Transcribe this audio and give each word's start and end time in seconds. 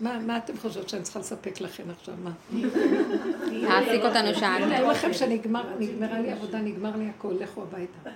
מה 0.00 0.36
אתם 0.36 0.56
חושבות 0.56 0.88
שאני 0.88 1.02
צריכה 1.02 1.18
לספק 1.18 1.60
לכם 1.60 1.82
עכשיו? 1.90 2.14
מה? 2.24 2.30
להעסיק 3.46 4.02
אותנו 4.04 4.34
שעה. 4.34 4.76
תראו 4.76 4.90
לכם 4.90 5.12
שנגמרה 5.12 6.20
לי 6.20 6.32
עבודה, 6.32 6.58
נגמר 6.58 6.96
לי 6.96 7.08
הכל, 7.08 7.34
לכו 7.40 7.62
הביתה. 7.62 8.10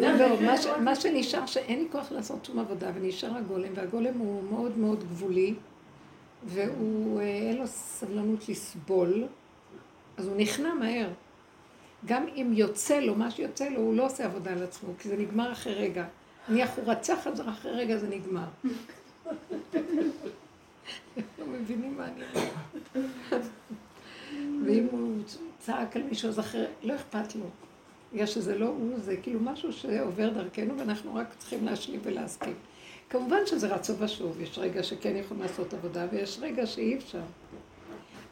לא, 0.00 0.40
מה 0.80 0.96
שנשאר, 0.96 1.46
שאין 1.46 1.78
לי 1.78 1.88
כוח 1.92 2.12
לעשות 2.12 2.44
שום 2.44 2.58
עבודה, 2.58 2.90
ונשאר 2.94 3.36
הגולם, 3.36 3.68
והגולם 3.74 4.18
הוא 4.18 4.42
מאוד 4.50 4.78
מאוד 4.78 5.04
גבולי, 5.04 5.54
והוא, 6.44 7.20
אה, 7.20 7.24
אין 7.24 7.56
לו 7.56 7.66
סבלנות 7.66 8.48
לסבול, 8.48 9.24
אז 10.16 10.26
הוא 10.26 10.36
נכנע 10.36 10.74
מהר. 10.74 11.08
גם 12.06 12.26
אם 12.36 12.52
יוצא 12.54 13.00
לו, 13.00 13.14
מה 13.14 13.30
שיוצא 13.30 13.68
לו, 13.68 13.80
הוא 13.80 13.94
לא 13.94 14.06
עושה 14.06 14.24
עבודה 14.24 14.52
על 14.52 14.62
עצמו, 14.62 14.88
כי 14.98 15.08
זה 15.08 15.16
נגמר 15.16 15.52
אחרי 15.52 15.74
רגע. 15.74 16.04
נניח 16.48 16.70
הוא 16.76 16.84
רצח 16.86 17.26
את 17.26 17.36
זה, 17.36 17.42
אחרי 17.48 17.72
רגע 17.72 17.96
זה 17.96 18.08
נגמר. 18.08 18.44
לא 21.38 21.46
מבינים 21.46 21.96
מה 21.96 22.04
אני 22.04 22.24
אומרת. 22.34 23.46
ואם 24.66 24.86
הוא 24.90 25.22
צעק 25.58 25.96
על 25.96 26.02
מישהו, 26.02 26.28
אז 26.28 26.40
אחרי, 26.40 26.64
לא 26.82 26.94
אכפת 26.94 27.34
לו. 27.34 27.46
בגלל 28.12 28.26
שזה 28.26 28.58
לא 28.58 28.66
הוא, 28.66 28.98
זה 28.98 29.16
כאילו 29.16 29.40
משהו 29.40 29.72
שעובר 29.72 30.28
דרכנו, 30.28 30.78
ואנחנו 30.78 31.14
רק 31.14 31.26
צריכים 31.38 31.64
להשלים 31.64 32.00
ולהסכים. 32.02 32.54
כמובן 33.10 33.46
שזה 33.46 33.74
רצו 33.74 33.98
ושוב, 33.98 34.40
יש 34.40 34.58
רגע 34.58 34.82
שכן 34.82 35.16
יכולים 35.16 35.42
לעשות 35.42 35.74
עבודה, 35.74 36.06
ויש 36.12 36.38
רגע 36.42 36.66
שאי 36.66 36.96
אפשר. 36.96 37.22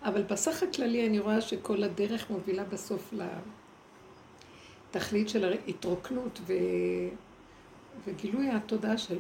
אבל 0.03 0.23
בסך 0.23 0.63
הכללי 0.63 1.07
אני 1.07 1.19
רואה 1.19 1.41
שכל 1.41 1.83
הדרך 1.83 2.31
מובילה 2.31 2.65
בסוף 2.65 3.15
לתכלית 4.91 5.29
של 5.29 5.45
ההתרוקנות 5.45 6.41
ו... 6.47 6.53
וגילוי 8.07 8.51
התודעה 8.51 8.99
של 8.99 9.19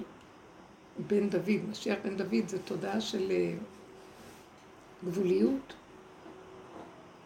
בן 1.06 1.28
דוד, 1.28 1.70
משיח 1.70 1.98
בן 2.04 2.16
דוד, 2.16 2.48
זה 2.48 2.58
תודעה 2.62 3.00
של 3.00 3.30
אה, 3.30 3.54
גבוליות, 5.04 5.74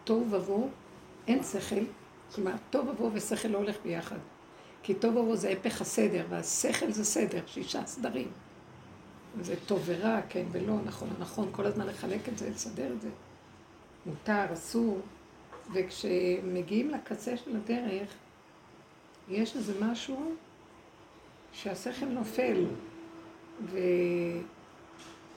תוהו 0.05 0.27
ובוהו, 0.30 0.70
אין 1.28 1.42
שכל, 1.42 1.84
כלומר, 2.34 2.52
תוהו 2.70 2.88
ובוהו 2.88 3.10
ושכל 3.14 3.48
לא 3.48 3.58
הולך 3.58 3.77
ביחד. 3.82 4.19
כי 4.82 4.94
תוהו 4.94 5.12
ובוהו 5.12 5.36
זה 5.36 5.48
הפך 5.48 5.80
הסדר, 5.80 6.27
והשכל 6.28 6.92
זה 6.92 7.05
סדר, 7.05 7.41
שישה 7.47 7.86
סדרים. 7.86 8.28
זה 9.41 9.55
טוב 9.66 9.82
ורע, 9.84 10.20
כן 10.28 10.44
ולא, 10.52 10.75
נכון 10.84 11.08
נכון, 11.19 11.48
כל 11.52 11.66
הזמן 11.66 11.86
לחלק 11.86 12.28
את 12.28 12.38
זה, 12.38 12.50
לסדר 12.50 12.92
את 12.92 13.00
זה. 13.00 13.08
מותר, 14.06 14.52
אסור. 14.52 15.00
וכשמגיעים 15.72 16.91
לקצה 16.91 17.36
של 17.36 17.56
הדרך, 17.56 18.08
יש 19.28 19.56
איזה 19.56 19.72
משהו 19.80 20.32
שהשכל 21.52 22.06
נופל, 22.06 22.64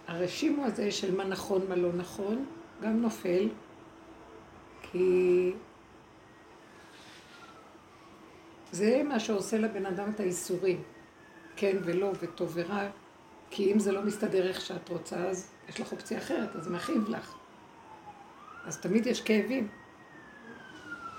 והרשימו 0.08 0.66
הזה 0.66 0.91
של 0.91 1.16
מה 1.16 1.23
נכון, 1.23 1.61
מה 1.69 1.75
לא 1.75 1.94
נכון, 1.94 2.45
גם 2.81 3.02
נופל, 3.02 3.49
כי 4.81 5.53
זה 8.72 9.02
מה 9.03 9.19
שעושה 9.19 9.57
לבן 9.57 9.85
אדם 9.85 10.09
את 10.16 10.19
האיסורים, 10.19 10.83
כן 11.55 11.77
ולא, 11.83 12.11
וטוב 12.19 12.52
ורע, 12.53 12.89
כי 13.49 13.73
אם 13.73 13.80
זה 13.80 13.91
לא 13.91 14.02
מסתדר 14.02 14.47
איך 14.47 14.61
שאת 14.61 14.89
רוצה, 14.89 15.16
אז 15.16 15.52
יש 15.69 15.81
לך 15.81 15.91
אופציה 15.91 16.17
אחרת, 16.17 16.55
אז 16.55 16.63
זה 16.63 16.69
מכאיב 16.69 17.09
לך. 17.09 17.35
אז 18.66 18.77
תמיד 18.77 19.07
יש 19.07 19.22
כאבים. 19.22 19.67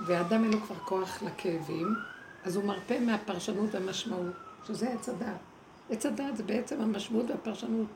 ואדם 0.06 0.44
אין 0.44 0.53
לו 0.53 0.60
כבר 0.60 0.77
כוח 0.77 1.22
לכאבים, 1.22 1.94
אז 2.44 2.56
הוא 2.56 2.64
מרפה 2.64 3.00
מהפרשנות 3.00 3.75
והמשמעות, 3.75 4.34
שזה 4.66 4.92
עץ 4.92 5.08
הדעת. 5.08 5.45
עץ 5.90 6.06
הדעת 6.06 6.36
זה 6.36 6.42
בעצם 6.42 6.80
המשמעות 6.80 7.30
והפרשנות. 7.30 7.86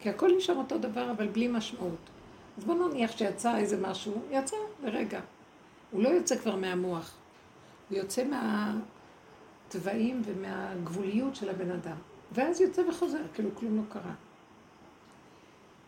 כי 0.00 0.10
הכל 0.10 0.30
נשאר 0.36 0.56
אותו 0.56 0.78
דבר, 0.78 1.10
אבל 1.10 1.28
בלי 1.28 1.48
משמעות. 1.48 2.10
אז 2.58 2.64
בוא 2.64 2.88
נניח 2.88 3.16
שיצא 3.16 3.56
איזה 3.56 3.80
משהו, 3.80 4.22
יצא 4.30 4.56
לרגע. 4.82 5.20
הוא 5.90 6.02
לא 6.02 6.08
יוצא 6.08 6.36
כבר 6.36 6.56
מהמוח, 6.56 7.14
הוא 7.90 7.98
יוצא 7.98 8.24
מהתוואים 9.68 10.22
ומהגבוליות 10.24 11.36
של 11.36 11.50
הבן 11.50 11.70
אדם. 11.70 11.96
ואז 12.32 12.60
יוצא 12.60 12.82
וחוזר, 12.88 13.22
כאילו 13.34 13.50
כלום 13.54 13.76
לא 13.76 13.82
קרה. 13.88 14.12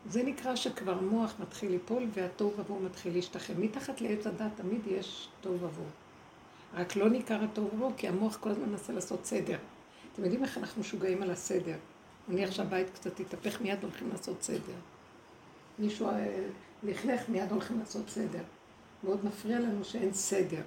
זה 0.07 0.23
נקרא 0.23 0.57
שכבר 0.57 1.01
מוח 1.01 1.35
מתחיל 1.41 1.71
ליפול 1.71 2.07
והתוהו 2.15 2.53
ובוהו 2.57 2.81
מתחיל 2.81 3.15
להשתחרר. 3.15 3.57
מתחת 3.59 4.01
לעץ 4.01 4.27
הדת 4.27 4.51
תמיד 4.57 4.81
יש 4.87 5.29
תוהו 5.41 5.55
ובוהו. 5.55 5.89
רק 6.75 6.97
לא 6.97 7.09
ניכר 7.09 7.45
התוהו 7.45 7.71
ובוהו 7.75 7.93
כי 7.97 8.09
המוח 8.09 8.37
כל 8.37 8.51
הזמן 8.51 8.69
מנסה 8.69 8.93
לעשות 8.93 9.25
סדר. 9.25 9.59
אתם 10.15 10.25
יודעים 10.25 10.45
איך 10.45 10.59
אנחנו 10.59 10.81
משוגעים 10.81 11.23
על 11.23 11.31
הסדר? 11.31 11.77
נניח 12.29 12.51
שהבית 12.51 12.91
קצת 12.95 13.21
יתהפך, 13.21 13.61
מיד 13.61 13.83
הולכים 13.83 14.09
לעשות 14.13 14.43
סדר. 14.43 14.75
מישהו 15.79 16.09
אה, 16.09 16.47
לכלך, 16.83 17.29
מיד 17.29 17.53
הולכים 17.53 17.79
לעשות 17.79 18.09
סדר. 18.09 18.43
מאוד 19.05 19.25
מפריע 19.25 19.61
לנו 19.61 19.85
שאין 19.85 20.13
סדר. 20.13 20.63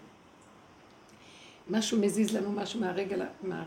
משהו 1.70 2.00
מזיז 2.00 2.36
לנו 2.36 2.52
משהו 2.52 2.80
מהרגע, 2.80 3.26
מה, 3.44 3.64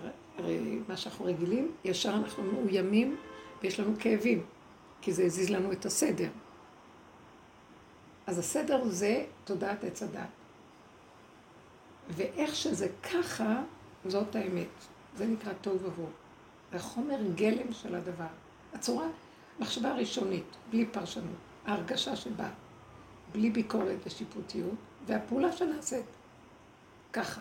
מה 0.89 0.97
שאנחנו 0.97 1.25
רגילים, 1.25 1.73
ישר 1.85 2.15
אנחנו 2.15 2.43
מאוימים 2.43 3.17
ויש 3.63 3.81
לנו 3.81 3.95
כאבים. 3.99 4.45
כי 5.03 5.13
זה 5.13 5.25
הזיז 5.25 5.51
לנו 5.51 5.73
את 5.73 5.87
הסדר. 5.87 6.29
אז 8.27 8.39
הסדר 8.39 8.89
זה 8.89 9.25
תודעת 9.45 9.85
עץ 9.85 10.03
הדת. 10.03 10.29
ואיך 12.09 12.55
שזה 12.55 12.89
ככה, 13.03 13.63
זאת 14.07 14.37
האמת. 14.37 14.69
זה 15.21 15.27
נקרא 15.27 15.53
תוהו 15.61 15.77
ובוהו. 15.77 16.09
זה 16.73 16.79
חומר 16.79 17.19
גלם 17.35 17.73
של 17.73 17.95
הדבר. 17.95 18.27
הצורה, 18.75 19.07
מחשבה 19.59 19.95
ראשונית, 19.95 20.45
בלי 20.71 20.87
פרשנות, 20.87 21.37
ההרגשה 21.67 22.17
שבאה, 22.17 22.51
בלי 23.33 23.51
ביקורת 23.51 23.97
ושיפוטיות, 24.07 24.75
והפעולה 25.07 25.53
שנעשית. 25.53 26.05
ככה. 27.13 27.41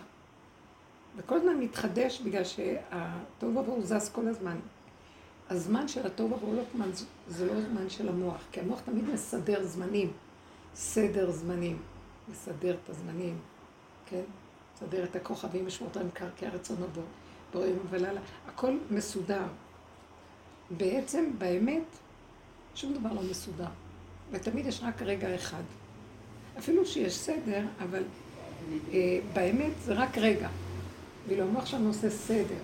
וכל 1.18 1.36
הזמן 1.36 1.58
מתחדש 1.60 2.22
בגלל 2.22 2.44
שהתוהו 2.44 3.56
ובוהו 3.56 3.82
זז 3.82 4.10
כל 4.10 4.28
הזמן. 4.28 4.58
הזמן 5.50 5.88
של 5.88 6.06
הטוב 6.06 6.34
עבור 6.34 6.54
לא 6.54 6.86
זה 7.28 7.46
לא 7.46 7.62
זמן 7.62 7.90
של 7.90 8.10
המוח, 8.10 8.42
כי 8.52 8.60
המוח 8.60 8.80
תמיד 8.86 9.10
מסדר 9.10 9.64
זמנים, 9.64 10.12
סדר 10.76 11.32
זמנים, 11.32 11.82
מסדר 12.32 12.76
את 12.84 12.90
הזמנים, 12.90 13.38
כן? 14.06 14.24
מסדר 14.76 15.04
את 15.04 15.16
הכוכבים 15.16 15.68
ושמותיהם 15.68 16.10
קרקע 16.14 16.50
רצונו 16.50 16.88
בו, 16.88 17.02
בוראים 17.54 17.80
ולילה, 17.90 18.22
הכל 18.48 18.78
מסודר. 18.92 19.44
בעצם, 20.72 21.32
באמת, 21.38 21.84
שום 22.76 22.94
דבר 22.94 23.14
לא 23.14 23.22
מסודר, 23.22 23.66
ותמיד 24.32 24.66
יש 24.66 24.82
רק 24.84 25.02
רגע 25.02 25.36
אחד. 25.36 25.64
אפילו 26.58 26.86
שיש 26.86 27.18
סדר, 27.18 27.66
אבל 27.84 28.04
אה, 28.94 29.20
באמת 29.34 29.72
זה 29.86 29.94
רק 29.94 30.18
רגע. 30.18 30.50
ואילו 31.28 31.44
המוח 31.44 31.66
שלנו 31.66 31.88
עושה 31.88 32.10
סדר, 32.10 32.60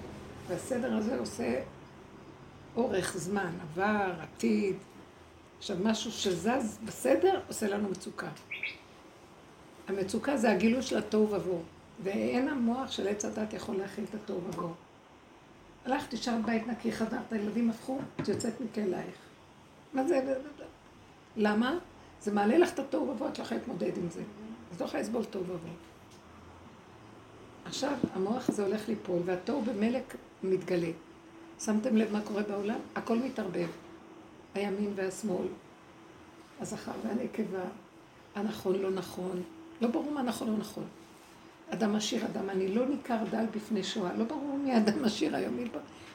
והסדר 0.47 0.97
הזה 0.97 1.19
עושה 1.19 1.61
אורך 2.75 3.17
זמן, 3.17 3.51
עבר, 3.61 4.13
עתיד. 4.21 4.75
עכשיו, 5.57 5.77
משהו 5.83 6.11
שזז 6.11 6.77
בסדר, 6.85 7.39
עושה 7.47 7.67
לנו 7.67 7.89
מצוקה. 7.89 8.29
המצוקה 9.87 10.37
זה 10.37 10.51
הגילוי 10.51 10.81
של 10.81 10.97
התוהו 10.97 11.31
ובוהו, 11.31 11.61
ואין 12.03 12.47
המוח 12.47 12.91
של 12.91 13.07
עץ 13.07 13.25
הדת 13.25 13.53
יכול 13.53 13.75
להכיל 13.75 14.03
את 14.09 14.15
התוהו 14.15 14.41
ובוהו. 14.47 14.73
הלכת, 15.85 16.13
נשארת 16.13 16.45
בית 16.45 16.67
נקי, 16.67 16.91
חדרת, 16.91 17.33
הילדים 17.33 17.69
הפכו, 17.69 17.99
את 18.21 18.27
יוצאת 18.27 18.53
מכלייך. 18.61 19.15
מה 19.93 20.07
זה? 20.07 20.37
למה? 21.37 21.77
זה 22.21 22.31
מעלה 22.31 22.57
לך 22.57 22.73
את 22.73 22.79
התוהו 22.79 23.09
ובוהו, 23.09 23.29
את 23.29 23.39
לא 23.39 23.43
יכולה 23.43 23.59
להתמודד 23.59 23.97
עם 23.97 24.09
זה. 24.09 24.21
אז 24.71 24.81
לא 24.81 24.85
יכולה 24.85 25.03
לסבול 25.03 25.23
תוהו 25.23 25.43
ובוהו. 25.43 25.73
עכשיו, 27.65 27.97
המוח 28.13 28.49
הזה 28.49 28.65
הולך 28.65 28.89
ליפול, 28.89 29.21
והתוהו 29.25 29.61
במלק 29.61 30.15
מתגלה. 30.43 30.91
שמתם 31.59 31.95
לב 31.95 32.11
מה 32.13 32.21
קורה 32.21 32.43
בעולם? 32.43 32.79
הכל 32.95 33.17
מתערבב. 33.17 33.67
הימין 34.55 34.93
והשמאל, 34.95 35.47
הזכר 36.59 36.91
והנקבה, 37.03 37.63
הנכון 38.35 38.75
לא 38.75 38.91
נכון, 38.91 39.43
לא 39.81 39.87
ברור 39.87 40.11
מה 40.11 40.21
נכון 40.21 40.47
או 40.49 40.57
נכון. 40.57 40.83
אדם 41.69 41.95
עשיר, 41.95 42.25
אדם 42.25 42.49
עני, 42.49 42.67
לא 42.67 42.85
ניכר 42.85 43.17
דל 43.31 43.45
בפני 43.55 43.83
שואה, 43.83 44.13
לא 44.13 44.23
ברור 44.23 44.57
מי 44.63 44.77
אדם 44.77 45.05
עשיר 45.05 45.35
היום, 45.35 45.57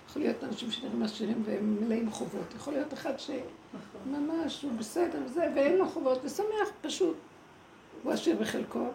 יכול 0.08 0.22
להיות 0.22 0.44
אנשים 0.44 0.70
שנראים 0.70 1.02
עשירים 1.02 1.42
והם 1.44 1.76
מלאים 1.80 2.10
חובות, 2.10 2.54
יכול 2.56 2.72
להיות 2.72 2.94
אחד 2.94 3.12
שממש 3.18 4.62
הוא 4.62 4.72
בסדר 4.78 5.18
וזה, 5.26 5.48
ואין 5.54 5.76
לו 5.76 5.88
חובות, 5.88 6.24
ושמח 6.24 6.68
פשוט. 6.80 7.16
הוא 8.02 8.12
עשיר 8.12 8.36
בחלקו, 8.40 8.86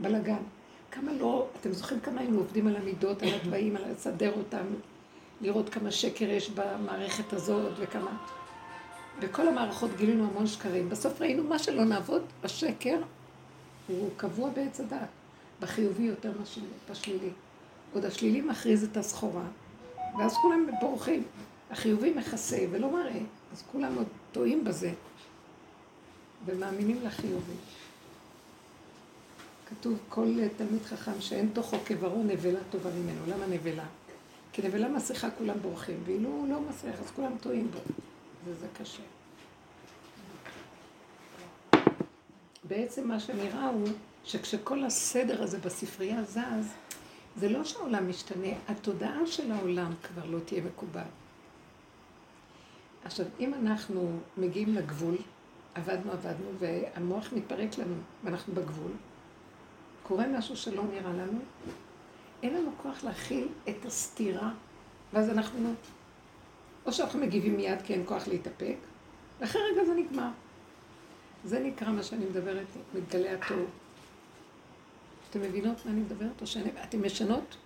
בלאגן. 0.00 0.42
כמה 0.90 1.12
לא, 1.12 1.46
אתם 1.60 1.72
זוכרים 1.72 2.00
כמה 2.00 2.20
היינו 2.20 2.38
עובדים 2.38 2.66
על 2.66 2.76
המידות, 2.76 3.22
על 3.22 3.28
התוואים, 3.28 3.76
על 3.76 3.82
לסדר 3.92 4.32
אותם, 4.36 4.64
לראות 5.40 5.68
כמה 5.68 5.90
שקר 5.90 6.24
יש 6.24 6.50
במערכת 6.50 7.32
הזאת 7.32 7.72
וכמה... 7.78 8.16
בכל 9.20 9.48
המערכות 9.48 9.90
גילינו 9.96 10.24
המון 10.24 10.46
שקרים. 10.46 10.88
בסוף 10.88 11.20
ראינו 11.20 11.44
מה 11.44 11.58
שלא 11.58 11.84
נעבוד, 11.84 12.22
השקר 12.44 13.00
הוא 13.88 14.10
קבוע 14.16 14.50
בעץ 14.50 14.80
הדעת, 14.80 15.08
בחיובי 15.60 16.02
יותר 16.02 16.32
מאשר 16.40 16.60
בשלילי. 16.90 17.30
עוד 17.94 18.04
השלילי 18.04 18.40
מכריז 18.40 18.84
את 18.84 18.96
הסחורה, 18.96 19.44
ואז 20.18 20.34
כולם 20.34 20.66
בורחים. 20.80 21.22
החיובי 21.70 22.14
מכסה 22.14 22.58
ולא 22.70 22.92
מראה. 22.92 23.20
אז 23.52 23.62
כולם 23.72 23.94
עוד 23.94 24.06
טועים 24.32 24.64
בזה, 24.64 24.92
ומאמינים 26.44 26.98
לחיובי. 27.04 27.52
כתוב 29.66 29.98
כל 30.08 30.34
תלמיד 30.56 30.82
חכם 30.82 31.20
שאין 31.20 31.50
תוכו 31.52 31.76
כברו 31.86 32.22
נבלה 32.22 32.60
טובה 32.70 32.90
ממנו. 32.90 33.20
למה 33.26 33.46
נבלה? 33.46 33.84
כי 34.52 34.62
נבלה 34.62 34.88
מסכה 34.88 35.30
כולם 35.30 35.58
בורחים, 35.62 36.02
ואילו 36.04 36.28
הוא 36.28 36.48
לא 36.48 36.60
מסך, 36.60 37.00
אז 37.00 37.10
כולם 37.10 37.32
טועים 37.40 37.70
בו. 37.70 37.78
וזה 38.44 38.66
קשה. 38.82 39.02
בעצם 42.64 43.08
מה 43.08 43.20
שנראה 43.20 43.68
הוא 43.68 43.88
שכשכל 44.24 44.84
הסדר 44.84 45.42
הזה 45.42 45.58
בספרייה 45.58 46.24
זז, 46.24 46.72
זה 47.36 47.48
לא 47.48 47.64
שהעולם 47.64 48.08
משתנה, 48.08 48.48
התודעה 48.68 49.26
של 49.26 49.52
העולם 49.52 49.92
כבר 50.02 50.26
לא 50.26 50.38
תהיה 50.44 50.62
מקובעת. 50.62 51.06
עכשיו, 53.04 53.26
אם 53.40 53.54
אנחנו 53.54 54.18
מגיעים 54.36 54.74
לגבול, 54.74 55.16
עבדנו, 55.74 56.12
עבדנו, 56.12 56.50
והמוח 56.58 57.32
מתפרק 57.32 57.78
לנו, 57.78 57.94
ואנחנו 58.24 58.54
בגבול, 58.54 58.92
קורה 60.02 60.26
משהו 60.26 60.56
שלא 60.56 60.82
נראה 60.82 61.12
לנו, 61.12 61.38
אין 62.42 62.54
לנו 62.54 62.70
כוח 62.82 63.04
להכיל 63.04 63.48
את 63.68 63.84
הסתירה, 63.84 64.50
ואז 65.12 65.30
אנחנו, 65.30 65.74
או 66.86 66.92
שאנחנו 66.92 67.20
מגיבים 67.20 67.56
מיד 67.56 67.82
כי 67.82 67.92
אין 67.92 68.02
כוח 68.06 68.28
להתאפק, 68.28 68.76
ואחרי 69.40 69.62
רגע 69.72 69.84
זה 69.84 69.94
נגמר. 69.94 70.28
זה 71.44 71.60
נקרא 71.60 71.90
מה 71.90 72.02
שאני 72.02 72.24
מדברת, 72.24 72.66
מתגלה 72.94 73.34
התוהו. 73.34 73.64
אתם 75.30 75.42
מבינות 75.42 75.86
מה 75.86 75.92
אני 75.92 76.00
מדברת? 76.00 76.40
או 76.40 76.46
שאני... 76.46 76.70
אתן 76.82 76.98
משנות? 76.98 77.56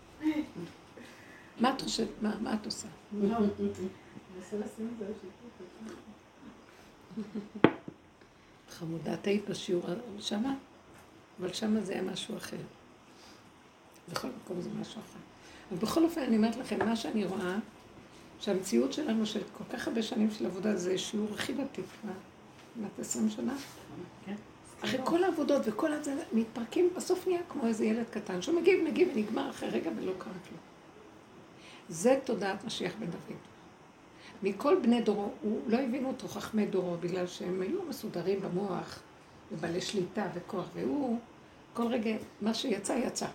מה 1.61 1.75
את 1.75 1.82
חושבת? 1.82 2.08
מה, 2.22 2.38
מה 2.40 2.55
את 2.55 2.66
עושה? 2.66 2.88
לא. 3.12 3.37
חמודה, 8.69 9.14
את 9.14 9.26
היית 9.26 9.49
בשיעור 9.49 9.84
שמה? 10.20 10.55
אבל 11.40 11.52
שמה 11.52 11.81
זה 11.81 11.93
היה 11.93 12.02
משהו 12.02 12.37
אחר. 12.37 12.56
בכל 14.12 14.28
מקום 14.28 14.61
זה 14.61 14.70
משהו 14.81 15.00
אחר. 15.00 15.19
אבל 15.70 15.78
בכל 15.78 16.05
אופן, 16.05 16.20
אני 16.20 16.37
אומרת 16.37 16.56
לכם, 16.56 16.78
מה 16.87 16.96
שאני 16.96 17.25
רואה, 17.25 17.56
שהמציאות 18.40 18.93
שלנו 18.93 19.26
של 19.26 19.40
כל 19.52 19.64
כך 19.72 19.88
הרבה 19.88 20.02
שנים 20.02 20.31
של 20.31 20.46
עבודה 20.46 20.76
זה 20.76 20.99
שיעור 20.99 21.34
הכי 21.34 21.52
ותיק, 21.52 21.84
מה? 22.05 22.12
כמעט 22.75 22.99
עשרים 22.99 23.31
שנה? 23.31 23.55
כן. 24.26 24.34
אחרי 24.85 25.01
כל 25.05 25.25
העבודות 25.25 25.63
וכל 25.65 25.93
הזה, 25.93 26.15
מתפרקים, 26.33 26.91
בסוף 26.97 27.27
נהיה 27.27 27.41
כמו 27.49 27.67
איזה 27.67 27.85
ילד 27.85 28.05
קטן, 28.11 28.43
שהוא 28.43 28.61
מגיב, 28.61 29.11
ונגמר 29.15 29.51
אחרי 29.51 29.69
רגע 29.69 29.91
ולא 29.97 30.13
קרה 30.19 30.33
כלום. 30.49 30.61
זה 31.89 32.19
תודעת 32.25 32.65
משיח 32.65 32.93
בן 32.99 33.07
דוד. 33.07 33.37
מכל 34.43 34.77
בני 34.83 35.01
דורו, 35.01 35.31
הוא 35.43 35.61
לא 35.67 35.79
הבינו 35.79 36.09
אותו 36.09 36.29
חכמי 36.29 36.67
דורו, 36.67 36.97
בגלל 37.01 37.27
שהם 37.27 37.63
היו 37.63 37.83
מסודרים 37.89 38.41
במוח, 38.41 39.01
ובעלי 39.53 39.81
שליטה 39.81 40.27
וכוח, 40.35 40.65
והוא, 40.75 41.19
כל 41.73 41.87
רגע, 41.87 42.11
מה 42.41 42.55
שיצא, 42.55 42.93
יצא. 42.93 43.27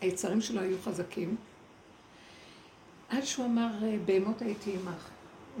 היצרים 0.00 0.40
שלו 0.40 0.60
היו 0.60 0.76
חזקים, 0.82 1.36
עד 3.08 3.24
שהוא 3.24 3.46
אמר, 3.46 3.70
בהמות 4.04 4.42
הייתי 4.42 4.72
עמך, 4.72 5.08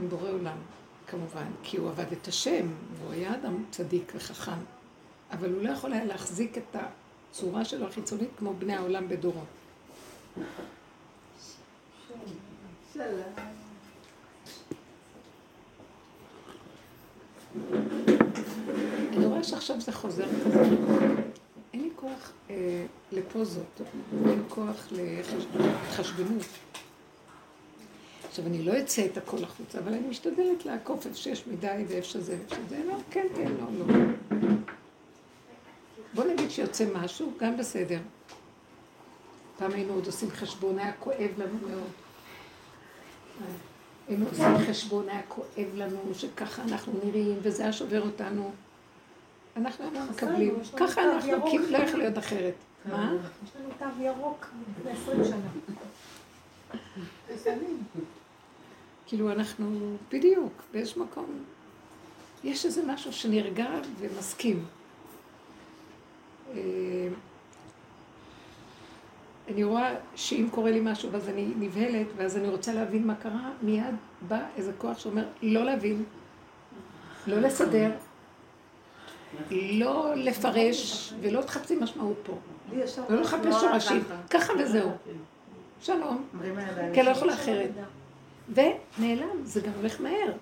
עם 0.00 0.08
בורא 0.08 0.30
עולם. 0.30 0.56
כמובן, 1.14 1.46
כי 1.62 1.76
הוא 1.76 1.88
עבד 1.88 2.12
את 2.12 2.28
השם, 2.28 2.66
והוא 2.98 3.12
היה 3.12 3.34
אדם 3.34 3.64
צדיק 3.70 4.12
וחכם, 4.16 4.58
אבל 5.30 5.52
הוא 5.52 5.62
לא 5.62 5.70
יכול 5.70 5.92
היה 5.92 6.04
להחזיק 6.04 6.58
את 6.58 6.76
הצורה 7.30 7.64
שלו 7.64 7.86
החיצונית 7.86 8.28
כמו 8.36 8.54
בני 8.58 8.74
העולם 8.74 9.08
בדורו. 9.08 9.40
אני 19.12 19.26
רואה 19.26 19.44
שעכשיו 19.44 19.80
זה 19.80 19.92
חוזר 19.92 20.26
כזה. 20.44 20.60
אין 21.72 21.82
לי 21.82 21.90
כוח 21.96 22.32
אה, 22.50 22.86
לפוזות, 23.12 23.80
אין 24.12 24.28
לי 24.28 24.44
כוח 24.48 24.88
להתחשבנות. 24.92 26.44
עכשיו, 28.34 28.46
אני 28.46 28.62
לא 28.62 28.78
אצא 28.78 29.06
את 29.06 29.16
הכל 29.16 29.44
החוצה, 29.44 29.78
אבל 29.78 29.92
אני 29.92 30.08
משתדלת 30.08 30.66
לעקוף 30.66 31.06
איפה 31.06 31.16
שיש 31.16 31.46
מדי 31.46 31.84
ואיפה 31.88 32.08
שזה 32.08 32.36
ואיפה 32.38 32.54
שזה, 32.54 32.84
לא, 32.84 32.94
כן, 33.10 33.26
כן, 33.36 33.52
לא, 33.60 33.86
לא. 33.86 33.94
בוא 36.14 36.24
נגיד 36.24 36.50
שיוצא 36.50 36.84
משהו, 36.94 37.32
גם 37.40 37.56
בסדר. 37.56 37.98
פעם 39.58 39.72
היינו 39.72 39.92
עוד 39.92 40.06
עושים 40.06 40.30
חשבון, 40.30 40.78
היה 40.78 40.92
כואב 40.92 41.30
לנו 41.38 41.58
מאוד. 41.68 41.90
היינו 44.08 44.26
עושים 44.30 44.58
חשבון, 44.68 45.08
היה 45.08 45.22
כואב 45.28 45.68
לנו, 45.74 46.00
שככה 46.14 46.62
אנחנו 46.62 46.92
נראים, 47.04 47.38
וזה 47.42 47.62
היה 47.62 47.72
שובר 47.72 48.02
אותנו. 48.02 48.50
אנחנו 49.56 49.84
היינו 49.84 50.10
מקבלים. 50.10 50.54
ככה 50.76 51.02
אנחנו, 51.02 51.50
כי 51.50 51.58
לא 51.58 51.78
יכול 51.78 51.98
להיות 51.98 52.18
אחרת. 52.18 52.54
מה? 52.84 53.12
יש 53.44 53.50
לנו 53.56 53.68
תו 53.78 54.02
ירוק 54.02 54.46
לפני 54.78 54.92
עשרים 54.92 55.24
שנה. 55.24 55.48
כאילו 59.06 59.32
אנחנו, 59.32 59.96
בדיוק, 60.12 60.62
באיזשהו 60.72 61.04
מקום, 61.04 61.26
יש 62.44 62.66
איזה 62.66 62.82
משהו 62.86 63.12
שנרגע 63.12 63.66
ומסכים. 63.98 64.64
אה, 66.54 67.08
אני 69.48 69.64
רואה 69.64 69.94
שאם 70.14 70.48
קורה 70.50 70.70
לי 70.70 70.80
משהו 70.82 71.12
ואז 71.12 71.28
אני 71.28 71.48
נבהלת 71.58 72.06
ואז 72.16 72.36
אני 72.36 72.48
רוצה 72.48 72.72
להבין 72.72 73.06
מה 73.06 73.14
קרה, 73.14 73.50
מיד 73.62 73.94
בא 74.28 74.40
איזה 74.56 74.72
כוח 74.78 74.98
שאומר 74.98 75.24
לא 75.42 75.64
להבין, 75.64 76.04
לא 77.26 77.40
לסדר, 77.40 77.90
לא 79.50 80.14
לפרש 80.16 81.12
ולא 81.20 81.42
תחפשי 81.42 81.76
משמעות 81.76 82.16
פה. 82.22 82.38
ולא 83.08 83.20
לחפש 83.20 83.60
שורשים, 83.60 84.02
ככה 84.30 84.52
וזהו. 84.58 84.90
שלום. 85.80 86.24
כי 86.94 87.02
לא 87.02 87.10
יכולה 87.10 87.34
אחרת. 87.34 87.70
ונעלם, 88.48 89.44
זה 89.44 89.60
גם 89.60 89.72
הולך 89.76 90.00
מהר. 90.00 90.32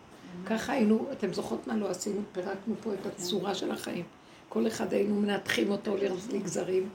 ככה 0.47 0.73
היינו, 0.73 1.07
אתם 1.13 1.33
זוכרות 1.33 1.67
מה 1.67 1.77
לא 1.77 1.89
עשינו? 1.89 2.21
פירקנו 2.33 2.75
פה 2.83 2.91
את 2.95 3.07
הצורה 3.07 3.55
של 3.55 3.71
החיים. 3.71 4.05
כל 4.49 4.67
אחד 4.67 4.93
היינו 4.93 5.21
מנתחים 5.21 5.71
אותו 5.71 5.97
לגזרים, 6.33 6.89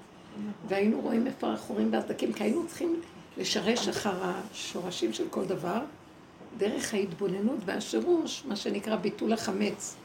והיינו 0.68 1.02
רואים 1.02 1.28
איפה 1.28 1.54
החורים 1.54 1.94
והסדקים, 1.94 2.34
כי 2.34 2.44
היינו 2.44 2.68
צריכים 2.68 3.02
לשרש 3.38 3.88
אחר 3.88 4.14
השורשים 4.24 5.14
של 5.14 5.28
כל 5.30 5.46
דבר, 5.46 5.80
דרך 6.58 6.94
ההתבוננות 6.94 7.60
והשירוש, 7.66 8.44
מה 8.48 8.56
שנקרא 8.56 8.96
ביטול 8.96 9.34
החמץ. 9.34 9.96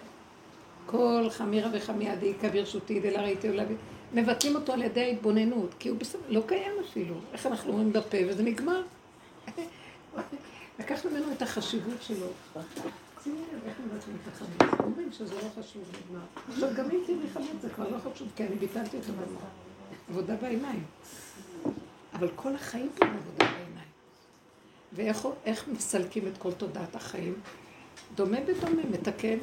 כל 0.87 1.27
חמירה 1.31 1.71
וחמיה 1.75 2.17
דאיכא 2.17 2.49
ברשותי 2.49 3.01
דלה 3.01 3.23
ראיתי 3.23 3.49
עולה, 3.49 3.65
מבטלים 4.15 4.55
אותו 4.55 4.73
על 4.73 4.83
ידי 4.83 5.01
ההתבוננות, 5.01 5.75
כי 5.79 5.89
הוא 5.89 5.99
בסדר, 5.99 6.21
לא 6.29 6.43
קיים 6.47 6.73
אפילו. 6.91 7.15
איך 7.33 7.47
אנחנו 7.47 7.73
אומרים 7.73 7.93
בפה 7.93 8.19
וזה 8.29 8.43
נגמר. 8.43 8.83
לקחנו 10.79 11.11
ממנו 11.11 11.33
את 11.33 11.43
החשיבות 11.43 12.03
שלו. 12.03 12.27
שימי 13.25 13.39
לב 13.53 13.61
איך 13.67 13.77
מבטלים 13.87 14.17
את 14.23 14.33
החמץ. 14.33 14.81
אומרים 14.81 15.13
שזה 15.13 15.35
לא 15.35 15.63
חשוב, 15.63 15.83
נגמר. 15.89 16.25
עכשיו 16.49 16.69
גם 16.77 16.91
אם 16.91 17.01
תראי 17.07 17.31
חמץ 17.35 17.63
זה 17.63 17.69
כבר 17.71 17.89
לא 17.89 17.99
חשוב, 17.99 18.29
כי 18.37 18.45
אני 18.45 18.55
ביטלתי 18.55 18.97
אותו 18.97 19.13
במוח. 19.13 19.43
עבודה 20.11 20.37
בעיניים. 20.37 20.85
אבל 22.15 22.29
כל 22.37 22.55
החיים 22.55 22.91
פה 22.99 23.07
עבודה 23.07 23.45
בעיניים. 23.45 23.89
ואיך 24.93 25.69
מסלקים 25.69 26.27
את 26.27 26.39
כל 26.39 26.53
תודעת 26.53 26.97
החיים? 26.97 27.35
דומה 28.15 28.41
בדומה, 28.41 28.83
מתקן. 28.91 29.39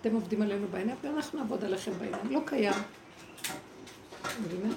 אתם 0.00 0.14
עובדים 0.14 0.42
עלינו 0.42 0.66
בעיניים, 0.68 0.98
ואנחנו 1.02 1.38
נעבוד 1.38 1.64
עליכם 1.64 1.92
בעיניים. 1.98 2.30
לא 2.30 2.40
קיים. 2.46 2.82
מבינה? 4.44 4.74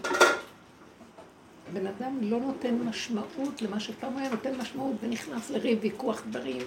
הבן 1.72 1.88
אדם 1.88 2.18
לא 2.22 2.40
נותן 2.40 2.76
משמעות 2.76 3.62
למה 3.62 3.80
שפעם 3.80 4.18
היה 4.18 4.30
נותן 4.30 4.56
משמעות 4.56 4.96
ונכנס 5.02 5.50
לריב, 5.50 5.80
ויכוח 5.82 6.22
דברים, 6.30 6.62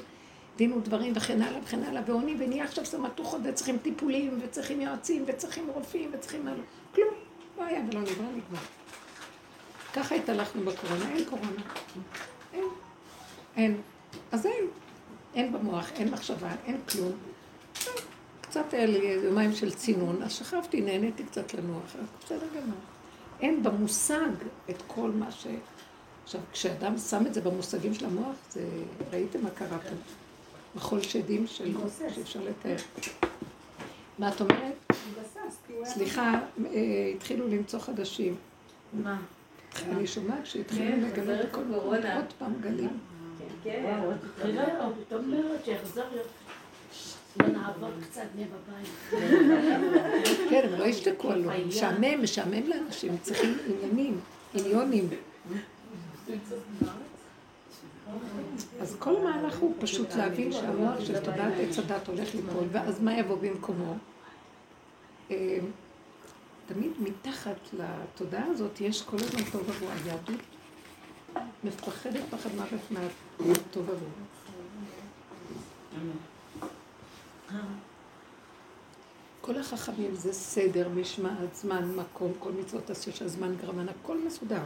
דין 0.56 0.73
ודברים 0.73 1.12
וכן 1.16 1.42
הלאה 1.42 1.61
וכן 1.64 1.82
הלאה, 1.82 2.02
ועוני, 2.06 2.35
ונהיה 2.38 2.64
עכשיו 2.64 2.87
סמטוחות 2.87 3.40
וצריכים 3.44 3.78
טיפולים 3.78 4.38
וצריכים 4.42 4.80
יועצים 4.80 5.25
וצריכים 5.26 5.68
רופאים 5.68 6.11
וצריכים... 6.12 6.49
כלום, 6.94 7.14
לא 7.59 7.64
היה 7.64 7.80
ולא 7.90 8.00
נברא, 8.00 8.26
נגמר. 8.26 8.61
ככה 9.92 10.14
התהלכנו 10.14 10.62
בקורונה, 10.64 11.11
אין 11.11 11.25
קורונה. 11.25 11.62
אין. 12.52 12.64
אין. 13.56 13.80
אז 14.32 14.47
אין. 14.47 14.64
אין 15.35 15.52
במוח, 15.52 15.90
אין 15.92 16.11
מחשבה, 16.11 16.50
אין 16.66 16.80
כלום. 16.88 17.12
קצת 18.40 18.75
היה 18.75 18.87
לי 18.87 19.18
יומיים 19.25 19.54
של 19.54 19.75
צינון, 19.75 20.23
אז 20.23 20.32
שכבתי, 20.32 20.80
נהניתי 20.80 21.25
קצת 21.25 21.54
לנוח, 21.54 21.97
בסדר 22.25 22.47
גמר. 22.56 22.91
אין 23.42 23.62
במושג 23.62 24.30
את 24.70 24.82
כל 24.87 25.11
מה 25.11 25.30
ש... 25.30 25.46
עכשיו, 26.25 26.40
כשאדם 26.52 26.99
שם 26.99 27.26
את 27.26 27.34
זה 27.34 27.40
במושגים 27.40 27.94
של 27.94 28.06
המוח, 28.06 28.37
זה... 28.50 28.68
ראיתם 29.12 29.42
מה 29.42 29.50
קרה 29.50 29.78
פה? 29.78 29.94
מחול 30.75 31.02
שדים 31.02 31.46
של... 31.46 31.75
שאפשר 32.14 32.40
לתאר. 32.40 32.76
מה 34.18 34.28
את 34.28 34.40
אומרת? 34.40 34.92
סליחה, 35.84 36.40
אה, 36.64 37.12
התחילו 37.14 37.49
למצוא 37.49 37.78
חדשים. 37.78 38.37
מה? 38.92 39.20
אני 39.88 40.06
שומעת 40.06 40.46
שהתחילו 40.46 41.06
לגלות 41.06 41.46
כל 41.50 41.62
עוד 41.72 42.32
פעם 42.38 42.52
גלים. 42.61 42.99
כן. 43.64 44.00
את 45.08 45.12
אומרת 45.12 45.64
שיחזור 45.64 46.04
לא 46.14 46.22
נעבור 47.38 47.90
קצת 48.02 48.26
מבבית. 48.36 49.20
כן, 50.50 50.68
הם 50.72 50.78
לא 50.78 50.84
ישתקו 50.84 51.30
עליו. 51.30 51.50
משעמם, 51.66 52.22
משעמם 52.22 52.66
לאנשים, 52.66 53.16
צריכים 53.22 53.58
עניינים, 53.66 54.20
עניונים. 54.54 55.08
אז 58.80 58.96
כל 58.98 59.16
המהלך 59.16 59.58
הוא 59.58 59.74
פשוט 59.80 60.14
להבין 60.14 60.52
שהמוח 60.52 61.00
של 61.00 61.20
תודעת 61.20 61.52
עץ 61.60 61.78
הדת 61.78 62.08
הולך 62.08 62.34
ליפול, 62.34 62.64
ואז 62.72 63.00
מה 63.00 63.18
יבוא 63.18 63.36
במקומו? 63.36 63.94
אה, 65.30 65.58
תמיד 66.66 66.90
מתחת 66.98 67.56
לתודעה 67.72 68.46
הזאת 68.46 68.80
יש 68.80 69.02
כל 69.02 69.16
הזמן 69.16 69.50
טוב 69.52 69.70
עבור 69.70 69.88
היהדות. 70.04 70.40
מפחדת 71.64 72.22
פחד 72.30 72.50
מוות 72.54 72.80
מהטוב 73.40 73.90
עבור. 73.90 74.08
כל 79.40 79.59
החכמים 79.59 80.14
זה 80.14 80.32
סדר, 80.32 80.88
משמעת, 80.88 81.54
זמן, 81.54 81.94
מקום, 81.97 82.32
כל 82.38 82.52
מצוות 82.52 82.90
עשו 82.90 83.12
שהזמן 83.12 83.56
גרמן, 83.56 83.88
הכל 83.88 84.18
מסודר. 84.26 84.62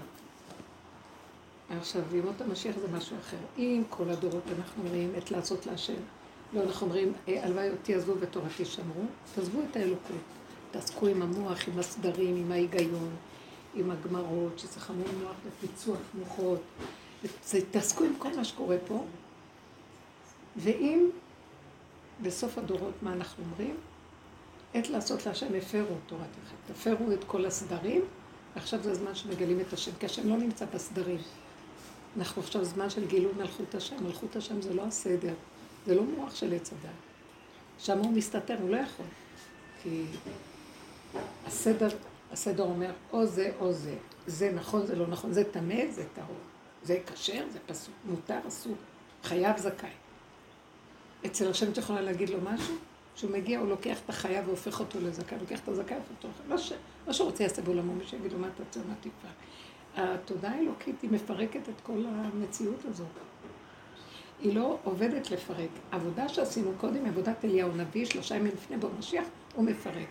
עכשיו, 1.71 2.17
ימות 2.17 2.41
המשיח 2.41 2.77
זה 2.79 2.89
משהו 2.97 3.17
אחר. 3.21 3.37
אם 3.59 3.83
כל 3.91 4.11
הדורות 4.11 4.43
אנחנו 4.59 4.83
אומרים 4.85 5.13
את 5.19 5.31
לעשות 5.31 5.67
להשם, 5.67 5.95
לא, 6.53 6.63
אנחנו 6.63 6.87
אומרים, 6.87 7.13
אה, 7.29 7.45
הלוואי 7.45 7.71
אותי 7.71 7.95
עזבו 7.95 8.13
ותורתי 8.21 8.65
שמרו, 8.65 9.03
תעזבו 9.35 9.59
את 9.71 9.77
האלוקות. 9.77 10.17
תעסקו 10.71 11.07
עם 11.07 11.23
המוח, 11.23 11.69
עם 11.69 11.79
הסדרים, 11.79 12.37
עם 12.37 12.53
ההיגיון, 12.53 13.11
עם 13.75 13.91
הגמרות, 13.91 14.59
שזה 14.59 14.81
חמור 14.81 15.07
מוח 15.23 15.37
לפיצוח 15.47 15.99
מוחות. 16.15 16.61
תעסקו 17.71 18.05
עם 18.05 18.13
כל 18.19 18.37
מה 18.37 18.45
שקורה 18.45 18.77
פה. 18.87 19.05
ואם 20.57 21.09
בסוף 22.23 22.59
הדורות, 22.59 22.95
מה 23.03 23.13
אנחנו 23.13 23.45
אומרים? 23.45 23.77
עת 24.75 24.89
לעשות 24.89 25.27
להשם 25.27 25.55
הפרו 25.55 25.97
תורת 26.07 26.21
אחד. 26.21 26.73
תפרו 26.73 27.13
את 27.13 27.25
כל 27.25 27.47
הסדרים, 27.47 28.03
ועכשיו 28.55 28.83
זה 28.83 28.91
הזמן 28.91 29.15
שמגלים 29.15 29.61
את 29.61 29.73
השם, 29.73 29.91
כי 30.01 30.07
השם 30.07 30.29
לא 30.29 30.37
נמצא 30.37 30.65
בסדרים. 30.75 31.19
אנחנו 32.17 32.43
עכשיו 32.43 32.65
זמן 32.65 32.91
של 32.91 33.07
גילוי 33.07 33.33
מלכות 33.39 33.75
השם. 33.75 34.05
מלכות 34.05 34.37
השם 34.37 34.63
זה 34.63 34.75
לא 34.75 34.83
הסדר, 34.83 35.35
זה 35.87 35.95
לא 35.95 36.03
מוח 36.03 36.35
של 36.35 36.55
עץ 36.55 36.73
הדת. 36.73 36.91
שם 37.79 37.99
הוא 37.99 38.13
מסתתר, 38.13 38.57
הוא 38.61 38.71
לא 38.71 38.77
יכול. 38.77 39.07
כי 39.83 40.05
הסדר, 41.47 41.89
הסדר 42.33 42.63
אומר, 42.63 42.91
או 43.13 43.27
זה 43.27 43.53
או 43.61 43.73
זה. 43.73 43.97
זה 44.27 44.53
נכון, 44.53 44.87
זה 44.87 44.97
לא 44.97 45.07
נכון, 45.07 45.33
זה 45.33 45.45
טמא, 45.45 45.91
זה 45.91 46.05
טהור. 46.15 46.37
זה 46.83 46.99
כשר, 47.07 47.45
זה 47.53 47.59
פסוק, 47.67 47.95
מותר, 48.05 48.39
אסור. 48.49 48.75
חייב 49.23 49.57
זכאי. 49.57 49.91
אצל 51.27 51.51
השם 51.51 51.71
את 51.73 51.79
יכולה 51.79 52.01
להגיד 52.01 52.31
לו 52.31 52.39
משהו? 52.41 52.75
כשהוא 53.15 53.31
מגיע, 53.31 53.59
הוא 53.59 53.69
לוקח 53.69 53.99
את 54.05 54.11
החייב 54.11 54.49
והופך 54.49 54.81
אותו 54.81 54.99
לזכאי, 55.01 55.39
לוקח 55.41 55.61
את 55.61 55.69
הזכאי 55.69 55.97
והופך 55.97 56.11
אותו 56.11 56.29
לא, 56.49 56.59
ש... 56.59 56.73
לא 57.07 57.13
שרוצה 57.13 57.43
יעשה 57.43 57.63
בעולמו, 57.63 57.95
מי 57.95 58.07
שיגיד 58.07 58.33
לו 58.33 58.39
מה 58.39 58.49
אתה 58.55 58.63
רוצה, 58.63 58.81
מה 58.89 58.95
תקווה. 59.01 59.31
התודעה 59.97 60.55
האלוקית 60.55 61.03
היא 61.03 61.11
מפרקת 61.11 61.69
את 61.69 61.81
כל 61.83 62.05
המציאות 62.07 62.85
הזאת. 62.85 63.07
היא 64.41 64.55
לא 64.55 64.79
עובדת 64.85 65.31
לפרק. 65.31 65.69
עבודה 65.91 66.29
שעשינו 66.29 66.73
קודם, 66.81 67.07
עבודת 67.07 67.45
אליהו 67.45 67.73
נביא, 67.77 68.05
שלושה 68.05 68.37
ימים 68.37 68.53
לפני 68.53 68.77
בו 68.77 68.89
משיח, 68.99 69.25
הוא 69.55 69.65
מפרק. 69.65 70.09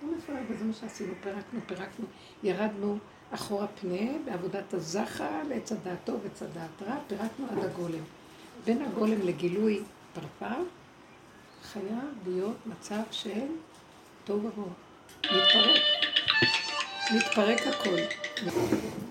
הוא 0.00 0.16
מפרק, 0.16 0.42
וזה 0.48 0.64
מה 0.64 0.72
שעשינו, 0.72 1.12
פירקנו, 1.22 1.60
פירקנו, 1.66 2.06
ירדנו 2.42 2.98
אחורה 3.30 3.66
פנה 3.66 4.18
בעבודת 4.24 4.74
הזחה 4.74 5.42
לעץ 5.48 5.72
הדעת 5.72 5.98
טוב 6.04 6.20
ועץ 6.22 6.42
הדעת 6.42 6.82
רע, 6.82 6.96
פירקנו 7.06 7.46
עד 7.50 7.64
הגולם. 7.64 8.02
בין 8.64 8.82
הגולם 8.82 9.20
לגילוי 9.22 9.82
פרפר, 10.14 10.62
חייב 11.72 12.08
להיות 12.26 12.56
מצב 12.66 13.02
של 13.10 13.46
תוהו 14.24 14.38
ובוהו. 14.44 14.68
מתפרק. 15.24 15.82
מתפרק 17.14 17.60
הכל. 17.66 17.96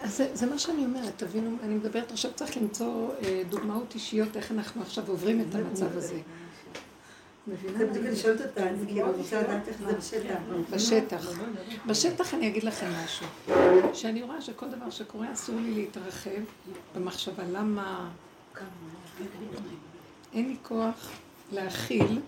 אז 0.02 0.18
זה, 0.18 0.30
זה 0.34 0.46
מה 0.46 0.60
שאני 0.60 0.86
אומרת, 0.86 1.14
תבינו, 1.18 1.58
אני 1.64 1.74
מדברת 1.74 2.12
עכשיו, 2.12 2.32
צריך 2.36 2.58
למצוא 2.58 3.10
אה, 3.24 3.42
דוגמאות 3.50 3.96
אישיות 3.96 4.38
איך 4.38 4.52
אנחנו 4.52 4.82
עכשיו 4.82 5.04
עוברים 5.08 5.42
את 5.42 5.56
המצב 5.56 5.98
הזה. 5.98 6.20
זה 7.78 7.88
בדיוק 7.88 8.06
אני 8.06 8.16
שואלת 8.16 8.42
אותה, 8.42 8.70
אז 8.70 8.78
כאילו, 8.88 9.10
אני 9.10 9.18
רוצה 9.18 9.42
לדעת 9.42 9.68
איך 9.68 9.78
זה 9.78 9.94
בשטח. 9.94 10.40
בשטח. 10.70 11.30
בשטח 11.86 12.34
אני 12.34 12.48
אגיד 12.48 12.64
לכם 12.64 12.88
משהו. 13.04 13.28
שאני 13.94 14.22
רואה 14.22 14.42
שכל 14.42 14.70
דבר 14.70 14.90
שקורה 14.90 15.34
אסור 15.34 15.56
לי 15.56 15.74
להתרחב 15.74 16.42
במחשבה. 16.96 17.44
למה? 17.52 18.10
אין 20.38 20.48
לי 20.48 20.56
כוח 20.64 21.12
להכיל. 21.52 22.20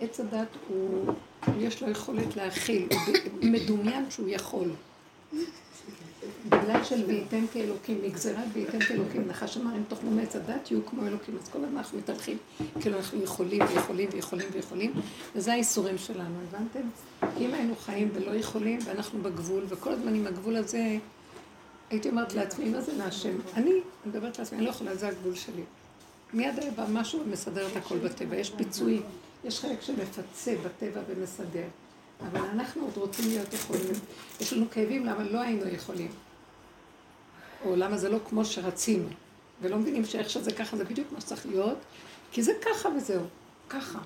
עץ 0.00 0.20
הדת 0.20 0.48
הוא, 0.68 1.12
יש 1.58 1.82
לו 1.82 1.90
יכולת 1.90 2.36
להכיל, 2.36 2.88
הוא 3.32 3.50
מדומיין 3.50 4.10
שהוא 4.10 4.28
יכול. 4.28 4.70
בגלל 6.48 6.84
של 6.84 7.04
וייתן 7.06 7.44
כאלוקים, 7.52 7.98
מגזרת 8.02 8.44
וייתן 8.52 8.80
כאלוקים, 8.80 9.28
נחש 9.28 9.56
אמר 9.56 9.76
אם 9.76 9.82
תאכלו 9.88 10.10
מעץ 10.10 10.36
הדת 10.36 10.70
יהיו 10.70 10.86
כמו 10.86 11.06
אלוקים, 11.06 11.36
אז 11.42 11.48
כל 11.48 11.58
הזמן 11.64 11.76
אנחנו 11.76 11.98
מתהלכים, 11.98 12.38
כאילו 12.80 12.96
אנחנו 12.96 13.22
יכולים 13.22 13.60
ויכולים 13.74 14.08
ויכולים 14.12 14.46
ויכולים, 14.52 14.92
וזה 15.34 15.52
האיסורים 15.52 15.98
שלנו, 15.98 16.34
הבנתם? 16.48 16.88
אם 17.40 17.54
היינו 17.54 17.76
חיים 17.76 18.08
ולא 18.14 18.30
יכולים, 18.30 18.78
ואנחנו 18.84 19.22
בגבול, 19.22 19.64
וכל 19.68 19.92
הזמן 19.92 20.14
עם 20.14 20.26
הגבול 20.26 20.56
הזה, 20.56 20.98
הייתי 21.90 22.08
אומרת 22.08 22.34
לעצמי, 22.34 22.68
מה 22.68 22.80
זה 22.80 22.92
מהשם? 22.98 23.36
אני 23.54 23.72
מדברת 24.06 24.38
לעצמי, 24.38 24.58
אני 24.58 24.64
לא 24.64 24.70
יכולה, 24.70 24.96
זה 24.96 25.08
הגבול 25.08 25.34
שלי. 25.34 25.62
מיד 26.34 26.58
היה 26.58 26.70
בא 26.70 26.84
משהו 26.88 27.20
ומסדר 27.20 27.66
את 27.66 27.76
הכל 27.76 27.98
בטבע, 27.98 28.36
יש 28.36 28.50
פיצויים, 28.50 29.02
יש 29.44 29.60
חלק 29.60 29.82
שמפצה 29.82 30.54
בטבע 30.64 31.00
ומסדר. 31.08 31.66
אבל 32.20 32.40
אנחנו 32.40 32.82
עוד 32.82 32.96
רוצים 32.96 33.28
להיות 33.28 33.52
יכולים. 33.52 33.94
יש 34.40 34.52
לנו 34.52 34.70
כאבים 34.70 35.06
למה 35.06 35.24
לא 35.24 35.40
היינו 35.40 35.68
יכולים. 35.68 36.10
או 37.64 37.76
למה 37.76 37.98
זה 37.98 38.08
לא 38.08 38.18
כמו 38.28 38.44
שרצינו. 38.44 39.08
ולא 39.62 39.78
מבינים 39.78 40.04
שאיך 40.04 40.30
שזה 40.30 40.52
ככה, 40.52 40.76
זה 40.76 40.84
בדיוק 40.84 41.12
מה 41.12 41.20
שצריך 41.20 41.46
להיות, 41.46 41.78
כי 42.32 42.42
זה 42.42 42.52
ככה 42.62 42.88
וזהו. 42.96 43.22
ככה. 43.68 43.98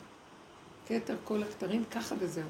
כתר 0.89 1.17
כל 1.25 1.43
הכתרים, 1.43 1.85
ככה 1.91 2.15
וזהו. 2.19 2.49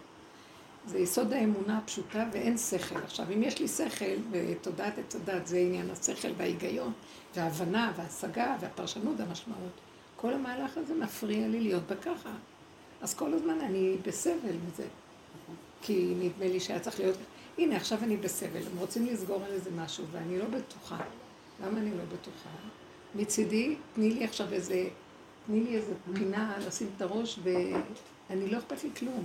זה 0.88 0.98
יסוד 0.98 1.32
האמונה 1.32 1.78
הפשוטה 1.78 2.24
ואין 2.32 2.58
שכל. 2.58 2.96
עכשיו, 2.96 3.26
אם 3.34 3.42
יש 3.42 3.58
לי 3.60 3.68
שכל 3.68 4.04
ותודעת 4.30 4.98
עץ 4.98 5.16
הדת, 5.16 5.46
זה 5.46 5.58
עניין 5.58 5.90
השכל 5.90 6.28
וההיגיון, 6.36 6.92
וההבנה 7.36 7.92
וההשגה 7.96 8.56
והפרשנות 8.60 9.14
והמשמעות. 9.18 9.72
כל 10.16 10.32
המהלך 10.32 10.78
הזה 10.78 10.94
מפריע 10.94 11.48
לי 11.48 11.60
להיות 11.60 11.82
בככה. 11.86 12.30
אז 13.00 13.14
כל 13.14 13.34
הזמן 13.34 13.60
אני 13.60 13.96
בסבל 14.06 14.56
מזה. 14.66 14.86
כי 15.82 16.14
נדמה 16.18 16.46
לי 16.46 16.60
שהיה 16.60 16.80
צריך 16.80 17.00
להיות... 17.00 17.16
הנה, 17.58 17.76
עכשיו 17.76 17.98
אני 18.02 18.16
בסבל, 18.16 18.66
הם 18.72 18.78
רוצים 18.78 19.06
לסגור 19.06 19.44
על 19.44 19.52
איזה 19.52 19.70
משהו, 19.70 20.04
ואני 20.12 20.38
לא 20.38 20.44
בטוחה. 20.44 20.98
למה 21.64 21.78
אני 21.78 21.90
לא 21.90 22.04
בטוחה? 22.04 22.48
מצידי, 23.14 23.76
תני 23.94 24.10
לי 24.10 24.24
עכשיו 24.24 24.52
איזה... 24.52 24.88
תני 25.46 25.60
לי 25.60 25.76
איזה 25.76 25.94
פינה 26.14 26.58
לשים 26.66 26.88
את 26.96 27.02
הראש, 27.02 27.38
ואני 27.42 28.50
לא 28.50 28.58
אכפת 28.58 28.84
לי 28.84 28.90
כלום. 28.96 29.24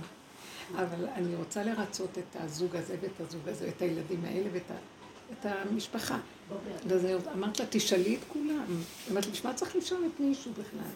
אבל 0.74 1.06
אני 1.14 1.34
רוצה 1.34 1.62
לרצות 1.62 2.18
את 2.18 2.36
הזוג 2.40 2.76
הזה 2.76 2.96
ואת 3.00 3.20
הזוג 3.20 3.48
הזה, 3.48 3.68
את 3.68 3.82
הילדים 3.82 4.24
האלה 4.24 4.48
ואת 4.52 4.70
ה... 4.70 4.74
את 5.32 5.46
המשפחה. 5.46 6.18
ואז 6.86 7.06
אמרת 7.34 7.60
לה, 7.60 7.66
תשאלי 7.70 8.16
את 8.16 8.20
כולם. 8.28 8.64
אמרת, 9.10 9.26
בשביל 9.26 9.52
מה 9.52 9.56
צריך 9.56 9.76
לשאול 9.76 10.00
את 10.06 10.20
מישהו 10.20 10.52
בכלל? 10.52 10.90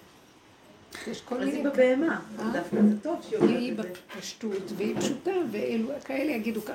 יש 1.13 1.21
כל 1.21 1.39
מיני... 1.39 1.51
אז 1.51 1.57
היא 1.57 1.65
בבהמה, 1.65 2.21
אה? 2.39 2.51
דווקא 2.53 2.77
זה 2.89 3.01
טוב 3.03 3.19
שהיא 3.23 3.39
אומרת 3.39 3.57
היא 3.57 3.75
בפשטות, 3.75 4.73
והיא 4.77 4.97
פשוטה, 5.01 5.31
ואלו 5.51 5.89
כאלה 6.05 6.33
יגידו 6.33 6.63
ככה. 6.63 6.75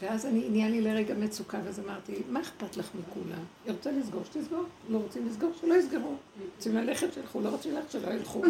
ואז 0.00 0.26
אני, 0.26 0.48
נהיה 0.48 0.68
לי 0.68 0.80
לרגע 0.80 1.14
מצוקה, 1.14 1.58
ואז 1.64 1.80
אמרתי, 1.80 2.12
מה 2.30 2.40
אכפת 2.40 2.76
לך 2.76 2.90
מכולם? 2.94 3.44
היא 3.64 3.72
רוצה 3.72 3.90
לסגור, 3.90 4.22
שתסגור. 4.24 4.64
לא 4.88 4.98
רוצים 4.98 5.28
לסגור, 5.28 5.52
שלא 5.60 5.74
יסגרו. 5.74 6.14
רוצים 6.56 6.74
ללכת, 6.74 7.12
שילכו, 7.12 7.40
לא 7.40 7.48
רוצים 7.48 7.74
ללכת, 7.74 7.90
שלא 7.90 8.10
ילכו. 8.10 8.42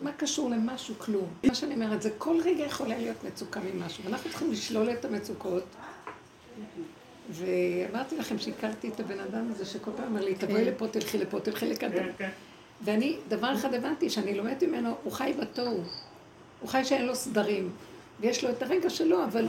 מה 0.00 0.12
קשור 0.12 0.50
למשהו? 0.50 0.94
כלום. 0.98 1.28
מה 1.44 1.54
שאני 1.54 1.74
אומרת, 1.74 2.02
זה 2.02 2.10
כל 2.18 2.40
רגע 2.44 2.64
יכולה 2.64 2.98
להיות 2.98 3.24
מצוקה 3.24 3.60
ממשהו, 3.60 4.04
ואנחנו 4.04 4.30
צריכים 4.30 4.52
לשלול 4.52 4.90
את 4.90 5.04
המצוקות. 5.04 5.64
ואמרתי 7.30 8.16
לכם 8.16 8.38
שהכרתי 8.38 8.88
את 8.88 9.00
הבן 9.00 9.20
אדם 9.20 9.50
הזה 9.50 9.64
שכל 9.64 9.90
פעם 9.96 10.06
אמר 10.06 10.24
לי, 10.24 10.34
תבואי 10.34 10.64
לפה, 10.64 10.88
תלכי 10.88 11.18
לפה, 11.18 11.40
תלכי 11.40 11.66
לקדם. 11.66 12.06
ואני, 12.84 13.16
דבר 13.28 13.54
אחד 13.54 13.74
הבנתי, 13.74 14.10
שאני 14.10 14.34
לומדת 14.34 14.62
ממנו, 14.62 14.94
הוא 15.02 15.12
חי 15.12 15.34
בתוהו. 15.40 15.82
הוא 16.60 16.68
חי 16.68 16.84
שאין 16.84 17.06
לו 17.06 17.14
סדרים. 17.14 17.70
ויש 18.20 18.44
לו 18.44 18.50
את 18.50 18.62
הרגע 18.62 18.90
שלו, 18.90 19.24
אבל 19.24 19.46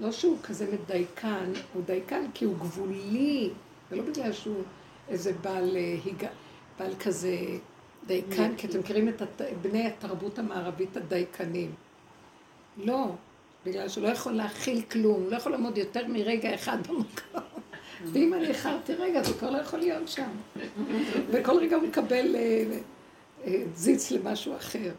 לא 0.00 0.12
שהוא 0.12 0.38
כזה 0.42 0.66
מדייקן, 0.72 1.52
הוא 1.74 1.82
דייקן 1.86 2.24
כי 2.34 2.44
הוא 2.44 2.56
גבולי, 2.56 3.50
ולא 3.90 4.02
בגלל 4.02 4.32
שהוא 4.32 4.62
איזה 5.08 5.32
בעל, 5.32 5.76
אה. 5.76 6.28
בעל 6.78 6.92
כזה 7.00 7.36
דייקן, 8.06 8.56
כי 8.56 8.66
אתם 8.66 8.78
מכירים 8.78 9.08
את 9.08 9.22
הת... 9.22 9.42
בני 9.62 9.86
התרבות 9.86 10.38
המערבית 10.38 10.96
הדייקנים. 10.96 11.72
לא, 12.76 13.06
בגלל 13.66 13.88
שהוא 13.88 14.04
לא 14.04 14.08
יכול 14.08 14.32
להכיל 14.32 14.82
כלום, 14.82 15.30
לא 15.30 15.36
יכול 15.36 15.52
לעמוד 15.52 15.78
יותר 15.78 16.06
מרגע 16.08 16.54
אחד 16.54 16.86
במקום. 16.86 17.42
ואם 18.12 18.34
אני 18.34 18.46
איחרתי 18.46 18.94
רגע, 18.94 19.22
זה 19.22 19.32
כבר 19.32 19.50
לא 19.50 19.58
יכול 19.58 19.78
להיות 19.78 20.08
שם. 20.08 20.28
וכל 21.30 21.58
רגע 21.58 21.76
הוא 21.76 21.88
מקבל 21.88 22.36
אה, 22.36 22.64
אה, 23.44 23.62
זיץ 23.74 24.10
למשהו 24.10 24.56
אחר. 24.56 24.92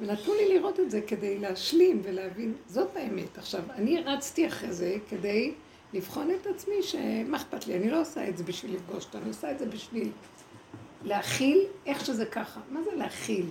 ונתנו 0.00 0.34
לי 0.34 0.54
לראות 0.54 0.80
את 0.80 0.90
זה 0.90 1.00
כדי 1.00 1.38
להשלים 1.38 2.00
ולהבין, 2.04 2.54
זאת 2.66 2.96
האמת. 2.96 3.38
עכשיו, 3.38 3.62
אני 3.74 4.00
רצתי 4.00 4.46
אחרי 4.46 4.72
זה 4.72 4.96
כדי 5.08 5.52
לבחון 5.92 6.30
את 6.30 6.46
עצמי, 6.46 6.82
שמה 6.82 7.36
אכפת 7.36 7.66
לי, 7.66 7.76
אני 7.76 7.90
לא 7.90 8.00
עושה 8.00 8.28
את 8.28 8.36
זה 8.36 8.44
בשביל 8.44 8.74
לפגוש 8.74 9.04
אותו, 9.04 9.18
אני 9.18 9.28
עושה 9.28 9.50
את 9.50 9.58
זה 9.58 9.66
בשביל 9.66 10.10
להכיל 11.04 11.64
איך 11.86 12.06
שזה 12.06 12.26
ככה. 12.26 12.60
מה 12.70 12.80
זה 12.82 12.90
להכיל? 12.96 13.46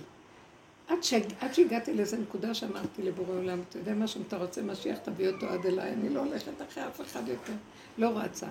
עד, 0.88 1.02
ש... 1.02 1.14
עד 1.40 1.54
שהגעתי 1.54 1.94
לאיזה 1.94 2.18
נקודה 2.18 2.54
שאמרתי 2.54 3.02
לבורא 3.02 3.38
עולם, 3.38 3.60
אתה 3.68 3.78
יודע 3.78 3.94
מה, 3.94 4.06
שאם 4.06 4.22
אתה 4.28 4.36
רוצה 4.36 4.62
משיח, 4.62 4.98
תביא 4.98 5.28
אותו 5.28 5.46
עד 5.48 5.66
אליי, 5.66 5.92
אני 5.92 6.08
לא 6.08 6.20
הולכת 6.20 6.52
אחרי 6.68 6.86
אף 6.86 7.00
אחד 7.00 7.28
יותר, 7.28 7.52
לא 7.98 8.08
רצה. 8.18 8.46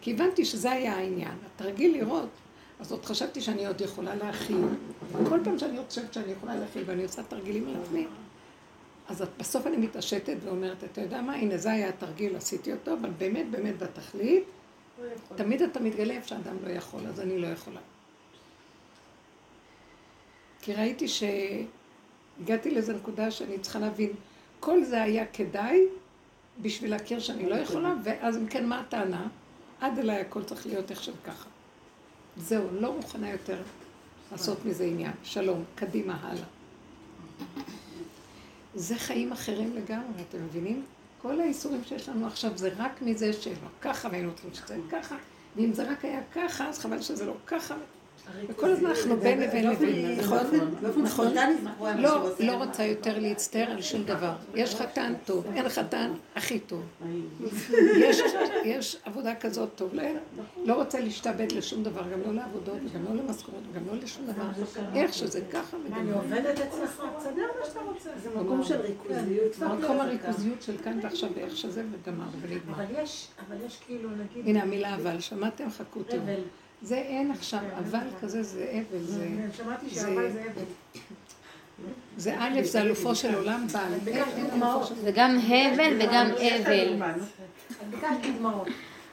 כי 0.00 0.12
הבנתי 0.12 0.44
שזה 0.44 0.70
היה 0.70 0.96
העניין. 0.96 1.34
התרגיל 1.46 1.96
לראות, 1.98 2.28
אז 2.80 2.92
עוד 2.92 3.04
חשבתי 3.04 3.40
שאני 3.40 3.66
עוד 3.66 3.80
יכולה 3.80 4.14
להכיל. 4.14 4.64
כל 5.28 5.40
פעם 5.44 5.58
שאני 5.58 5.78
חושבת 5.88 6.14
שאני 6.14 6.32
יכולה 6.32 6.56
להכיל 6.56 6.82
ואני 6.86 7.02
עושה 7.02 7.22
תרגילים 7.22 7.68
על 7.68 7.74
עצמי, 7.82 8.06
אז 9.08 9.24
בסוף 9.38 9.66
אני 9.66 9.76
מתעשתת 9.76 10.36
ואומרת, 10.44 10.84
אתה 10.84 11.00
יודע 11.00 11.22
מה, 11.22 11.34
הנה 11.34 11.56
זה 11.56 11.70
היה 11.70 11.88
התרגיל, 11.88 12.36
עשיתי 12.36 12.72
אותו, 12.72 12.92
אבל 12.92 13.10
באמת, 13.18 13.50
באמת 13.50 13.78
בתכלית, 13.78 14.44
תמיד 15.36 15.62
אתה 15.62 15.80
מתגלה 15.80 16.14
איפה 16.14 16.28
שאדם 16.28 16.56
לא 16.64 16.70
יכול, 16.70 17.06
אז 17.06 17.20
אני 17.20 17.38
לא 17.38 17.46
יכולה. 17.46 17.80
כי 20.62 20.74
ראיתי 20.74 21.06
שהגעתי 21.08 22.70
לאיזו 22.70 22.92
נקודה 22.92 23.30
שאני 23.30 23.58
צריכה 23.58 23.78
להבין, 23.78 24.10
כל 24.60 24.84
זה 24.84 25.02
היה 25.02 25.26
כדאי 25.26 25.80
בשביל 26.62 26.90
להכיר 26.90 27.20
שאני 27.20 27.48
לא 27.48 27.54
יכולה, 27.54 27.94
ואז 28.04 28.36
אם 28.36 28.46
כן, 28.46 28.66
מה 28.66 28.80
הטענה? 28.80 29.28
עד 29.80 29.98
אליי 29.98 30.20
הכל 30.20 30.44
צריך 30.44 30.66
להיות 30.66 30.90
איך 30.90 31.10
ככה. 31.24 31.48
זהו, 32.36 32.64
לא 32.72 32.96
מוכנה 32.96 33.30
יותר 33.30 33.62
לעשות 34.32 34.64
מזה 34.64 34.84
עניין. 34.84 35.12
שלום, 35.22 35.64
קדימה, 35.74 36.18
הלאה. 36.22 36.44
זה 38.74 38.96
חיים 38.96 39.32
אחרים 39.32 39.76
לגמרי, 39.76 40.22
אתם 40.28 40.44
מבינים? 40.44 40.84
כל 41.22 41.40
האיסורים 41.40 41.84
שיש 41.84 42.08
לנו 42.08 42.26
עכשיו 42.26 42.58
זה 42.58 42.70
רק 42.76 43.02
מזה 43.02 43.32
שלא 43.32 43.54
ככה, 43.80 44.08
והיינו 44.08 44.30
רוצים 44.30 44.50
שזה 44.54 44.76
ככה, 44.90 45.16
ואם 45.56 45.72
זה 45.72 45.90
רק 45.92 46.04
היה 46.04 46.20
ככה, 46.34 46.68
אז 46.68 46.78
חבל 46.78 47.02
שזה 47.02 47.26
לא 47.26 47.34
ככה. 47.46 47.74
וכל 48.48 48.70
הזמן 48.70 48.90
אנחנו 48.90 49.16
בין 49.16 49.40
לבין 49.40 49.70
לבין, 49.70 50.18
נכון? 50.20 50.38
נכון? 51.02 51.34
לא, 51.98 52.28
לא 52.40 52.52
רוצה 52.52 52.84
יותר 52.84 53.18
להצטער 53.18 53.70
על 53.70 53.82
שום 53.82 54.04
דבר. 54.04 54.32
יש 54.54 54.74
חתן 54.74 55.12
טוב, 55.24 55.46
אין 55.54 55.68
חתן 55.68 56.12
הכי 56.34 56.58
טוב. 56.58 56.82
יש 58.64 58.96
עבודה 59.04 59.34
כזאת 59.34 59.68
טוב 59.74 59.94
לאל. 59.94 60.16
לא 60.64 60.74
רוצה 60.74 61.00
להשתעבד 61.00 61.52
לשום 61.52 61.82
דבר, 61.82 62.02
גם 62.12 62.20
לא 62.26 62.34
לעבודות, 62.34 62.78
וגם 62.84 63.04
לא 63.04 63.22
למשכורת, 63.22 63.62
וגם 63.72 63.86
לא 63.86 63.94
לשום 64.02 64.26
דבר. 64.26 64.44
איך 64.94 65.14
שזה 65.14 65.40
ככה 65.52 65.76
וגם... 65.84 66.00
אני 66.00 66.12
עובדת 66.12 66.60
אצלך, 66.60 67.02
תסדר 67.18 67.42
מה 67.60 67.66
שאתה 67.66 67.80
רוצה. 67.80 68.10
זה 68.22 68.30
מקום 68.40 68.64
של 68.64 68.80
ריכוזיות. 68.80 69.58
מקום 69.58 70.00
הריכוזיות 70.00 70.62
של 70.62 70.78
כאן 70.84 70.98
ועכשיו 71.02 71.30
ואיך 71.34 71.56
שזה 71.56 71.84
וגמר 71.92 72.26
ונגמר. 72.40 72.74
אבל 72.74 72.84
יש, 73.02 73.28
אבל 73.48 73.56
יש 73.66 73.78
כאילו, 73.86 74.08
נגיד... 74.10 74.48
הנה 74.48 74.62
המילה 74.62 74.94
אבל, 74.94 75.20
שמעתם? 75.20 75.70
חכו 75.70 76.02
טוב. 76.02 76.20
זה 76.82 76.96
אין 76.96 77.30
עכשיו, 77.30 77.60
אבל 77.78 78.06
כזה 78.20 78.42
זה 78.42 78.82
אבל, 78.90 79.04
זה... 79.04 79.28
שמעתי 79.52 79.90
שאבל 79.90 80.32
זה 80.32 80.44
אבל. 80.54 80.64
זה 82.16 82.36
א', 82.38 82.62
זה 82.62 82.80
אלופו 82.80 83.14
של 83.14 83.34
עולם, 83.34 83.66
בעל. 83.72 83.92
זה 85.02 85.10
גם 85.14 85.38
הבל 85.38 85.96
וגם 86.00 86.26
אבל. 86.26 86.94
אני 87.80 87.90
ביקשתי 87.90 88.32
דמעות. 88.38 88.68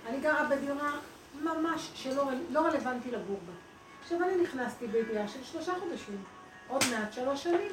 אני 0.09 0.19
גרה 0.19 0.49
בדירה 0.49 0.99
ממש 1.43 1.91
שלא 1.95 2.29
לא 2.51 2.59
רלוונטי 2.59 3.11
לגור 3.11 3.39
בה. 3.47 3.53
עכשיו 4.01 4.23
אני 4.23 4.43
נכנסתי 4.43 4.87
בידיעה 4.87 5.27
של 5.27 5.43
שלושה 5.43 5.73
חודשים, 5.79 6.23
עוד 6.67 6.83
מעט 6.91 7.13
שלוש 7.13 7.43
שנים. 7.43 7.71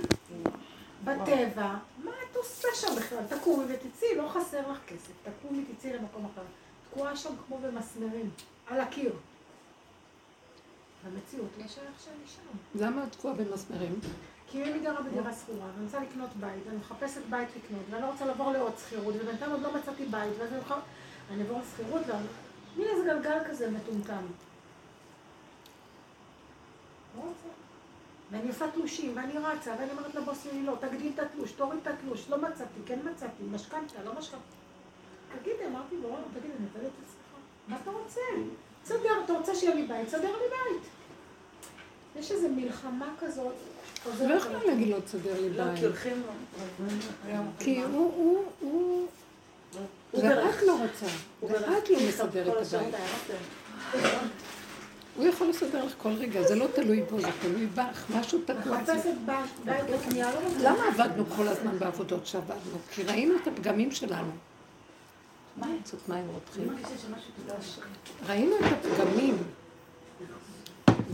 בטבע, 1.05 1.75
מה 2.05 2.11
את 2.31 2.37
עושה 2.37 2.69
שם 2.75 2.97
בכלל? 2.97 3.39
תקומי 3.39 3.65
ותצאי, 3.69 4.09
לא 4.17 4.29
חסר 4.29 4.71
לך 4.71 4.79
כסף. 4.87 5.13
תקומי, 5.39 5.65
תצאי 5.65 5.93
למקום 5.93 6.25
אחר. 6.25 6.43
תקועה 6.91 7.17
שם 7.17 7.31
כמו 7.47 7.59
במסמרים, 7.59 8.31
על 8.67 8.81
הקיר. 8.81 9.13
במציאות 11.05 11.51
לא 11.59 11.69
שייך 11.69 12.01
שאני 12.05 12.27
שם. 12.27 12.85
למה 12.85 13.05
את 13.05 13.13
תקועה 13.13 13.35
במסמרים? 13.35 14.01
כי 14.47 14.65
אני 14.65 14.79
גרה 14.79 15.03
בדירה 15.03 15.33
שכורה, 15.33 15.67
ואני 15.75 15.85
רוצה 15.85 16.01
לקנות 16.01 16.31
בית, 16.41 16.67
ואני 16.67 16.77
מחפשת 16.77 17.21
בית 17.31 17.49
לקנות, 17.57 17.83
ואני 17.91 18.03
לא 18.03 18.11
רוצה 18.11 18.27
לעבור 18.27 18.53
לעוד 18.53 18.73
שכירות, 18.79 19.15
ובינתיים 19.21 19.51
עוד 19.53 19.61
לא 19.61 19.75
מצאתי 19.75 20.05
בית, 20.05 20.33
ואז 20.39 20.53
אני 20.53 20.61
יכולה... 20.61 20.81
אני 21.31 21.43
אעבור 21.43 21.61
לשכירות, 21.61 22.03
ומין 22.07 22.89
איזה 22.89 23.05
גלגל 23.05 23.39
כזה 23.51 23.71
מטומטם. 23.71 24.23
לא. 27.17 27.23
ואני 28.31 28.49
עושה 28.49 28.71
תלושים, 28.71 29.17
ואני 29.17 29.39
רצה, 29.39 29.75
ואני 29.79 29.91
אומרת 29.91 30.15
לבוס 30.15 30.45
שלי, 30.45 30.63
לא, 30.63 30.77
תגדיל 30.81 31.13
את 31.15 31.19
התלוש, 31.19 31.53
תוריד 31.53 31.81
את 31.83 31.87
התלוש, 31.87 32.29
לא 32.29 32.39
מצאתי, 32.39 32.81
כן 32.87 32.99
מצאתי, 33.11 33.43
משכנתה, 33.53 34.03
לא 34.05 34.15
משכנתה. 34.19 34.45
תגידי, 35.39 35.67
אמרתי 35.67 35.97
לו, 36.03 36.17
תגידי, 36.33 36.55
אני 36.59 36.67
עובדת 36.75 36.93
אצלך, 37.05 37.39
מה 37.69 37.77
אתה 37.83 37.91
רוצה? 37.91 38.21
תסדר, 38.83 39.25
אתה 39.25 39.33
רוצה 39.33 39.55
שיהיה 39.55 39.75
לי 39.75 39.87
בית, 39.87 40.07
תסדר 40.07 40.33
לי 40.33 40.49
בית. 40.51 40.91
יש 42.19 42.31
איזו 42.31 42.49
מלחמה 42.49 43.15
כזאת. 43.21 43.53
לא 44.21 44.35
יכולה 44.35 44.65
להגיד 44.65 44.89
לו 44.89 45.01
תסדר 45.01 45.41
לי 45.41 45.51
לא, 45.51 45.65
בית. 45.65 45.79
כי 45.79 45.85
הולכים... 45.85 46.23
כי 47.59 47.83
הוא, 47.83 48.13
הוא, 48.17 48.45
הוא... 48.61 49.07
זה 50.13 50.49
את 50.51 50.63
לא 50.67 50.79
רוצה, 50.83 51.07
זה 51.49 51.79
את 51.79 51.91
לא 51.91 51.99
מסדר 52.09 52.61
את 52.61 52.75
הבית. 52.75 52.95
הוא 55.17 55.25
יכול 55.25 55.49
לסדר 55.49 55.85
לך 55.85 55.93
כל 55.99 56.13
רגע, 56.13 56.43
זה 56.43 56.55
לא 56.55 56.67
תלוי 56.75 57.03
בו, 57.03 57.21
זה 57.21 57.29
תלוי 57.41 57.67
בך, 57.67 58.05
משהו 58.11 58.39
תקוע. 58.45 58.81
לא. 59.67 59.75
למה 60.61 60.89
עבדנו 60.89 61.25
כל 61.37 61.49
הזמן 61.49 61.79
בעבודות 61.79 62.27
שעבדנו? 62.27 62.79
כי 62.91 63.03
ראינו 63.03 63.35
את 63.43 63.47
הפגמים 63.47 63.91
שלנו. 63.91 64.31
מה 65.57 65.67
יצאות 65.81 66.09
מים 66.09 66.29
רותחים? 66.29 66.77
ראינו 68.27 68.57
את 68.57 68.63
הפגמים. 68.73 69.37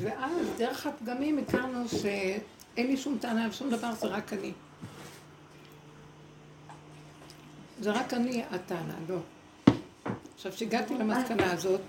ואז 0.01 0.33
דרך 0.59 0.87
הפגמים 0.87 1.39
הכרנו 1.39 1.89
שאין 1.89 2.87
לי 2.87 2.97
שום 2.97 3.19
טענה 3.21 3.45
על 3.45 3.53
שום 3.53 3.71
דבר, 3.71 3.95
זה 3.95 4.07
רק 4.07 4.33
אני. 4.33 4.53
זה 7.81 7.91
רק 7.91 8.15
אני 8.15 8.43
הטענה, 8.51 8.95
לא. 9.09 9.19
עכשיו, 10.35 10.53
כשהגעתי 10.53 10.95
למסקנה 10.95 11.53
הזאת, 11.53 11.81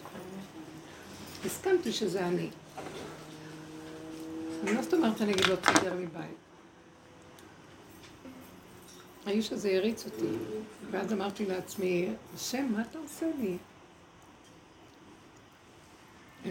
הסכמתי 1.45 1.91
שזה 1.91 2.27
אני. 2.27 2.49
אני 4.63 4.73
לא 4.73 4.81
זאת 4.81 4.93
אומרת 4.93 5.21
אני 5.21 5.33
אגיד 5.33 5.45
לו, 5.45 5.55
תסדר 5.55 5.95
לי 5.95 6.05
בית. 6.05 6.41
האיש 9.25 9.51
הזה 9.51 9.69
הריץ 9.77 10.05
אותי, 10.05 10.37
ואז 10.91 11.13
אמרתי 11.13 11.45
לעצמי, 11.45 12.09
השם, 12.35 12.67
מה 12.71 12.81
אתה 12.81 12.99
עושה 12.99 13.25
לי? 13.39 13.57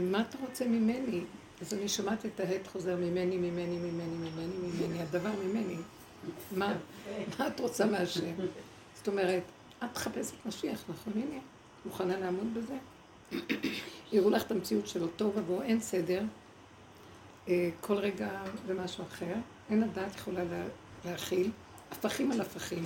מה 0.00 0.20
אתה 0.20 0.38
רוצה 0.38 0.64
ממני? 0.64 1.24
אז 1.60 1.74
אני 1.74 1.88
שומעת 1.88 2.26
את 2.26 2.40
ההד 2.40 2.66
חוזר 2.66 2.96
ממני, 2.96 3.36
ממני, 3.36 3.78
ממני, 3.78 4.16
ממני, 4.16 4.56
ממני, 4.62 5.02
הדבר 5.02 5.30
ממני. 5.44 5.76
מה, 6.56 6.74
מה 7.38 7.46
את 7.46 7.60
רוצה 7.60 7.86
מהשם? 7.86 8.34
זאת 8.94 9.08
אומרת, 9.08 9.42
את 9.78 9.96
מחפשת 9.96 10.46
משיח, 10.46 10.84
נכון? 10.88 11.12
הנה, 11.16 11.40
מוכנה 11.84 12.18
לעמוד 12.18 12.54
בזה? 12.54 12.76
יראו 14.12 14.30
לך 14.30 14.42
את 14.42 14.50
המציאות 14.50 14.86
שלו 14.86 15.08
טוב 15.08 15.38
עבור, 15.38 15.62
אין 15.62 15.80
סדר. 15.80 16.22
אה, 17.48 17.70
כל 17.80 17.94
רגע 17.94 18.42
זה 18.66 18.74
משהו 18.74 19.04
אחר. 19.04 19.34
אין 19.70 19.82
הדעת 19.82 20.16
יכולה 20.16 20.44
לה, 20.44 20.64
להכיל. 21.04 21.50
הפכים 21.90 22.32
על 22.32 22.40
הפכים. 22.40 22.84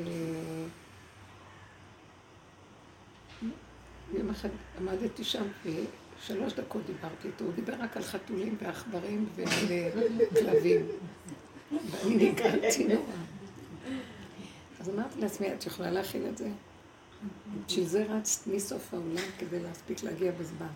אה, 0.00 0.04
יום 4.14 4.30
אחד 4.30 4.48
עמדתי 4.78 5.24
שם 5.24 5.44
ושלוש 6.22 6.52
דקות 6.52 6.82
דיברתי 6.86 7.28
איתו, 7.28 7.44
הוא 7.44 7.52
דיבר 7.52 7.74
רק 7.78 7.96
על 7.96 8.02
חתולים 8.02 8.56
ועכברים 8.62 9.26
ועל 9.36 9.48
כלבים. 10.30 10.86
ואני 11.90 12.30
נגעתי 12.30 12.84
נורא. 12.84 13.12
אז 14.80 14.88
אמרתי 14.88 15.20
לעצמי, 15.20 15.54
את 15.54 15.66
יכולה 15.66 15.90
להכיל 15.90 16.22
את 16.28 16.38
זה? 16.38 16.48
בשביל 17.66 17.86
זה 17.86 18.06
רצת 18.08 18.46
מסוף 18.46 18.94
העולם 18.94 19.24
כדי 19.38 19.60
להספיק 19.60 20.02
להגיע 20.02 20.32
בזמן. 20.32 20.66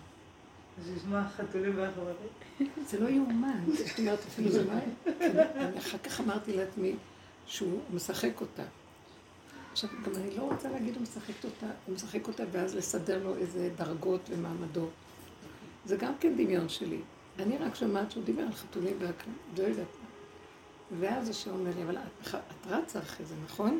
אז 0.81 0.91
לשמוע 0.95 1.23
חתולים 1.37 1.77
ועכברים. 1.77 2.15
זה 2.89 2.99
לא 2.99 3.09
יאומן, 3.09 3.63
זאת 3.77 3.99
אומרת, 3.99 4.19
אפילו 4.19 4.51
זה 4.51 4.63
לא... 4.63 4.73
אחר 5.77 5.97
כך 5.97 6.19
אמרתי 6.21 6.53
לעצמי 6.53 6.95
שהוא 7.45 7.79
משחק 7.93 8.41
אותה. 8.41 8.63
עכשיו, 9.71 9.89
גם 10.05 10.11
אני 10.15 10.37
לא 10.37 10.41
רוצה 10.41 10.69
להגיד 10.69 10.95
הוא 10.95 11.03
משחק 11.03 11.43
אותה, 11.43 11.65
הוא 11.85 11.95
משחק 11.95 12.27
אותה 12.27 12.43
ואז 12.51 12.75
לסדר 12.75 13.23
לו 13.23 13.37
איזה 13.37 13.69
דרגות 13.77 14.21
ומעמדות. 14.29 14.89
זה 15.87 15.95
גם 15.97 16.13
כן 16.19 16.33
דמיון 16.33 16.69
שלי. 16.69 16.99
אני 17.39 17.57
רק 17.57 17.75
שומעת 17.75 18.11
שהוא 18.11 18.23
דיבר 18.23 18.41
על 18.41 18.53
חתולים 18.53 18.93
והכול, 18.99 19.33
לא 19.57 19.63
יודעת. 19.63 19.87
ואז 20.99 21.29
השם 21.29 21.51
אומר 21.51 21.71
לי, 21.75 21.83
אבל 21.83 21.97
את, 21.97 22.35
את 22.35 22.67
רצה 22.67 22.99
אחרי 22.99 23.25
זה, 23.25 23.35
נכון? 23.45 23.79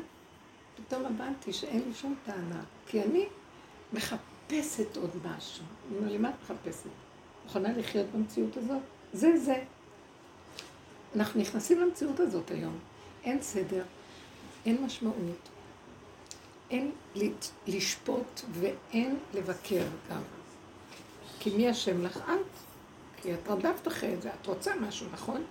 פתאום 0.76 1.06
הבנתי 1.06 1.52
שאין 1.52 1.82
לי 1.88 1.94
שום 1.94 2.14
טענה, 2.26 2.62
כי 2.86 3.02
אני 3.02 3.26
מחפשת 3.92 4.96
עוד 4.96 5.10
משהו. 5.24 5.64
אני 5.88 5.98
אומר 5.98 6.12
לי, 6.12 6.18
מה 6.18 6.30
את 6.30 6.34
מחפשת? 6.42 6.90
מוכנה 7.44 7.72
לחיות 7.72 8.06
במציאות 8.14 8.56
הזאת? 8.56 8.82
זה 9.12 9.36
זה. 9.36 9.62
אנחנו 11.16 11.40
נכנסים 11.40 11.80
למציאות 11.80 12.20
הזאת 12.20 12.50
היום. 12.50 12.78
אין 13.24 13.42
סדר, 13.42 13.84
אין 14.66 14.84
משמעות, 14.84 15.48
אין 16.70 16.90
לשפוט 17.66 18.40
ואין 18.52 19.18
לבקר 19.34 19.84
גם. 20.10 20.37
כי 21.40 21.50
מי 21.50 21.70
אשם 21.70 22.04
לך? 22.04 22.16
את. 22.16 22.68
כי 23.22 23.34
את 23.34 23.48
רדפת 23.48 23.88
אחרי 23.88 24.16
זה, 24.16 24.30
את 24.40 24.46
רוצה 24.46 24.72
משהו, 24.76 25.06
נכון? 25.12 25.44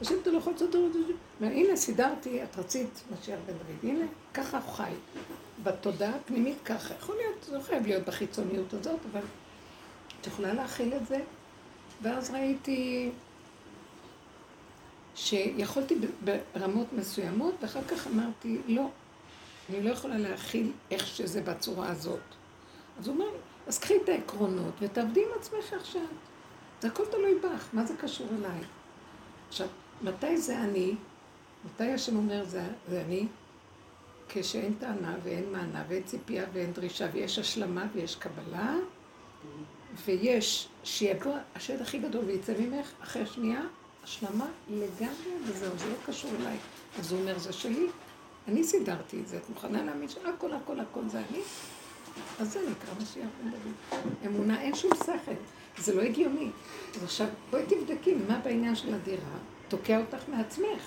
השם 0.00 0.14
את 0.18 0.92
זה. 0.92 1.46
הנה, 1.46 1.76
סידרתי, 1.76 2.42
את 2.42 2.58
רצית 2.58 3.02
משיח 3.12 3.38
בן 3.46 3.52
דוד. 3.52 3.90
הנה, 3.90 4.04
ככה 4.34 4.58
הוא 4.58 4.72
חי. 4.72 4.92
בתודעה 5.62 6.14
הפנימית 6.14 6.56
ככה. 6.64 6.94
יכול 6.94 7.16
להיות, 7.16 7.48
לא 7.52 7.60
חייב 7.60 7.86
להיות 7.86 8.04
בחיצוניות 8.04 8.74
הזאת, 8.74 9.00
אבל 9.12 9.20
את 10.20 10.26
יכולה 10.26 10.54
להכיל 10.54 10.94
את 10.94 11.06
זה. 11.06 11.20
ואז 12.02 12.30
ראיתי 12.30 13.10
שיכולתי 15.14 15.94
ברמות 16.54 16.86
מסוימות, 16.92 17.54
ואחר 17.62 17.84
כך 17.88 18.06
אמרתי, 18.06 18.58
לא, 18.66 18.88
אני 19.70 19.82
לא 19.82 19.90
יכולה 19.90 20.18
להכיל 20.18 20.72
איך 20.90 21.06
שזה 21.06 21.42
בצורה 21.42 21.90
הזאת. 21.90 22.20
אז 22.98 23.08
הוא 23.08 23.14
אומר, 23.14 23.30
אז 23.68 23.78
קחי 23.78 23.94
את 24.04 24.08
העקרונות 24.08 24.74
ותעבדי 24.80 25.24
עם 25.24 25.28
עצמך 25.40 25.72
עכשיו. 25.72 26.06
זה 26.80 26.88
הכל 26.88 27.04
תלוי 27.10 27.34
בך, 27.34 27.68
מה 27.72 27.84
זה 27.84 27.94
קשור 27.96 28.26
אליי? 28.38 28.60
עכשיו, 29.48 29.66
מתי 30.02 30.36
זה 30.36 30.58
אני? 30.58 30.94
מתי 31.64 31.92
השם 31.92 32.16
אומר 32.16 32.44
זה, 32.44 32.62
זה 32.88 33.00
אני? 33.00 33.26
כשאין 34.28 34.74
טענה 34.74 35.16
ואין 35.22 35.52
מענה 35.52 35.84
ואין 35.88 36.02
ציפייה 36.02 36.44
ואין 36.52 36.72
דרישה 36.72 37.06
ויש 37.12 37.38
השלמה 37.38 37.86
ויש 37.94 38.16
קבלה 38.16 38.76
ויש 40.04 40.68
שיבוא 40.84 41.34
השד 41.54 41.82
הכי 41.82 41.98
גדול 41.98 42.24
ויצא 42.24 42.52
ממך 42.58 42.92
אחרי 43.02 43.26
שנייה 43.26 43.62
השלמה 44.04 44.46
לגמרי 44.70 45.32
וזהו, 45.44 45.78
זה 45.78 45.88
לא 45.88 45.94
קשור 46.06 46.30
אליי. 46.40 46.56
אז 46.98 47.12
הוא 47.12 47.20
אומר, 47.20 47.38
זה 47.38 47.52
שלי, 47.52 47.86
אני 48.48 48.64
סידרתי 48.64 49.20
את 49.20 49.28
זה, 49.28 49.36
את 49.36 49.48
מוכנה 49.48 49.84
להאמין 49.84 50.08
שהכל 50.08 50.52
הכל 50.52 50.80
הכל 50.80 51.08
זה 51.08 51.18
אני? 51.30 51.40
אז 52.40 52.52
זה 52.52 52.60
נקרא 52.60 52.94
משיח 53.02 53.28
בן 53.42 53.50
דוד. 53.50 54.02
אמונה, 54.26 54.60
אין 54.60 54.74
שום 54.74 54.90
שכל, 54.94 55.32
זה 55.78 55.94
לא 55.94 56.02
הגיוני. 56.02 56.50
אז 56.96 57.04
עכשיו, 57.04 57.26
בואי 57.50 57.62
תבדקי 57.66 58.14
מה 58.28 58.38
בעניין 58.38 58.74
של 58.74 58.94
הדירה 58.94 59.38
תוקע 59.68 59.98
אותך 59.98 60.28
מעצמך. 60.28 60.82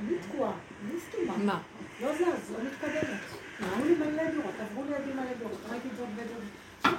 אני 0.00 0.16
תקועה, 0.18 0.52
אני 0.84 1.00
סתומה. 1.00 1.36
מה? 1.36 1.60
לא 2.00 2.14
זז, 2.14 2.50
לא 2.50 2.58
מתקדמת. 2.64 3.20
אמרו 3.62 3.84
לי 3.84 3.94
מלא 3.94 4.30
דירות, 4.30 4.54
עברו 4.60 4.84
לידי 4.84 5.12
מלא 5.12 5.32
דירות, 5.38 5.58
ראיתי 5.70 5.88
זאת 5.96 6.08
ודוד. 6.16 6.44
לא. 6.84 6.90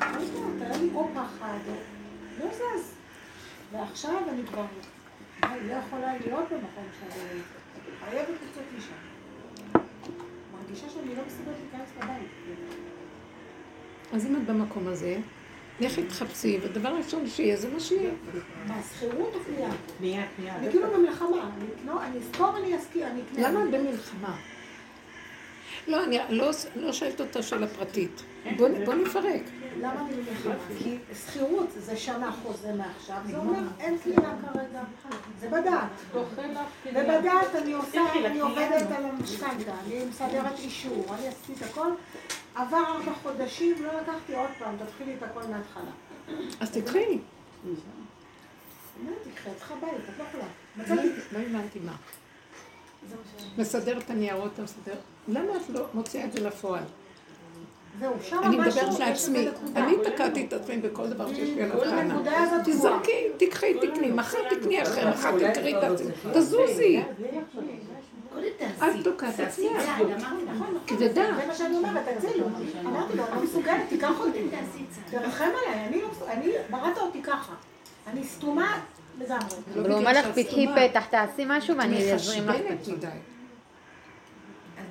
לא 0.00 0.20
יודעת, 0.20 0.70
היה 0.70 0.82
לי 0.82 0.90
או 0.94 1.08
פחד, 1.14 1.58
לא 2.38 2.46
זז. 2.52 2.94
ועכשיו 3.72 4.22
אני 4.28 4.46
כבר 4.46 4.64
לא 5.42 5.74
יכולה 5.74 6.18
להיות 6.18 6.44
במקום 6.44 6.84
שאני 7.00 7.40
חייבת 8.04 8.28
לצאת 8.28 8.64
משם. 8.78 9.15
מרגישה 10.66 10.86
שאני 10.90 11.14
לא 11.14 11.22
מסוגלת 11.26 11.56
להיכנס 11.62 11.90
לבית. 11.96 12.28
אז 14.12 14.26
אם 14.26 14.36
את 14.36 14.46
במקום 14.46 14.86
הזה, 14.86 15.18
לכי 15.80 16.02
תחפשי, 16.02 16.58
והדבר 16.62 16.88
הראשון 16.88 17.26
שיהיה 17.26 17.56
זה 17.56 17.70
מה 17.70 17.80
שיהיה. 17.80 18.10
מה, 18.66 18.80
שכירות 18.82 19.34
או 19.34 19.40
קנייה? 19.44 19.70
קנייה, 19.98 20.26
קנייה. 20.36 20.56
אני 20.56 20.70
כאילו 20.70 20.86
במלחמה, 20.96 21.50
אני 22.02 22.18
אזכור, 22.18 22.56
אני 22.56 22.74
אזכיר, 22.74 23.06
אני 23.06 23.20
אקנה. 23.22 23.48
למה 23.48 23.64
את 23.64 23.70
במלחמה? 23.70 24.36
לא, 25.88 26.04
אני 26.04 26.18
לא, 26.30 26.50
לא 26.76 26.92
שואלת 26.92 27.20
אותה 27.20 27.42
שאלה 27.42 27.66
פרטית. 27.66 28.22
בוא 28.56 28.94
נפרק. 28.94 29.42
למה 29.80 30.00
אני 30.00 30.12
במלחמה? 30.16 30.54
כי 30.78 30.98
שכירות 31.26 31.68
זה 31.76 31.96
שנה 31.96 32.32
חוזה 32.42 32.72
מעכשיו, 32.72 33.16
זה 33.30 33.36
אומר 33.36 33.58
אין 33.80 33.98
קנייה 33.98 34.34
כרגע. 34.52 34.82
זה 35.40 35.48
בדעת. 35.48 35.90
ובדעת 36.86 37.54
אני 37.54 37.72
עושה, 37.72 38.00
אני 38.24 38.40
עובדת 38.40 38.90
על 38.96 39.04
המשכנתה, 39.04 39.72
אני 39.86 40.04
מסדרת 40.04 40.58
אישור, 40.58 41.14
אני 41.18 41.28
עשיתי 41.28 41.52
את 41.52 41.70
הכל. 41.70 41.90
עבר 42.54 42.84
ארבע 42.86 43.12
חודשים, 43.22 43.82
לא 43.82 44.00
לקחתי 44.00 44.34
עוד 44.34 44.50
פעם, 44.58 44.74
תתחילי 44.76 45.14
את 45.14 45.22
הכל 45.22 45.42
מההתחלה. 45.50 45.90
אז 46.60 46.70
תקחי. 46.70 47.18
את 49.48 49.56
צריכה 49.56 49.74
בית, 49.74 49.92
את 49.92 50.18
לא 50.18 50.24
יכולה. 50.24 50.96
לא. 50.96 51.02
לא 51.32 51.38
הבנתי 51.38 51.78
מה. 51.78 51.96
מסדר 53.58 53.98
את 53.98 54.10
הניירות, 54.10 54.52
אתה 54.54 54.62
מסדר. 54.62 54.94
למה 55.28 55.56
את 55.56 55.70
לא 55.70 55.86
מוציאה 55.94 56.24
את 56.24 56.32
זה 56.32 56.40
לפועל? 56.40 56.84
אני 58.42 58.56
מדברת 58.56 58.98
לעצמי. 58.98 59.48
אני 59.76 59.94
תקעתי 60.04 60.46
את 60.48 60.52
עצמי 60.52 60.76
בכל 60.76 61.08
דבר 61.08 61.34
שיש 61.34 61.50
לי 61.50 61.62
עליו 61.62 61.80
טענה. 61.80 62.00
הנקודה 62.00 62.42
הזאת 62.42 62.60
תזרקי, 62.64 63.28
תקחי, 63.36 63.74
תקני, 63.74 64.10
מחר 64.10 64.38
תקני 64.50 64.82
אחר, 64.82 65.10
מחר 65.10 65.50
תקרי 65.52 65.78
את 65.78 65.82
עצמי. 65.82 66.10
תזוזי. 66.32 67.02
את 68.78 69.04
תוקעת 69.04 69.34
את 69.34 69.40
עצמך. 69.40 69.90
כי 70.86 70.96
זה 70.98 71.30
מה 71.46 71.54
שאני 71.54 71.76
אומרת, 71.76 72.04
תצילו. 72.18 72.46
אמרתי 72.84 73.16
לו, 73.16 73.24
אני 73.32 73.42
מסוגלת, 73.42 73.82
תיקח 73.88 74.20
אותי. 74.20 74.48
תרחם 75.10 75.44
עליי, 75.44 75.86
אני 75.86 76.02
לא 76.02 76.08
אני, 76.28 76.52
בראת 76.70 76.98
אותי 76.98 77.22
ככה. 77.22 77.52
אני 78.06 78.24
סתומה 78.24 78.80
לגמרי. 79.18 79.56
אבל 79.74 79.90
הוא 79.90 79.98
אומר 79.98 80.12
לך, 80.12 80.26
פתחי 80.34 80.66
פתח, 80.76 81.04
תעשי 81.10 81.44
משהו 81.46 81.76
ואני 81.76 82.12
אזרים 82.14 82.48
לך. 82.48 82.56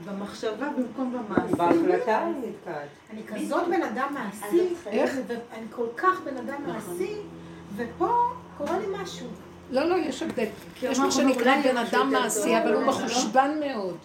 במחשבה 0.05 0.69
במקום 0.77 1.13
במעשה. 1.13 1.55
בהחלטה 1.55 2.25
היא 2.25 2.35
נתקעת. 2.49 2.87
אני 3.09 3.21
כזאת 3.27 3.67
בן 3.67 3.83
אדם 3.83 4.13
מעשי, 4.13 4.73
איך? 4.85 5.11
ואני 5.27 5.65
כל 5.71 5.87
כך 5.97 6.21
בן 6.23 6.37
אדם 6.37 6.67
מעשי, 6.67 7.15
ופה 7.75 8.11
קורה 8.57 8.79
לי 8.79 8.85
משהו. 8.89 9.27
לא, 9.71 9.83
לא, 9.83 9.95
יש 9.95 10.23
הבדל. 10.23 10.45
יש 10.81 10.99
מה 10.99 11.11
שנקרא 11.11 11.61
בן 11.63 11.77
אדם 11.77 12.11
מעשי. 12.11 12.57
אבל 12.57 12.73
הוא 12.73 12.81
לא? 12.81 12.87
מחושבן 12.87 13.51
מאוד. 13.59 13.97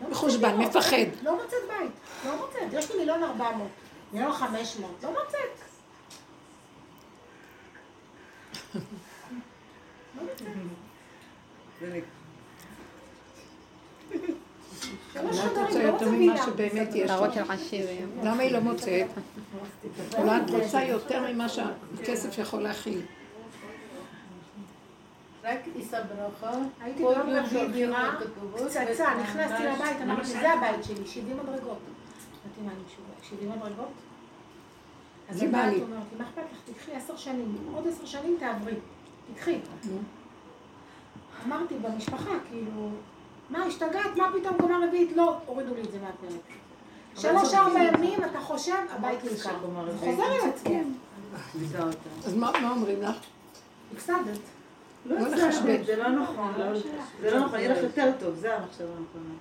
לא 0.00 0.10
מחושבן, 0.10 0.56
מפחד. 0.56 0.96
לא 1.22 1.34
מוצאת 1.34 1.58
בית, 1.68 1.90
לא 2.24 2.36
מוצאת. 2.36 2.72
יש 2.72 2.90
לי 2.90 2.98
מיליון 2.98 3.22
ארבע 3.22 3.56
מאות, 3.56 3.68
מיליון 4.12 4.32
חמש 4.32 4.76
מאות, 4.80 5.02
לא 5.02 5.10
מוצאת. 5.10 5.58
לא 10.16 10.22
מוצאת. 10.22 10.46
זה 11.80 12.00
שלוש 14.20 14.77
אולי 15.16 15.38
את 15.46 15.58
רוצה 15.58 15.82
לא 15.82 15.88
יותר 15.88 16.10
ממה. 16.10 16.46
שבאמת 16.46 16.94
יש 16.94 17.10
לך. 17.10 17.38
למה 18.22 18.42
היא 18.42 18.52
לא 18.52 18.60
מוצאת? 18.60 19.06
אולי 20.18 20.36
את 20.36 20.50
רוצה 20.50 20.82
יותר 20.82 21.32
ממה 21.32 21.48
שהכסף 21.48 22.38
יכול 22.38 22.62
להכיל. 22.62 23.00
רק 25.44 25.58
יישא 25.76 26.02
ברכה. 26.02 26.58
הייתי 26.80 26.98
ביום 26.98 27.28
יום 27.28 27.44
רביעי 27.44 27.68
דירה, 27.68 28.10
פצצה, 28.54 29.14
נכנסתי 29.22 29.62
לבית, 29.64 30.00
אמרתי, 30.02 30.24
זה 30.24 30.52
הבית 30.52 30.84
שלי, 30.84 31.06
70 31.06 31.36
מדרגות. 31.36 31.62
אמרתי, 31.68 32.60
מה, 32.64 32.72
אני 32.72 32.80
משוגעת? 32.86 33.40
70 33.40 33.50
מדרגות? 33.50 33.88
אז 35.28 35.38
זה 35.38 35.48
בא 35.48 35.58
הבית 35.58 35.74
לי. 35.74 35.84
מה 36.18 36.24
אכפת 36.24 36.42
לך? 36.52 36.58
תקחי 36.74 36.92
עשר 36.92 37.16
שנים, 37.16 37.56
עוד 37.74 37.86
עשר 37.88 38.06
שנים 38.06 38.36
תעברי. 38.40 38.74
תקחי. 39.34 39.58
אמרתי 41.46 41.74
במשפחה, 41.74 42.30
כאילו, 42.50 42.88
מה, 43.50 43.64
השתגעת? 43.64 44.16
מה 44.16 44.30
פתאום 44.40 44.56
קומה 44.60 44.86
רביעית? 44.88 45.16
לא, 45.16 45.36
הורידו 45.46 45.74
לי 45.74 45.80
את 45.80 45.90
זה 45.92 45.98
מהפרק. 45.98 46.40
שלוש 47.16 47.54
ארבע 47.54 47.78
ימים, 47.82 48.24
אתה 48.24 48.40
חושב, 48.40 48.72
הבית 48.90 49.24
נמכר. 49.24 49.50
חוזר 49.98 50.22
עצמו. 50.54 50.80
ליווה 51.60 51.84
אותה. 51.84 51.98
אז 52.26 52.34
מה 52.34 52.50
מה 52.62 52.70
אומרים 52.70 53.02
לך? 53.02 53.16
הפסדת. 53.96 54.38
לא 55.06 55.18
לא 55.18 55.28
לחשבן. 55.28 55.76
זה, 55.76 55.84
זה 55.84 55.96
לא 55.96 56.08
נכון. 56.08 56.52
זה 57.20 57.30
לא 57.30 57.40
נכון, 57.46 57.58
יהיה 57.58 57.72
לך 57.72 57.82
יותר 57.82 58.12
טוב, 58.20 58.34
זה 58.34 58.56
המחשבה 58.56 58.86
הנכונה. 58.86 59.34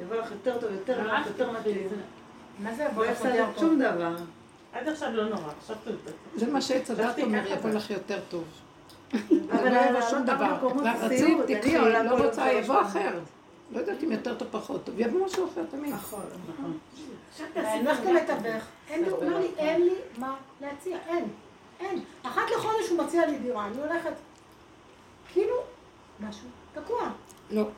יבוא 0.00 0.16
לך 0.16 0.30
יותר 0.30 0.60
טוב, 0.60 0.72
יותר 0.72 1.02
נוח, 1.02 1.26
יותר 1.26 1.52
מתאים. 1.52 1.88
מה 2.58 2.74
זה 2.74 2.82
יבוא 2.82 3.04
לא 3.04 3.10
לך 3.10 3.24
יותר 3.24 3.46
טוב? 3.54 3.60
שום 3.60 3.78
דבר. 3.78 4.16
עד 4.72 4.88
עכשיו 4.88 5.10
לא 5.12 5.28
נורא, 5.28 5.52
עכשיו 5.60 5.76
טוב. 5.84 5.94
זה 6.34 6.52
מה 6.52 6.60
שעץ 6.60 6.90
הדת 6.90 7.18
אומר, 7.18 7.52
יבוא. 7.52 7.70
לך 7.70 7.90
יותר 7.90 8.20
טוב. 8.28 8.44
אבל 9.52 9.72
לא 9.72 9.78
יבוא 9.90 10.00
שום 10.10 10.22
דבר. 10.24 10.68
רצית, 10.84 11.38
תקחי, 11.46 11.78
לא 11.78 12.24
רוצה, 12.24 12.52
יבוא. 12.52 12.82
אחר. 12.82 13.18
לא 13.72 13.78
יודעת 13.78 14.04
אם 14.04 14.12
יותר 14.12 14.34
טוב 14.34 14.48
פחות 14.50 14.84
טוב, 14.84 14.94
יבוא 14.98 15.26
משהו 15.26 15.48
אחר 15.48 15.64
תמיד. 15.70 15.94
נכון. 15.94 16.22
נכון. 16.54 16.78
אני 17.56 17.84
למתווך, 17.84 18.64
אין 18.88 19.04
לי, 19.04 19.10
הוא 19.10 19.22
אומר 19.22 19.38
לי, 19.38 19.48
אין 19.56 19.84
לי 19.84 19.94
מה 20.18 20.36
להציע, 20.60 20.98
אין, 21.06 21.24
אין. 21.80 22.00
אחת 22.22 22.42
לחודש 22.56 22.88
הוא 22.90 23.04
מציע 23.04 23.26
לי 23.26 23.38
דירה, 23.38 23.66
אני 23.66 23.76
הולכת, 23.76 24.12
כאילו, 25.32 25.56
משהו 26.20 26.48
תקוע. 26.74 27.10
לא. 27.50 27.68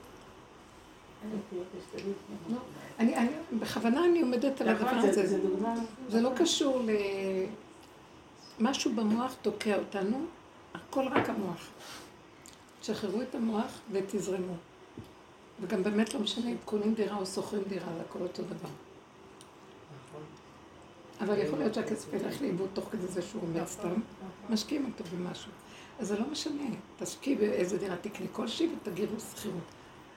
לא. 2.50 2.56
אני, 2.98 3.16
אני, 3.16 3.28
בכוונה 3.58 4.04
אני 4.04 4.20
עומדת 4.20 4.60
על 4.60 4.68
הדבר 4.68 4.84
נכון, 4.84 4.98
הזה. 4.98 5.26
זה 5.26 5.38
דוגמה. 5.38 5.74
זה 6.08 6.20
לא 6.20 6.30
קשור 6.36 6.80
ל... 6.80 6.90
משהו 8.60 8.92
במוח 8.94 9.34
תוקע 9.42 9.76
אותנו, 9.76 10.26
הכל 10.74 11.08
רק 11.08 11.28
המוח. 11.30 11.68
תשחררו 12.80 13.22
את 13.22 13.34
המוח 13.34 13.78
ותזרמו. 13.92 14.54
וגם 15.60 15.82
באמת 15.82 16.14
לא 16.14 16.20
משנה 16.20 16.50
אם 16.50 16.56
קונים 16.64 16.94
דירה 16.94 17.16
או 17.16 17.26
שוכרים 17.26 17.62
דירה, 17.68 17.86
זה 17.96 18.00
הכל 18.00 18.18
אותו 18.22 18.42
דבר. 18.42 18.68
אבל 21.20 21.38
יכול 21.38 21.58
להיות 21.58 21.74
שהכסף 21.74 22.12
ילך 22.12 22.42
לאיבוד 22.42 22.68
תוך 22.72 22.88
כדי 22.92 23.06
זה 23.06 23.22
שהוא 23.22 23.42
עומד 23.42 23.66
סתם, 23.66 23.94
משקיעים 24.50 24.84
אותו 24.92 25.04
במשהו. 25.16 25.50
אז 25.98 26.08
זה 26.08 26.18
לא 26.18 26.26
משנה, 26.30 26.64
תשקיעי 26.98 27.36
באיזה 27.36 27.78
דירה 27.78 27.96
תקני 27.96 28.26
כלשהי 28.32 28.68
ותגידו 28.82 29.12
שכירות. 29.20 29.62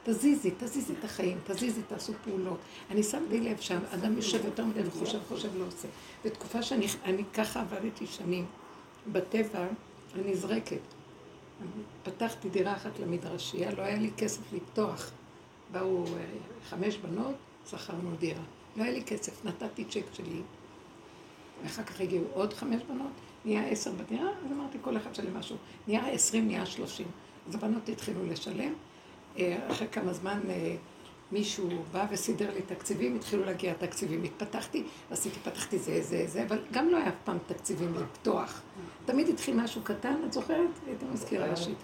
תזיזי, 0.04 0.52
תזיזי 0.60 0.93
את 0.99 1.04
החיים, 1.04 1.38
תזיזי, 1.43 1.82
תעשו 1.88 2.13
פעולות. 2.23 2.58
אני 2.91 3.04
שמתי 3.04 3.39
לב 3.39 3.60
שהאדם 3.60 4.15
יושב 4.15 4.45
יותר 4.45 4.65
מדי 4.65 4.88
וחושב, 4.88 5.19
חושב, 5.28 5.49
לא 5.58 5.67
עושה. 5.67 5.88
בתקופה 6.25 6.62
שאני 6.62 6.88
אני 7.04 7.23
ככה 7.34 7.62
עבדתי 7.62 8.08
שנים, 8.08 8.45
בטבע, 9.12 9.67
אני 10.15 10.32
נזרקת. 10.32 10.80
פתחתי 12.04 12.49
דירה 12.49 12.75
אחת 12.75 12.99
למדרשייה, 12.99 13.71
לא 13.71 13.82
היה 13.82 13.97
לי 13.97 14.12
כסף 14.17 14.41
לפתוח. 14.54 15.12
באו 15.71 16.05
אה, 16.05 16.12
חמש 16.69 16.97
בנות, 16.97 17.36
שכרנו 17.69 18.15
דירה. 18.19 18.43
לא 18.77 18.84
היה 18.84 18.91
לי 18.91 19.03
כסף, 19.03 19.45
נתתי 19.45 19.86
צ'ק 19.86 20.03
שלי, 20.13 20.41
ואחר 21.63 21.84
כך 21.84 22.01
הגיעו 22.01 22.23
עוד 22.34 22.53
חמש 22.53 22.82
בנות, 22.89 23.12
נהיה 23.45 23.67
עשר 23.67 23.91
בדירה, 23.91 24.29
אז 24.45 24.51
אמרתי, 24.51 24.77
כל 24.82 24.97
אחד 24.97 25.15
שלם 25.15 25.38
משהו. 25.38 25.55
נהיה 25.88 26.08
עשרים, 26.08 26.47
נהיה 26.47 26.65
שלושים. 26.65 27.08
אז 27.47 27.55
הבנות 27.55 27.89
התחילו 27.89 28.25
לשלם. 28.25 28.73
אה, 29.38 29.71
אחרי 29.71 29.88
כמה 29.91 30.13
זמן 30.13 30.39
אה, 30.49 30.75
מישהו 31.32 31.69
בא 31.91 32.05
וסידר 32.12 32.53
לי 32.53 32.62
תקציבים, 32.62 33.15
התחילו 33.15 33.45
להגיע 33.45 33.73
תקציבים. 33.73 34.23
התפתחתי, 34.23 34.84
עשיתי, 35.12 35.39
פתחתי 35.39 35.79
זה, 35.79 36.01
זה, 36.01 36.23
זה, 36.27 36.43
אבל 36.43 36.60
גם 36.71 36.89
לא 36.89 36.97
היה 36.97 37.08
אף 37.08 37.13
פעם 37.23 37.38
תקציבים 37.47 37.93
לפתוח. 37.93 38.62
תמיד 39.05 39.29
התחיל 39.29 39.55
משהו 39.55 39.82
קטן, 39.82 40.15
את 40.27 40.34
זוכרת? 40.34 40.69
הייתה 40.88 41.05
מזכירה 41.05 41.47
ראשית. 41.47 41.77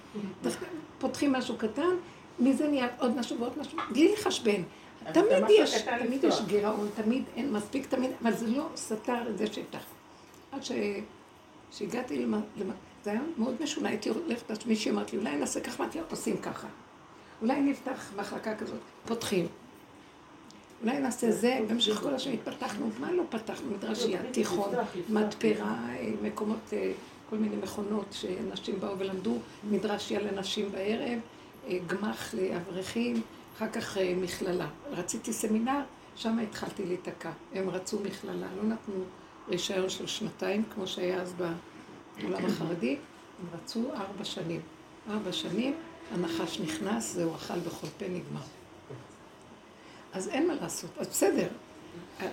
פותחים 1.00 1.32
משהו 1.32 1.58
קטן, 1.58 1.95
מזה 2.39 2.67
נהיה 2.67 2.88
עוד 3.00 3.17
משהו 3.17 3.39
ועוד 3.39 3.54
משהו, 3.60 3.78
בלי 3.91 4.13
לחשבן. 4.13 4.62
תמיד 5.13 5.43
יש, 5.50 5.82
תמיד 5.82 6.24
יש 6.24 6.41
גירעון, 6.48 6.89
תמיד 6.95 7.24
אין 7.36 7.54
מספיק, 7.54 7.86
תמיד, 7.86 8.12
אבל 8.21 8.34
זה 8.34 8.48
לא 8.48 8.67
סתר 8.76 9.30
את 9.30 9.38
זה 9.38 9.48
שהבטח. 9.48 9.86
עד 10.52 10.62
שהגעתי 11.71 12.26
למה, 12.26 12.39
זה 13.04 13.12
היה 13.12 13.21
מאוד 13.38 13.56
משונה, 13.63 13.89
הייתי 13.89 14.10
הולכת, 14.10 14.65
מישהי 14.65 14.91
אמרת 14.91 15.13
לי, 15.13 15.19
אולי 15.19 15.36
נעשה 15.36 15.60
ככה, 15.60 15.84
אמרתי, 15.84 16.00
עושים 16.10 16.38
ככה. 16.38 16.67
אולי 17.41 17.62
נפתח 17.62 18.12
מחלקה 18.15 18.56
כזאת, 18.56 18.80
פותחים. 19.08 19.48
אולי 20.84 21.00
נעשה 21.00 21.32
זה, 21.32 21.60
במשך 21.69 21.95
כל 21.95 22.13
השנים 22.13 22.39
התפתחנו, 22.39 22.89
מה 23.00 23.12
לא 23.12 23.24
פתחנו? 23.30 23.71
מדרשייה, 23.71 24.21
תיכון, 24.32 24.71
מתפרה, 25.10 25.78
מקומות, 26.21 26.74
אה, 26.74 26.91
כל 27.30 27.38
מיני 27.38 27.56
מכונות 27.56 28.06
שנשים 28.12 28.80
באו 28.80 29.00
ולמדו, 29.00 29.38
מדרשייה 29.69 30.19
לנשים 30.21 30.71
בערב, 30.71 31.02
אה, 31.02 31.17
גמ"ח 31.88 32.34
לאברכים, 32.34 33.21
אחר 33.58 33.69
כך 33.69 33.97
אה, 33.97 34.13
מכללה. 34.17 34.67
רציתי 34.91 35.34
סמינר, 35.34 35.82
שם 36.15 36.39
התחלתי 36.39 36.86
להיתקע. 36.86 37.32
הם 37.54 37.69
רצו 37.69 37.99
מכללה, 37.99 38.47
לא 38.58 38.63
נתנו 38.63 39.04
רישיון 39.49 39.89
של 39.89 40.08
שנתיים, 40.08 40.63
כמו 40.73 40.88
שהיה 40.88 41.21
אז 41.21 41.34
בעולם 41.34 42.45
החרדי, 42.45 42.97
הם 43.39 43.60
רצו 43.60 43.91
ארבע 43.93 44.23
שנים. 44.23 44.62
ארבע 45.10 45.32
שנים, 45.32 45.73
הנחש 46.12 46.60
נכנס, 46.60 47.13
זהו 47.13 47.36
אכל 47.36 47.60
בכל 47.60 47.88
פה 47.97 48.06
נגמר. 48.06 48.41
אז 50.13 50.28
אין 50.28 50.47
מה 50.47 50.54
לעשות, 50.62 50.89
אז 50.97 51.08
בסדר. 51.08 51.47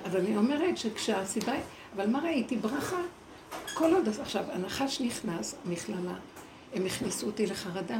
אז 0.04 0.16
אני 0.16 0.36
אומרת 0.36 0.78
שכשהסיבה, 0.78 1.52
אבל 1.96 2.10
מה 2.10 2.18
ראיתי? 2.18 2.56
ברכה. 2.56 3.02
כל 3.74 3.94
עוד, 3.94 4.08
עכשיו, 4.08 4.44
הנחש 4.52 5.00
נכנס, 5.00 5.54
מכללה, 5.64 6.14
הם 6.74 6.86
הכניסו 6.86 7.26
אותי 7.26 7.46
לחרדה. 7.46 7.98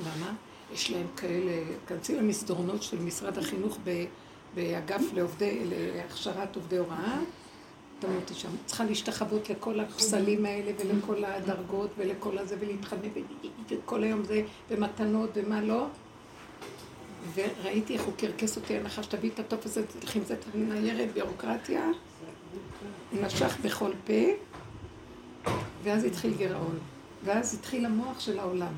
למה? 0.00 0.32
יש 0.72 0.90
להם 0.90 1.06
כאלה, 1.16 1.52
כנסי 1.86 2.16
למסדרונות 2.16 2.82
של 2.82 3.00
משרד 3.00 3.38
החינוך 3.38 3.78
באגף 4.54 5.02
לעובדי, 5.14 5.60
להכשרת 5.68 6.56
עובדי 6.56 6.76
הוראה, 6.76 7.18
תמותי 7.98 8.34
שם. 8.34 8.48
צריכה 8.66 8.84
להשתחוות 8.84 9.50
לכל 9.50 9.80
הפסלים 9.80 10.46
האלה 10.46 10.72
ולכל 10.78 11.24
הדרגות 11.24 11.90
ולכל 11.98 12.38
הזה 12.38 12.56
ולהתחנן 12.60 13.08
וכל 13.68 14.02
היום 14.02 14.24
זה, 14.24 14.42
ומתנות 14.70 15.30
ומה 15.34 15.60
לא. 15.62 15.86
וראיתי 17.34 17.94
איך 17.94 18.02
הוא 18.02 18.14
קרקס 18.16 18.56
אותי 18.56 18.76
הנחש, 18.76 19.06
תביא 19.06 19.30
את 19.30 19.38
הטופס 19.38 19.66
הזה, 19.66 19.86
תלכי 20.00 20.18
עם 20.18 20.24
זה, 20.24 20.36
ניירת 20.54 21.12
ביורוקרטיה, 21.12 21.90
נשך 23.12 23.56
בכל 23.62 23.90
פה, 24.06 25.52
ואז 25.82 26.04
התחיל 26.04 26.34
גירעון. 26.36 26.78
ואז 27.24 27.54
התחיל 27.54 27.86
המוח 27.86 28.20
של 28.20 28.38
העולם. 28.38 28.72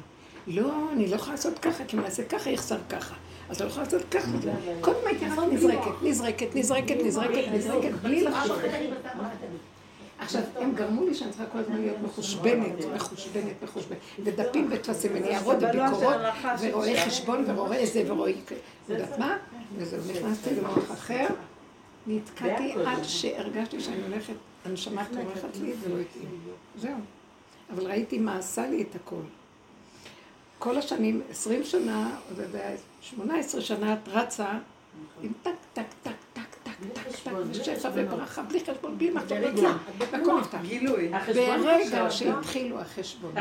לא, 0.46 0.72
אני 0.92 1.08
לא 1.08 1.16
יכולה 1.16 1.32
לעשות 1.32 1.58
ככה, 1.58 1.84
כי 1.84 1.96
אם 1.96 2.02
נעשה 2.02 2.24
ככה, 2.24 2.50
יחסר 2.50 2.78
ככה. 2.88 3.14
אז 3.48 3.60
לא 3.60 3.66
יכולה 3.66 3.84
לעשות 3.84 4.02
ככה. 4.10 4.30
כל 4.80 4.90
הזמן 4.94 5.08
הייתי 5.08 5.26
רק 5.26 5.38
נזרקת, 5.52 6.02
נזרקת, 6.02 6.54
נזרקת, 6.54 6.96
נזרקת, 7.04 7.48
נזרקת, 7.52 7.92
בלי 8.02 8.22
לחשוב. 8.22 8.58
עכשיו, 10.18 10.42
הם 10.56 10.74
גרמו 10.74 11.06
לי 11.06 11.14
שאני 11.14 11.30
צריכה 11.30 11.46
כל 11.46 11.58
הזמן 11.58 11.80
להיות 11.80 11.96
מחושבנת, 12.02 12.84
מחושבנת, 12.94 13.62
מחושבנת, 13.62 13.98
ודפים 14.24 14.68
וטפסים 14.70 15.12
וניירות 15.14 15.56
וביקורות, 15.56 16.16
ורואי 16.60 17.00
חשבון 17.00 17.44
ורואה 17.46 17.76
איזה 17.76 18.02
ורואי... 18.06 18.34
יודעת 18.88 19.18
מה? 19.18 19.36
וזהו, 19.76 20.00
נכנסתי 20.12 20.54
למוח 20.54 20.92
אחר, 20.92 21.26
נתקעתי 22.06 22.72
עד 22.86 23.02
שהרגשתי 23.02 23.80
שאני 23.80 24.02
הולכת, 24.02 24.34
הנשמה 24.64 25.04
טורחת 25.04 25.56
לי 25.62 25.72
ולא 25.80 26.00
התאים. 26.00 26.28
זהו. 26.78 26.98
אבל 27.74 27.86
ראיתי 27.86 28.18
מה 28.18 28.38
עשה 28.38 28.66
לי 28.66 28.82
את 28.82 28.94
הכל. 28.94 29.20
כל 30.58 30.78
השנים, 30.78 31.22
עשרים 31.30 31.64
שנה, 31.64 32.16
שמונה 33.00 33.38
עשרה 33.38 33.60
שנה 33.60 33.92
את 33.92 34.08
רצה 34.08 34.48
עם 35.22 35.32
טק, 35.42 35.50
טק, 35.72 35.82
טק, 36.02 36.12
טק, 36.32 36.42
טק, 36.62 36.70
טק, 36.92 37.02
טק, 37.24 37.32
ושפע 37.50 37.90
וברכה, 37.94 38.42
בלי 38.42 38.60
חשבון, 38.60 38.98
בלי 38.98 39.10
מחשב, 39.10 39.52
והכל 39.98 40.40
נפתח. 40.40 40.58
ברגע 41.34 42.10
שהתחילו 42.10 42.80
החשבונות, 42.80 43.38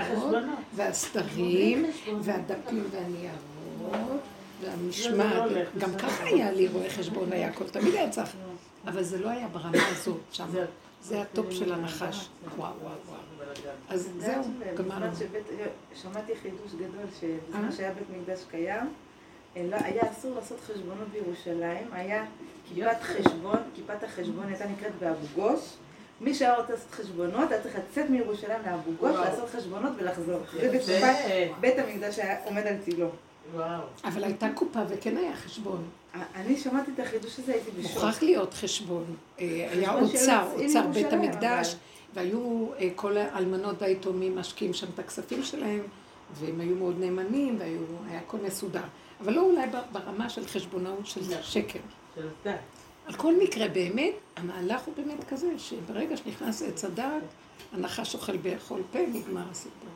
והסתרים, 0.75 1.85
והדפים 2.21 2.83
והניירות, 2.91 4.21
והמשמעת, 4.61 5.51
גם 5.77 5.95
ככה 5.97 6.23
היה 6.23 6.51
לי 6.51 6.67
רואה 6.67 6.89
חשבון, 6.89 7.31
היה 7.31 7.47
הכל, 7.47 7.69
תמיד 7.69 7.95
היה 7.95 8.09
צריך, 8.09 8.29
אבל 8.87 9.03
זה 9.03 9.19
לא 9.19 9.29
היה 9.29 9.47
ברמה 9.47 9.77
הזאת 9.91 10.17
שם. 10.31 10.45
זה 11.01 11.21
הטופ 11.21 11.45
של 11.51 11.73
הנחש. 11.73 12.27
וואו, 12.57 12.71
וואו, 12.81 12.93
וואו. 13.07 13.19
אז 13.89 14.09
זהו, 14.19 14.43
גמרנו. 14.75 15.05
שמעתי 16.01 16.33
חידוש 16.41 16.71
גדול, 16.73 17.05
שבזמן 17.19 17.71
שהיה 17.71 17.93
בית 17.93 18.21
מקדש 18.21 18.39
קיים, 18.51 18.93
לא, 19.55 19.77
היה 19.79 20.03
אסור 20.11 20.35
לעשות 20.35 20.59
חשבונות 20.59 21.07
בירושלים, 21.11 21.87
היה 21.91 22.25
כיפת 22.73 23.01
חשבון, 23.01 23.57
כיפת 23.75 24.03
החשבון 24.03 24.47
הייתה 24.47 24.65
נקראת 24.67 24.91
באבו 24.99 25.25
גוש. 25.35 25.61
מי 26.21 26.33
שהיה 26.33 26.55
רוצה 26.55 26.73
לעשות 26.73 26.91
חשבונות, 26.91 27.51
היה 27.51 27.61
צריך 27.61 27.75
לצאת 27.75 28.09
מירושלים 28.09 28.61
לאבו 28.65 28.91
גוש, 28.99 29.15
לעשות 29.15 29.49
חשבונות 29.49 29.91
ולחזור. 29.97 30.39
זה 30.53 30.71
בתקופת 30.71 31.15
בית 31.59 31.79
המקדש 31.79 32.15
שהיה 32.15 32.37
עומד 32.45 32.67
על 32.67 32.75
צילו. 32.85 33.09
אבל 34.03 34.23
הייתה 34.23 34.47
קופה 34.55 34.79
וכן 34.89 35.17
היה 35.17 35.35
חשבון. 35.35 35.83
אני 36.35 36.57
שמעתי 36.57 36.91
את 36.95 36.99
החידוש 36.99 37.39
הזה, 37.39 37.51
הייתי 37.51 37.71
בשוק. 37.71 37.93
מוכרח 37.93 38.23
להיות 38.23 38.53
חשבון. 38.53 39.15
היה 39.37 39.93
אוצר, 39.93 40.47
אוצר 40.53 40.87
בית 40.87 41.13
המקדש, 41.13 41.75
והיו 42.15 42.69
כל 42.95 43.17
האלמנות 43.17 43.75
והיתומים 43.81 44.35
משקיעים 44.35 44.73
שם 44.73 44.87
את 44.93 44.99
הכספים 44.99 45.43
שלהם, 45.43 45.81
והם 46.33 46.59
היו 46.59 46.75
מאוד 46.75 46.99
נאמנים, 46.99 47.57
והיה 47.59 48.19
הכל 48.19 48.37
מסודר. 48.37 48.83
אבל 49.21 49.33
לא 49.33 49.41
אולי 49.41 49.67
ברמה 49.91 50.29
של 50.29 50.47
חשבונאות 50.47 51.05
של 51.05 51.41
שקר. 51.41 51.79
על 53.05 53.13
כל 53.13 53.33
מקרה, 53.43 53.67
באמת, 53.67 54.13
המהלך 54.35 54.81
הוא 54.81 54.93
באמת 54.97 55.23
כזה, 55.29 55.47
שברגע 55.57 56.17
שנכנס 56.17 56.61
עץ 56.61 56.85
הדעת, 56.85 57.23
הנחש 57.73 58.15
אוכל 58.15 58.37
בכל 58.37 58.81
פה, 58.91 58.99
נגמר 59.13 59.43
הסיפור. 59.51 59.89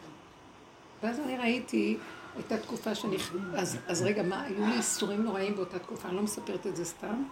ואז 1.04 1.20
אני 1.20 1.38
ראיתי, 1.38 1.98
הייתה 2.36 2.58
תקופה 2.58 2.96
שאני... 2.96 3.18
אז, 3.56 3.78
אז 3.88 4.02
רגע, 4.02 4.24
מה, 4.24 4.44
היו 4.44 4.66
לי 4.66 4.78
איסורים 4.78 5.24
נוראים 5.24 5.56
באותה 5.56 5.80
תקופה, 5.80 6.08
אני 6.08 6.16
לא 6.16 6.22
מספרת 6.22 6.68
את 6.68 6.76
זה 6.76 6.86
סתם. 6.86 7.24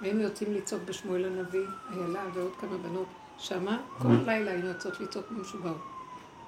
היינו 0.00 0.20
יוצאים 0.20 0.54
לצעוק 0.54 0.82
בשמואל 0.84 1.24
הנביא, 1.24 1.66
איילה 1.90 2.24
ועוד 2.34 2.52
כמה 2.60 2.78
בנות 2.78 3.06
שמה, 3.38 3.82
כל 3.98 4.16
לילה 4.26 4.50
היינו 4.50 4.68
יוצאות 4.68 5.00
לצעוק 5.00 5.26
משוגעות. 5.30 5.80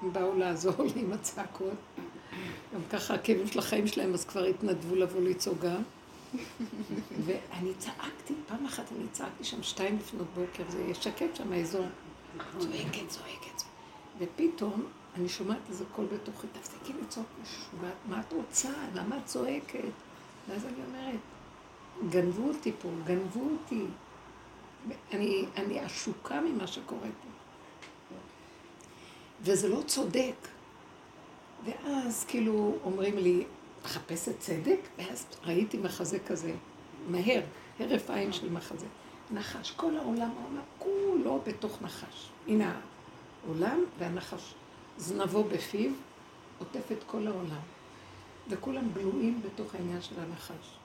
הם 0.01 0.13
באו 0.13 0.37
לעזור 0.37 0.83
לי 0.95 1.01
עם 1.01 1.13
הצעקות. 1.13 1.73
גם 2.73 2.81
ככה 2.89 3.13
הכאבים 3.13 3.47
של 3.47 3.59
החיים 3.59 3.87
שלהם, 3.87 4.13
אז 4.13 4.25
כבר 4.25 4.43
התנדבו 4.43 4.95
לבוא 4.95 5.21
לצעוק 5.21 5.59
גם. 5.59 5.81
ואני 7.25 7.73
צעקתי, 7.77 8.33
פעם 8.47 8.65
אחת 8.65 8.83
אני 8.97 9.07
צעקתי 9.11 9.43
שם 9.43 9.63
שתיים 9.63 9.97
לפנות 9.97 10.27
בוקר, 10.35 10.63
זה 10.69 10.93
שקט 10.93 11.35
שם 11.35 11.53
האזור. 11.53 11.85
צועקת, 12.59 13.07
צועקת. 13.07 13.63
ופתאום 14.19 14.85
אני 15.15 15.29
שומעת 15.29 15.57
איזה 15.69 15.83
קול 15.95 16.05
בתוכי, 16.13 16.47
תפסיקי 16.47 16.93
לצעוק 17.01 17.27
משוגעת, 17.41 17.93
מה 18.09 18.19
את 18.19 18.33
רוצה? 18.33 18.69
למה 18.93 19.17
את 19.17 19.25
צועקת? 19.25 19.79
ואז 20.49 20.65
אני 20.65 20.85
אומרת, 20.87 21.19
גנבו 22.09 22.47
אותי 22.47 22.71
פה, 22.81 22.89
גנבו 23.05 23.49
אותי. 23.51 23.85
אני, 25.13 25.45
אני 25.57 25.79
עשוקה 25.79 26.41
ממה 26.41 26.67
שקורה 26.67 27.01
פה. 27.01 27.29
וזה 29.41 29.69
לא 29.69 29.81
צודק. 29.85 30.47
ואז 31.65 32.25
כאילו 32.27 32.77
אומרים 32.83 33.17
לי, 33.17 33.43
מחפשת 33.83 34.39
צדק, 34.39 34.79
ואז 34.97 35.25
ראיתי 35.43 35.77
מחזה 35.77 36.19
כזה, 36.19 36.53
מהר, 37.07 37.41
הרף 37.79 38.09
עין 38.09 38.33
של 38.33 38.49
מחזה. 38.49 38.85
נחש, 39.31 39.71
כל 39.71 39.97
העולם, 39.97 40.29
העולם 40.41 40.63
כולו 40.79 41.41
בתוך 41.47 41.81
נחש. 41.81 42.29
הנה 42.47 42.79
העולם 43.45 43.79
והנחש, 43.99 44.53
זנבו 44.97 45.43
בפיו, 45.43 45.91
עוטף 46.59 46.91
את 46.91 47.03
כל 47.07 47.27
העולם. 47.27 47.61
וכולם 48.49 48.93
בלויים 48.93 49.41
בתוך 49.41 49.75
העניין 49.75 50.01
של 50.01 50.15
הנחש. 50.19 50.78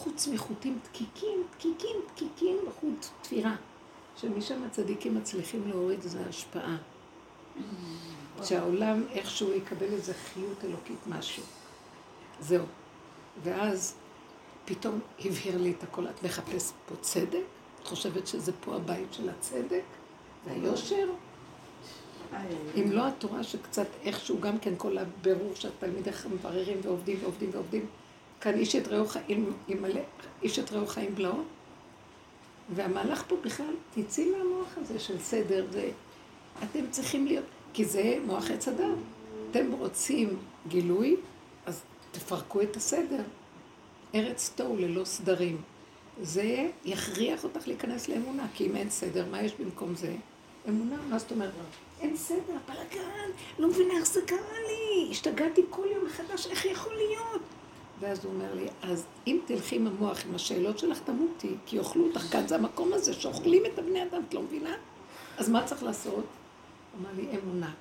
חוץ 0.00 0.28
מחוטים 0.28 0.78
דקיקים, 0.84 1.42
דקיקים, 1.56 1.96
דקיקים, 2.12 2.56
בחוט 2.68 3.06
תפירה. 3.22 3.56
שמשם 4.16 4.64
הצדיקים 4.64 5.14
מצליחים 5.14 5.68
להוריד 5.68 6.02
איזו 6.02 6.18
השפעה. 6.28 6.76
שהעולם 8.42 9.02
איכשהו 9.12 9.52
יקבל 9.52 9.86
איזו 9.86 10.12
חיות 10.32 10.64
אלוקית 10.64 11.06
משהו. 11.06 11.42
זהו. 12.40 12.64
ואז 13.42 13.94
פתאום 14.64 15.00
הבהיר 15.24 15.58
לי 15.58 15.70
את 15.70 15.82
הכל, 15.82 16.08
את 16.08 16.22
מחפשת 16.22 16.72
פה 16.88 16.94
צדק? 17.00 17.42
את 17.82 17.86
חושבת 17.86 18.26
שזה 18.26 18.52
פה 18.60 18.76
הבית 18.76 19.12
של 19.12 19.28
הצדק 19.28 19.84
והיושר? 20.46 21.08
אם 22.76 22.92
לא 22.92 23.08
התורה 23.08 23.42
שקצת 23.42 23.86
איכשהו, 24.02 24.40
גם 24.40 24.58
כן 24.58 24.72
כל 24.76 24.98
הבירור 24.98 25.54
שהתלמידיך 25.54 26.26
מבררים 26.26 26.78
ועובדים 26.82 27.18
ועובדים 27.22 27.50
ועובדים, 27.52 27.86
כאן 28.40 28.54
איש 28.54 28.76
את 28.76 28.88
רעהו 28.88 29.06
חיים, 29.06 29.52
איש 30.42 30.58
את 30.58 30.72
רעהו 30.72 30.86
חיים 30.86 31.14
בלעו, 31.14 31.42
והמהלך 32.74 33.24
פה 33.28 33.36
בכלל, 33.44 33.74
תצאי 33.94 34.30
מהמוח 34.30 34.68
הזה 34.76 34.98
של 35.00 35.18
סדר, 35.18 35.66
זה, 35.70 35.90
אתם 36.64 36.90
צריכים 36.90 37.26
להיות, 37.26 37.44
כי 37.72 37.84
זה 37.84 38.18
מוח 38.26 38.50
עץ 38.50 38.68
אדם. 38.68 38.94
אתם 39.50 39.72
רוצים 39.72 40.36
גילוי, 40.68 41.16
אז 41.66 41.82
תפרקו 42.12 42.62
את 42.62 42.76
הסדר. 42.76 43.22
ארץ 44.14 44.52
תוהו 44.54 44.76
ללא 44.76 45.04
סדרים. 45.04 45.62
זה 46.22 46.68
יכריח 46.84 47.44
אותך 47.44 47.68
להיכנס 47.68 48.08
לאמונה, 48.08 48.46
כי 48.54 48.66
אם 48.66 48.76
אין 48.76 48.90
סדר, 48.90 49.26
מה 49.30 49.42
יש 49.42 49.52
במקום 49.60 49.94
זה? 49.94 50.14
אמונה, 50.68 50.96
מה 51.08 51.18
זאת 51.18 51.30
אומרת? 51.30 51.50
אין 52.00 52.16
סדר, 52.16 52.56
בלאגן, 52.68 53.30
לא 53.58 53.68
מבינה 53.68 53.94
איך 53.94 54.06
זה 54.06 54.20
קרה 54.26 54.58
לי, 54.68 55.08
השתגעתי 55.10 55.62
כל 55.70 55.86
יום 55.94 56.04
מחדש, 56.04 56.46
איך 56.46 56.64
יכול 56.64 56.94
להיות? 56.94 57.42
ואז 58.00 58.24
הוא 58.24 58.32
אומר 58.32 58.54
לי, 58.54 58.68
אז 58.82 59.06
אם 59.26 59.38
תלכי 59.46 59.76
עם 59.76 59.86
המוח, 59.86 60.24
עם 60.26 60.34
השאלות 60.34 60.78
שלך, 60.78 60.98
תמותי, 60.98 61.54
כי 61.66 61.76
יאכלו 61.76 62.06
אותך 62.06 62.20
כאן, 62.20 62.46
זה 62.46 62.54
המקום 62.54 62.92
הזה 62.92 63.12
שאוכלים 63.12 63.62
את 63.66 63.78
הבני 63.78 64.02
אדם, 64.02 64.22
את 64.28 64.34
לא 64.34 64.42
מבינה? 64.42 64.74
אז 65.38 65.48
מה 65.48 65.64
צריך 65.64 65.82
לעשות? 65.82 66.14
הוא 66.14 67.00
אמר 67.00 67.10
לי, 67.16 67.38
אמונה. 67.38 67.72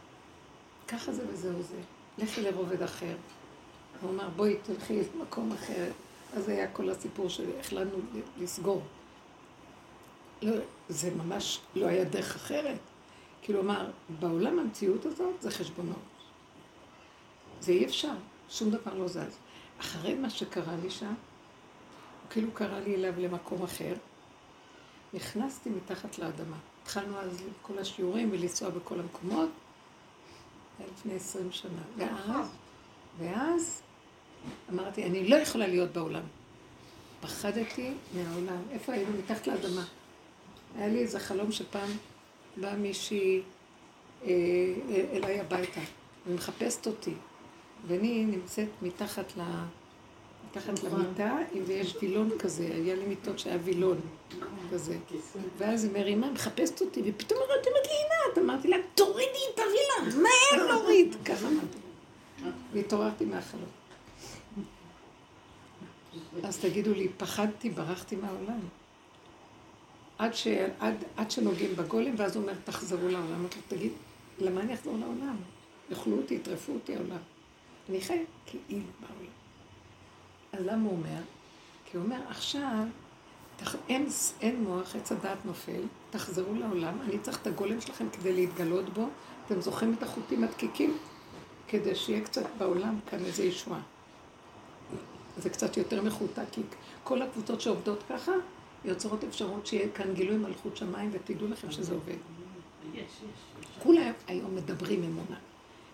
ככה 0.87 1.11
זה 1.11 1.23
וזהו 1.33 1.61
זה. 1.61 1.81
לכי 2.17 2.41
לרובד 2.41 2.83
אחר. 2.83 3.15
הוא 4.01 4.11
אמר, 4.11 4.29
בואי 4.35 4.55
תלכי 4.63 5.01
למקום 5.15 5.51
אחר. 5.51 5.91
אז 6.33 6.49
היה 6.49 6.67
כל 6.67 6.89
הסיפור 6.89 7.29
שהחלטנו 7.29 7.97
לסגור. 8.37 8.81
לא, 10.41 10.55
זה 10.89 11.11
ממש 11.15 11.59
לא 11.75 11.85
היה 11.85 12.03
דרך 12.03 12.35
אחרת. 12.35 12.79
כאילו, 13.41 13.61
אמר, 13.61 13.89
בעולם 14.19 14.59
המציאות 14.59 15.05
הזאת 15.05 15.41
זה 15.41 15.51
חשבונות. 15.51 15.95
זה 17.61 17.71
אי 17.71 17.85
אפשר, 17.85 18.13
שום 18.49 18.69
דבר 18.69 18.93
לא 18.93 19.07
זז. 19.07 19.37
אחרי 19.79 20.15
מה 20.15 20.29
שקרה 20.29 20.75
לי 20.83 20.89
שם, 20.89 21.05
הוא 21.05 21.15
כאילו 22.29 22.51
קרא 22.51 22.79
לי 22.79 22.95
אליו 22.95 23.13
למקום 23.17 23.63
אחר, 23.63 23.93
נכנסתי 25.13 25.69
מתחת 25.69 26.19
לאדמה. 26.19 26.57
התחלנו 26.83 27.19
אז 27.19 27.43
כל 27.61 27.79
השיעורים 27.79 28.29
ולנסוע 28.31 28.69
בכל 28.69 28.99
המקומות, 28.99 29.49
לפני 30.93 31.15
עשרים 31.15 31.51
שנה. 31.51 31.81
ואז, 31.97 32.49
ואז 33.19 33.81
אמרתי, 34.69 35.03
אני 35.03 35.27
לא 35.27 35.35
יכולה 35.35 35.67
להיות 35.67 35.91
בעולם. 35.91 36.23
פחדתי 37.21 37.93
מהעולם. 38.13 38.61
איפה 38.71 38.93
היינו? 38.93 39.11
מתחת 39.17 39.47
לאדמה. 39.47 39.85
היה 40.75 40.87
לי 40.87 40.99
איזה 40.99 41.19
חלום 41.19 41.51
שפעם 41.51 41.89
באה 42.57 42.75
מישהי 42.75 43.41
אה, 44.23 44.29
אליי 45.11 45.39
הביתה, 45.39 45.81
ומחפשת 46.27 46.87
אותי. 46.87 47.13
ואני 47.87 48.25
נמצאת 48.25 48.69
מתחת, 48.81 49.33
ל... 49.37 49.41
מתחת 50.49 50.83
למיטה, 50.83 51.37
ויש 51.65 51.95
וילון 52.01 52.29
כזה, 52.39 52.63
היה 52.63 52.95
לי 52.95 53.05
מיטות 53.05 53.39
שהיה 53.39 53.57
וילון 53.63 53.99
כזה. 54.71 54.97
ואז 55.57 55.83
היא 55.83 55.93
מרימה, 55.93 56.31
מחפשת 56.31 56.81
אותי, 56.81 57.01
ופתאום 57.05 57.39
אמרת, 57.39 57.67
אומרת 57.67 57.87
לי, 57.87 57.93
עינת, 57.93 58.37
אמרתי 58.37 58.67
לה, 58.67 58.77
תורידי 58.95 59.39
את 59.53 59.59
הווילון, 59.59 60.23
מהר 60.23 60.67
להוריד. 60.67 61.15
ככה 61.25 61.47
אמרתי. 61.47 61.77
והתעוררתי 62.73 63.25
מהחלום. 63.25 63.69
אז 66.43 66.57
תגידו 66.57 66.93
לי, 66.93 67.07
פחדתי, 67.17 67.69
ברחתי 67.69 68.15
מהעולם. 68.15 68.59
עד, 70.17 70.33
ש... 70.33 70.47
עד, 70.79 71.03
עד 71.17 71.31
שנוגעים 71.31 71.75
בגולם, 71.75 72.15
ואז 72.17 72.35
הוא 72.35 72.43
אומר, 72.43 72.53
תחזרו 72.63 73.07
לעולם. 73.07 73.33
אמרתי 73.33 73.55
לו, 73.55 73.77
תגיד, 73.77 73.91
למה 74.39 74.61
אני 74.61 74.73
אחזור 74.73 74.97
לעולם? 74.97 75.35
יאכלו 75.89 76.17
אותי, 76.17 76.33
יטרפו 76.33 76.73
אותי 76.73 76.95
העולם. 76.95 77.17
אני 77.89 78.01
חי 78.01 78.23
כאילו 78.45 78.83
בעולם. 78.99 79.31
אז 80.53 80.65
למה 80.65 80.89
הוא 80.89 80.97
אומר? 80.97 81.21
כי 81.85 81.97
הוא 81.97 82.05
אומר, 82.05 82.19
עכשיו. 82.29 82.85
אין, 83.89 84.07
אין 84.41 84.63
מוח, 84.63 84.95
עץ 84.95 85.11
הדעת 85.11 85.45
נופל, 85.45 85.81
תחזרו 86.09 86.53
לעולם, 86.53 87.01
אני 87.01 87.19
צריך 87.19 87.41
את 87.41 87.47
הגולם 87.47 87.81
שלכם 87.81 88.09
כדי 88.09 88.33
להתגלות 88.33 88.89
בו. 88.89 89.07
אתם 89.45 89.61
זוכרים 89.61 89.93
את 89.97 90.03
החוטים 90.03 90.43
הדקיקים? 90.43 90.97
כדי 91.67 91.95
שיהיה 91.95 92.21
קצת 92.21 92.45
בעולם 92.57 92.99
כאן 93.09 93.25
איזה 93.25 93.43
ישועה. 93.43 93.81
זה 95.37 95.49
קצת 95.49 95.77
יותר 95.77 96.01
מחוטה, 96.01 96.41
כי 96.51 96.61
כל 97.03 97.21
הקבוצות 97.21 97.61
שעובדות 97.61 98.03
ככה, 98.09 98.31
יוצרות 98.85 99.23
אפשרות 99.23 99.67
שיהיה 99.67 99.89
כאן 99.89 100.13
גילוי 100.13 100.37
מלכות 100.37 100.77
שמיים, 100.77 101.09
ותדעו 101.13 101.47
לכם 101.47 101.71
שזה 101.71 101.93
עובד. 101.93 102.17
כולם 103.83 104.11
היום 104.27 104.55
מדברים 104.55 105.03
אמונה, 105.03 105.37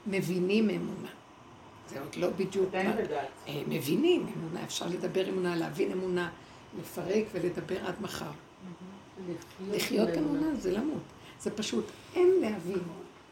מבינים 0.07 0.69
אמונה. 0.69 1.09
זה 1.89 1.99
עוד 1.99 2.15
לא 2.15 2.29
בדיוק... 2.29 2.75
אה, 3.47 3.63
מבינים 3.67 4.27
אמונה, 4.37 4.63
אפשר 4.63 4.87
לדבר 4.87 5.29
אמונה, 5.29 5.55
להבין 5.55 5.91
אמונה, 5.91 6.29
לפרק 6.79 7.25
ולדבר 7.31 7.85
עד 7.85 7.95
מחר. 8.01 8.31
לחיות 9.71 10.09
אמונה 10.09 10.55
זה 10.55 10.71
למות. 10.71 11.03
זה 11.39 11.51
פשוט, 11.51 11.85
אין 12.15 12.29
להבין. 12.41 12.79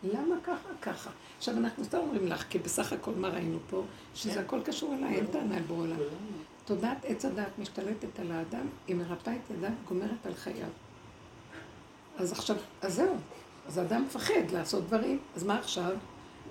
למה 0.03 0.35
ככה? 0.43 0.69
ככה. 0.81 1.09
עכשיו 1.37 1.57
אנחנו 1.57 1.83
סתם 1.83 1.97
אומרים 1.97 2.27
לך, 2.27 2.45
כי 2.49 2.59
בסך 2.59 2.93
הכל 2.93 3.11
מה 3.11 3.27
ראינו 3.29 3.57
פה? 3.69 3.83
שזה 4.15 4.41
הכל 4.41 4.59
קשור 4.65 4.93
אליי, 4.93 5.15
אין 5.15 5.25
טענה 5.25 5.55
על 5.55 5.61
בורא. 5.61 5.87
תודעת 6.65 6.97
עץ 7.05 7.25
הדעת 7.25 7.59
משתלטת 7.59 8.19
על 8.19 8.31
האדם, 8.31 8.67
היא 8.87 8.95
מרפאה 8.95 9.33
את 9.35 9.49
ידם, 9.57 9.73
גומרת 9.87 10.25
על 10.25 10.33
חייו. 10.33 10.67
אז 12.17 12.31
עכשיו, 12.31 12.55
אז 12.81 12.95
זהו. 12.95 13.15
אז 13.67 13.77
האדם 13.77 14.03
מפחד 14.05 14.51
לעשות 14.51 14.83
דברים, 14.83 15.19
אז 15.35 15.43
מה 15.43 15.59
עכשיו? 15.59 15.95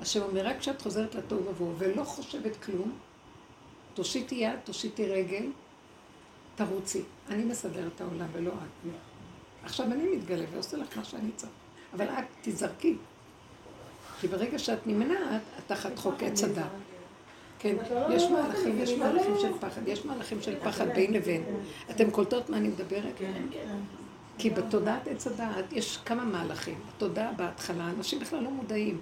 השם 0.03 0.23
אומר, 0.23 0.47
רק 0.47 0.59
כשאת 0.59 0.83
חוזרת 0.83 1.15
לתוהו 1.15 1.47
ובוהו 1.47 1.75
ולא 1.79 2.05
חושבת 2.05 2.57
כלום, 2.57 2.93
תושיטי 3.95 4.35
יד, 4.35 4.59
תושיטי 4.65 5.07
רגל, 5.07 5.47
תרוצי. 6.55 7.03
אני 7.29 7.45
מסדר 7.45 7.89
את 7.95 8.01
העולם 8.01 8.27
ולא 8.33 8.51
את. 8.51 8.91
עכשיו 9.65 9.87
אני 9.87 10.17
מתגלה 10.17 10.45
ועושה 10.53 10.77
לך 10.77 10.97
מה 10.97 11.05
שאני 11.05 11.31
צריך. 11.37 11.53
אבל 11.95 12.09
את 12.09 12.25
תזרקי. 12.43 12.97
כי 14.21 14.29
ברגע 14.29 14.59
שאת 14.59 14.87
נמנעת, 14.87 15.43
את 15.59 15.63
תחת 15.67 15.99
חוק 15.99 16.23
עץ 16.23 16.45
הדת. 16.45 16.65
כן, 17.59 17.77
יש 18.11 18.23
מהלכים, 18.23 18.79
יש 18.79 18.91
מהלכים 18.91 19.35
של 19.41 19.59
פחד, 19.61 19.89
יש 19.89 20.05
מהלכים 20.05 20.43
של 20.43 20.61
פחד 20.61 20.89
בין 20.95 21.13
לבין. 21.13 21.45
אתם 21.91 22.11
קולטות 22.11 22.51
מה 22.51 22.57
אני 22.57 22.69
מדברת? 22.69 23.15
כן, 23.17 23.43
כן. 23.51 23.77
כי 24.39 24.51
בתודעת 24.51 25.09
עץ 25.09 25.27
הדעת 25.27 25.73
יש 25.73 25.97
כמה 25.97 26.25
מהלכים. 26.25 26.81
התודעה 26.89 27.33
בהתחלה, 27.33 27.91
אנשים 27.99 28.21
בכלל 28.21 28.43
לא 28.43 28.51
מודעים. 28.51 29.01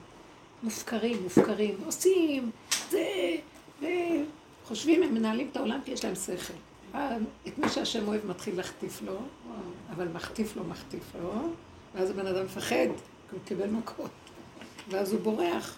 מופקרים, 0.63 1.23
מופקרים, 1.23 1.77
עושים, 1.87 2.51
זה, 2.91 3.37
וחושבים, 3.81 5.03
הם 5.03 5.15
מנהלים 5.15 5.49
את 5.53 5.57
העולם 5.57 5.81
כי 5.85 5.91
יש 5.91 6.05
להם 6.05 6.15
שכל. 6.15 6.55
את 7.49 7.59
מי 7.59 7.69
שהשם 7.69 8.09
אוהב 8.09 8.27
מתחיל 8.27 8.57
להחטיף 8.57 9.03
לו, 9.03 9.19
אבל 9.91 10.09
מחטיף 10.09 10.57
לו, 10.57 10.65
מחטיף 10.65 11.05
לו, 11.23 11.33
ואז 11.95 12.11
הבן 12.11 12.27
אדם 12.27 12.45
מפחד, 12.45 12.87
כי 13.31 13.37
הוא 13.37 13.41
קיבל 13.45 13.71
מכות, 13.71 14.11
ואז 14.89 15.13
הוא 15.13 15.21
בורח. 15.21 15.77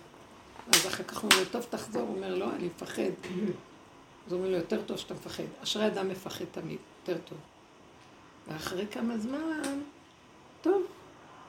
אז 0.74 0.86
אחר 0.86 1.04
כך 1.04 1.18
הוא 1.18 1.30
אומר, 1.32 1.44
טוב, 1.44 1.66
תחזור, 1.70 2.02
הוא 2.02 2.16
אומר, 2.16 2.34
לא, 2.34 2.50
אני 2.54 2.66
מפחד. 2.66 3.02
אז 4.26 4.32
הוא 4.32 4.38
אומר 4.38 4.50
לו, 4.50 4.56
יותר 4.56 4.82
טוב 4.82 4.96
שאתה 4.96 5.14
מפחד. 5.14 5.42
אשרי 5.62 5.86
אדם 5.86 6.08
מפחד 6.08 6.44
תמיד, 6.52 6.78
יותר 7.00 7.20
טוב. 7.24 7.38
ואחרי 8.48 8.86
כמה 8.90 9.18
זמן, 9.18 9.80
טוב, 10.60 10.82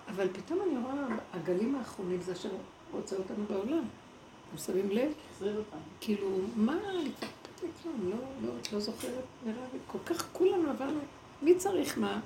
אבל 0.08 0.28
פתאום 0.34 0.60
אני 0.62 0.84
רואה, 0.84 1.18
הגלים 1.34 1.76
האחרונים 1.76 2.22
זה 2.22 2.34
אשר 2.34 2.50
רוצה 2.94 3.16
אותנו 3.16 3.46
בעולם. 3.50 3.84
אתם 4.50 4.58
שמים 4.58 4.90
לב? 4.92 5.12
כאילו, 6.00 6.30
מה, 6.56 6.78
אני 6.90 7.10
כבר 7.20 7.28
כלום, 7.84 8.10
לא, 8.10 8.18
לא, 8.48 8.54
את 8.62 8.74
לא 8.74 8.80
זוכרת, 8.80 9.24
לי, 9.46 9.52
כל 9.88 9.98
כך 10.06 10.28
כולנו 10.34 10.70
עברנו, 10.70 11.00
מי 11.42 11.56
צריך 11.56 11.98
מה? 11.98 12.20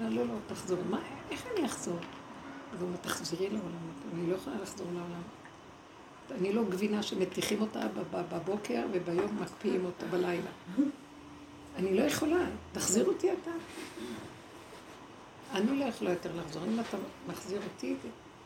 לא, 0.00 0.08
לא, 0.08 0.26
לא, 0.26 0.34
תחזור. 0.46 0.78
מה, 0.90 0.98
איך 1.30 1.46
אני 1.54 1.66
אחזור? 1.66 1.96
אז 2.72 2.80
הוא 2.80 2.88
אומר, 2.88 2.96
תחזרי 2.96 3.48
לעולם, 3.50 3.90
אני 4.14 4.30
לא 4.30 4.34
יכולה 4.34 4.56
לחזור 4.62 4.86
לעולם. 4.86 5.22
אני 6.30 6.52
לא 6.52 6.64
גבינה 6.64 7.02
שמטיחים 7.02 7.60
אותה 7.60 7.80
בבוקר 8.10 8.86
וביום 8.92 9.42
מקפיאים 9.42 9.84
אותה 9.84 10.06
בלילה. 10.06 10.50
אני 11.76 11.94
לא 11.94 12.02
יכולה, 12.02 12.44
תחזיר 12.72 13.06
אותי 13.06 13.32
אתה. 13.32 13.50
אני 15.52 15.78
לא 15.78 15.84
יכולה 15.84 16.10
יותר 16.10 16.30
לחזור. 16.36 16.62
אם 16.64 16.80
אתה 16.80 16.96
מחזיר 17.28 17.60
אותי, 17.74 17.94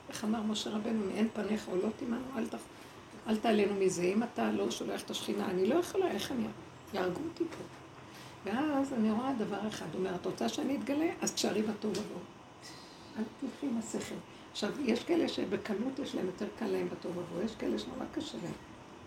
איך 0.09 0.25
אמר 0.25 0.43
משה 0.43 0.71
רבנו, 0.71 1.07
מאין 1.07 1.29
פניך 1.33 1.69
עולות 1.69 2.03
עמנו, 2.03 2.25
אל, 2.37 2.47
תח... 2.47 2.59
אל 3.29 3.37
תעלינו 3.37 3.75
מזה. 3.75 4.03
אם 4.03 4.23
אתה 4.23 4.53
לא 4.53 4.71
שולח 4.71 5.03
את 5.03 5.11
השכינה, 5.11 5.51
אני 5.51 5.67
לא 5.67 5.75
יכולה, 5.75 6.11
איך 6.11 6.33
אני... 6.33 6.47
יהרגו 6.95 7.21
אותי 7.25 7.45
פה. 7.45 7.65
ואז 8.45 8.93
אני 8.93 9.11
רואה 9.11 9.33
דבר 9.39 9.69
אחד, 9.69 9.87
הוא 9.93 9.99
אומר, 9.99 10.15
את 10.15 10.27
רוצה 10.27 10.49
שאני 10.49 10.77
אתגלה? 10.77 11.07
אז 11.21 11.33
תשארי 11.33 11.63
בתור 11.63 11.91
ובוא. 11.91 12.21
אל 13.19 13.23
תלכי 13.41 13.67
עם 13.67 13.79
השכל. 13.79 14.15
עכשיו, 14.53 14.71
יש 14.85 15.05
כאלה 15.05 15.29
שבקלות 15.29 15.99
יש 15.99 16.15
להם 16.15 16.27
יותר 16.27 16.47
קל 16.59 16.67
להם 16.67 16.89
בתור 16.89 17.13
ובוא, 17.13 17.43
יש 17.45 17.55
כאלה 17.55 17.79
שנורא 17.79 18.05
קשה 18.13 18.39
להם. 18.43 18.53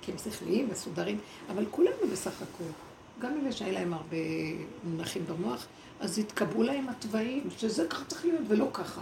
כי 0.01 0.11
הם 0.11 0.17
שכליים, 0.17 0.69
מסודרים, 0.71 1.19
אבל 1.49 1.65
כולנו 1.71 2.07
בסך 2.11 2.41
הכול. 2.41 2.67
גם 3.19 3.37
אלה 3.41 3.51
שהיה 3.51 3.71
להם 3.71 3.93
הרבה 3.93 4.17
מונחים 4.83 5.25
במוח, 5.27 5.67
אז 5.99 6.19
התקבעו 6.19 6.63
להם 6.63 6.89
התוואים, 6.89 7.49
שזה 7.57 7.87
ככה 7.87 8.05
צריך 8.05 8.25
להיות 8.25 8.41
ולא 8.47 8.69
ככה. 8.73 9.01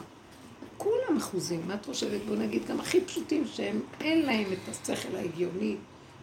כולם 0.77 1.17
אחוזים, 1.17 1.61
מה 1.67 1.73
את 1.73 1.85
חושבת? 1.85 2.21
בוא 2.27 2.35
נגיד 2.35 2.65
גם 2.65 2.79
הכי 2.79 3.01
פשוטים 3.01 3.47
שהם, 3.47 3.79
אין 4.01 4.25
להם 4.25 4.45
את 4.53 4.69
השכל 4.69 5.15
ההגיוני 5.15 5.75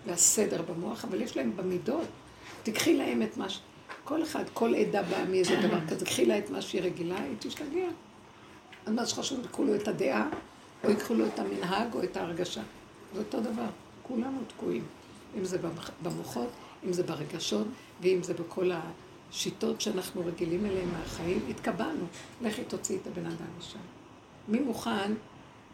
והסדר 0.07 0.63
במוח, 0.63 1.05
אבל 1.05 1.23
יש 1.23 1.37
להם 1.37 1.57
במידות. 1.57 2.07
תקחי 2.63 2.97
להם 2.97 3.23
את 3.23 3.37
מה 3.37 3.49
ש... 3.49 3.61
כל 4.05 4.23
אחד, 4.23 4.45
כל 4.55 4.75
עדה 4.75 5.03
באה 5.03 5.25
מאיזה 5.25 5.57
דבר 5.57 5.79
כזה, 5.89 6.05
קחי 6.05 6.27
לה 6.27 6.39
את 6.39 6.51
מה 6.51 6.63
שהיא 6.63 6.83
רגילה, 6.83 7.23
היא 7.23 7.37
תשתגע. 7.39 7.89
אז 8.87 8.93
מה 8.93 9.07
שחשוב, 9.07 9.41
יקחו 9.45 9.65
לו 9.65 9.75
את 9.75 9.89
הדעה, 9.89 10.29
או 10.85 10.91
יקחו 10.91 11.15
לו 11.15 11.27
את 11.27 11.39
המנהג, 11.39 11.95
או 11.95 12.03
את 12.03 12.17
ההרגשה. 12.17 12.63
זה 13.15 13.19
אותו 13.19 13.41
דבר, 13.41 13.67
כולנו 14.03 14.39
תקועים. 14.49 14.85
אם 15.39 15.45
זה 15.45 15.59
במוחות, 16.03 16.49
אם 16.87 16.93
זה 16.93 17.03
ברגשות, 17.03 17.67
ואם 18.01 18.23
זה 18.23 18.35
בכל 18.35 18.71
השיטות 19.31 19.81
שאנחנו 19.81 20.23
רגילים 20.27 20.67
אליהן 20.67 20.89
מהחיים, 20.89 21.41
התקבענו. 21.51 22.05
לכי 22.43 22.65
תוציאי 22.65 22.99
את 22.99 23.07
הבן 23.07 23.27
אדם 23.27 23.47
משם. 23.59 24.02
מי 24.49 24.61
מוכן 24.61 25.13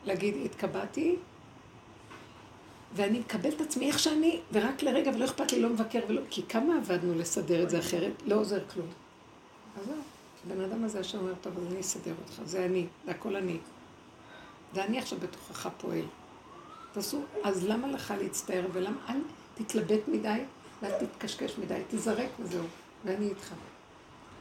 להגיד, 0.05 0.35
התקבעתי, 0.45 1.17
ואני 2.95 3.19
מקבל 3.19 3.51
את 3.51 3.61
עצמי 3.61 3.87
איך 3.87 3.99
שאני, 3.99 4.41
ורק 4.53 4.83
לרגע, 4.83 5.11
ולא 5.15 5.25
אכפת 5.25 5.53
לי, 5.53 5.61
לא 5.61 5.69
מבקר 5.69 6.01
ולא... 6.09 6.21
כי 6.31 6.43
כמה 6.49 6.77
עבדנו 6.77 7.15
לסדר 7.19 7.63
את 7.63 7.71
זה 7.71 7.79
אחרת, 7.79 8.13
לא 8.27 8.35
עוזר 8.35 8.61
כלום. 8.75 8.87
אז 9.81 9.87
זהו, 9.87 9.95
הבן 10.47 10.61
אדם 10.61 10.85
הזה 10.85 11.01
עכשיו 11.01 11.21
אומר, 11.21 11.33
טוב, 11.41 11.59
אז 11.59 11.73
אני 11.73 11.81
אסדר 11.81 12.13
אותך, 12.23 12.43
זה 12.45 12.65
אני, 12.65 12.87
זה 13.05 13.11
הכל 13.11 13.37
אני. 13.37 13.57
ואני 14.75 14.99
עכשיו 14.99 15.19
בתוכך 15.19 15.69
פועל. 15.79 16.05
תעשו, 16.93 17.21
אז 17.45 17.67
למה 17.67 17.89
לך 17.89 18.15
להצטער, 18.21 18.67
ולמה, 18.73 18.97
אל 19.09 19.21
תתלבט 19.55 20.09
מדי, 20.09 20.39
ואל 20.83 20.93
תתקשקש 20.99 21.59
מדי, 21.59 21.81
תזרק 21.89 22.31
וזהו, 22.41 22.65
ואני 23.05 23.29
איתך. 23.29 23.55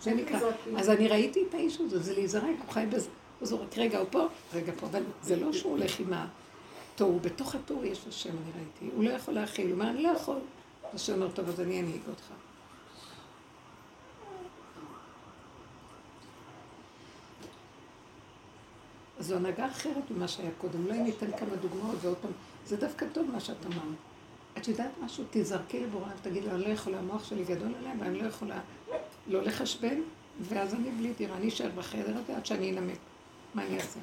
זה 0.01 0.15
נקרא. 0.15 0.39
אז 0.77 0.89
אני 0.89 1.07
ראיתי 1.07 1.43
את 1.49 1.53
האיש 1.53 1.81
הזה, 1.81 1.99
זה 1.99 2.13
להיזרק, 2.13 2.55
הוא 2.65 2.73
חי 2.73 2.85
בזה. 2.89 3.09
הוא 3.39 3.47
זורק 3.47 3.77
רגע, 3.77 3.99
הוא 3.99 4.07
פה, 4.11 4.27
רגע 4.53 4.71
פה, 4.79 4.87
אבל 4.87 5.03
זה 5.21 5.35
לא 5.35 5.53
שהוא 5.53 5.71
הולך 5.71 5.99
עם 5.99 6.13
התוהו, 6.13 7.19
בתוך 7.19 7.55
התוהו 7.55 7.85
יש 7.85 8.05
השם, 8.07 8.29
אני 8.29 8.51
ראיתי. 8.55 8.95
הוא 8.95 9.03
לא 9.03 9.09
יכול 9.09 9.33
להכיל, 9.33 9.65
הוא 9.65 9.73
אומר, 9.73 9.89
אני 9.89 10.03
לא 10.03 10.09
יכול. 10.09 10.37
השם 10.93 11.13
אומר, 11.13 11.31
טוב, 11.31 11.49
אז 11.49 11.61
אני 11.61 11.81
אנהיג 11.81 12.01
אותך. 12.07 12.25
זו 19.19 19.35
הנהגה 19.35 19.67
אחרת 19.67 20.11
ממה 20.11 20.27
שהיה 20.27 20.49
קודם. 20.57 20.85
אולי 20.85 20.99
ניתן 20.99 21.37
כמה 21.37 21.55
דוגמאות 21.55 21.95
ועוד 22.01 22.17
פעם. 22.21 22.31
זה 22.65 22.77
דווקא 22.77 23.05
טוב 23.13 23.31
מה 23.33 23.39
שאת 23.39 23.65
אמרת. 23.65 23.97
את 24.57 24.67
יודעת 24.67 24.91
משהו? 25.01 25.23
תזרקי 25.31 25.79
לבורא 25.79 26.09
ותגידי 26.19 26.47
לו, 26.47 26.51
אני 26.51 26.61
לא 26.61 26.67
יכולה, 26.67 26.99
המוח 26.99 27.23
שלי 27.23 27.43
גדול 27.43 27.75
עליהם, 27.79 28.01
ואני 28.01 28.21
לא 28.21 28.27
יכולה 28.27 28.59
לא 29.27 29.43
לחשבן, 29.43 30.01
ואז 30.41 30.73
אני 30.73 30.91
בלי 30.91 31.13
דירה, 31.17 31.37
אני 31.37 31.47
אשאר 31.47 31.69
בחדר 31.75 32.17
הזה 32.17 32.37
עד 32.37 32.45
שאני 32.45 32.71
אנמק. 32.71 32.97
מה 33.57 33.65
אני 33.65 33.77
אעשה? 33.77 33.99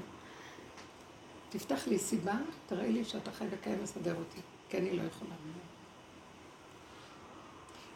תפתח 1.51 1.89
לי 1.89 1.99
סיבה, 1.99 2.35
תראה 2.67 2.89
לי 2.89 3.05
שאתה 3.05 3.33
חי 3.33 3.45
וקיים 3.51 3.79
לסדר 3.83 4.15
אותי, 4.15 4.41
כי 4.69 4.79
אני 4.79 4.97
לא 4.97 5.03
יכולה. 5.03 5.35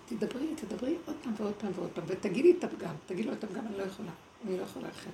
תדברי, 0.06 0.54
תדברי 0.54 0.96
עוד 1.06 1.16
פעם 1.22 1.32
ועוד 1.36 1.54
פעם 1.58 1.72
ועוד 1.74 1.90
פעם, 1.94 2.04
ותגידי 2.06 2.54
את 2.58 2.64
הפגם, 2.64 2.94
תגידי 3.06 3.28
לו 3.28 3.32
את 3.32 3.44
הפגם, 3.44 3.66
אני 3.66 3.78
לא 3.78 3.82
יכולה, 3.82 4.10
אני 4.46 4.58
לא 4.58 4.62
יכולה 4.62 4.88
אחרת. 4.88 5.12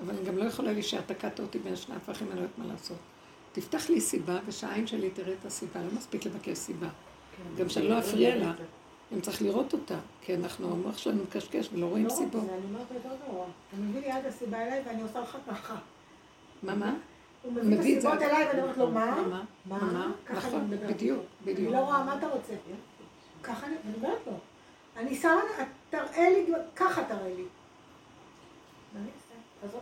אבל 0.00 0.16
אני 0.16 0.26
גם 0.26 0.36
לא 0.36 0.44
יכולה 0.44 0.72
להישאר, 0.72 1.00
תקעת 1.00 1.40
אותי 1.40 1.58
בין 1.58 1.76
שני 1.76 1.96
הפכים, 1.96 2.26
אני 2.30 2.36
לא 2.36 2.40
יודעת 2.40 2.58
מה 2.58 2.66
לעשות. 2.66 2.98
תפתח 3.52 3.90
לי 3.90 4.00
סיבה, 4.00 4.38
ושהעין 4.46 4.86
שלי 4.86 5.10
תראה 5.10 5.34
את 5.40 5.46
הסיבה, 5.46 5.82
לא 5.82 5.90
מספיק 5.92 6.26
לבקש 6.26 6.58
סיבה. 6.58 6.88
כן, 7.36 7.62
גם 7.62 7.68
שאני 7.68 7.88
לא 7.88 7.98
אפריע 7.98 8.36
לה, 8.36 8.52
אם 9.12 9.20
צריך 9.20 9.42
לראות 9.42 9.72
אותה, 9.72 9.98
כי 10.22 10.34
אנחנו, 10.34 10.72
המוח 10.72 10.98
שלנו 10.98 11.22
מקשקש 11.22 11.68
ולא 11.72 11.86
רואים 11.86 12.10
סיבות. 12.10 12.44
לא, 12.44 12.54
אני 12.54 12.64
אומרת 12.64 12.86
יותר 12.94 13.16
גרוע. 13.26 13.46
אתה 13.68 13.76
מביא 13.76 14.00
לי 14.00 14.10
עד 14.10 14.26
הסיבה 14.26 14.62
אליי 14.62 14.82
ואני 14.86 15.02
עושה 15.02 15.20
לך 15.20 15.38
ככה. 15.50 15.76
מה, 16.62 16.74
מה? 16.74 16.94
הוא 17.42 17.52
מביא 17.52 17.98
את 17.98 18.04
הסיבות 18.04 18.22
אליי 18.22 18.46
ואני 18.46 18.62
אומרת 18.62 18.76
לו, 18.76 18.90
מה? 18.90 19.22
מה? 19.66 19.78
מה? 19.78 20.12
נכון, 20.34 20.70
בדיוק, 20.70 21.22
בדיוק. 21.44 21.58
אני 21.58 21.72
לא 21.72 21.84
רואה 21.84 22.04
מה 22.04 22.18
אתה 22.18 22.28
רוצה. 22.28 22.54
ככה 23.42 23.66
אני 23.66 23.76
אומרת 23.96 24.18
לו. 24.26 24.32
אני 24.96 25.14
שמה, 25.14 25.40
תראה 25.90 26.30
לי, 26.30 26.52
ככה 26.76 27.04
תראה 27.04 27.28
לי. 27.36 27.44
מה 28.94 29.00
אני 29.00 29.08
אעשה? 29.62 29.78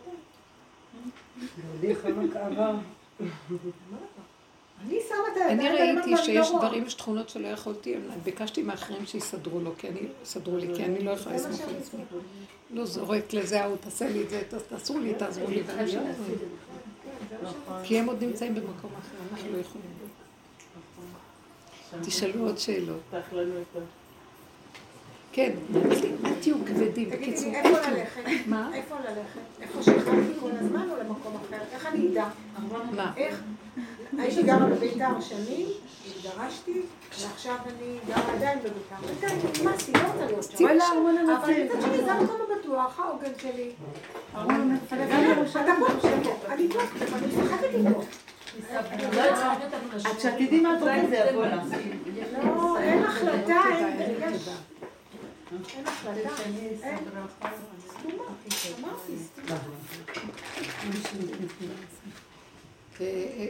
אני 4.86 4.98
שמה 5.08 5.18
את 5.32 5.36
הידיים 5.36 5.60
אני 5.60 6.02
ראיתי 6.02 6.22
שיש 6.24 6.48
דברים, 6.50 6.86
יש 6.86 6.94
תכונות 6.94 7.28
שלא 7.28 7.48
יכולתי, 7.48 7.94
ביקשתי 8.22 8.62
מאחרים 8.62 9.06
שיסדרו 9.06 9.60
לו, 9.60 9.72
כי 9.78 9.88
אני, 9.88 10.00
סדרו 10.24 10.56
לי, 10.56 10.74
כי 10.76 10.84
אני 10.84 11.04
לא 11.04 11.10
יכולה 11.10 11.36
לסמוך 11.36 11.60
על 11.60 11.76
עצמי. 11.76 12.00
לא 12.70 12.84
זורק 12.84 13.32
לזה, 13.32 13.62
ההוא, 13.62 13.76
תעשה 13.76 14.08
לי 14.08 14.22
את 14.22 14.30
זה, 14.30 14.42
תעשו 14.68 14.98
לי, 14.98 15.14
תעזרו 15.14 15.46
לי, 15.48 15.62
לא 15.62 16.00
כי 17.84 17.98
הם 17.98 18.06
עוד 18.06 18.24
נמצאים 18.24 18.54
במקום 18.54 18.90
אחר, 18.98 19.16
אנחנו 19.32 19.52
לא 19.52 19.58
יכולים. 19.58 19.86
תשאלו 22.02 22.46
עוד 22.46 22.58
שאלות. 22.58 23.00
כן, 25.34 25.52
אל 26.24 26.34
תהיו 26.40 26.56
כבדים. 26.66 27.10
בקיצור, 27.10 27.54
איפה 27.54 27.90
ללכת? 27.90 28.22
מה? 28.46 28.70
איפה 28.74 28.94
ללכת? 28.94 29.40
איפה 29.60 29.82
שהחלטתי 29.82 30.40
כל 30.40 30.50
הזמן 30.60 30.88
או 30.90 30.96
למקום 30.96 31.36
אחר? 31.36 31.56
איך 31.72 31.86
אני 31.86 32.08
אדע? 32.08 32.26
מה? 32.96 33.12
איך? 33.16 33.42
הייתי 34.18 34.42
גרה 34.42 34.66
בביתר 34.66 35.20
שנים, 35.20 35.66
התגרשתי, 36.06 36.82
ועכשיו 37.20 37.54
אני 37.66 37.98
גרה 38.08 38.34
עדיין 38.34 38.58
בביתר. 38.58 39.06
בינתיים 39.06 39.40
נמאסתי, 39.62 39.92
לא 39.92 39.98
רוצה 39.98 40.26
להיות 40.26 40.42
שם. 40.42 40.64
אבל 40.66 41.64
מצד 41.64 41.82
שני 41.82 42.04
זה 42.04 42.12
המקום 42.12 42.36
הבטוח, 42.50 43.00
העוגן 43.00 43.32
שלי. 43.38 43.70
אתה 44.32 45.72
פה, 45.78 45.86
אני 46.52 46.68
פה, 46.68 46.80
אני 47.16 47.26
משחקת 47.26 47.68
איתו. 47.74 48.00
עד 50.04 50.20
שתדעי 50.20 50.60
מה 50.60 50.76
את 50.76 50.82
רוצה 50.82 51.08
זה 51.10 51.16
יבוא 51.16 51.46
לך. 51.46 51.62
לא, 52.44 52.78
אין 52.78 53.04
החלטה, 53.04 53.62
אין. 53.78 54.34
אין 55.52 55.86
החלטה, 55.86 56.42
אין. 56.82 56.98
סתומה, 57.88 58.24
אמרתי, 58.78 59.16
סתומה. 59.18 59.58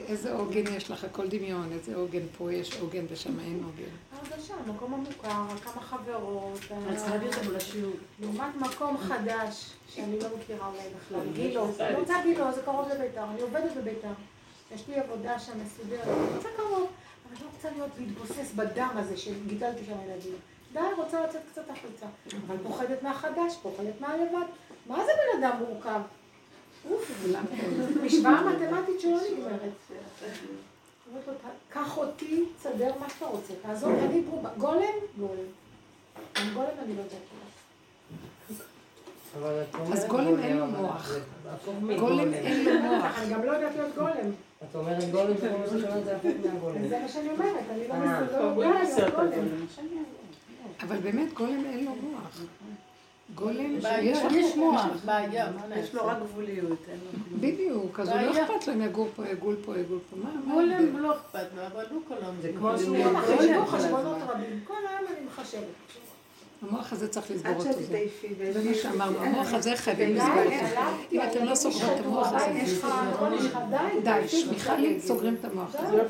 איזה 0.08 0.32
עוגן 0.32 0.74
יש 0.76 0.90
לך? 0.90 1.04
הכל 1.04 1.28
דמיון, 1.28 1.72
איזה 1.72 1.96
עוגן 1.96 2.22
פה 2.38 2.52
יש 2.52 2.80
עוגן 2.80 3.04
ושם 3.10 3.40
אין 3.40 3.62
עוגן. 3.64 3.90
הרגשה, 4.12 4.54
מקום 4.66 4.94
המוכר, 4.94 5.56
כמה 5.64 5.82
חברות. 5.82 6.58
את 6.92 6.96
צריכה 6.96 7.10
להביא 7.10 7.28
אותנו 7.28 7.52
לשיעור. 7.52 7.94
לעומת 8.20 8.56
מקום 8.56 8.98
חדש, 8.98 9.70
שאני 9.88 10.20
לא 10.20 10.28
מכירה 10.38 10.66
אולי 10.66 10.88
בכלל, 10.96 11.32
גילו. 11.32 11.68
אני 11.80 11.94
רוצה 11.94 12.14
גילו, 12.22 12.52
זה 12.54 12.62
קרוב 12.62 12.88
לביתר, 12.88 13.24
אני 13.24 13.42
עובדת 13.42 13.76
בביתר. 13.76 14.12
יש 14.74 14.88
לי 14.88 14.94
עבודה 14.94 15.38
שם 15.38 15.52
מסודרת, 15.64 16.08
אני 16.08 16.36
רוצה 16.36 16.48
קרוב. 16.56 16.90
אבל 17.28 17.44
לא 17.44 17.50
רוצה 17.56 17.70
להיות, 17.70 17.90
להתבוסס 17.98 18.52
בדם 18.56 18.90
הזה 18.94 19.16
שגידלתי 19.16 19.84
שם 19.84 19.96
ילדים. 20.06 20.34
די, 20.74 20.80
רוצה 20.96 21.26
לצאת 21.26 21.40
קצת 21.52 21.62
החוצה. 21.70 22.06
אבל 22.46 22.56
פוחדת 22.62 23.02
מהחדש, 23.02 23.56
פוחדת 23.62 24.00
מהלבד. 24.00 24.46
מה 24.86 25.04
זה 25.04 25.12
בן 25.12 25.44
אדם 25.44 25.58
מורכב? 25.68 26.00
משוואה 28.04 28.42
מתמטית 28.44 29.00
שלא 29.00 29.18
נגמרת. 29.32 29.72
קח 31.68 31.98
אותי, 31.98 32.44
תסדר 32.58 32.92
מה 33.00 33.08
שאתה 33.08 33.26
רוצה. 33.26 33.52
תעזור, 33.62 33.90
אני 33.90 34.20
ברובה. 34.20 34.50
גולם? 34.58 34.94
גולם. 35.18 35.46
עם 36.36 36.54
גולם 36.54 36.68
אני 36.82 36.96
לא 36.96 37.02
יודעת 37.02 37.20
אז 39.92 40.06
גולם 40.08 40.38
אין 40.38 40.56
לו 40.56 40.66
מוח. 40.66 41.12
גולם 41.98 42.34
אין 42.34 42.64
לו 42.64 42.80
מוח. 42.80 43.18
אני 43.18 43.34
גם 43.34 43.44
לא 43.44 43.52
יודעת 43.52 43.76
להיות 43.76 43.94
גולם. 43.94 44.30
את 44.70 44.76
אומרת 44.76 45.10
גולם, 45.10 45.36
זה 46.88 46.98
מה 47.02 47.08
שאני 47.08 47.30
אומרת, 47.30 47.64
אני 47.70 47.88
לא 47.88 48.54
גולם. 48.54 48.84
אבל 50.88 50.96
באמת 50.98 51.32
גולם 51.34 51.64
אין 51.64 51.84
לו 51.84 51.94
מוח. 51.94 52.40
גולם 53.34 53.80
שיש 53.80 54.18
יש 54.32 54.50
לך 54.50 54.56
מוח, 54.56 54.82
בעיה, 55.04 55.50
יש 55.76 55.94
לו? 55.94 56.06
רק 56.06 56.18
גבוליות, 56.18 56.78
אין 56.88 56.98
לו 57.04 57.10
כלום. 57.28 57.40
בדיוק, 57.40 58.00
אז 58.00 58.08
הוא 58.08 58.20
לא. 58.20 58.30
אכפת 58.44 58.66
לו 58.68 58.74
אם 58.74 58.82
יגור 58.82 59.08
פה, 59.16 59.28
יגור 59.28 59.52
פה, 59.64 59.78
יגור 59.78 59.98
פה. 60.10 60.16
גולם? 60.52 60.96
לא 60.96 61.12
אכפת 61.16 61.46
לו, 61.56 61.66
אבל 61.66 61.84
הוא 61.90 62.02
כל 62.08 62.14
היום. 62.22 62.36
זה 62.42 62.52
כמו 62.58 62.78
שהוא 62.78 62.96
כן, 62.96 63.66
חשבונות 63.66 64.16
הזמן. 64.22 64.28
רבים. 64.28 64.60
כל 64.66 64.74
היום 64.88 65.12
אני 65.16 65.26
מחשבת. 65.26 65.62
המוח 66.68 66.92
הזה 66.92 67.08
צריך 67.08 67.30
לסגור 67.30 67.52
עד 67.52 67.58
אותו. 67.58 67.72
שאת 67.72 68.54
זה. 68.54 68.64
מה 68.64 68.74
שאמרנו, 68.74 69.18
המוח 69.18 69.52
הזה 69.52 69.76
חייבים 69.76 70.14
לסגור 70.14 70.44
אותו. 70.44 70.80
אם 71.12 71.20
אתם 71.22 71.44
לא 71.44 71.54
סוגרים 71.54 71.92
את 71.94 72.04
המוח 72.04 72.32
הזה, 72.32 72.62
לך, 73.38 73.58
די. 73.70 74.00
די, 74.02 74.50
מיכלי, 74.50 75.00
סוגרים 75.00 75.34
את 75.34 75.44
המוח 75.44 75.74
הזה. 75.74 76.02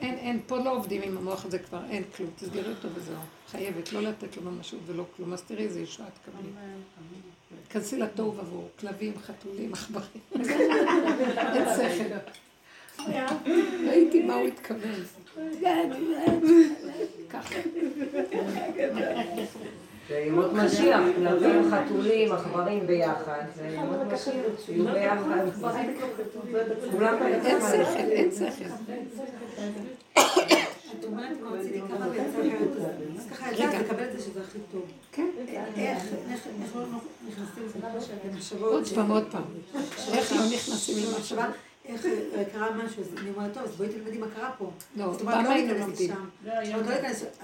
אין, 0.00 0.18
אין, 0.18 0.40
פה 0.46 0.58
לא 0.58 0.76
עובדים 0.76 1.02
עם 1.02 1.16
המוח 1.16 1.44
הזה 1.44 1.58
כבר, 1.58 1.80
אין 1.90 2.02
כלום, 2.16 2.30
תסגרי 2.36 2.70
אותו 2.70 2.88
וזהו. 2.94 3.16
חייבת, 3.50 3.92
לא 3.92 4.02
לתת 4.02 4.36
לו 4.36 4.50
ממשות 4.50 4.80
ולא 4.86 5.04
כלום. 5.16 5.32
אז 5.32 5.42
תראי 5.42 5.64
איזה 5.64 5.80
ישועה 5.80 6.08
תקבלי. 6.10 6.52
כנסי 7.70 7.98
לתוהו 7.98 8.36
ובוהו, 8.36 8.68
כלבים, 8.80 9.12
חתולים, 9.18 9.72
עכברים. 9.72 10.22
אין 11.54 11.64
שכל. 11.76 12.30
ראיתי 13.88 14.22
מה 14.22 14.34
הוא 14.34 14.46
התכוון. 14.46 15.02
ככה. 17.30 17.54
זה 20.08 20.18
ימות 20.18 20.52
משיח, 20.52 21.00
כלבים, 21.16 21.70
חתולים, 21.70 22.32
עכברים 22.32 22.86
ביחד. 22.86 23.42
זה 23.54 23.68
ימות 23.68 24.12
משיח, 24.12 24.34
שיהיו 24.66 24.84
ביחד. 24.84 25.44
כולם 26.90 27.22
אין 27.22 27.60
שכל, 27.60 27.98
אין 27.98 28.30
שכל. 28.30 28.64
את 30.98 31.04
אומרת 31.04 31.36
אם 31.40 31.46
רציתי 31.52 31.80
ככה 31.80 32.08
ויצא 32.10 32.38
לי. 32.42 32.52
אז 33.18 33.26
ככה 33.30 33.50
לקבל 33.80 34.04
את 34.04 34.12
זה 34.12 34.24
שזה 34.24 34.40
הכי 34.40 34.58
טוב. 34.72 34.82
כן. 35.12 35.28
איך, 35.76 36.04
איך, 36.30 36.46
איך 36.62 36.76
לא 36.76 36.82
נכנסים 37.28 37.62
למחשבות. 38.32 38.72
עוד 38.72 38.88
פעם, 38.94 39.10
עוד 39.10 39.24
פעם. 39.30 39.42
איך 40.12 40.32
לא 40.32 40.38
נכנסים 40.52 40.96
למחשבה? 41.08 41.46
איך 41.88 42.06
אה, 42.06 42.44
קרה 42.52 42.70
משהו, 42.70 43.02
אז 43.02 43.08
אני 43.18 43.30
אומרת, 43.30 43.54
טוב, 43.54 43.62
אז 43.62 43.76
בואי 43.76 43.88
תלמדי 43.88 44.18
מה 44.18 44.26
קרה 44.34 44.50
פה. 44.58 44.70
לא, 44.96 45.12
פעם 45.24 45.44
לא 45.44 45.50
היינו 45.50 45.74
לומדים. 45.74 46.10
לא, 46.44 46.52
לא 46.62 46.92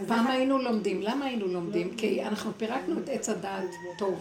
פעם 0.09 0.27
היינו 0.27 0.59
לומדים. 0.59 1.03
למה 1.03 1.25
היינו 1.25 1.47
לומדים? 1.47 1.97
כי 1.97 2.23
אנחנו 2.23 2.53
פירקנו 2.57 2.99
את 2.99 3.09
עץ 3.09 3.29
הדעת 3.29 3.71
טוב. 3.99 4.21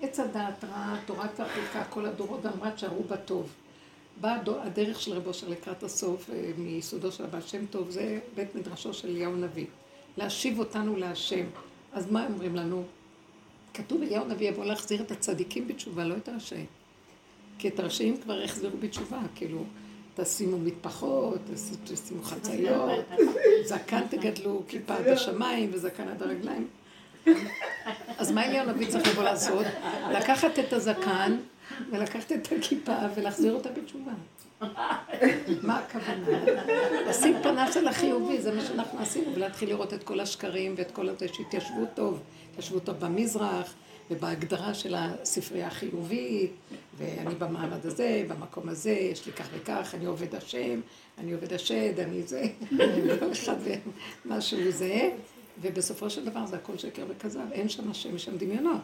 עץ 0.00 0.20
הדעת 0.20 0.64
רע, 0.64 0.96
התורה 1.02 1.28
כבר 1.28 1.46
פרקה 1.48 1.84
כל 1.84 2.06
הדורות 2.06 2.40
ואמרה 2.44 2.70
תשארו 2.70 3.02
בטוב. 3.02 3.52
באה 4.20 4.36
הדרך 4.62 5.00
של 5.00 5.12
רבו 5.12 5.34
של 5.34 5.50
לקראת 5.50 5.82
הסוף, 5.82 6.30
אה, 6.30 6.50
מיסודו 6.58 7.12
של 7.12 7.24
הבעל 7.24 7.42
שם 7.42 7.66
טוב, 7.66 7.90
זה 7.90 8.18
בית 8.34 8.54
מדרשו 8.54 8.94
של 8.94 9.08
אליהו 9.08 9.32
הנביא. 9.32 9.66
להשיב 10.16 10.58
אותנו 10.58 10.96
להשם. 10.96 11.44
אז 11.92 12.10
מה 12.10 12.26
אומרים 12.26 12.56
לנו? 12.56 12.84
כתוב 13.74 14.02
אליהו 14.02 14.24
הנביא 14.24 14.48
יבוא 14.48 14.64
להחזיר 14.64 15.02
את 15.02 15.10
הצדיקים 15.10 15.68
בתשובה, 15.68 16.04
לא 16.04 16.16
את 16.16 16.28
הרשעים. 16.28 16.66
כי 17.58 17.68
את 17.68 17.80
הרשעים 17.80 18.16
כבר 18.16 18.42
החזירו 18.42 18.76
בתשובה, 18.80 19.18
כאילו, 19.34 19.64
תשימו 20.16 20.58
מטפחות, 20.58 21.38
תשימו 21.84 22.22
חצאיות, 22.22 23.04
זקן 23.64 24.06
תגדלו, 24.08 24.62
כיפה 24.68 24.94
עד 24.94 25.08
השמיים 25.08 25.70
וזקן 25.72 26.08
עד 26.08 26.22
הרגליים. 26.22 26.68
אז 28.18 28.32
מה 28.32 28.44
אליהו 28.44 28.68
הנביא 28.68 28.86
צריך 28.90 29.08
לבוא 29.08 29.24
לעשות? 29.24 29.66
לקחת 30.12 30.58
את 30.58 30.72
הזקן 30.72 31.36
ולקחת 31.90 32.32
את 32.32 32.48
הכיפה 32.58 32.96
ולהחזיר 33.14 33.54
אותה 33.54 33.68
בתשובה. 33.70 34.12
מה 35.62 35.78
הכוונה? 35.78 36.44
לשים 37.08 37.36
פנס 37.42 37.76
על 37.76 37.88
החיובי, 37.88 38.42
זה 38.42 38.54
מה 38.54 38.60
שאנחנו 38.60 38.98
עשינו, 38.98 39.34
ולהתחיל 39.34 39.68
לראות 39.68 39.94
את 39.94 40.04
כל 40.04 40.20
השקרים 40.20 40.74
ואת 40.76 40.90
כל 40.90 41.08
הזה 41.08 41.28
שהתיישבו 41.28 41.84
טוב, 41.94 42.20
התיישבו 42.50 42.80
טוב 42.80 42.96
במזרח, 43.00 43.74
ובהגדרה 44.10 44.74
של 44.74 44.94
הספרייה 44.94 45.66
החיובית, 45.66 46.52
ואני 46.98 47.34
במעמד 47.34 47.86
הזה, 47.86 48.24
במקום 48.28 48.68
הזה, 48.68 48.90
יש 48.90 49.26
לי 49.26 49.32
כך 49.32 49.48
וכך, 49.54 49.94
אני 49.94 50.04
עובד 50.04 50.34
השם, 50.34 50.80
אני 51.18 51.32
עובד 51.32 51.52
השד, 51.52 52.00
אני 52.00 52.22
זה, 52.22 52.44
כל 53.20 53.32
אחד 53.32 53.56
ומה 54.24 54.40
שהוא 54.40 54.70
זה, 54.70 55.10
ובסופו 55.60 56.10
של 56.10 56.24
דבר 56.24 56.46
זה 56.46 56.56
הכל 56.56 56.78
שקר 56.78 57.04
וכזב, 57.08 57.52
אין 57.52 57.68
שם 57.68 57.90
השם, 57.90 58.16
יש 58.16 58.24
שם 58.24 58.36
דמיונות. 58.36 58.80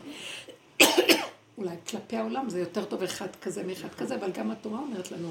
אולי 1.58 1.76
כלפי 1.88 2.16
העולם 2.16 2.50
זה 2.50 2.60
יותר 2.60 2.84
טוב 2.84 3.02
אחד 3.02 3.28
כזה 3.42 3.62
מאחד 3.62 3.88
כזה, 3.88 4.14
אבל 4.14 4.30
גם 4.30 4.50
התורה 4.50 4.78
אומרת 4.78 5.12
לנו, 5.12 5.30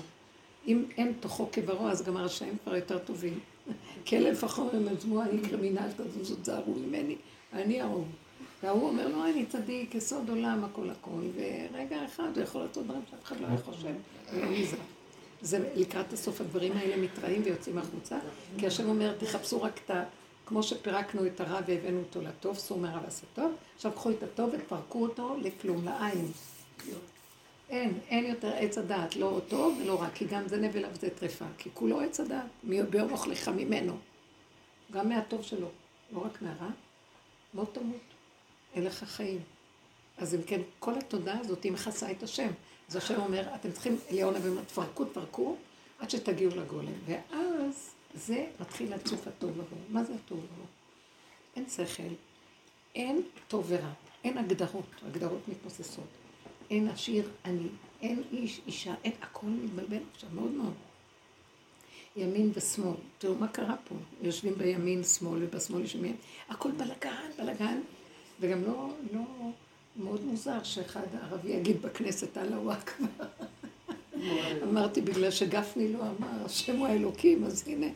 אם 0.68 0.86
אין 0.98 1.14
תוכו 1.20 1.50
כברו, 1.52 1.88
אז 1.88 2.04
גם 2.04 2.18
הרשעים 2.18 2.58
כבר 2.64 2.76
יותר 2.76 2.98
טובים. 2.98 3.40
כלב 4.08 4.36
פחור 4.36 4.70
ממזמוע, 4.74 5.26
אני 5.26 5.42
קרימינל, 5.42 5.90
תזוזו, 5.98 6.36
תזהרו 6.36 6.74
ממני, 6.74 7.16
אני 7.54 7.82
ההוא. 7.82 8.06
וההוא 8.64 8.88
אומר 8.88 9.08
לו, 9.08 9.26
אני 9.26 9.46
צדיק, 9.46 9.96
יסוד 9.96 10.30
עולם, 10.30 10.64
הכל 10.64 10.90
הכל, 10.90 11.22
ורגע 11.36 12.06
אחד 12.06 12.30
הוא 12.38 12.44
יכול 12.44 12.62
לעשות 12.62 12.84
דברים 12.86 13.02
שאף 13.12 13.24
אחד 13.24 13.40
לא 13.42 13.48
היה 13.48 13.58
חושב, 13.58 13.94
ולא 14.34 14.50
נזהר. 14.52 14.80
זה 15.42 15.70
לקראת 15.76 16.14
הסוף 16.14 16.42
הדברים 16.42 16.72
האלה 16.78 16.98
מתראים 16.98 17.42
ויוצאים 17.46 17.78
החוצה, 17.78 18.20
כי 18.58 18.68
השם 18.68 18.90
אומר, 18.90 19.16
תחפשו 19.18 19.62
רק 19.62 19.80
את 19.86 19.90
ה... 19.90 20.04
כמו 20.46 20.64
שפירקנו 20.64 21.26
את 21.26 21.42
הרע 21.42 21.60
והבאנו 21.68 22.00
אותו 22.00 22.22
לטוב, 22.22 22.58
סור 22.58 22.80
מרע 22.80 23.00
ועשה 23.06 23.26
טוב, 23.36 23.52
עכשיו 23.76 23.92
קחו 23.92 24.10
את 24.12 24.24
הטוב 24.24 24.50
ותפרקו 24.54 25.02
אותו 25.04 25.38
לכלום, 25.42 25.86
לעין. 25.86 26.32
אין, 27.70 27.94
אין 28.10 28.26
יותר 28.26 28.54
עץ 28.56 28.78
הדעת, 28.78 29.16
לא 29.16 29.40
טוב 29.48 29.80
ולא 29.84 30.02
רע, 30.02 30.10
כי 30.10 30.26
גם 30.26 30.48
זה 30.48 30.58
נבל 30.58 30.86
אבזה 30.86 31.10
טרפה, 31.10 31.46
כי 31.58 31.70
כולו 31.74 32.02
עץ 32.02 32.20
הדעת, 32.20 32.46
מי- 32.64 32.84
ביום 32.84 33.12
אוכלך 33.12 33.48
ממנו. 33.50 33.98
גם 34.92 35.10
מהטוב 35.10 35.42
שלו, 35.42 35.68
לא 36.14 36.20
רק 36.26 36.42
מהרע, 36.42 36.70
לא 37.54 37.64
תמות, 37.74 38.00
אין 38.74 38.84
לך 38.84 39.04
חיים. 39.04 39.40
אז 40.18 40.36
אם 40.36 40.42
כן, 40.44 40.62
כל 40.80 40.98
התודעה 40.98 41.40
הזאת 41.40 41.64
היא 41.64 41.72
מכסה 41.72 42.12
את 42.12 42.24
השם. 42.24 42.50
אז 42.90 42.96
השם 42.96 43.20
אומר, 43.22 43.56
אתם 43.56 43.72
צריכים, 43.72 43.98
אליהו 44.12 44.36
אומר, 44.36 44.64
תפרקו, 44.64 45.06
תפרקו, 45.06 45.56
עד 46.00 46.10
שתגיעו 46.10 46.56
לגולם. 46.56 46.94
ואז 47.06 47.90
זה 48.14 48.46
מתחיל 48.60 48.96
לצוף 48.96 49.28
הטוב 49.28 49.52
לבוא. 49.52 49.78
מה 49.90 50.04
זה 50.04 50.14
הטוב 50.14 50.38
לבוא? 50.38 50.66
אין 51.56 51.70
שכל, 51.70 52.04
אין 52.96 53.22
טוב 53.48 53.66
ורע, 53.68 53.92
אין 54.24 54.38
הגדרות, 54.38 54.86
הגדרות 55.08 55.48
מתנוססות. 55.48 56.08
אין 56.70 56.88
עשיר 56.88 57.30
עני, 57.46 57.68
אין 58.02 58.24
איש, 58.32 58.62
אישה, 58.68 58.94
אין, 59.04 59.14
הכל 59.22 59.48
מתבלבל 59.48 60.02
עכשיו 60.14 60.30
מאוד 60.34 60.52
מאוד. 60.52 60.74
ימין 62.16 62.52
ושמאל. 62.54 62.96
תראו 63.18 63.36
מה 63.36 63.48
קרה 63.48 63.76
פה. 63.90 63.96
יושבים 64.22 64.56
בימין 64.58 65.04
שמאל 65.04 65.44
ובשמאל 65.44 65.84
יש 65.84 65.96
ימין. 65.96 66.16
הכל 66.50 66.72
בלגן, 66.72 67.30
בלגן. 67.38 67.80
וגם 68.40 68.64
לא, 68.64 68.90
לא, 69.14 69.22
מאוד 69.96 70.26
מוזר 70.26 70.64
שאחד 70.64 71.02
ערבי 71.22 71.50
יגיד 71.50 71.82
בכנסת 71.82 72.38
אללהו 72.38 72.72
אכבר. 72.72 73.06
אמרתי, 74.64 75.02
בגלל 75.02 75.32
שגפני 75.32 75.94
לא 75.94 76.00
אמר, 76.00 76.46
השם 76.46 76.78
הוא 76.78 76.88
האלוקים, 76.88 77.44
אז 77.44 77.64
הנה, 77.68 77.88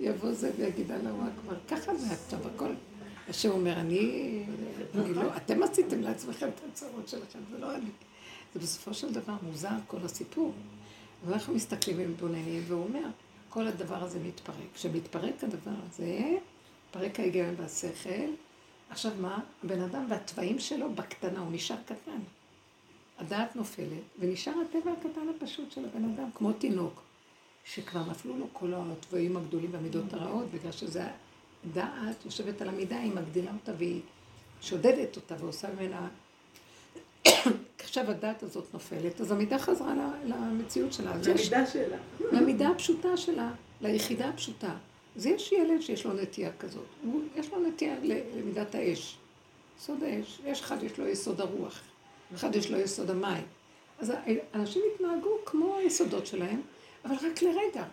יבוא 0.00 0.32
זה 0.32 0.50
ויגיד 0.56 0.92
אללהו 0.92 1.16
אכבר. 1.22 1.56
ככה 1.68 1.96
זה 1.96 2.06
עכשיו 2.12 2.38
הכל. 2.54 2.72
השם 3.28 3.50
אומר, 3.50 3.80
אני, 3.80 4.42
אני 4.94 5.14
לא, 5.14 5.36
אתם 5.36 5.62
עשיתם 5.62 6.00
לעצמכם 6.00 6.48
את 6.48 6.60
הצרות 6.72 7.08
שלכם, 7.08 7.38
זה 7.50 7.58
לא 7.58 7.74
אני. 7.74 7.90
זה 8.54 8.60
בסופו 8.60 8.94
של 8.94 9.12
דבר 9.12 9.34
מוזר 9.42 9.76
כל 9.86 9.98
הסיפור. 10.04 10.52
ואנחנו 11.26 11.54
מסתכלים 11.54 11.96
ומתבוננים, 12.00 12.62
והוא 12.66 12.84
אומר, 12.84 13.08
כל 13.48 13.66
הדבר 13.66 14.02
הזה 14.02 14.18
מתפרק. 14.18 14.56
כשמתפרק 14.74 15.44
הדבר 15.44 15.70
הזה, 15.88 16.36
מתפרק 16.86 17.20
ההיגיון 17.20 17.54
והשכל, 17.58 18.30
עכשיו 18.90 19.12
מה? 19.20 19.40
הבן 19.64 19.80
אדם 19.80 20.06
והתוואים 20.08 20.58
שלו 20.58 20.94
בקטנה, 20.94 21.40
הוא 21.40 21.52
נשאר 21.52 21.76
קטן. 21.86 22.20
הדעת 23.18 23.56
נופלת, 23.56 24.02
ונשאר 24.18 24.52
הטבע 24.52 24.92
הקטן 24.92 25.28
הפשוט 25.36 25.72
של 25.72 25.84
הבן 25.84 26.04
אדם, 26.04 26.28
כמו 26.34 26.52
תינוק, 26.52 27.02
שכבר 27.64 28.04
נפלו 28.10 28.38
לו 28.38 28.46
כל 28.52 28.72
התוואים 28.76 29.36
הגדולים 29.36 29.70
והמידות 29.72 30.12
הרעות, 30.12 30.46
בגלל 30.50 30.72
שזה 30.72 31.04
הדעת 31.64 32.24
יושבת 32.24 32.62
על 32.62 32.68
המידה, 32.68 32.98
היא 32.98 33.12
מגדילה 33.12 33.52
אותה 33.52 33.72
והיא 33.78 34.00
שודדת 34.60 35.16
אותה 35.16 35.34
ועושה 35.38 35.68
ממנה... 35.74 36.08
עכשיו 37.80 38.10
הדעת 38.10 38.42
הזאת 38.42 38.74
נופלת, 38.74 39.20
אז 39.20 39.32
המידה 39.32 39.58
חזרה 39.58 39.94
למציאות 40.24 40.92
שלה. 40.92 41.10
המידה 41.12 41.66
שלה. 41.66 41.96
למידה 42.32 42.68
הפשוטה 42.68 43.16
שלה, 43.16 43.50
ליחידה 43.80 44.28
הפשוטה. 44.28 44.74
אז 45.18 45.26
יש 45.26 45.52
ילד 45.52 45.80
שיש 45.80 46.06
לו 46.06 46.12
נטייה 46.12 46.50
כזאת, 46.58 46.86
הוא, 47.04 47.22
יש 47.36 47.52
לו 47.52 47.68
נטייה 47.68 47.94
למידת 48.34 48.74
האש. 48.74 49.16
יסוד 49.78 50.02
האש. 50.02 50.40
יש 50.44 50.60
אחד 50.60 50.82
יש 50.82 50.98
לו 50.98 51.08
יסוד 51.08 51.40
הרוח, 51.40 51.80
אחד 52.34 52.56
יש 52.56 52.70
לו 52.70 52.78
יסוד 52.78 53.10
המים. 53.10 53.44
אז 53.98 54.12
אנשים 54.54 54.82
התנהגו 54.94 55.30
כמו 55.44 55.76
היסודות 55.76 56.26
שלהם, 56.26 56.60
אבל 57.04 57.14
רק 57.14 57.42
לרגע. 57.42 57.84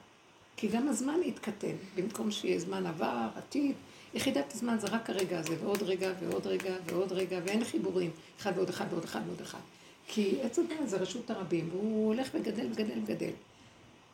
כי 0.57 0.67
גם 0.67 0.87
הזמן 0.87 1.19
התקטן, 1.27 1.75
במקום 1.95 2.31
שיהיה 2.31 2.59
זמן 2.59 2.85
עבר, 2.85 3.27
עתיד. 3.35 3.75
יחידת 4.13 4.53
הזמן 4.53 4.79
זה 4.79 4.87
רק 4.87 5.09
הרגע 5.09 5.39
הזה, 5.39 5.55
ועוד 5.61 5.83
רגע, 5.83 6.13
ועוד 6.19 6.47
רגע, 6.47 6.75
ועוד 6.85 7.11
רגע, 7.11 7.39
ואין 7.45 7.63
חיבורים. 7.63 8.11
אחד 8.39 8.51
ועוד 8.55 8.69
אחד 8.69 8.85
ועוד 8.91 9.03
אחד 9.03 9.21
ועוד 9.27 9.41
אחד. 9.41 9.59
כי 10.07 10.37
עץ 10.41 10.59
הדעת 10.59 10.89
זה 10.89 10.97
רשות 10.97 11.29
הרבים, 11.29 11.69
והוא 11.71 12.07
הולך 12.07 12.29
וגדל 12.33 12.67
וגדל 12.71 12.99
וגדל. 13.03 13.31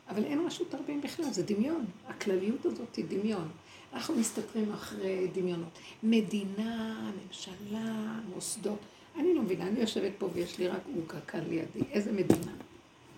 אבל 0.08 0.24
אין 0.24 0.46
רשות 0.46 0.74
הרבים 0.74 1.00
בכלל, 1.00 1.24
זה 1.24 1.42
דמיון. 1.42 1.84
הכלליות 2.08 2.66
הזאת 2.66 2.96
היא 2.96 3.04
דמיון. 3.08 3.48
אנחנו 3.92 4.14
מסתתרים 4.14 4.72
אחרי 4.72 5.28
דמיונות. 5.34 5.78
מדינה, 6.02 7.10
ממשלה, 7.26 8.20
מוסדות. 8.34 8.78
אני 9.16 9.34
לא 9.34 9.42
מבינה, 9.42 9.66
אני 9.66 9.80
יושבת 9.80 10.12
פה 10.18 10.28
ויש 10.32 10.58
לי 10.58 10.68
רק 10.68 10.80
עוגה 10.96 11.20
כאן 11.20 11.40
לידי. 11.48 11.80
איזה 11.90 12.12
מדינה? 12.12 12.52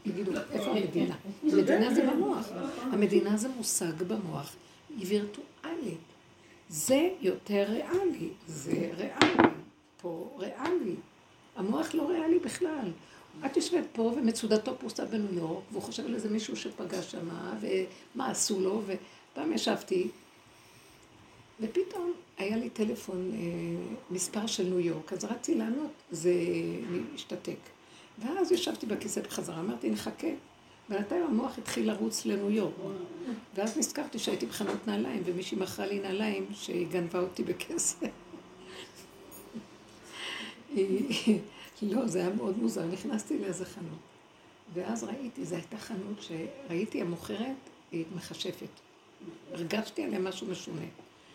יגידו, 0.07 0.33
איפה 0.53 0.71
המדינה? 0.71 1.15
המדינה 1.43 1.95
זה 1.95 2.11
במוח. 2.11 2.49
המדינה 2.81 3.37
זה 3.37 3.49
מושג 3.49 4.03
במוח. 4.03 4.55
היא 4.99 5.07
וירטואלית. 5.09 5.99
זה 6.69 7.09
יותר 7.21 7.65
ריאלי. 7.69 8.29
זה 8.47 8.91
ריאלי. 8.97 9.49
פה 10.03 10.37
ריאלי. 10.39 10.95
המוח 11.57 11.95
לא 11.95 12.09
ריאלי 12.09 12.39
בכלל. 12.39 12.91
את 13.47 13.57
יושבת 13.57 13.85
פה 13.93 14.03
ומצודתו 14.03 14.79
פרוסה 14.79 15.05
בניו 15.05 15.35
יורק, 15.35 15.63
והוא 15.73 15.83
חושב 15.83 16.07
על 16.07 16.15
איזה 16.15 16.31
מישהו 16.31 16.57
שפגש 16.57 17.11
שמה, 17.11 17.55
ומה 17.61 18.31
עשו 18.31 18.61
לו, 18.61 18.83
ופעם 18.87 19.53
ישבתי, 19.53 20.09
ופתאום 21.61 22.13
היה 22.39 22.57
לי 22.57 22.71
טלפון, 22.71 23.31
אה, 23.35 23.39
מספר 24.11 24.47
של 24.47 24.63
ניו 24.63 24.81
יורק, 24.81 25.13
אז 25.13 25.25
רציתי 25.25 25.55
לענות, 25.55 25.91
זה 26.11 26.33
השתתק. 27.15 27.59
ואז 28.19 28.53
ישבתי 28.53 28.87
בכיסא 28.87 29.21
בחזרה, 29.21 29.61
אמרתי, 29.61 29.91
נחכה. 29.91 30.29
בינתיים 30.89 31.23
המוח 31.23 31.59
התחיל 31.59 31.91
לרוץ 31.91 32.27
לניו 32.27 32.51
יורק. 32.51 32.75
ואז 33.55 33.79
נזכרתי 33.79 34.19
שהייתי 34.19 34.47
בחנות 34.47 34.87
נעליים, 34.87 35.23
ומישהי 35.25 35.59
מכרה 35.59 35.87
לי 35.87 35.99
נעליים 36.01 36.47
שהיא 36.53 36.87
גנבה 36.89 37.21
אותי 37.21 37.43
בכסף. 37.43 37.97
לא, 41.93 42.07
זה 42.07 42.19
היה 42.19 42.31
מאוד 42.31 42.59
מוזר. 42.59 42.87
נכנסתי 42.87 43.39
לאיזה 43.39 43.65
חנות, 43.65 43.99
ואז 44.75 45.05
ראיתי, 45.05 45.45
זו 45.45 45.55
הייתה 45.55 45.79
חנות 45.79 46.23
שראיתי 46.23 47.01
המוכרת, 47.01 47.57
היא 47.93 48.05
מכשפת. 48.17 48.69
הרגשתי 49.53 50.05
עליה 50.05 50.19
משהו 50.19 50.47
משונה. 50.47 50.87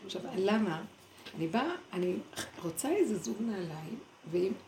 עכשיו, 0.06 0.22
למה? 0.38 0.84
אני 1.38 1.48
באה, 1.48 1.76
אני 1.94 2.16
רוצה 2.64 2.90
איזה 2.90 3.18
זוג 3.18 3.38
נעליים, 3.40 4.00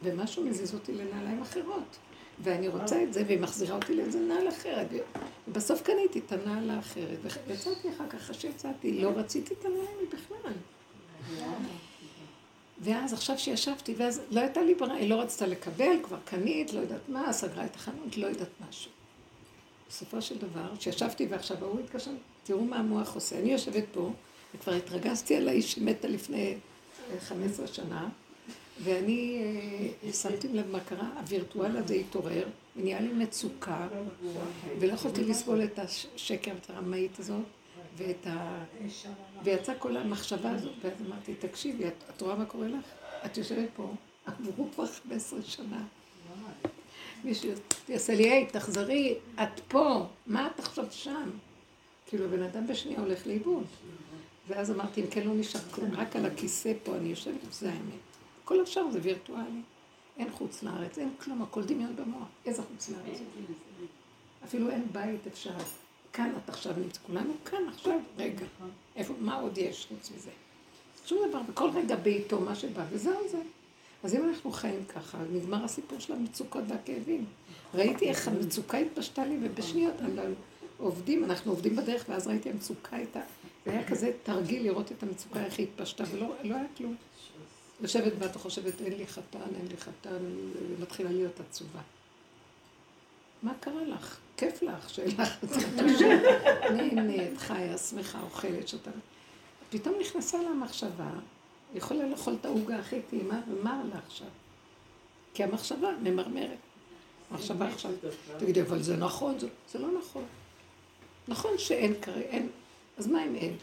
ומשהו 0.04 0.46
מזיז 0.46 0.74
אותי 0.74 0.94
לנעליים 0.94 1.42
אחרות. 1.42 1.98
ואני 2.44 2.68
רוצה 2.68 3.04
את 3.04 3.14
זה, 3.14 3.24
והיא 3.28 3.40
מחזירה 3.40 3.76
אותי 3.76 3.96
לאיזה 3.96 4.20
נעל 4.20 4.50
אחרת. 4.50 4.88
ובסוף 5.48 5.82
קניתי 5.82 6.20
את 6.20 6.32
הנעל 6.32 6.70
האחרת. 6.70 7.18
ויצאתי 7.48 7.90
אחר 7.90 8.10
כך, 8.10 8.16
אחרי 8.16 8.36
שיצאתי, 8.36 9.02
לא 9.02 9.10
רציתי 9.10 9.54
את 9.54 9.66
הנעליים 9.66 10.10
בכלל. 10.14 10.54
ואז 12.84 13.14
עכשיו 13.14 13.40
שישבתי, 13.40 13.94
ואז 13.98 14.22
לא 14.32 14.40
הייתה 14.40 14.62
לי 14.62 14.76
ברירה, 14.76 14.96
היא 14.96 15.10
לא 15.10 15.16
רצתה 15.16 15.48
לקבל, 15.48 15.96
כבר 16.04 16.18
קנית, 16.26 16.74
לא 16.74 16.80
יודעת 16.80 17.10
מה, 17.10 17.34
סגרה 17.34 17.66
את 17.66 17.76
החנות, 17.76 18.18
לא 18.18 18.28
יודעת 18.28 18.50
משהו. 18.70 18.92
בסופו 19.90 20.22
של 20.22 20.38
דבר, 20.38 20.76
כשישבתי 20.80 21.28
ועכשיו 21.30 21.58
ההוא 21.62 21.80
התקשר, 21.80 22.12
תראו 22.44 22.66
מה 22.66 22.76
המוח 22.76 23.16
עושה. 23.16 23.40
אני 23.40 23.52
יושבת 23.52 23.84
פה, 23.94 24.12
וכבר 24.56 24.74
התרגזתי 24.74 25.36
על 25.36 25.48
האיש 25.48 25.72
שמתה 25.72 26.08
לפני 26.08 26.56
אה, 27.12 27.20
15 27.20 27.68
שנה, 27.68 28.10
ואני 28.84 29.42
אה, 30.04 30.14
שמתי 30.14 30.48
לב 30.48 30.72
מה 30.72 30.80
קרה, 30.80 31.10
הווירטואל 31.18 31.78
הזה 31.78 31.94
התעורר, 31.94 32.48
ונהיה 32.76 33.02
לי 33.02 33.14
מצוקה, 33.14 33.88
ולא 34.80 34.94
יכולתי 34.94 35.24
לסבול 35.24 35.64
את 35.64 35.80
השקר, 35.80 36.52
את 36.52 36.70
הרמאית 36.70 37.20
הזאת, 37.20 37.42
ואת 37.98 38.28
ה... 38.28 38.64
ויצאה 39.44 39.76
כל 39.76 39.98
המחשבה 39.98 40.52
הזאת, 40.52 40.74
ואז 40.82 40.94
אמרתי, 41.08 41.36
תקשיבי, 41.36 41.88
את, 41.88 42.04
את 42.16 42.22
רואה 42.22 42.36
מה 42.36 42.46
קורה 42.46 42.68
לך? 42.68 42.86
את 43.26 43.38
יושבת 43.38 43.70
פה, 43.76 43.94
עברו 44.26 44.68
כבר 44.74 44.86
15 44.86 45.42
שנה. 45.42 45.84
מישהו 47.24 47.50
יעשה 47.90 48.16
לי, 48.16 48.30
היי, 48.30 48.46
תחזרי, 48.46 49.16
את 49.44 49.60
פה, 49.68 50.06
מה 50.28 50.48
את 50.48 50.60
עכשיו 50.60 50.86
שם? 50.92 51.30
כאילו, 52.08 52.30
בן 52.30 52.44
אדם 52.44 52.68
בשנייה 52.68 53.00
הולך 53.00 53.28
לאיבוד. 53.28 53.66
ואז 54.48 54.72
אמרתי, 54.72 55.02
אם 55.02 55.08
כן 55.08 55.28
לא 55.28 55.34
נשאר 55.34 55.62
כלום, 55.62 55.92
רק 55.94 56.16
על 56.16 56.26
הכיסא 56.26 56.74
פה 56.84 56.96
אני 56.96 57.10
יושבת, 57.10 57.52
זה 57.52 57.70
האמת. 57.70 58.00
כל 58.44 58.62
השאר 58.62 58.92
זה 58.92 59.00
וירטואלי. 59.02 59.62
אין 60.18 60.32
חוץ 60.32 60.64
לארץ, 60.64 60.98
אין 60.98 61.14
כלום, 61.20 61.42
הכל 61.42 61.64
דמיון 61.64 61.96
במוח. 61.96 62.28
איזה 62.46 62.62
חוץ 62.62 62.90
לארץ? 62.90 63.20
אפילו 64.46 64.70
אין 64.70 64.84
בית 64.92 65.28
אפשר. 65.28 65.50
כאן 66.14 66.32
את 66.44 66.50
עכשיו 66.50 66.74
נמצא, 66.78 67.00
כולנו 67.08 67.34
כאן 67.46 67.60
עכשיו, 67.74 68.00
רגע. 68.18 68.46
איפה, 68.96 69.14
מה 69.20 69.36
עוד 69.36 69.58
יש 69.58 69.88
חוץ 69.90 70.12
מזה? 70.18 70.30
שום 71.06 71.30
דבר, 71.30 71.42
בכל 71.42 71.70
רגע 71.76 71.96
בעיתו, 71.96 72.40
מה 72.40 72.56
שבא, 72.56 72.86
וזהו 72.92 73.30
זה. 73.32 73.42
אז 74.04 74.16
אם 74.16 74.30
אנחנו 74.30 74.52
חיים 74.52 74.86
ככה, 74.86 75.18
נגמר 75.32 75.66
הסיפור 75.66 76.00
של 76.00 76.14
המצוקות 76.14 76.64
והכאבים. 76.68 77.26
ראיתי 77.74 78.10
איך 78.10 78.28
המצוקה 78.28 78.78
התפשטה 78.78 79.26
לי, 79.26 79.38
ובשניות 79.42 80.02
אנחנו 80.02 80.22
עובדים, 80.78 81.24
אנחנו 81.24 81.52
עובדים 81.52 81.76
בדרך, 81.76 82.06
ואז 82.10 82.28
ראיתי 82.28 82.50
המצוקה 82.50 82.96
הייתה, 82.96 83.20
זה 83.66 83.72
היה 83.72 83.88
כזה 83.88 84.12
תרגיל 84.24 84.64
לראות 84.64 84.92
את 84.92 85.04
המצוקה, 85.04 85.46
איך 85.46 85.60
היא 85.60 85.68
התפשטה, 85.68 86.04
ולא 86.12 86.28
לא 86.44 86.56
היה 86.56 86.66
כלום. 86.78 86.96
יושבת 87.82 88.14
ואת 88.20 88.36
חושבת, 88.36 88.82
אין 88.82 88.98
לי 88.98 89.08
חתן, 89.08 89.40
אין 89.60 89.68
לי 89.68 89.78
חתן, 89.78 90.18
ומתחילה 90.78 91.12
להיות 91.12 91.40
עצובה. 91.40 91.80
מה 93.44 93.54
קרה 93.60 93.84
לך? 93.84 94.18
כיף 94.42 94.64
לך, 94.64 94.90
שאלה 94.90 95.24
לך, 95.44 95.56
נהנית, 96.76 97.38
חיה, 97.38 97.78
שמחה, 97.78 98.22
אוכלת, 98.22 98.68
שותה. 98.68 98.92
פתאום 99.70 99.96
נכנסה 100.02 100.38
לה 100.42 100.50
מחשבה, 100.50 101.10
היא 101.74 101.78
יכולה 101.78 102.08
לאכול 102.08 102.36
את 102.40 102.46
העוגה 102.46 102.80
הכי 102.80 103.02
טעימה, 103.10 103.42
ומה 103.48 103.84
לה 103.94 104.00
עכשיו? 104.08 104.28
כי 105.34 105.44
המחשבה 105.44 105.90
ממרמרת. 106.04 106.58
המחשבה 107.32 107.68
עכשיו, 107.68 107.92
תגידי, 108.40 108.62
אבל 108.62 108.82
זה 108.82 108.98
נכון, 108.98 109.40
זה, 109.40 109.48
זה 109.72 109.80
לא 109.80 109.88
נכון. 110.00 110.24
נכון 111.28 111.52
שאין 111.58 111.94
כרגע, 112.02 112.20
אין, 112.20 112.50
אז 112.98 113.08
מה 113.08 113.26
אם 113.26 113.36
אין? 113.36 113.56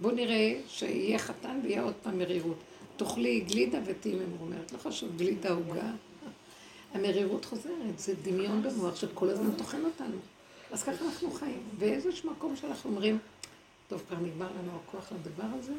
בואו 0.00 0.14
נראה 0.14 0.60
שיהיה 0.68 1.18
חתן 1.18 1.60
ויהיה 1.62 1.82
עוד 1.82 1.94
פעם 2.02 2.18
מרירות. 2.18 2.56
תאכלי 2.96 3.40
גלידה 3.40 3.78
ותהיי 3.84 4.14
ממורמרת. 4.14 4.72
לא 4.72 4.78
חשוב, 4.78 5.16
גלידה 5.16 5.52
עוגה. 5.52 5.90
המרירות 6.94 7.44
חוזרת, 7.44 7.98
זה 7.98 8.14
דמיון 8.22 8.62
במוח 8.62 8.96
שכל 8.96 9.30
הזמן 9.30 9.50
טוחן 9.58 9.84
אותנו. 9.84 10.16
אז 10.70 10.82
ככה 10.82 11.04
אנחנו 11.04 11.30
חיים. 11.30 11.62
באיזשהו 11.78 12.30
מקום 12.30 12.56
שאנחנו 12.56 12.90
אומרים, 12.90 13.18
טוב, 13.88 14.02
כבר 14.08 14.16
נגמר 14.16 14.48
לנו 14.58 14.72
הכוח 14.76 15.12
לדבר 15.12 15.58
הזה, 15.58 15.72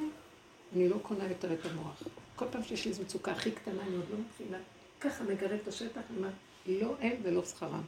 אני 0.75 0.89
לא 0.89 0.97
קונה 1.01 1.27
יותר 1.29 1.53
את 1.53 1.65
המוח. 1.65 2.03
כל 2.35 2.45
פעם 2.51 2.63
שיש 2.63 2.85
לי 2.85 2.91
איזו 2.91 3.01
מצוקה 3.01 3.31
הכי 3.31 3.51
קטנה, 3.51 3.81
אני 3.81 3.95
עוד 3.95 4.05
לא 4.11 4.17
מתחילה. 4.25 4.57
ככה 5.01 5.23
מגרד 5.23 5.51
את 5.51 5.67
השטח, 5.67 6.01
אני 6.09 6.17
אומרת, 6.17 6.33
לא 6.67 6.95
הם 6.99 7.15
ולא 7.23 7.45
שכרם. 7.45 7.81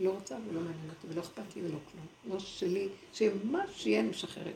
לא 0.00 0.10
רוצה 0.10 0.36
ולא 0.48 0.60
מעניין 0.60 0.88
אותי, 0.88 1.06
ולא 1.08 1.20
אכפת 1.20 1.56
לי 1.56 1.62
ולא 1.62 1.78
כלום. 1.92 2.06
לא 2.34 2.40
שלי, 2.40 2.88
שמה 3.12 3.62
שיהיה 3.74 4.00
אני 4.00 4.08
משחררת. 4.08 4.54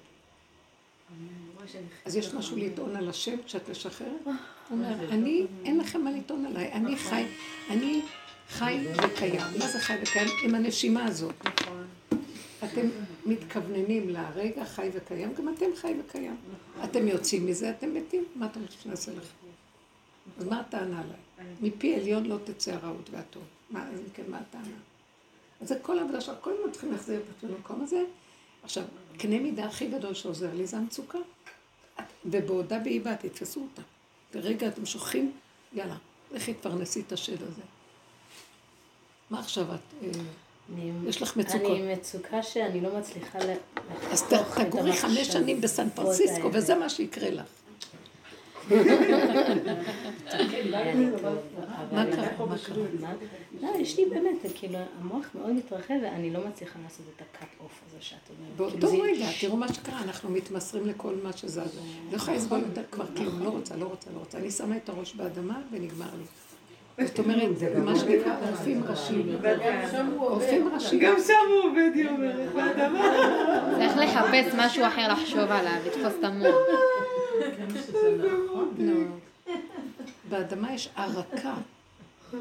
אז 2.05 2.17
יש 2.17 2.35
משהו 2.35 2.57
לטעון 2.57 2.97
על 2.97 3.09
השם 3.09 3.43
כשאת 3.47 3.71
משחררת? 3.71 4.11
הוא 4.25 4.35
אומר, 4.71 5.11
אני, 5.11 5.47
אין 5.65 5.79
לכם 5.79 6.05
מה 6.05 6.11
לטעון 6.11 6.47
עליי, 6.47 6.73
אני 6.73 6.97
חי, 6.97 7.25
אני 7.71 8.03
חי 8.49 8.87
וקיים. 9.05 9.41
מה 9.59 9.69
זה 9.69 9.79
חי 9.79 9.95
וקיים? 10.03 10.29
עם 10.45 10.55
הנשימה 10.55 11.05
הזאת. 11.05 11.35
אתם 12.65 12.89
מתכווננים 13.27 14.09
לרגע 14.09 14.65
חי 14.65 14.91
וקיים, 14.93 15.35
גם 15.35 15.55
אתם 15.55 15.67
חי 15.77 15.95
וקיים. 16.01 16.37
אתם 16.85 17.09
יוצאים 17.09 17.47
מזה, 17.47 17.71
אתם 17.71 17.95
מתים, 17.95 18.25
מה 18.35 18.47
אתם 18.47 18.61
רוצים 18.61 18.79
שנעשה 18.83 19.13
לכם? 19.13 19.47
אז 20.39 20.45
מה 20.45 20.61
הטענה 20.61 21.01
עליי? 21.01 21.51
מפי 21.61 21.95
עליון 21.95 22.25
לא 22.27 22.37
תצא 22.45 22.73
הרעות 22.73 23.11
והטוב. 23.11 23.43
מה, 23.71 23.87
כן, 24.15 24.23
מה 24.29 24.39
הטענה? 24.39 24.77
אז 25.61 25.69
זה 25.69 25.79
כל 25.83 25.99
העבודה 25.99 26.21
שלנו, 26.21 26.39
כל 26.41 26.53
הזמן 26.59 26.73
צריכים 26.73 26.93
להחזיר 26.93 27.21
את 27.21 27.25
עצמנו 27.37 27.55
למקום 27.55 27.83
הזה. 27.83 28.03
עכשיו, 28.67 28.85
קנה 29.19 29.39
מידה 29.39 29.65
הכי 29.65 29.89
גדול 29.89 30.15
שעוזר 30.15 30.55
לי 30.55 30.67
זה 30.67 30.77
המצוקה. 30.77 31.19
ובעודה 32.25 32.79
באיבה 32.79 33.17
תתפסו 33.17 33.61
אותה. 33.61 33.83
ברגע 34.35 34.69
אתם 34.69 34.87
שוכחים, 34.87 35.33
יאללה, 35.73 35.97
לכי 36.33 36.55
תפרנסי 36.55 37.01
את 37.01 37.13
השד 37.13 37.43
הזה. 37.43 37.63
מה 39.31 39.39
עכשיו 39.39 39.75
את? 39.75 39.79
אה, 40.03 40.09
יש 41.07 41.23
לך 41.23 41.37
מצוקות. 41.37 41.79
אני 41.79 41.93
מצוקה 41.93 42.43
שאני 42.43 42.81
לא 42.81 42.99
מצליחה 42.99 43.39
אז 44.11 44.23
לחתוך 44.23 44.61
את 44.61 44.67
תגורי 44.67 44.93
חמש 44.93 45.27
שנים 45.27 45.61
בסן 45.61 45.91
פרנסיסקו. 45.91 46.51
וזה 46.53 46.75
מה 46.75 46.89
שיקרה 46.89 47.31
לך. 47.31 47.47
מה 48.71 48.77
קרה? 52.11 52.47
מה 52.47 52.57
קרה? 52.59 52.85
מה? 53.01 53.13
לא, 53.61 53.69
יש 53.79 53.99
לי 53.99 54.05
באמת, 54.05 54.37
כאילו, 54.55 54.79
המוח 55.01 55.27
מאוד 55.35 55.51
מתרחב 55.51 55.95
ואני 56.03 56.31
לא 56.31 56.41
מצליחה 56.49 56.79
לעשות 56.85 57.07
את 57.17 57.23
הקאט 57.23 57.49
אוף 57.61 57.81
הזה 57.87 57.97
שאת 58.01 58.19
אומרת. 58.31 58.57
באותו 58.57 58.89
כאילו, 58.89 59.05
רגע, 59.05 59.27
תראו 59.41 59.57
מה 59.57 59.73
שקרה, 59.73 60.03
אנחנו 60.03 60.31
מתמסרים 60.31 60.87
לכל 60.87 61.15
מה 61.23 61.33
שזז. 61.33 61.59
לא 62.11 62.17
יכולה 62.17 62.37
לסבול 62.37 62.59
יותר 62.59 62.83
כבר 62.91 63.07
כלום, 63.17 63.43
לא 63.43 63.49
רוצה, 63.49 63.77
לא 63.77 63.85
רוצה, 63.85 64.11
לא 64.15 64.19
רוצה. 64.19 64.39
אני 64.39 64.51
שמה 64.51 64.77
את 64.77 64.89
הראש 64.89 65.15
באדמה 65.15 65.61
ונגמר 65.73 66.07
לי. 66.19 66.25
זאת 67.07 67.19
אומרת, 67.19 67.49
מה 67.85 67.97
שנקרא 67.97 68.37
עורפים 68.49 68.85
ראשים. 68.89 69.37
עורפים 70.19 70.69
ראשים. 70.75 70.99
גם 71.01 71.15
שם 71.27 71.33
הוא 71.49 71.71
עובד, 71.71 71.91
היא 71.95 72.09
אומרת, 72.09 72.53
באדמה. 72.55 73.05
צריך 73.79 73.97
לחפש 73.97 74.55
משהו 74.57 74.87
אחר 74.87 75.13
לחשוב 75.13 75.51
עליו, 75.51 75.79
לתפוס 75.87 76.13
את 76.19 76.25
המוח. 76.25 76.55
נכון. 77.65 78.75
לא. 78.79 79.55
באדמה 80.31 80.73
יש 80.73 80.89
ערקה. 80.97 81.55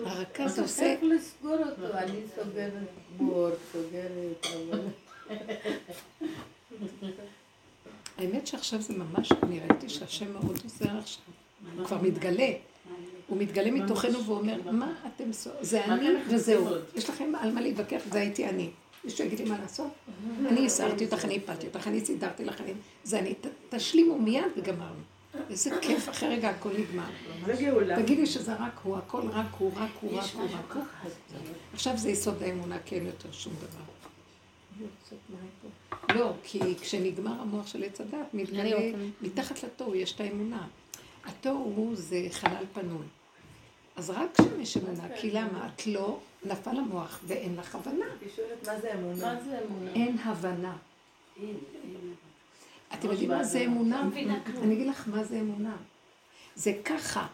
ערקה 0.05 0.47
זה 0.47 0.61
עושה... 0.61 0.95
צריך 0.99 1.13
לסגור 1.15 1.57
אותו, 1.57 1.97
אני 1.97 2.21
סוגרת 2.35 2.87
בור, 3.17 3.49
סוגרת... 3.71 4.47
האמת 8.17 8.47
שעכשיו 8.47 8.81
זה 8.81 8.93
ממש, 8.93 9.31
אני 9.43 9.59
ראיתי 9.59 9.89
שהשם 9.89 10.33
מאוד 10.33 10.59
עוזר 10.63 10.97
עכשיו. 10.97 11.23
הוא 11.77 11.85
כבר 11.85 12.01
מתגלה. 12.01 12.49
הוא 13.27 13.37
מתגלה 13.37 13.71
מתוכנו 13.71 14.25
ואומר, 14.25 14.71
מה 14.71 14.93
אתם... 15.07 15.23
זה 15.61 15.85
אני 15.85 16.09
וזהו. 16.29 16.67
יש 16.95 17.09
לכם 17.09 17.33
על 17.39 17.51
מה 17.51 17.61
להתווכח, 17.61 18.01
זה 18.11 18.19
הייתי 18.19 18.49
אני. 18.49 18.69
מישהו 19.05 19.25
יגיד 19.25 19.39
לי 19.39 19.49
מה 19.49 19.59
לעשות? 19.59 19.87
אני 20.47 20.65
הסרתי 20.65 21.05
אותך, 21.05 21.25
אני 21.25 21.37
הפלתי 21.37 21.67
אותך, 21.67 21.87
אני 21.87 22.05
סידרתי 22.05 22.45
לך, 22.45 22.61
אני- 22.61 22.73
זה 23.03 23.19
אני. 23.19 23.33
תשלימו 23.69 24.19
מיד 24.19 24.43
וגמרנו. 24.57 24.99
איזה 25.49 25.71
כיף, 25.81 26.09
אחרי 26.09 26.29
רגע 26.29 26.49
הכל 26.49 26.69
נגמר. 26.77 27.03
תגידי 28.03 28.25
שזה 28.25 28.53
רק 28.53 28.79
הוא, 28.83 28.97
הכל 28.97 29.21
רק 29.29 29.45
הוא, 29.57 29.71
רק 29.75 29.89
הוא, 30.01 30.11
רק 30.17 30.25
הוא, 30.33 30.43
רק 30.51 30.75
הוא. 30.75 30.83
עכשיו 31.73 31.97
זה 31.97 32.09
יסוד 32.09 32.43
האמונה, 32.43 32.77
כי 32.85 32.95
אין 32.95 33.05
יותר 33.05 33.31
שום 33.31 33.53
דבר. 33.53 33.83
לא, 36.15 36.33
כי 36.43 36.59
כשנגמר 36.81 37.41
המוח 37.41 37.67
של 37.67 37.83
עץ 37.83 38.01
הדת, 38.01 38.33
מתגלה, 38.33 38.77
מתחת 39.21 39.63
לתוהו 39.63 39.95
יש 39.95 40.13
את 40.15 40.21
האמונה. 40.21 40.67
התוהו 41.25 41.91
זה 41.95 42.27
חלל 42.31 42.63
פנוי. 42.73 43.05
אז 43.95 44.09
רק 44.09 44.29
כשם 44.33 44.61
יש 44.61 44.77
אמונה, 44.77 45.15
כי 45.15 45.31
למה? 45.31 45.67
את 45.67 45.87
לא, 45.87 46.19
נפל 46.45 46.77
המוח 46.77 47.19
ואין 47.27 47.55
לך 47.55 47.75
הבנה. 47.75 48.05
היא 48.21 48.29
שואלת 48.35 48.67
מה 48.67 48.79
זה 48.79 48.93
אמונה. 48.93 49.33
מה 49.33 49.41
זה 49.43 49.59
אמונה? 49.67 49.91
אין 49.93 50.17
הבנה. 50.17 50.77
אתם 52.93 53.11
יודעים 53.11 53.29
מה 53.29 53.43
זה 53.43 53.59
אמונה? 53.59 54.09
אני 54.61 54.73
אגיד 54.73 54.87
לך 54.87 55.07
מה 55.07 55.23
זה 55.23 55.39
אמונה. 55.39 55.75
זה 56.55 56.73
ככה. 56.85 57.27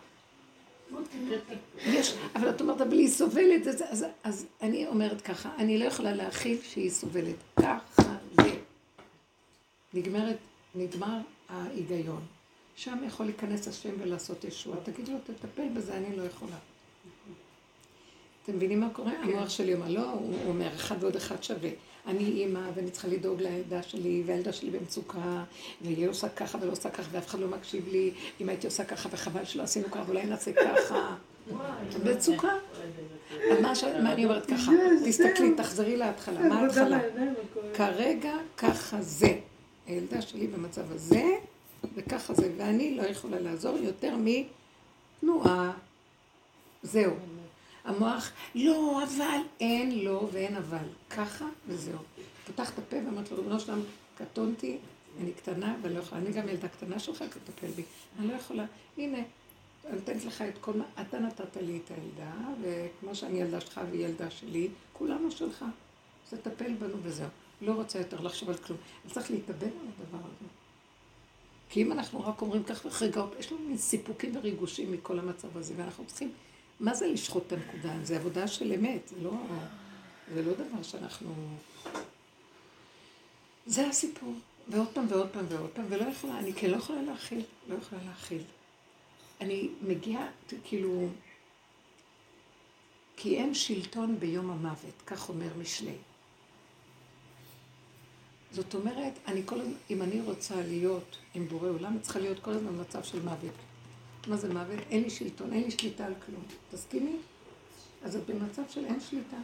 יש, 1.78 2.16
אבל 2.36 2.50
את 2.50 2.62
אומרת, 2.62 2.82
אבל 2.82 2.98
היא 2.98 3.08
סובלת, 3.10 3.68
אז, 3.68 3.84
אז, 3.90 4.06
אז 4.24 4.46
אני 4.62 4.88
אומרת 4.88 5.22
ככה, 5.22 5.50
אני 5.58 5.78
לא 5.78 5.86
יכולה 5.86 6.14
להכיל 6.14 6.58
שהיא 6.64 6.90
סובלת. 6.90 7.36
ככה 7.56 8.16
זה. 8.36 8.56
נגמרת, 9.94 10.38
נגמר 10.76 11.18
ההיגיון. 11.50 12.22
שם 12.76 12.98
יכול 13.08 13.26
להיכנס 13.26 13.68
השם 13.68 13.90
ולעשות 14.00 14.44
ישועה. 14.44 14.78
תגידו 14.84 15.12
לו, 15.12 15.18
תטפל 15.24 15.68
בזה, 15.74 15.94
אני 15.98 16.16
לא 16.16 16.24
יכולה. 16.24 16.56
אתם 18.44 18.56
מבינים 18.56 18.80
מה 18.80 18.90
קורה? 18.94 19.12
המוח 19.24 19.50
שלי 19.50 19.74
אומר, 19.74 19.88
לא, 19.90 20.12
הוא 20.12 20.34
אומר, 20.48 20.68
אחד 20.76 20.96
ועוד 21.04 21.16
אחד 21.16 21.44
שווה. 21.44 21.70
אני 22.08 22.24
אימא, 22.24 22.60
ואני 22.76 22.92
צריכה 22.92 23.08
לדאוג 23.08 23.42
לילדה 23.42 23.84
שלי, 23.84 24.24
והילדה 24.26 24.54
שלי 24.54 24.70
במצוקה, 24.70 25.44
והיא 25.82 26.08
עושה 26.10 26.30
ככה 26.30 26.58
ולא 26.62 26.72
עושה 26.72 26.90
ככה, 26.90 27.10
ואף 27.12 27.28
אחד 27.28 27.40
לא 27.40 27.48
מקשיב 27.48 27.88
לי. 27.92 28.12
אם 28.42 28.50
הייתי 28.50 28.68
עושה 28.68 28.86
ככה, 28.86 29.10
וחבל 29.12 29.46
שלא 29.46 29.64
עשינו 29.64 29.92
ככה, 29.92 30.04
ואולי 30.06 30.26
נעשה 30.26 30.52
ככה. 30.54 31.16
מצוקה. 32.06 32.48
אז 33.52 33.62
מה 33.62 33.76
ש- 33.76 33.84
מה 33.84 34.14
אני 34.14 34.26
אומרת 34.26 34.46
ככה? 34.46 34.72
תסתכלי, 35.06 35.56
תחזרי 35.58 35.98
להתחלה. 35.98 36.40
מה 36.40 36.60
ההתחלה? 36.62 37.00
כרגע 37.74 38.34
ככה 38.58 39.02
זה. 39.02 39.40
הילדה 39.88 40.22
שלי 40.22 40.48
במצב 40.48 40.92
הזה, 40.92 41.24
וככה 41.96 42.34
זה, 42.34 42.54
ואני 42.58 42.96
לא 42.96 43.04
יכולה 43.04 43.40
לעזור 43.40 43.78
יותר 43.78 44.16
מתנועה. 44.20 45.72
זהו. 46.84 47.14
המוח, 47.84 48.32
לא, 48.56 49.04
אבל, 49.04 49.40
אין 49.60 50.00
לא 50.00 50.30
ואין 50.32 50.56
אבל. 50.56 50.86
ככה 51.10 51.46
וזהו. 51.68 51.98
פותח 52.48 52.70
את 52.74 52.80
הפה 52.80 52.98
ואמרת 52.98 53.32
לו, 53.32 53.38
ריבונו 53.38 53.60
שלם, 53.60 53.82
קטונתי, 54.18 54.78
אני 55.22 55.32
קטנה 55.32 55.76
ואני 55.82 55.96
לא 55.96 56.00
יכולה. 56.00 56.22
אני 56.22 56.32
גם 56.32 56.50
ילדה 56.50 56.68
קטנה 56.68 57.00
שלך, 57.00 57.24
תטפל 57.24 57.68
בי. 57.68 57.84
אני 58.20 58.28
לא 58.28 58.34
יכולה. 58.34 58.66
הנה, 58.98 59.18
אני 59.86 59.96
נותנת 59.96 60.26
לך 60.26 60.42
את 60.42 60.58
כל 60.62 60.74
מה, 60.74 60.86
אתה 61.02 61.20
נתת 61.20 61.58
לי 61.58 61.80
את 61.86 61.92
הילדה, 61.92 62.32
וכמו 62.62 63.16
שאני 63.16 63.42
ילדה 63.42 63.62
שלך 63.62 63.82
והיא 63.92 64.06
ילדה 64.06 64.32
שלי, 64.32 64.68
כולנו 64.94 65.32
שלך. 65.32 65.66
אז 66.32 66.38
תטפל 66.40 66.74
בנו 66.74 66.96
וזהו. 67.04 67.28
לא 67.62 67.74
רוצה 67.74 68.00
יותר 68.00 68.22
לחשוב 68.22 68.50
על 68.50 68.58
כלום. 68.58 68.80
אני 69.06 69.14
צריך 69.14 69.32
להתאבד 69.32 69.64
על 69.64 69.88
הדבר 69.88 70.18
הזה. 70.18 70.61
כי 71.72 71.82
אם 71.82 71.92
אנחנו 71.92 72.26
רק 72.28 72.42
אומרים 72.42 72.64
כך 72.64 72.86
וחרגעות, 72.86 73.36
יש 73.40 73.52
לנו 73.52 73.62
מין 73.62 73.78
סיפוקים 73.78 74.36
וריגושים 74.36 74.92
מכל 74.92 75.20
המצב 75.20 75.58
הזה, 75.58 75.74
ואנחנו 75.78 76.06
צריכים, 76.06 76.32
מה 76.80 76.94
זה 76.94 77.08
לשחוט 77.08 77.44
את 77.48 77.52
הנקודה? 77.52 77.94
זה 78.04 78.16
עבודה 78.16 78.48
של 78.48 78.74
אמת, 78.74 79.08
זה 79.08 79.16
לא, 79.22 79.32
זה 80.34 80.42
לא 80.42 80.54
דבר 80.54 80.84
שאנחנו... 80.84 81.34
זה 83.66 83.88
הסיפור. 83.88 84.34
ועוד 84.68 84.88
פעם 84.94 85.06
ועוד 85.10 85.30
פעם 85.30 85.46
ועוד 85.50 85.70
פעם, 85.70 85.86
ולא 85.90 86.04
יכולה, 86.04 86.40
אני 86.40 86.54
כן 86.54 86.70
לא 86.70 86.76
יכולה 86.76 87.02
להכיל, 87.02 87.42
לא 87.68 87.76
יכולה 87.76 88.02
להכיל. 88.06 88.42
אני 89.42 89.70
מגיעה, 89.82 90.28
כאילו, 90.64 91.08
כי 93.18 93.38
אין 93.38 93.54
שלטון 93.54 94.20
ביום 94.20 94.52
המוות, 94.52 95.02
כך 95.06 95.30
אומר 95.30 95.50
משלי. 95.58 95.96
זאת 98.54 98.76
אומרת, 98.76 99.14
אני 99.28 99.42
כל 99.46 99.60
הזמן, 99.60 99.74
אם 99.90 100.02
אני 100.02 100.22
רוצה 100.22 100.56
להיות 100.56 101.18
עם 101.34 101.48
בורא 101.48 101.70
עולם, 101.70 102.00
צריכה 102.02 102.20
להיות 102.20 102.40
כל 102.40 102.52
הזמן 102.52 102.78
במצב 102.78 103.04
של 103.04 103.22
מוות. 103.22 103.54
מה 104.28 104.38
זה 104.38 104.54
מוות? 104.54 104.80
אין 104.90 105.04
לי 105.04 105.10
שלטון, 105.10 105.54
אין 105.54 105.64
לי 105.64 105.72
שליטה 105.72 106.06
על 106.06 106.14
כלום. 106.26 106.44
תסכימי? 106.72 107.16
אז 108.04 108.16
את 108.16 108.30
במצב 108.30 108.62
של 108.70 108.86
אין 108.86 109.00
שליטה. 109.00 109.38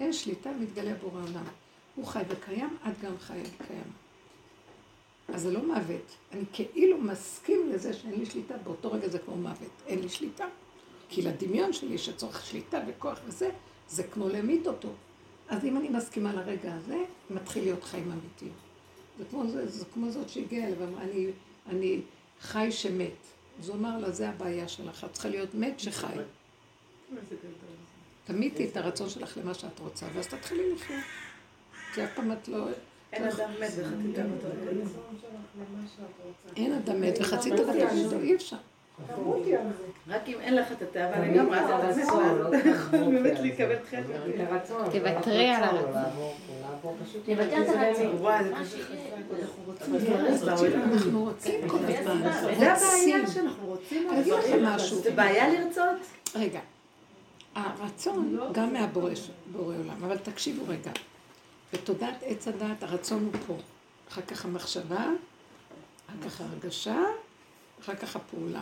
אין 0.00 0.12
שליטה, 0.12 0.50
מתגלה 0.60 0.94
בורא 0.94 1.22
עולם. 1.22 1.44
הוא 1.94 2.06
חי 2.06 2.22
וקיים, 2.28 2.76
את 2.88 3.00
גם 3.02 3.18
חיה 3.18 3.42
וקיים. 3.42 3.92
אז 5.28 5.42
זה 5.42 5.50
לא 5.50 5.66
מוות. 5.66 6.16
אני 6.32 6.44
כאילו 6.52 6.98
מסכים 6.98 7.70
לזה 7.72 7.92
שאין 7.92 8.18
לי 8.18 8.26
שליטה, 8.26 8.54
באותו 8.56 8.92
רגע 8.92 9.08
זה 9.08 9.18
כמו 9.18 9.36
מוות. 9.36 9.70
אין 9.86 9.98
לי 9.98 10.08
שליטה. 10.08 10.46
כי 11.08 11.22
לדמיון 11.22 11.72
שלי 11.72 11.98
שצורך 11.98 12.46
שליטה 12.46 12.80
וכוח 12.88 13.18
וזה, 13.26 13.50
זה 13.88 14.02
כמו 14.02 14.28
להמית 14.28 14.66
אותו. 14.66 14.88
אז 15.48 15.64
אם 15.64 15.76
אני 15.76 15.88
מסכימה 15.88 16.34
לרגע 16.34 16.74
הזה, 16.74 17.04
מתחיל 17.30 17.64
להיות 17.64 17.84
חיים 17.84 18.12
אמיתיים. 18.12 18.52
זה 19.18 19.24
כמו, 19.30 19.46
זה, 19.46 19.68
זה 19.68 19.84
כמו 19.94 20.10
זאת 20.10 20.28
שהגיעה 20.28 20.66
אליו, 20.68 20.84
אמרה, 20.84 21.02
אני, 21.02 21.26
אני 21.68 22.00
חי 22.40 22.72
שמת. 22.72 23.10
אז 23.60 23.68
הוא 23.68 23.76
אמר 23.76 23.98
לה, 23.98 24.10
זה 24.10 24.28
הבעיה 24.28 24.68
שלך, 24.68 25.04
את 25.04 25.12
צריכה 25.12 25.28
להיות 25.28 25.54
מת 25.54 25.80
שחי. 25.80 26.16
תמיתי 28.24 28.68
את 28.68 28.76
הרצון 28.76 29.10
שלך 29.10 29.38
למה 29.42 29.54
שאת 29.54 29.78
רוצה, 29.78 30.06
ואז 30.14 30.26
תתחילי 30.26 30.72
לחיות. 30.72 31.04
כי 31.94 32.04
אף 32.04 32.10
פעם 32.14 32.32
את 32.32 32.48
לא... 32.48 32.68
אין 33.12 33.24
אדם 33.24 33.50
מת 33.60 33.70
וחצי 33.78 34.12
דם 34.12 34.26
אותו. 34.32 34.48
אין 36.56 36.72
אדם 36.72 37.00
מת 37.00 37.14
וחצי 37.20 37.50
תוותר, 37.50 37.88
אי 38.22 38.34
אפשר. 38.34 38.56
רק 40.08 40.28
אם 40.28 40.40
אין 40.40 40.54
לך 40.56 40.72
את 40.72 40.82
התאווה 40.82 41.28
לגמרי, 41.28 41.58
אז 41.60 41.98
אתה 41.98 42.32
לא 42.34 42.56
יכול 42.74 42.98
באמת. 42.98 43.38
לקבל 43.40 43.76
הרצון. 44.38 44.82
תוותרי 44.92 45.48
על 45.50 45.62
הרצון, 45.64 45.78
הרצון. 45.78 46.02
לעבור- 46.02 46.34
לעבור 46.62 46.96
פשוט 47.04 47.24
תוותר 47.24 47.56
על 47.56 47.78
הרצון. 47.78 48.06
וואי, 48.16 48.44
זה 48.44 48.54
חזק, 48.54 48.78
אנחנו 50.92 51.24
רוצים 51.24 51.68
כל 51.68 51.78
הזמן, 51.88 52.22
זה 52.58 52.72
הבעיה. 52.72 53.26
שאנחנו 53.26 53.66
רוצים. 53.66 54.10
אני 54.10 54.20
אגיד 54.20 54.32
לכם 54.32 54.64
משהו. 54.64 54.98
זה 54.98 55.10
בעיה 55.10 55.48
לרצות? 55.48 55.96
רגע, 56.34 56.60
הרצון 57.54 58.38
גם 58.52 58.72
מהבורא 58.72 59.10
בורא 59.52 59.74
עולם, 59.74 60.04
אבל 60.04 60.18
תקשיבו 60.18 60.64
רגע. 60.68 60.90
בתודעת 61.72 62.14
עץ 62.22 62.48
הדת 62.48 62.82
הרצון 62.82 63.24
הוא 63.32 63.40
פה. 63.46 63.56
אחר 64.10 64.22
כך 64.22 64.44
המחשבה, 64.44 64.96
אחר 66.08 66.28
כך 66.28 66.40
הרגשה, 66.40 66.98
אחר 67.82 67.94
כך 67.94 68.16
הפעולה. 68.16 68.60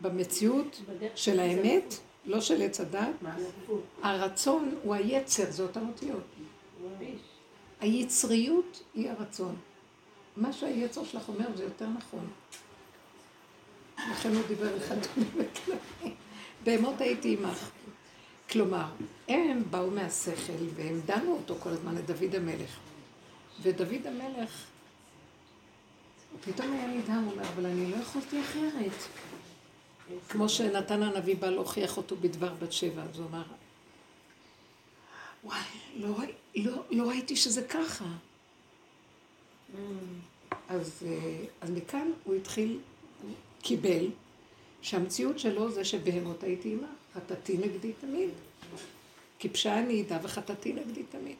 במציאות 0.00 0.80
של 1.14 1.40
האמת, 1.40 1.94
לא 2.24 2.40
של 2.40 2.62
עץ 2.62 2.80
הדת, 2.80 3.14
הרצון 4.02 4.74
הוא 4.82 4.94
היצר, 4.94 5.50
זה 5.50 5.62
אותן 5.62 5.86
אותיות. 5.88 6.22
היצריות 7.80 8.82
היא 8.94 9.10
הרצון. 9.10 9.56
מה 10.36 10.52
שהיצר 10.52 11.04
שלך 11.04 11.28
אומר 11.28 11.56
זה 11.56 11.64
יותר 11.64 11.86
נכון. 11.88 12.28
לכן 14.10 14.34
הוא 14.34 14.42
דיבר 14.48 14.80
חתולים 14.80 15.30
וכלבים. 15.34 16.14
בהמות 16.64 17.00
הייתי 17.00 17.36
עמך. 17.40 17.70
כלומר, 18.50 18.86
הם 19.28 19.62
באו 19.70 19.90
מהשכל 19.90 20.52
והם 20.74 21.00
דנו 21.06 21.32
אותו 21.32 21.54
כל 21.60 21.68
הזמן 21.68 21.94
לדוד 21.94 22.34
המלך. 22.34 22.78
ודוד 23.62 24.06
המלך, 24.06 24.64
פתאום 26.40 26.72
היה 26.72 26.86
נדהם, 26.86 27.24
הוא 27.24 27.32
אומר, 27.32 27.42
אבל 27.54 27.66
אני 27.66 27.90
לא 27.90 27.96
יכולתי 27.96 28.40
אחרת. 28.40 28.92
כמו 30.28 30.48
שנתן 30.48 31.02
הנביא 31.02 31.36
בא 31.36 31.50
להוכיח 31.50 31.96
אותו 31.96 32.16
בדבר 32.16 32.54
בת 32.54 32.72
שבע, 32.72 33.02
אז 33.02 33.18
הוא 33.18 33.26
אמר, 33.26 33.42
וואי, 35.44 35.60
לא, 35.96 36.16
לא, 36.56 36.82
לא 36.90 37.08
ראיתי 37.08 37.36
שזה 37.36 37.62
ככה. 37.62 38.04
אז, 40.68 41.02
אה, 41.06 41.44
אז 41.60 41.70
מכאן 41.70 42.10
הוא 42.24 42.34
התחיל, 42.34 42.78
הוא 43.22 43.30
קיבל, 43.62 44.06
שהמציאות 44.82 45.38
שלו 45.38 45.72
זה 45.72 45.84
שבהמות 45.84 46.42
הייתי 46.42 46.68
עימה, 46.68 46.86
חטאתי 47.14 47.58
נגדי 47.58 47.92
תמיד. 48.00 48.30
כי 49.38 49.48
פשעה 49.48 49.78
אני 49.78 50.02
אדע 50.02 50.18
וחטאתי 50.22 50.72
נגדי 50.72 51.02
תמיד. 51.02 51.36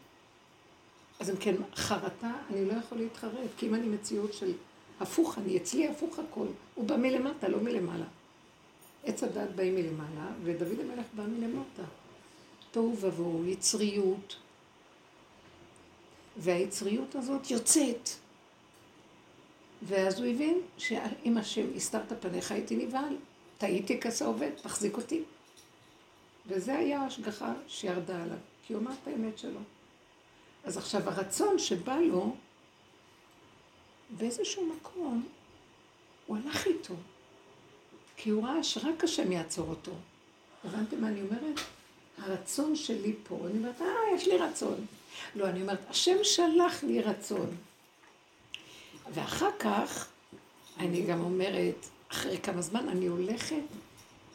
אז 1.21 1.31
אם 1.31 1.37
כן, 1.37 1.55
חרטה, 1.75 2.33
אני 2.51 2.65
לא 2.65 2.73
יכול 2.73 2.99
להתחרט, 2.99 3.51
כי 3.57 3.67
אם 3.67 3.75
אני 3.75 3.89
מציאות 3.89 4.33
של 4.33 4.53
הפוך, 5.01 5.39
אני 5.39 5.57
אצלי 5.57 5.89
הפוך 5.89 6.19
הכל. 6.19 6.47
הוא 6.75 6.89
בא 6.89 6.97
מלמטה, 6.97 7.49
לא 7.49 7.61
מלמעלה. 7.61 8.05
עץ 9.07 9.23
הדת 9.23 9.51
באים 9.55 9.75
מלמעלה, 9.75 10.31
ודוד 10.45 10.81
המלך 10.81 11.07
בא 11.15 11.23
מלמטה. 11.23 11.83
תוהו 12.71 12.97
ובוהו, 13.01 13.47
יצריות. 13.47 14.37
והיצריות 16.37 17.15
הזאת 17.15 17.51
יוצאת. 17.51 18.09
ואז 19.83 20.21
הוא 20.21 20.27
הבין 20.27 20.61
שאם 20.79 21.39
השם 21.39 21.67
הסתרת 21.77 22.13
פניך 22.21 22.53
הייתי 22.53 22.77
נבהל. 22.77 23.17
טעיתי 23.59 24.01
כזה 24.01 24.25
עובד, 24.25 24.51
תחזיק 24.63 24.97
אותי. 24.97 25.23
וזה 26.47 26.75
היה 26.75 27.01
ההשגחה 27.01 27.53
שירדה 27.69 28.23
עליו, 28.23 28.39
כי 28.67 28.73
הוא 28.73 28.83
אמר 28.83 28.93
את 29.03 29.09
האמת 29.09 29.39
שלו. 29.39 29.61
אז 30.65 30.77
עכשיו 30.77 31.09
הרצון 31.09 31.59
שבא 31.59 31.97
לו, 31.97 32.35
באיזשהו 34.11 34.67
מקום, 34.77 35.27
הוא 36.27 36.37
הלך 36.37 36.67
איתו. 36.67 36.95
כי 38.17 38.31
הוא 38.31 38.45
ראה 38.45 38.65
שרק 38.65 39.05
השם 39.05 39.33
יעצור 39.33 39.69
אותו. 39.69 39.93
הבנתם 40.65 41.01
מה 41.01 41.09
אני 41.09 41.21
אומרת? 41.23 41.61
הרצון 42.19 42.77
שלי 42.77 43.15
פה, 43.29 43.39
אני 43.47 43.59
אומרת, 43.59 43.81
אה, 43.81 43.87
יש 44.15 44.27
לי 44.29 44.37
רצון. 44.37 44.87
לא, 45.35 45.49
אני 45.49 45.63
אומרת, 45.63 45.79
השם 45.89 46.17
שלח 46.23 46.83
לי 46.83 47.03
רצון. 47.03 47.57
ואחר 49.15 49.51
כך, 49.59 50.09
אני 50.79 51.03
גם 51.03 51.21
אומרת, 51.21 51.87
אחרי 52.13 52.39
כמה 52.39 52.63
זמן 52.63 52.89
אני 52.89 53.07
הולכת 53.07 53.63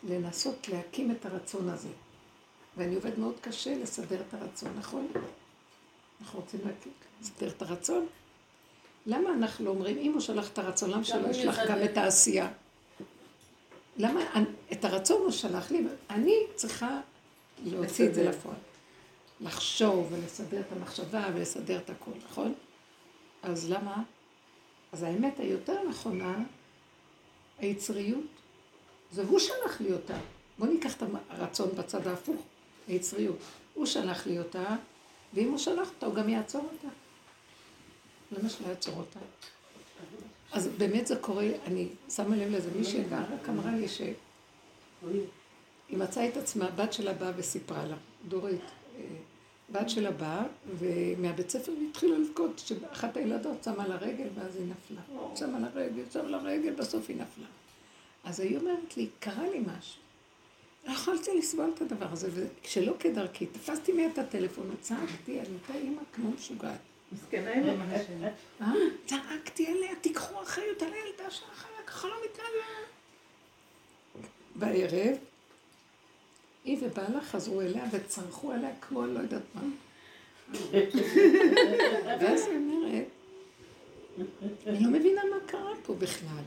לנסות 0.04 0.68
להקים 0.68 1.12
את 1.12 1.26
הרצון 1.26 1.70
הזה. 1.70 1.90
ואני 2.78 2.96
עובד 2.96 3.20
מאוד 3.20 3.36
קשה 3.42 3.76
לסדר 3.76 4.22
את 4.22 4.34
הרצון, 4.34 4.70
נכון? 4.80 5.08
אנחנו 6.22 6.40
רוצים 6.40 6.60
לסדר 7.22 7.50
את 7.50 7.62
הרצון? 7.62 8.06
למה 9.06 9.30
אנחנו 9.30 9.66
לא 9.66 9.70
אומרים, 9.70 9.98
אם 9.98 10.14
הוא 10.14 10.22
שלח 10.22 10.50
את 10.50 10.58
הרצון, 10.58 10.90
למה 10.90 11.04
שלא 11.04 11.28
ישלח 11.28 11.60
גם 11.70 11.84
את 11.84 11.98
העשייה? 11.98 12.48
למה 14.02 14.22
את 14.72 14.86
הרצון 14.86 15.22
הוא 15.22 15.32
שלח 15.32 15.72
לי, 15.72 15.84
אני 16.10 16.36
צריכה 16.56 17.00
להוציא 17.64 18.08
את 18.08 18.14
זה 18.14 18.24
לפועל. 18.24 18.56
לחשוב 19.42 20.08
ולסדר 20.12 20.60
את 20.60 20.72
המחשבה 20.72 21.28
ולסדר 21.34 21.78
את 21.78 21.90
הכול, 21.90 22.14
נכון? 22.26 22.54
אז 23.44 23.70
למה? 23.70 24.04
אז 24.92 25.04
האמת 25.04 25.40
היותר 25.40 25.90
נכונה, 25.90 26.38
היצריות, 27.60 28.26
זה 29.12 29.24
הוא 29.24 29.40
שלח 29.40 29.82
לי 29.82 29.94
אותה. 29.94 30.18
בואו 30.58 30.72
ניקח 30.72 30.96
את 30.96 31.04
הרצון 31.30 31.70
בצד 31.76 32.08
ההפוך, 32.08 32.42
היצריות. 32.88 33.38
הוא 33.74 33.86
שלח 33.86 34.28
לי 34.28 34.40
אותה, 34.40 34.76
ואם 35.34 35.50
הוא 35.50 35.58
שלח 35.58 35.90
אותה, 35.90 36.06
הוא 36.06 36.16
גם 36.16 36.30
יעצור 36.30 36.70
אותה. 36.74 36.88
למה 38.32 38.50
שלא 38.50 38.68
יעצור 38.68 38.96
אותה? 38.98 39.20
אז 40.52 40.68
באמת 40.78 41.08
זה 41.08 41.16
קורה, 41.16 41.48
אני 41.66 41.88
שמה 42.10 42.36
לב 42.36 42.52
לזה, 42.52 42.70
מישהי 42.76 43.04
רק 43.12 43.50
אמרה 43.50 43.72
לי 43.72 43.88
שהיא 43.88 44.14
מצאה 45.92 46.28
את 46.28 46.38
עצמה, 46.38 46.70
בת 46.70 46.94
שלה 46.94 47.14
באה 47.14 47.32
וסיפרה 47.38 47.86
לה, 47.86 47.96
דורית, 48.28 48.62
אה, 48.98 49.04
בת 49.72 49.90
שלה 49.90 50.12
באה, 50.12 50.44
ומהבית 50.80 51.50
ספר 51.50 51.72
היא 51.72 51.90
התחילה 51.90 52.18
לבכות, 52.18 52.62
שאחת 52.66 53.18
הילדות 53.18 53.64
שמה 53.64 53.88
לה 53.88 53.96
רגל 53.96 54.28
ואז 54.36 54.56
היא 54.56 54.66
נפלה. 54.66 55.02
שמה 55.36 55.60
לה 55.60 55.68
רגל, 55.74 56.04
שמה 56.14 56.30
לה 56.30 56.38
רגל, 56.38 56.74
בסוף 56.74 57.06
היא 57.10 57.18
נפלה. 57.18 57.48
אז 58.24 58.40
היא 58.40 58.58
אומרת 58.58 58.98
לי, 58.98 59.08
קרה 59.20 59.50
לי 59.50 59.60
משהו. 59.60 60.02
לא 60.88 60.92
יכולתי 60.92 61.32
לסבול 61.38 61.72
את 61.76 61.82
הדבר 61.82 62.08
הזה, 62.12 62.30
וכשלא 62.34 62.94
כדרכי, 63.00 63.46
תפסתי 63.46 63.92
מיד 63.92 64.12
את 64.14 64.18
הטלפון, 64.18 64.72
וצעקתי, 64.72 65.40
אני 65.40 65.48
אותה 65.54 65.80
אימא 65.80 66.02
כמו 66.14 66.32
משוגעת. 66.32 66.91
מסכנה 67.12 67.52
אה? 68.62 68.72
צעקתי 69.06 69.68
עליה, 69.68 69.96
תיקחו 70.02 70.44
אחריות 70.44 70.82
על 70.82 70.90
הילדה 70.94 71.32
שלך, 71.32 71.68
ככה 71.86 72.08
לא 72.08 72.16
מתנהל. 72.26 72.84
בערב, 74.56 75.18
היא 76.64 76.78
ובעלה 76.82 77.22
חזרו 77.22 77.62
אליה 77.62 77.84
וצרחו 77.92 78.52
עליה 78.52 78.70
כמו 78.82 79.06
לא 79.06 79.20
יודעת 79.20 79.42
מה. 79.56 79.62
ואז 82.22 82.48
היא 82.48 82.58
אומרת, 82.58 83.06
אני 84.68 84.84
לא 84.84 84.90
מבינה 84.92 85.22
מה 85.32 85.48
קרה 85.48 85.74
פה 85.84 85.96
בכלל. 85.96 86.44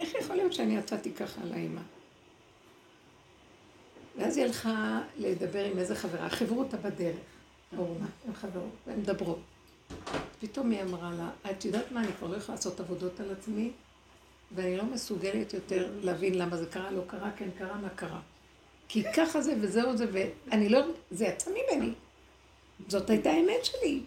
איך 0.00 0.14
יכול 0.14 0.36
להיות 0.36 0.52
שאני 0.52 0.76
יצאתי 0.76 1.12
ככה 1.12 1.42
על 1.42 1.52
האימא? 1.52 1.80
ואז 4.16 4.36
היא 4.36 4.44
הלכה 4.44 5.02
לדבר 5.16 5.64
עם 5.64 5.78
איזה 5.78 5.94
חברה, 5.94 6.30
חברו 6.30 6.58
אותה 6.58 6.76
בדרך, 6.76 7.16
אורנה, 7.76 8.06
הם 8.26 8.34
חברות, 8.34 8.70
והן 8.86 8.98
מדברות. 8.98 9.38
פתאום 10.40 10.70
היא 10.70 10.82
אמרה 10.82 11.10
לה, 11.10 11.50
את 11.50 11.64
יודעת 11.64 11.92
מה, 11.92 12.00
אני 12.00 12.12
כבר 12.18 12.28
לא 12.28 12.36
יכולה 12.36 12.56
לעשות 12.56 12.80
עבודות 12.80 13.20
על 13.20 13.30
עצמי, 13.30 13.70
ואני 14.54 14.76
לא 14.76 14.84
מסוגלת 14.84 15.54
יותר 15.54 15.88
להבין 16.02 16.38
למה 16.38 16.56
זה 16.56 16.66
קרה, 16.66 16.90
לא 16.90 17.02
קרה, 17.06 17.30
כן 17.36 17.48
קרה, 17.58 17.76
מה 17.76 17.88
קרה. 17.88 18.20
כי 18.88 19.04
ככה 19.16 19.40
זה 19.40 19.54
וזהו 19.60 19.96
זה, 19.96 20.06
ואני 20.12 20.68
לא, 20.68 20.80
זה 21.10 21.24
יצא 21.24 21.50
ממני. 21.50 21.92
זאת 22.88 23.10
הייתה 23.10 23.30
האמת 23.30 23.64
שלי. 23.64 24.00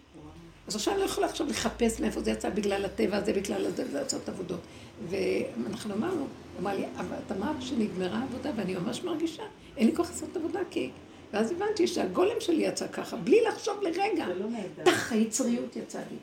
אז 0.66 0.76
עכשיו 0.76 0.94
אני 0.94 1.00
לא 1.00 1.06
יכולה 1.06 1.26
עכשיו 1.26 1.46
לחפש 1.46 2.00
מאיפה 2.00 2.20
זה 2.20 2.30
יצא 2.30 2.50
בגלל 2.50 2.84
הטבע 2.84 3.16
הזה, 3.16 3.32
בגלל 3.32 3.66
הזה, 3.66 3.84
ולעשות 3.90 4.28
עבודות. 4.28 4.60
ואנחנו 5.08 5.94
אמרנו, 5.94 6.26
אמר 6.60 6.76
לי, 6.76 6.84
אבל 6.96 7.16
את 7.26 7.32
אמרת 7.32 7.62
שנגמרה 7.62 8.18
העבודה, 8.18 8.50
ואני 8.56 8.74
ממש 8.74 9.04
מרגישה, 9.04 9.42
אין 9.76 9.86
לי 9.86 9.96
כוח 9.96 10.10
לעשות 10.10 10.36
עבודה, 10.36 10.60
כי... 10.70 10.90
ואז 11.32 11.50
הבנתי 11.52 11.86
שהגולם 11.86 12.40
שלי 12.40 12.62
יצא 12.62 12.88
ככה, 12.88 13.16
בלי 13.16 13.40
לחשוב 13.48 13.82
לרגע. 13.82 14.26
זה 14.26 14.34
לא 14.34 14.46
נהדר. 14.46 14.84
טח, 14.84 15.12
היצריות 15.12 15.76
יצאה 15.76 16.02
לי. 16.10 16.16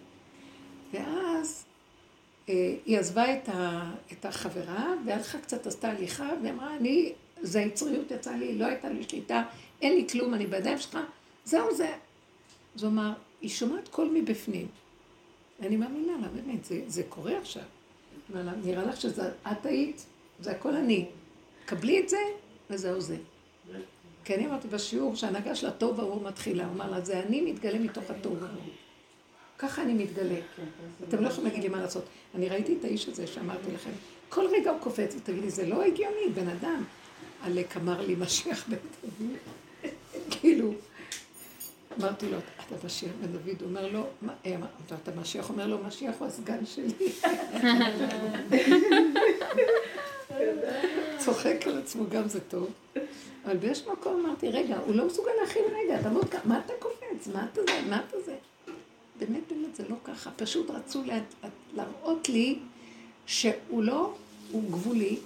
ואז 0.94 1.66
אה, 2.50 2.76
היא 2.86 3.00
עזבה 3.00 3.34
את, 3.34 3.50
ה, 3.50 3.92
את 4.12 4.26
החברה, 4.26 4.94
והלכה 5.06 5.38
קצת, 5.38 5.68
עשתה 5.68 5.90
הליכה, 5.90 6.30
ואמרה, 6.44 6.76
אני, 6.76 7.14
זה 7.42 7.60
היצריות 7.60 8.12
יצאה 8.12 8.38
לי, 8.38 8.58
לא 8.58 8.66
הייתה 8.66 8.90
לי 8.90 9.04
שליטה, 9.04 9.44
אין 9.82 9.96
לי 9.96 10.08
כלום, 10.10 10.34
אני 10.34 10.48
בידיים 10.48 10.78
שלך, 10.78 10.98
זהו 11.46 11.76
זה. 11.76 11.94
אז 12.76 12.84
הוא 12.84 12.92
אמר, 12.92 13.14
היא 13.42 13.50
שומעת 13.50 13.88
קול 13.88 14.10
מבפנים. 14.14 14.68
אני 15.62 15.78
מאמינה 15.78 16.14
לה, 16.22 16.28
באמת, 16.28 16.66
זה, 16.66 16.82
זה 16.88 17.04
קורה 17.10 17.38
עכשיו. 17.38 17.64
נראה 18.64 18.86
לך 18.86 19.02
שזה 19.02 19.30
את 19.52 19.66
היית, 19.66 20.06
זה 20.40 20.52
הכל 20.52 20.76
אני. 20.76 21.06
קבלי 21.66 22.00
את 22.00 22.10
זה, 22.10 22.18
וזהו 22.70 23.02
זה. 23.02 23.18
כי 24.28 24.36
אני 24.36 24.46
אמרתי 24.46 24.68
בשיעור 24.68 25.16
שההנהגה 25.16 25.56
של 25.56 25.68
הטוב 25.68 26.00
ההוא 26.00 26.24
מתחילה, 26.24 26.66
הוא 26.66 26.74
אמר 26.74 26.92
לה, 26.92 27.02
זה 27.02 27.20
אני 27.20 27.42
מתגלה 27.42 27.80
מתוך 27.80 28.04
הטוב 28.10 28.44
ההוא. 28.44 28.62
ככה 29.58 29.82
אני 29.82 29.94
מתגלה. 29.94 30.40
אתם 31.08 31.24
לא 31.24 31.28
יכולים 31.28 31.50
להגיד 31.50 31.64
לי 31.64 31.70
מה 31.70 31.82
לעשות. 31.82 32.04
אני 32.36 32.50
ראיתי 32.50 32.76
את 32.80 32.86
האיש 32.86 33.08
הזה 33.08 33.28
שאמרתי 33.28 33.72
לכם, 33.72 33.90
כל 34.30 34.48
רגע 34.52 34.72
הוא 34.72 34.80
קופץ 34.80 35.16
ותגיד 35.16 35.44
לי, 35.44 35.50
זה 35.50 35.66
לא 35.66 35.84
הגיוני, 35.84 36.30
בן 36.34 36.48
אדם. 36.48 36.84
עלק 37.44 37.78
אמר 37.78 38.02
לי 38.02 38.16
משיח 38.16 38.68
בן 38.68 38.78
דוד. 39.02 39.32
כאילו, 40.32 40.74
אמרתי 42.00 42.30
לו, 42.30 42.38
אתה 42.38 42.86
משיח 42.86 43.12
בן 43.22 43.28
דוד? 43.28 43.62
הוא 43.62 43.70
אומר 43.70 43.88
לו, 43.92 44.08
אה, 44.46 44.56
אתה 45.04 45.12
משיח? 45.22 45.50
אומר 45.50 45.68
לו, 45.68 45.78
משיח 45.78 46.16
הוא 46.20 46.28
הסגן 46.28 46.66
שלי. 46.66 46.94
צוחק 51.18 51.68
על 51.68 51.78
עצמו, 51.78 52.04
גם 52.10 52.28
זה 52.28 52.40
טוב. 52.40 52.72
אבל 53.48 53.58
באיזשהו 53.58 53.94
מקום 53.94 54.26
אמרתי, 54.26 54.50
רגע, 54.50 54.78
הוא 54.78 54.96
לא 54.96 55.08
מסוגל 55.08 55.32
להכיל 55.42 55.62
רגע, 55.74 56.00
אתה 56.00 56.10
מאוד 56.10 56.30
ככה, 56.30 56.48
מה 56.48 56.60
אתה 56.66 56.74
קופץ? 56.80 57.28
מה 57.34 57.48
אתה 57.54 57.62
זה? 57.62 57.82
מה 57.90 58.02
אתה 58.08 58.22
זה? 58.26 58.38
באמת, 59.20 59.42
באמת, 59.50 59.76
זה 59.76 59.84
לא 59.90 59.96
ככה. 60.04 60.32
פשוט 60.36 60.70
רצו 60.70 61.04
לה, 61.04 61.20
להראות 61.76 62.30
לי 62.30 62.60
שהוא 63.26 63.84
לא, 63.84 64.14
הוא 64.52 64.72
גבולי, 64.72 65.20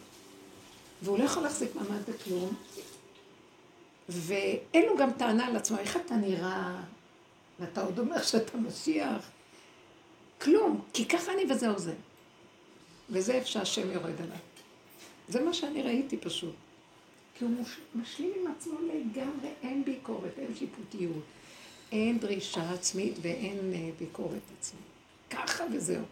והוא 1.02 1.20
לא 1.20 1.24
יכול 1.24 1.44
להחזיק 1.44 1.76
מעמד 1.76 2.02
בכלום, 2.10 2.54
ואין 4.10 4.86
לו 4.86 4.98
גם 4.98 5.12
טענה 5.12 5.48
על 5.48 5.56
עצמו, 5.56 5.78
איך 5.78 5.98
אתה 5.98 6.16
נראה, 6.16 6.82
ואתה 7.60 7.82
עוד 7.82 8.00
אומר 8.00 8.22
שאתה 8.22 8.58
משיח. 8.58 9.30
כלום, 10.42 10.82
כי 10.94 11.06
ככה 11.06 11.34
אני 11.34 11.54
וזהו 11.54 11.80
זה. 11.80 11.94
וזה 13.10 13.34
איפה 13.34 13.48
שהשם 13.48 13.92
יורד 13.92 14.22
עליי. 14.22 14.38
זה 15.30 15.42
מה 15.42 15.54
שאני 15.54 15.82
ראיתי 15.82 16.18
פשוט. 16.18 16.56
כי 17.42 17.46
הוא 17.46 17.54
מש, 17.62 17.78
משלים 17.96 18.32
עם 18.42 18.52
עצמו 18.52 18.74
לגמרי, 18.82 19.50
אין 19.64 19.84
ביקורת, 19.86 20.32
אין 20.38 20.56
שיפוטיות, 20.56 21.24
אין 21.92 22.20
דרישה 22.20 22.72
עצמית 22.72 23.14
ואין 23.22 23.58
uh, 23.58 24.00
ביקורת 24.00 24.42
עצמית. 24.60 24.84
ככה 25.30 25.64
וזהו. 25.74 26.04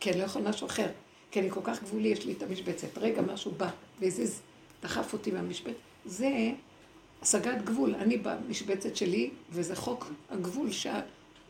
כי 0.00 0.10
אני 0.10 0.18
לא 0.18 0.24
יכול 0.24 0.42
משהו 0.42 0.66
אחר. 0.66 0.86
כי 1.30 1.40
אני 1.40 1.50
כל 1.50 1.60
כך 1.64 1.82
גבולי, 1.82 2.08
יש 2.08 2.26
לי 2.26 2.32
את 2.32 2.42
המשבצת. 2.42 2.98
רגע, 2.98 3.22
משהו 3.22 3.50
בא 3.50 3.70
והזיז, 4.00 4.40
דחף 4.82 5.12
אותי 5.12 5.30
מהמשבצת. 5.30 5.76
זה 6.06 6.50
השגת 7.22 7.64
גבול. 7.64 7.94
אני 7.94 8.16
במשבצת 8.16 8.96
שלי, 8.96 9.30
וזה 9.50 9.76
חוק 9.76 10.06
הגבול 10.30 10.70
ש... 10.70 10.86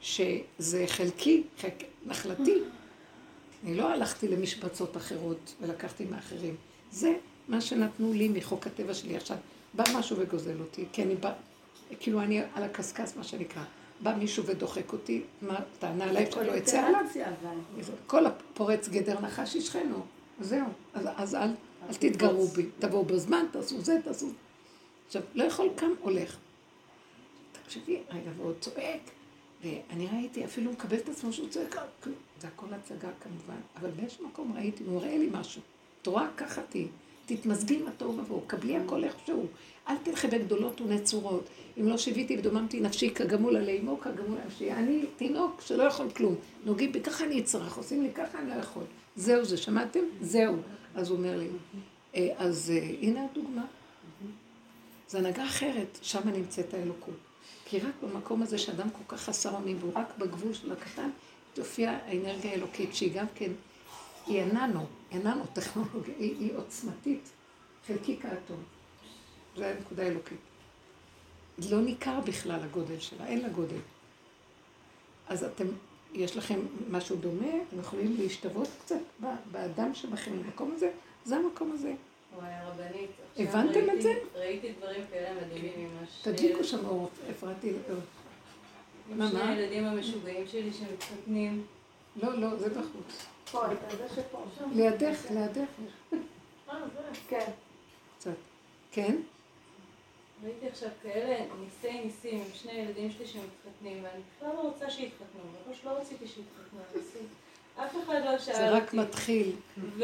שזה 0.00 0.84
חלקי, 0.86 1.42
חלק... 1.58 1.84
נחלתי. 2.06 2.54
אני 3.64 3.74
לא 3.74 3.92
הלכתי 3.92 4.28
למשבצות 4.28 4.96
אחרות 4.96 5.54
ולקחתי 5.60 6.04
מאחרים. 6.04 6.56
זה 6.90 7.14
מה 7.48 7.60
שנתנו 7.60 8.12
לי 8.12 8.28
מחוק 8.28 8.66
הטבע 8.66 8.94
שלי. 8.94 9.16
עכשיו, 9.16 9.36
בא 9.74 9.84
משהו 9.94 10.16
וגוזל 10.20 10.60
אותי, 10.60 10.84
כי 10.92 11.02
אני 11.02 11.14
בא, 11.14 11.32
כאילו 12.00 12.20
אני 12.20 12.40
על 12.54 12.62
הקשקש, 12.62 13.10
מה 13.16 13.24
שנקרא. 13.24 13.62
בא 14.00 14.14
מישהו 14.14 14.46
ודוחק 14.46 14.92
אותי, 14.92 15.22
מה, 15.42 15.60
טענה 15.78 16.04
עליי 16.04 16.30
שלא 16.32 16.52
יצא 16.52 16.86
עליו? 16.86 17.00
כל 18.06 18.26
הפורץ 18.26 18.88
גדר 18.88 19.20
נחש 19.20 19.54
ישכנו. 19.54 20.04
זהו. 20.40 20.66
אז, 20.94 21.08
אז 21.16 21.34
אל, 21.34 21.48
אל 21.88 21.94
תתגרו 21.94 22.46
בי. 22.46 22.66
תבואו 22.78 23.04
בזמן, 23.04 23.44
תעשו 23.50 23.80
זה, 23.80 23.98
תעשו 24.04 24.26
זה. 24.26 24.34
עכשיו, 25.06 25.22
לא 25.34 25.44
יכול, 25.44 25.68
קם, 25.76 25.90
הולך. 26.00 26.36
תקשיבי, 27.52 27.98
רגע, 28.10 28.30
ועוד 28.36 28.54
צועק, 28.60 29.10
ואני 29.64 30.06
ראיתי, 30.12 30.44
אפילו 30.44 30.66
הוא 30.66 30.72
מקבל 30.72 30.96
את 30.96 31.08
עצמו 31.08 31.32
שהוא 31.32 31.48
צועק. 31.48 31.76
זה 32.40 32.48
הכל 32.48 32.66
הצגה 32.74 33.08
כמובן, 33.20 33.60
אבל 33.80 33.90
באיזשהו 33.90 34.26
מקום 34.26 34.52
ראיתי, 34.56 34.84
הוא 34.84 34.94
מראה 34.94 35.18
לי 35.18 35.28
משהו. 35.32 35.62
את 36.02 36.06
רואה? 36.06 36.28
ככה 36.36 36.62
תהיי. 36.62 36.88
תתמזגי 37.26 37.80
עם 37.80 37.86
התוהו 37.88 38.18
ובוהו, 38.18 38.40
קבלי 38.46 38.76
הכל 38.76 39.04
איכשהו. 39.04 39.46
אל 39.88 39.94
תלכי 40.02 40.26
בגדולות 40.26 40.80
ונצורות. 40.80 41.48
אם 41.80 41.88
לא 41.88 41.96
שיוויתי 41.98 42.38
ודוממתי 42.38 42.80
נפשי 42.80 43.10
כגמול 43.10 43.56
עלי 43.56 43.80
אמו, 43.80 44.00
כגמול 44.00 44.38
נפשי. 44.46 44.72
אני 44.72 45.04
תינוק 45.16 45.60
שלא 45.60 45.82
יכול 45.82 46.10
כלום. 46.10 46.34
נוגעים 46.64 46.92
בי, 46.92 47.00
ככה 47.00 47.24
אני 47.24 47.40
אצטרך, 47.40 47.76
עושים 47.76 48.02
לי 48.02 48.12
ככה, 48.14 48.38
אני 48.38 48.48
לא 48.48 48.54
יכול. 48.54 48.82
זהו 49.16 49.44
זה, 49.44 49.56
שמעתם? 49.56 50.00
זהו. 50.20 50.56
אז 50.94 51.10
הוא 51.10 51.18
אומר 51.18 51.38
לי, 51.38 51.48
"אה, 52.14 52.28
אז 52.38 52.72
אה, 52.76 52.90
הנה 53.02 53.26
הדוגמה. 53.30 53.64
זו 55.08 55.18
הנהגה 55.18 55.44
אחרת, 55.44 55.98
שם 56.02 56.28
נמצאת 56.28 56.74
האלוקות. 56.74 57.14
כי 57.64 57.78
רק 57.78 57.92
במקום 58.02 58.42
הזה 58.42 58.58
שאדם 58.58 58.90
כל 58.90 59.16
כך 59.16 59.22
חסר 59.22 59.54
אונים, 59.54 59.76
והוא 59.80 59.92
רק 59.94 60.18
בגבול 60.18 60.52
של 60.52 60.72
הקטן, 60.72 61.10
תופיע 61.54 61.90
האנרגיה 61.90 62.50
האלוקית, 62.50 62.94
שהיא 62.94 63.12
גם 63.14 63.26
כן, 63.34 63.50
היא 64.26 64.42
איננו, 65.14 65.30
איננו 65.30 65.44
טכנולוגיה, 65.52 66.14
היא, 66.18 66.34
היא 66.40 66.56
עוצמתית, 66.56 67.28
חלקיק 67.86 68.24
האטום. 68.24 68.62
זו 69.56 69.64
הנקודה 69.64 70.02
האלוקית. 70.02 70.38
לא 71.70 71.80
ניכר 71.82 72.20
בכלל 72.20 72.60
הגודל 72.62 72.98
שלה, 73.00 73.26
אין 73.26 73.40
לה 73.42 73.48
גודל. 73.48 73.76
אז 75.28 75.44
אתם, 75.44 75.66
יש 76.12 76.36
לכם 76.36 76.60
משהו 76.90 77.16
דומה, 77.16 77.46
אתם 77.68 77.80
יכולים 77.80 78.16
להשתוות 78.18 78.68
קצת 78.84 78.96
באדם 79.52 79.94
שבכם, 79.94 80.42
במקום 80.42 80.72
הזה, 80.74 80.90
זה 81.24 81.36
המקום 81.36 81.72
הזה. 81.72 81.92
וואי, 82.36 82.48
הרבנית. 82.52 83.10
הבנתם 83.38 83.70
את 83.84 83.88
ראיתי- 83.88 84.02
זה? 84.02 84.12
ראיתי 84.34 84.72
דברים 84.78 85.04
כאלה 85.10 85.40
מדהימים 85.46 85.90
השני... 86.02 86.32
תדליקו 86.36 86.64
שם 86.64 86.86
אור, 86.86 87.10
הפרעתי, 87.30 87.72
לא. 87.72 87.94
עם 89.10 89.18
מה, 89.18 89.30
שני? 89.30 89.40
הילדים 89.42 89.84
המשוגעים 89.84 90.46
שלי 90.46 90.70
שמתחתנים. 90.72 91.64
לא, 92.22 92.38
לא, 92.38 92.56
זה 92.56 92.68
בחוץ. 92.70 93.26
פה, 93.50 93.64
אתה 93.66 93.94
יודע 93.94 94.08
שפה. 94.08 94.38
לידך, 94.72 95.18
לידך. 95.30 95.68
כן. 97.28 97.50
קצת. 98.18 98.30
כן? 98.92 99.16
ראיתי 100.44 100.68
עכשיו 100.68 100.88
כאלה 101.02 101.36
ניסי 101.60 102.00
ניסים 102.04 102.38
עם 102.38 102.46
שני 102.54 102.72
ילדים 102.72 103.10
שלי 103.10 103.26
שמתחתנים, 103.26 104.04
ואני 104.04 104.22
בכלל 104.36 104.48
לא 104.54 104.60
רוצה 104.60 104.90
שיתחתנו, 104.90 105.40
ממש 105.68 105.78
לא 105.84 105.90
רציתי 105.90 106.26
שיתחתנו. 106.26 106.80
אף 107.76 107.96
אחד 108.04 108.20
לא 108.24 108.38
שאל 108.38 108.54
אותי. 108.54 108.64
זה 108.64 108.70
רק 108.70 108.94
מתחיל. 108.94 109.52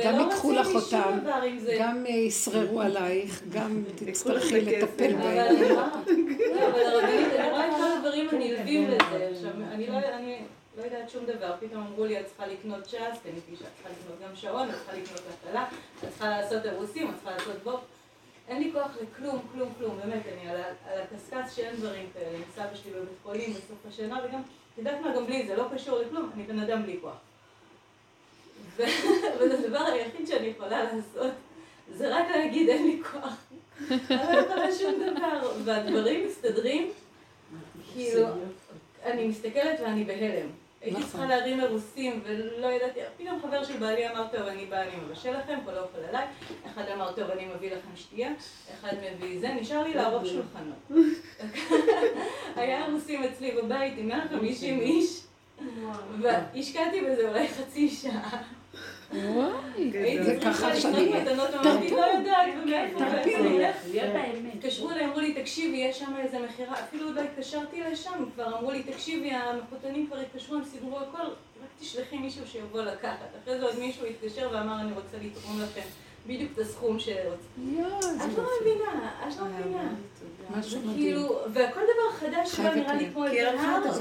גם 0.04 0.20
ייקחו 0.20 0.52
לך 0.52 0.66
אותם, 0.74 1.18
זה. 1.58 1.76
גם 1.80 2.06
אה, 2.06 2.10
ישררו 2.10 2.80
עלייך, 2.80 3.42
גם 3.52 3.84
תצטרכי. 4.06 4.60
לטפל 4.60 5.12
בהם. 5.16 5.54
לא, 5.62 5.80
אבל 6.68 6.80
הרבנית, 6.80 7.32
אני 7.32 7.50
רואה 7.50 7.68
את 7.68 7.74
כל 7.76 7.92
הדברים 7.96 8.28
הנלווים 8.32 8.88
לזה. 8.88 9.28
עכשיו, 9.30 9.50
אני 9.72 9.86
לא 9.86 9.98
אני 9.98 10.38
לא 10.76 10.82
יודעת 10.82 11.10
שום 11.10 11.26
דבר. 11.26 11.54
פתאום 11.60 11.86
אמרו 11.86 12.04
לי, 12.04 12.20
את 12.20 12.26
צריכה 12.26 12.46
לקנות 12.46 12.84
צ'אס, 12.84 13.18
קניתי 13.22 13.56
שאת 13.56 13.66
צריכה 13.76 13.88
לקנות 13.88 14.28
גם 14.28 14.36
שעון, 14.36 14.70
את 14.70 14.74
צריכה 14.74 14.92
לקנות 14.92 15.22
הטלה, 15.30 15.66
את 16.04 16.08
צריכה 16.10 16.28
לעשות 16.28 16.66
אירוסים, 16.66 17.10
את 17.10 17.14
צריכה 17.14 17.30
לעשות 17.30 17.56
בוב. 17.62 17.80
אין 18.48 18.62
לי 18.62 18.72
כוח 18.72 18.90
לכלום, 19.02 19.40
כלום, 19.52 19.72
כלום, 19.78 19.98
באמת, 19.98 20.22
אני 20.32 20.50
על 20.50 20.56
על 20.86 21.00
הקשקש 21.00 21.56
שאין 21.56 21.76
דברים 21.76 22.06
כאלה. 22.14 22.36
עם 22.36 22.42
סבא 22.54 22.74
שלי 22.74 22.92
בבית 22.92 23.18
חולים 23.22 23.50
בסוף 23.50 23.78
השינה, 23.88 24.20
וגם, 24.24 24.40
את 24.40 24.78
יודעת 24.78 25.00
מה, 25.00 25.14
גם 25.14 25.26
בלי 25.26 25.46
זה, 25.46 25.56
לא 25.56 25.64
קשור 25.74 25.98
לכלום, 25.98 26.30
אני 26.34 26.42
בן 26.42 26.58
אדם 26.58 26.82
בלי 26.82 26.98
כוח. 27.02 27.16
ו- 28.76 28.82
והדבר 29.38 29.78
היחיד 29.78 30.26
שאני 30.26 30.46
יכולה 30.46 30.84
לעשות, 30.84 31.32
זה 31.92 32.16
רק 32.16 32.24
להגיד 32.30 32.68
אין 32.68 32.86
לי 32.86 33.02
כוח. 33.04 33.34
אני 33.90 34.36
לא 34.36 34.40
יכולה 34.40 34.72
שום 34.72 34.94
דבר, 34.94 35.52
והדברים 35.64 36.26
מסתדרים, 36.26 36.90
כאילו, 37.92 38.26
אני 39.04 39.28
מסתכלת 39.28 39.80
ואני 39.80 40.04
בהלם. 40.04 40.59
הייתי 40.80 40.98
נכון. 40.98 41.10
צריכה 41.10 41.26
להרים 41.26 41.60
אירוסים 41.60 42.20
ולא 42.24 42.66
ידעתי, 42.66 43.00
פתאום 43.16 43.40
חבר 43.42 43.64
של 43.64 43.78
בעלי 43.78 44.08
אמר, 44.08 44.26
טוב, 44.32 44.40
אני 44.40 44.66
באה, 44.66 44.82
אני 44.82 44.96
מבשל 44.96 45.38
לכם, 45.38 45.58
כל 45.64 45.74
האוכל 45.74 45.98
עליי. 46.08 46.26
אחד 46.66 46.84
אמר, 46.94 47.12
טוב, 47.12 47.30
אני 47.30 47.46
מביא 47.56 47.70
לכם 47.70 47.96
שתייה, 47.96 48.30
אחד 48.74 48.92
מביא 49.02 49.40
זה, 49.40 49.48
נשאר 49.48 49.82
לי 49.82 49.94
לערוך 49.94 50.26
שולחנות. 50.26 50.90
היה 52.56 52.86
אירוסים 52.86 53.24
אצלי 53.24 53.52
בבית 53.62 53.94
עם 53.98 54.08
150 54.08 54.80
איש, 54.80 55.20
והשקעתי 56.20 57.00
בזה 57.00 57.28
אולי 57.28 57.48
חצי 57.48 57.88
שעה. 57.88 58.42
זה 60.22 60.38
ככה 60.44 60.76
שאני... 60.76 61.12
אמרתי, 61.12 61.90
לא. 61.90 62.06
להיות 63.90 64.14
האמת. 64.14 64.54
התקשרו 64.54 64.90
אליי, 64.90 65.04
אמרו 65.04 65.20
לי, 65.20 65.34
תקשיבי, 65.34 65.76
יש 65.76 65.98
שם 65.98 66.12
איזה 66.18 66.38
מכירה, 66.38 66.74
אפילו 66.80 67.06
עוד 67.06 67.16
לא 67.16 67.20
התקשרתי 67.20 67.80
לשם, 67.80 68.24
כבר 68.34 68.58
אמרו 68.58 68.70
לי, 68.70 68.82
תקשיבי, 68.82 69.30
המחותנים 69.30 70.06
כבר 70.06 70.18
התקשרו, 70.18 70.56
הם 70.56 70.64
סידרו 70.64 70.98
הכל, 70.98 71.26
רק 71.62 71.68
תשלחי 71.80 72.18
מישהו 72.18 72.46
שיבוא 72.46 72.82
לקחת. 72.82 73.28
אחרי 73.42 73.58
זה 73.58 73.64
עוד 73.64 73.78
מישהו 73.78 74.06
התקשר 74.06 74.48
ואמר, 74.52 74.80
אני 74.80 74.92
רוצה 74.92 75.16
לתרום 75.22 75.60
לכם 75.62 75.86
בדיוק 76.26 76.52
את 76.54 76.58
הסכום 76.58 76.98
שרוצים. 76.98 77.78
יואו, 77.78 77.98
את 77.98 78.38
לא 78.38 78.44
מבינה, 78.60 79.10
את 79.28 79.34
לא 79.40 79.46
מבינה. 79.46 79.88
משהו 80.58 80.70
זה 80.70 80.78
מדהים. 80.78 80.96
כאילו, 80.96 81.38
וכל 81.52 81.80
דבר 81.80 82.12
חדש 82.18 82.54
חייבת 82.54 82.76
נראה 82.76 82.94
לי 82.94 83.00
להיות. 83.04 83.14
כמו 83.14 83.24
איזה 83.26 83.48
הר, 83.48 83.78
את 83.78 84.00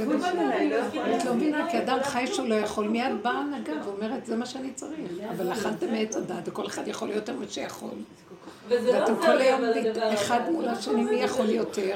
לא 0.69 0.75
יכולה. 0.75 1.17
את 1.17 1.25
לא 1.25 1.33
מבינה, 1.33 1.65
לא 1.65 1.71
כי 1.71 1.77
אדם 1.77 1.97
חי. 2.03 2.27
שהוא 2.27 2.47
לא 2.47 2.55
יכול, 2.55 2.87
מיד 2.87 3.11
באה 3.21 3.33
ההנהגה 3.33 3.73
ואומרת, 3.85 4.25
זה 4.25 4.35
מה 4.35 4.45
שאני 4.45 4.73
צריך. 4.73 4.99
אבל 5.29 5.53
אכלתם 5.53 5.91
מעץ 5.91 6.15
הדת, 6.15 6.47
וכל 6.47 6.65
אחד 6.65 6.87
יכול 6.87 7.09
יותר 7.09 7.33
ממה 7.33 7.45
שיכול. 7.49 7.89
וזה 8.67 8.91
לא 8.91 8.97
ואתם 8.97 9.13
עוזר 9.13 9.25
כל 9.25 9.37
היום 9.41 9.61
אחד. 10.13 10.39
מול 10.51 10.67
השני, 10.67 11.03
מי 11.03 11.15
יכול 11.15 11.49
יותר? 11.49 11.95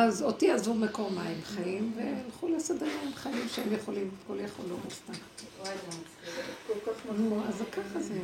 אז 0.00 0.22
אותי 0.22 0.50
עזבו 0.50 0.74
מקור 0.74 1.10
מים 1.10 1.40
חיים, 1.44 1.92
והלכו 1.96 2.48
לסדר 2.48 2.86
להם 2.86 3.14
חיים 3.14 3.48
שהם 3.48 3.72
יכולים, 3.72 4.10
כל 4.26 4.34
יכול 4.44 4.64
לא 4.70 4.76
זה 4.88 6.74
כך 6.86 7.06
נו, 7.18 7.40
אז 7.48 7.62
ככה 7.72 8.00
זה. 8.00 8.14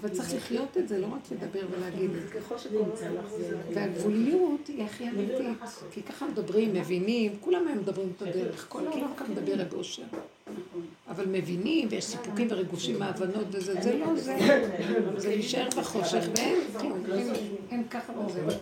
אבל 0.00 0.08
צריך 0.08 0.34
לחיות 0.34 0.76
את 0.76 0.88
זה, 0.88 0.98
לא 0.98 1.06
רק 1.06 1.20
לדבר 1.30 1.66
ולהגיד 1.70 2.10
את 2.10 2.28
זה. 2.28 2.58
שקוראים 2.58 2.88
לזה. 2.92 3.58
והגבוליות 3.74 4.68
היא 4.68 4.84
הכי 4.84 5.08
אמיתית, 5.08 5.58
כי 5.90 6.02
ככה 6.02 6.26
מדברים, 6.26 6.74
מבינים, 6.74 7.36
כולם 7.40 7.68
היום 7.68 7.78
מדברים 7.78 8.12
את 8.16 8.22
הדרך, 8.22 8.66
כל 8.68 8.86
העולם 8.86 9.14
כאן 9.18 9.30
מדבר 9.30 9.60
רב 9.60 9.74
אושר. 9.74 10.02
אבל 11.08 11.24
מבינים, 11.28 11.88
ויש 11.90 12.04
סיפוקים 12.04 12.48
וריגושים 12.50 12.98
מהבנות 12.98 13.44
וזה, 13.50 13.74
זה 13.82 13.98
לא 13.98 14.16
זה. 14.16 14.36
זה 15.16 15.28
להישאר 15.28 15.68
בחושך, 15.76 16.24
ואין 16.36 16.56
כלום, 16.78 17.04
אין- 17.12 17.32
אין 17.70 17.84
ככה 17.90 18.12
וזה. 18.18 18.42
לא 18.46 18.52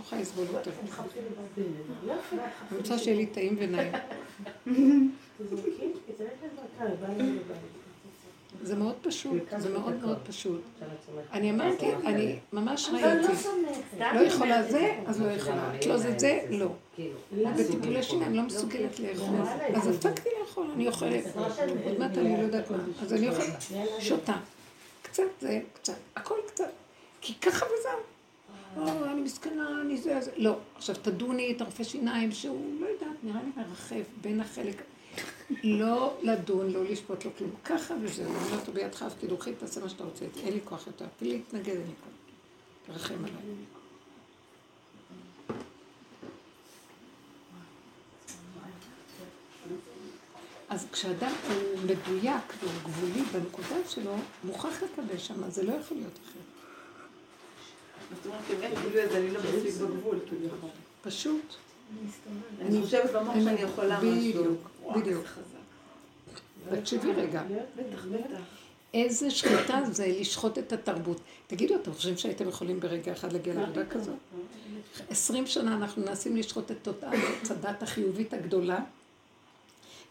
יכולה 0.00 0.20
לסבול 0.22 0.46
יותר. 0.52 0.70
אני 2.70 2.78
רוצה 2.78 2.98
שיהיה 2.98 3.16
לי 3.16 3.26
טעים 3.26 3.56
ונעים. 3.60 3.92
זה 8.66 8.76
מאוד 8.76 8.94
פשוט, 9.02 9.42
זה 9.58 9.68
מאוד 9.68 9.94
מאוד 10.02 10.18
פשוט. 10.26 10.60
אני 11.32 11.50
אמרתי, 11.50 11.86
אני 12.04 12.38
ממש 12.52 12.88
ראיתי, 12.92 13.32
לא 14.14 14.20
יכולה 14.20 14.62
זה, 14.62 14.98
אז 15.06 15.20
לא 15.20 15.26
יכולה. 15.30 15.76
את 15.76 15.86
לא 15.86 15.96
זה 15.96 16.14
זה, 16.18 16.40
לא. 16.50 16.68
בטיפולי 17.56 18.02
שיניים 18.02 18.34
לא 18.34 18.42
מסוגלת 18.42 19.00
לאכול. 19.00 19.36
אז 19.74 19.88
הפסקתי 19.88 20.28
לאכול, 20.40 20.66
אני 20.74 20.88
אוכלת. 20.88 21.24
עוד 21.84 21.98
מעט 21.98 22.18
אני 22.18 22.36
לא 22.36 22.42
יודעת 22.42 22.70
מה. 22.70 22.78
אז 23.02 23.12
אני 23.12 23.28
אוכלת, 23.28 23.64
שותה. 23.98 24.36
קצת 25.02 25.22
זה, 25.40 25.60
קצת. 25.74 25.94
הכל 26.16 26.38
קצת. 26.46 26.70
כי 27.20 27.34
ככה 27.34 27.66
וזהו. 27.66 28.00
או, 28.76 29.04
אני 29.04 29.20
מסכנה, 29.20 29.80
אני 29.82 29.96
זה, 29.96 30.20
זה. 30.20 30.30
לא. 30.36 30.56
עכשיו 30.76 30.94
תדוני 31.02 31.52
את 31.56 31.60
הרופא 31.60 31.84
שיניים 31.84 32.32
שהוא, 32.32 32.80
לא 32.80 32.86
יודעת, 32.86 33.16
נראה 33.22 33.40
לי 33.42 33.62
מרחב 33.62 34.02
בין 34.20 34.40
החלק. 34.40 34.82
לא 35.64 36.18
לדון, 36.22 36.70
לא 36.70 36.84
לשפוט, 36.84 37.24
לא 37.24 37.30
כלום. 37.38 37.50
ככה 37.64 37.94
וזהו. 38.02 38.26
אני 38.26 38.44
אומרת 38.44 38.68
לו 38.68 38.74
בידך 38.74 39.02
אף 39.02 39.12
קידוחי, 39.20 39.54
תעשה 39.54 39.80
מה 39.80 39.88
שאתה 39.88 40.04
רוצה. 40.04 40.24
אין 40.42 40.54
לי 40.54 40.60
כוח 40.64 40.86
יותר. 40.86 41.04
אפילו 41.16 41.32
להתנגד, 41.32 41.68
אין 41.68 41.86
לי 41.86 41.94
כוח. 42.04 42.12
תרחם 42.86 43.24
עליי. 43.24 43.54
אז 50.68 50.86
כשאדם 50.92 51.32
הוא 51.48 51.78
מדויק 51.84 52.54
והוא 52.60 52.72
גבולי 52.84 53.22
בנקודה 53.32 53.88
שלו, 53.88 54.16
מוכרח 54.44 54.82
לקבל 54.82 55.18
שם, 55.18 55.50
זה 55.50 55.62
לא 55.62 55.72
יכול 55.72 55.96
להיות 55.96 56.18
אחרת. 56.24 56.42
זאת 58.16 58.26
אומרת, 58.26 58.42
אם 58.50 58.62
אין 58.62 58.74
גבול 58.74 59.00
אז 59.00 59.14
אני 59.14 59.30
לא 59.30 59.40
מספיק 59.40 59.74
בגבול, 59.74 60.18
כביכול. 60.30 60.70
פשוט. 61.02 61.56
אני 62.60 62.82
חושבת 62.82 63.10
במוח 63.10 63.34
אני- 63.34 63.44
שאני 63.44 63.60
יכולה 63.60 64.00
משהו. 64.00 64.56
בדיוק. 64.96 65.26
תקשיבי 66.70 67.12
רגע, 67.12 67.42
בטח, 67.76 68.04
בטח. 68.04 68.40
איזה 68.94 69.30
שחיטה 69.30 69.80
זה 69.92 70.06
לשחוט 70.20 70.58
את 70.58 70.72
התרבות. 70.72 71.16
תגידו, 71.46 71.74
אתם 71.74 71.92
חושבים 71.92 72.16
שהייתם 72.16 72.48
יכולים 72.48 72.80
ברגע 72.80 73.12
אחד 73.12 73.32
להגיע 73.32 73.54
לעבודה 73.54 73.86
כזאת? 73.86 74.14
עשרים 75.10 75.46
שנה 75.46 75.74
אנחנו 75.76 76.02
מנסים 76.02 76.36
לשחוט 76.36 76.70
את 76.70 76.76
תודעת 76.82 77.14
הדת 77.50 77.82
החיובית 77.82 78.34
הגדולה, 78.34 78.78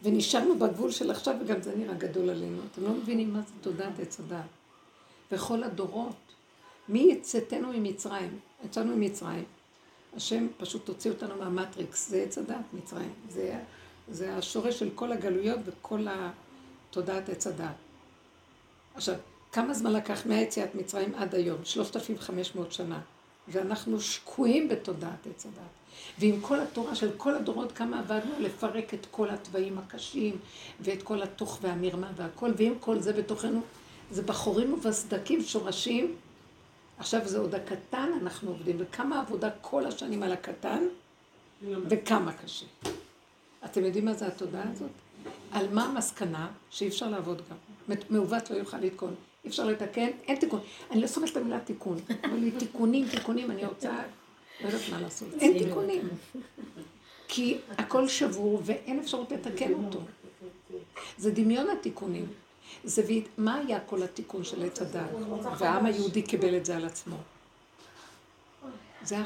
ונשארנו 0.02 0.58
בגבול 0.58 0.90
של 0.90 1.10
עכשיו, 1.10 1.34
וגם 1.40 1.62
זה 1.62 1.76
נראה 1.76 1.94
גדול 1.94 2.30
עלינו. 2.30 2.58
אתם 2.72 2.82
לא 2.82 2.90
מבינים 2.90 3.32
מה 3.32 3.40
זה 3.40 3.52
תודעת 3.60 4.00
עץ 4.00 4.20
הדת. 4.20 4.44
וכל 5.32 5.62
הדורות, 5.62 6.14
מי 6.88 7.08
יצאתנו 7.12 7.68
ממצרים? 7.72 8.38
יצאנו 8.64 8.96
ממצרים. 8.96 9.44
השם 10.16 10.46
פשוט 10.58 10.88
הוציא 10.88 11.10
אותנו 11.10 11.36
מהמטריקס, 11.36 12.08
זה 12.08 12.22
עץ 12.22 12.38
הדת, 12.38 12.56
מצרים. 12.72 13.12
זה, 13.30 13.58
זה 14.08 14.36
השורש 14.36 14.78
של 14.78 14.90
כל 14.94 15.12
הגלויות 15.12 15.58
וכל 15.64 16.06
תודעת 16.90 17.28
עץ 17.28 17.46
הדת. 17.46 17.74
עכשיו, 18.94 19.14
כמה 19.52 19.74
זמן 19.74 19.92
לקח 19.92 20.26
מהיציאת 20.26 20.74
מצרים 20.74 21.14
עד 21.14 21.34
היום? 21.34 21.64
3,500 21.64 22.72
שנה. 22.72 23.00
ואנחנו 23.48 24.00
שקועים 24.00 24.68
בתודעת 24.68 25.26
עץ 25.26 25.46
הדת. 25.46 25.70
ועם 26.18 26.40
כל 26.40 26.60
התורה 26.60 26.94
של 26.94 27.10
כל 27.16 27.34
הדורות, 27.34 27.72
כמה 27.72 27.98
עבדנו 27.98 28.32
לפרק 28.40 28.94
את 28.94 29.06
כל 29.10 29.30
התוואים 29.30 29.78
הקשים, 29.78 30.36
ואת 30.80 31.02
כל 31.02 31.22
התוך 31.22 31.58
והמרמה 31.62 32.10
והכל, 32.16 32.52
ועם 32.56 32.74
כל 32.80 33.00
זה 33.00 33.12
בתוכנו, 33.12 33.60
זה 34.10 34.22
בחורים 34.22 34.72
ובסדקים, 34.72 35.42
שורשים. 35.42 36.14
עכשיו 36.98 37.20
זה 37.24 37.38
עוד 37.38 37.54
הקטן, 37.54 38.10
אנחנו 38.22 38.50
עובדים, 38.50 38.76
וכמה 38.78 39.20
עבודה 39.20 39.50
כל 39.60 39.86
השנים 39.86 40.22
על 40.22 40.32
הקטן, 40.32 40.82
וכמה 41.62 42.32
קשה. 42.32 42.66
אתם 43.64 43.84
יודעים 43.84 44.04
מה 44.04 44.14
זה 44.14 44.26
התודעה 44.26 44.64
הזאת? 44.72 44.90
על 45.52 45.66
מה 45.72 45.84
המסקנה? 45.84 46.48
שאי 46.70 46.88
אפשר 46.88 47.10
לעבוד 47.10 47.42
גם. 47.50 47.96
מעוות 48.10 48.50
לא 48.50 48.56
יוכל 48.56 48.78
לתקון. 48.78 49.14
אי 49.44 49.50
אפשר 49.50 49.64
לתקן, 49.64 50.08
אין 50.28 50.36
תיקון. 50.36 50.60
אני 50.90 51.00
לא 51.00 51.06
סומכת 51.06 51.32
את 51.32 51.36
המילה 51.36 51.60
תיקון. 51.60 51.98
אבל 52.24 52.36
לי 52.36 52.50
תיקונים, 52.50 53.08
תיקונים, 53.08 53.50
אני 53.50 53.66
רוצה... 53.66 54.02
לא 54.60 54.66
יודעת 54.66 54.80
מה 54.90 55.00
לעשות. 55.00 55.28
אין 55.40 55.58
תיקונים. 55.58 56.08
כי 57.28 57.58
הכל 57.78 58.08
שבור 58.08 58.62
ואין 58.64 58.98
אפשרות 58.98 59.32
לתקן 59.32 59.72
אותו. 59.74 60.00
זה 61.18 61.30
דמיון 61.30 61.70
התיקונים. 61.70 62.26
זה 62.84 63.02
מה 63.38 63.54
היה 63.54 63.80
כל 63.80 64.02
התיקון 64.02 64.44
של 64.44 64.64
עץ 64.64 64.82
הדת? 64.82 65.10
והעם 65.58 65.86
היהודי 65.86 66.22
קיבל 66.22 66.56
את 66.56 66.66
זה 66.66 66.76
על 66.76 66.84
עצמו. 66.84 67.16
זה, 69.04 69.16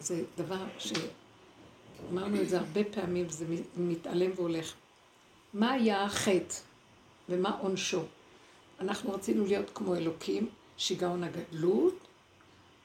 זה 0.00 0.22
דבר 0.38 0.64
שאמרנו 0.78 2.42
את 2.42 2.48
זה 2.48 2.58
הרבה 2.58 2.84
פעמים, 2.84 3.28
זה 3.28 3.44
מתעלם 3.76 4.30
והולך. 4.36 4.72
מה 5.54 5.72
היה 5.72 6.04
החטא 6.04 6.54
ומה 7.28 7.58
עונשו? 7.60 8.02
אנחנו 8.80 9.12
רצינו 9.12 9.46
להיות 9.46 9.70
כמו 9.74 9.96
אלוקים, 9.96 10.48
שיגעון 10.76 11.24
הגדלות, 11.24 11.94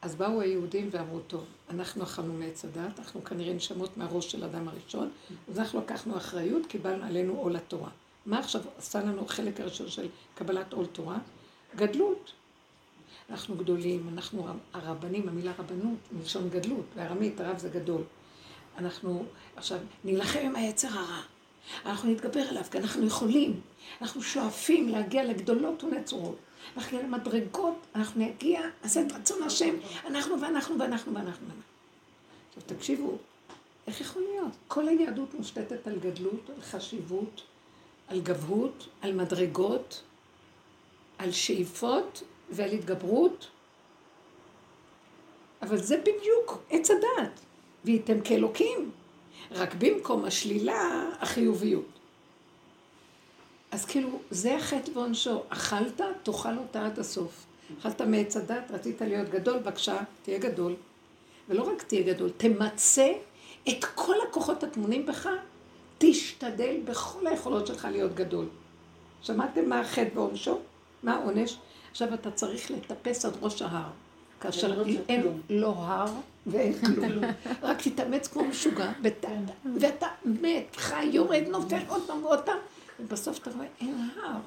אז 0.02 0.16
באו 0.16 0.42
היהודים 0.42 0.90
ואמרו, 0.92 1.20
טוב, 1.20 1.46
אנחנו 1.70 2.04
אכלנו 2.04 2.34
מעץ 2.34 2.66
הדת, 2.66 3.00
אנחנו 3.00 3.24
כנראה 3.24 3.54
נשמות 3.54 3.98
מהראש 3.98 4.32
של 4.32 4.44
אדם 4.44 4.68
הראשון, 4.68 5.10
אז 5.50 5.60
אנחנו 5.60 5.80
לקחנו 5.80 6.18
אחריות, 6.18 6.66
קיבלנו 6.66 7.06
עלינו 7.06 7.34
עול 7.34 7.56
התורה. 7.56 7.90
מה 8.28 8.40
עכשיו 8.40 8.62
עשה 8.78 9.00
לנו 9.00 9.26
החלק 9.26 9.60
הראשון 9.60 9.90
של 9.90 10.08
קבלת 10.36 10.74
עול 10.74 10.86
תורה? 10.86 11.18
גדלות. 11.76 12.32
אנחנו 13.30 13.56
גדולים, 13.56 14.10
אנחנו 14.14 14.48
הרבנים, 14.74 15.30
המילה 15.30 15.52
רבנות, 15.60 15.98
מלשון 16.12 16.50
גדלות, 16.50 16.86
בארמית 16.96 17.40
הרב 17.40 17.58
זה 17.58 17.70
גדול. 17.70 18.02
אנחנו 18.78 19.26
עכשיו 19.56 19.80
נילחם 20.04 20.40
עם 20.40 20.56
היצר 20.56 20.88
הרע, 20.88 21.22
אנחנו 21.86 22.10
נתגבר 22.10 22.40
עליו, 22.40 22.64
כי 22.72 22.78
אנחנו 22.78 23.06
יכולים, 23.06 23.62
אנחנו 24.02 24.22
שואפים 24.22 24.90
להגיע 24.90 25.24
לגדולות 25.24 25.84
ונצורות. 25.84 26.38
אנחנו 26.78 26.98
נגיע 26.98 27.08
למדרגות, 27.08 27.76
אנחנו 27.96 28.22
נגיע, 28.22 28.62
נעשה 28.84 29.02
את 29.02 29.12
רצון 29.12 29.44
השם, 29.44 29.76
אנחנו 30.08 30.42
ואנחנו 30.42 30.80
ואנחנו 30.80 31.14
ואנחנו. 31.14 31.48
עכשיו 32.48 32.64
תקשיבו, 32.66 33.18
איך 33.88 34.02
יכול 34.02 34.22
להיות? 34.32 34.52
כל 34.68 34.88
היהדות 34.88 35.34
מושתתת 35.34 35.88
על 35.88 36.00
גדלות, 36.00 36.50
על 36.56 36.62
חשיבות, 36.62 37.42
על 38.08 38.22
גבהות, 38.22 38.88
על 39.02 39.14
מדרגות, 39.14 40.04
על 41.18 41.32
שאיפות 41.32 42.24
ועל 42.50 42.70
התגברות, 42.70 43.48
אבל 45.62 45.78
זה 45.78 45.98
בדיוק 45.98 46.64
עץ 46.70 46.92
הדעת, 46.92 47.40
והייתם 47.86 48.22
כאלוקים, 48.22 48.92
רק 49.52 49.76
במקום 49.76 50.26
השלילה, 50.26 51.10
החיוביות. 51.20 51.86
אז 53.72 53.86
כאילו, 53.86 54.20
זה 54.32 54.56
החטא 54.56 54.92
ועונשו. 54.94 55.44
אכלת, 55.50 56.02
תאכל 56.24 56.58
אותה 56.58 56.86
עד 56.86 57.00
הסוף. 57.00 57.46
אכלת 57.80 58.02
מעץ 58.02 58.38
הדת, 58.38 58.72
רצית 58.72 59.02
להיות 59.02 59.30
גדול, 59.30 59.58
בבקשה, 59.58 59.98
תהיה 60.24 60.38
גדול. 60.38 60.76
ולא 61.50 61.64
רק 61.64 61.84
תהיה 61.84 62.14
גדול, 62.14 62.30
תמצה 62.38 63.12
את 63.70 63.86
כל 63.96 64.16
הכוחות 64.30 64.64
הטמונים 64.64 65.06
בך, 65.06 65.30
תשתדל 65.98 66.78
בכל 66.86 67.28
היכולות 67.28 67.68
שלך 67.68 67.88
להיות 67.92 68.16
גדול. 68.16 68.46
שמעתם 69.22 69.70
מה 69.70 69.80
החטא 69.80 70.10
ועונשו? 70.14 70.60
מה 71.04 71.16
העונש? 71.16 71.58
עכשיו 71.92 72.14
אתה 72.14 72.32
צריך 72.32 72.72
לטפס 72.72 73.26
עד 73.26 73.34
ראש 73.42 73.62
ההר. 73.62 73.90
כאשר 74.42 74.84
אין 75.10 75.42
לא 75.50 75.74
הר 75.78 76.14
ואין 76.48 76.74
כלום. 76.86 77.24
רק 77.62 77.82
תתאמץ 77.82 78.28
כמו 78.28 78.46
משוגע, 78.46 78.92
ואתה 79.80 80.08
מת, 80.26 80.76
חי, 80.76 81.06
יורד, 81.06 81.44
נופל 81.48 81.80
עוד 81.88 82.02
פעם 82.08 82.24
ועוד 82.24 82.40
פעם. 82.40 82.58
ובסוף 83.00 83.38
אתה 83.42 83.50
רואה, 83.56 83.68
אין 83.82 84.10
הר. 84.24 84.40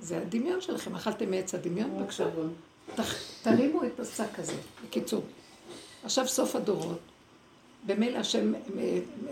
זה 0.00 0.18
הדמיון 0.18 0.60
שלכם, 0.60 0.94
אכלתם 0.94 1.30
מעץ 1.30 1.54
הדמיון? 1.54 1.98
בבקשה. 1.98 2.24
תרימו 3.42 3.84
את 3.84 4.00
השק 4.00 4.38
הזה, 4.38 4.56
בקיצור. 4.86 5.22
עכשיו 6.04 6.28
סוף 6.28 6.56
הדורות. 6.56 6.98
במילא 7.86 8.18
השם 8.18 8.52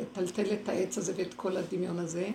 מטלטל 0.00 0.52
את 0.52 0.68
העץ 0.68 0.98
הזה 0.98 1.12
ואת 1.16 1.34
כל 1.34 1.56
הדמיון 1.56 1.98
הזה. 1.98 2.28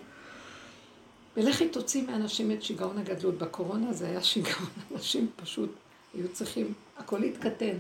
ולכי 1.38 1.70
תוציא 1.70 2.04
מאנשים 2.08 2.52
את 2.52 2.64
שיגעון 2.64 2.98
הגדלות. 2.98 3.38
בקורונה 3.38 3.94
זה 3.94 4.08
היה 4.08 4.24
שיגעון, 4.24 4.70
אנשים 4.92 5.30
פשוט 5.36 5.76
היו 6.14 6.28
צריכים, 6.34 6.74
הכל 6.98 7.24
התקטן. 7.24 7.78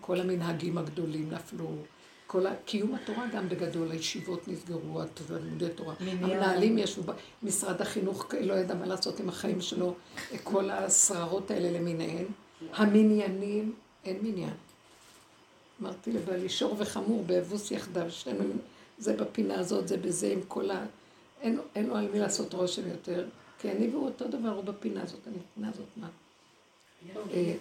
כל 0.00 0.20
המנהגים 0.20 0.78
הגדולים 0.78 1.30
נפלו, 1.30 1.68
כל 2.26 2.44
קיום 2.64 2.94
התורה 2.94 3.26
גם 3.26 3.48
בגדול, 3.48 3.90
הישיבות 3.90 4.48
נסגרו, 4.48 5.02
התלמודי 5.02 5.68
תורה. 5.74 5.94
המנהלים 6.00 6.78
ישבו, 6.78 7.12
משרד 7.42 7.80
החינוך 7.80 8.26
לא 8.40 8.54
ידע 8.54 8.74
מה 8.74 8.86
לעשות 8.86 9.20
עם 9.20 9.28
החיים 9.28 9.60
שלו, 9.60 9.94
כל 10.42 10.70
השררות 10.70 11.50
האלה 11.50 11.78
למיניהן. 11.78 12.24
המניינים, 12.72 13.74
אין 14.04 14.18
מניין. 14.22 14.54
אמרתי 15.82 16.12
לבעלי, 16.12 16.48
שור 16.48 16.74
וחמור 16.78 17.24
באבוס 17.26 17.70
יחדיו, 17.70 18.10
שנינו, 18.10 18.54
זה 18.98 19.16
בפינה 19.16 19.58
הזאת, 19.58 19.88
זה 19.88 19.96
בזה, 19.96 20.28
עם 20.32 20.40
כל 20.48 20.70
ה... 20.70 20.86
אין, 21.40 21.58
אין 21.74 21.86
לו 21.86 21.96
על 21.96 22.08
מי 22.12 22.18
לעשות 22.18 22.54
רושם 22.54 22.88
יותר. 22.88 23.26
כי 23.58 23.70
אני 23.70 23.88
והוא 23.88 24.04
אותו 24.04 24.28
דבר, 24.28 24.48
הוא 24.48 24.64
בפינה 24.64 25.02
הזאת, 25.02 25.20
אני 25.26 25.36
בפינה 25.52 25.68
הזאת, 25.68 25.86
מה? 25.96 26.08
אה, 27.32 27.54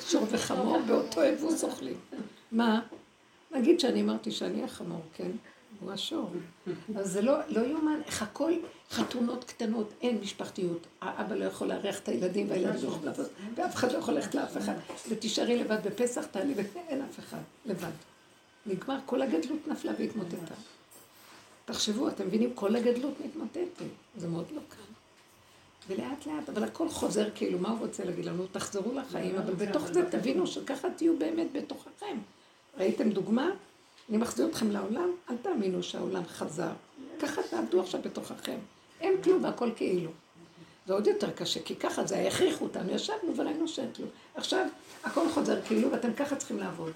שור 0.00 0.26
וחמור 0.30 0.78
באותו 0.86 1.20
אבוס 1.32 1.64
אוכלים. 1.64 1.96
מה? 2.52 2.80
נגיד 3.50 3.80
שאני 3.80 4.02
אמרתי 4.02 4.30
שאני 4.30 4.64
החמור, 4.64 5.02
כן? 5.14 5.30
הוא 5.80 5.92
השור. 5.92 6.30
אז 6.96 7.12
זה 7.12 7.22
לא, 7.22 7.36
לא 7.48 7.60
יאומן, 7.60 8.00
איך 8.06 8.22
הכל 8.22 8.52
חתונות 8.90 9.44
קטנות, 9.44 9.92
אין 10.02 10.18
משפחתיות. 10.20 10.86
האבא 11.00 11.34
לא 11.34 11.44
יכול 11.44 11.68
לארח 11.68 11.98
את 11.98 12.08
הילדים 12.08 12.50
והילדים 12.50 12.82
לא 12.82 12.88
יכולים 12.88 13.04
לעשות, 13.04 13.30
ואף 13.54 13.74
אחד 13.74 13.92
לא 13.92 13.98
יכול 13.98 14.14
ללכת 14.14 14.34
לאף 14.34 14.56
אחד. 14.56 14.74
ותישארי 15.08 15.56
לבד 15.56 15.78
בפסח, 15.84 16.24
תעלי 16.26 16.54
ואין 16.56 17.02
אף 17.02 17.18
אחד, 17.18 17.40
לבד. 17.66 17.90
נגמר, 18.66 18.96
כל 19.06 19.22
הגדלות 19.22 19.68
נפלה 19.68 19.92
והתמוטטה. 19.98 20.54
תחשבו, 21.64 22.08
אתם 22.08 22.26
מבינים? 22.26 22.54
כל 22.54 22.76
הגדלות 22.76 23.14
מתמוטטת. 23.24 23.86
זה 24.16 24.28
מאוד 24.28 24.46
לא 24.54 24.60
קל. 24.68 24.76
ולאט 25.88 26.26
לאט, 26.26 26.48
אבל 26.48 26.64
הכל 26.64 26.88
חוזר 26.88 27.28
כאילו, 27.34 27.58
מה 27.58 27.70
הוא 27.70 27.78
רוצה 27.78 28.04
להגיד 28.04 28.24
לנו? 28.24 28.46
תחזרו 28.52 28.94
לחיים, 28.94 29.36
אבל 29.36 29.54
בתוך 29.54 29.86
זה 29.86 30.10
תבינו 30.10 30.46
שככה 30.46 30.88
תהיו 30.90 31.18
באמת 31.18 31.46
בתוככם. 31.52 32.18
ראיתם 32.76 33.10
דוגמה? 33.10 33.50
אני 34.08 34.16
מחזיר 34.16 34.46
אתכם 34.46 34.70
לעולם, 34.70 35.10
אל 35.30 35.36
תאמינו 35.42 35.82
שהעולם 35.82 36.26
חזר. 36.26 36.72
ככה 37.20 37.42
תעבדו 37.50 37.80
עכשיו 37.80 38.00
בתוככם. 38.02 38.58
אין 39.16 39.24
כלום 39.24 39.44
והכל 39.44 39.70
כאילו. 39.76 40.10
זה 40.86 40.92
עוד 40.92 41.06
יותר 41.06 41.30
קשה, 41.30 41.62
כי 41.62 41.76
ככה 41.76 42.04
זה, 42.04 42.28
הכריחו 42.28 42.64
אותנו, 42.64 42.92
ישבנו 42.92 43.36
וראינו 43.36 43.68
שאין 43.68 43.92
כלום. 43.96 44.08
עכשיו, 44.34 44.66
הכל 45.04 45.28
חוזר 45.34 45.62
כאילו, 45.62 45.92
ואתם 45.92 46.14
ככה 46.14 46.36
צריכים 46.36 46.58
לעבוד. 46.58 46.92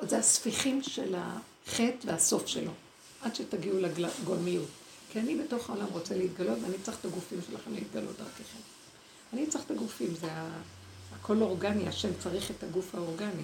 זה 0.00 0.18
הספיחים 0.18 0.82
של 0.82 1.14
החטא 1.18 1.98
והסוף 2.04 2.46
שלו, 2.46 2.70
עד 3.22 3.34
שתגיעו 3.34 3.78
לגולמיות. 3.80 4.68
כי 5.10 5.20
אני 5.20 5.36
בתוך 5.36 5.70
העולם 5.70 5.86
רוצה 5.92 6.16
להתגלות, 6.16 6.58
ואני 6.62 6.78
צריך 6.82 7.00
את 7.00 7.04
הגופים 7.04 7.38
שלכם 7.50 7.74
להתגלות 7.74 8.16
דרככם. 8.18 8.58
אני 9.32 9.46
צריך 9.46 9.64
את 9.64 9.70
הגופים, 9.70 10.14
זה 10.14 10.28
הכל 11.20 11.42
אורגני, 11.42 11.88
השם 11.88 12.10
צריך 12.18 12.50
את 12.50 12.62
הגוף 12.62 12.94
האורגני. 12.94 13.42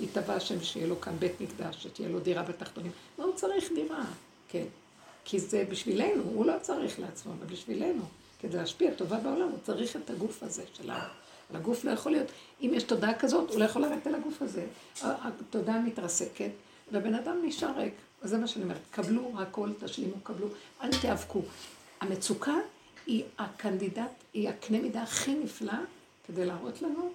יתבע 0.00 0.34
השם 0.34 0.62
שיהיה 0.62 0.86
לו 0.86 1.00
כאן 1.00 1.12
בית 1.18 1.40
מקדש, 1.40 1.82
שתהיה 1.82 2.08
לו 2.08 2.20
דירה 2.20 2.42
בתחתונים. 2.42 2.92
מה 3.18 3.24
הוא 3.24 3.34
צריך 3.34 3.64
דירה? 3.74 4.04
כן. 4.48 4.64
כי 5.24 5.40
זה 5.40 5.64
בשבילנו, 5.70 6.22
הוא 6.22 6.46
לא 6.46 6.54
צריך 6.62 7.00
לעצמו, 7.00 7.32
אבל 7.32 7.46
בשבילנו. 7.46 8.02
כדי 8.40 8.56
להשפיע 8.56 8.94
טובה 8.94 9.18
בעולם, 9.18 9.48
הוא 9.48 9.58
צריך 9.62 9.96
את 9.96 10.10
הגוף 10.10 10.42
הזה 10.42 10.62
שלנו. 10.74 11.08
הגוף 11.54 11.84
לא 11.84 11.90
יכול 11.90 12.12
להיות, 12.12 12.26
אם 12.60 12.70
יש 12.74 12.82
תודעה 12.82 13.14
כזאת, 13.14 13.50
הוא 13.50 13.60
לא 13.60 13.64
יכול 13.64 13.82
לרדת 13.82 14.06
על 14.06 14.14
הגוף 14.14 14.42
הזה. 14.42 14.66
התודעה 15.02 15.80
מתרסקת, 15.80 16.50
והבן 16.92 17.14
אדם 17.14 17.36
נשאר 17.44 17.78
ריק. 17.78 17.94
זה 18.22 18.38
מה 18.38 18.46
שאני 18.46 18.64
אומרת, 18.64 18.80
קבלו 18.90 19.32
הכל, 19.38 19.70
תשלימו, 19.80 20.14
קבלו, 20.22 20.46
אל 20.82 20.90
תיאבקו. 21.00 21.42
המצוקה 22.00 22.54
היא 23.06 23.24
הקנדידט, 23.38 24.10
היא 24.34 24.48
הקנה 24.48 24.78
מידה 24.78 25.02
הכי 25.02 25.34
נפלא 25.34 25.72
כדי 26.26 26.44
להראות 26.44 26.82
לנו 26.82 27.12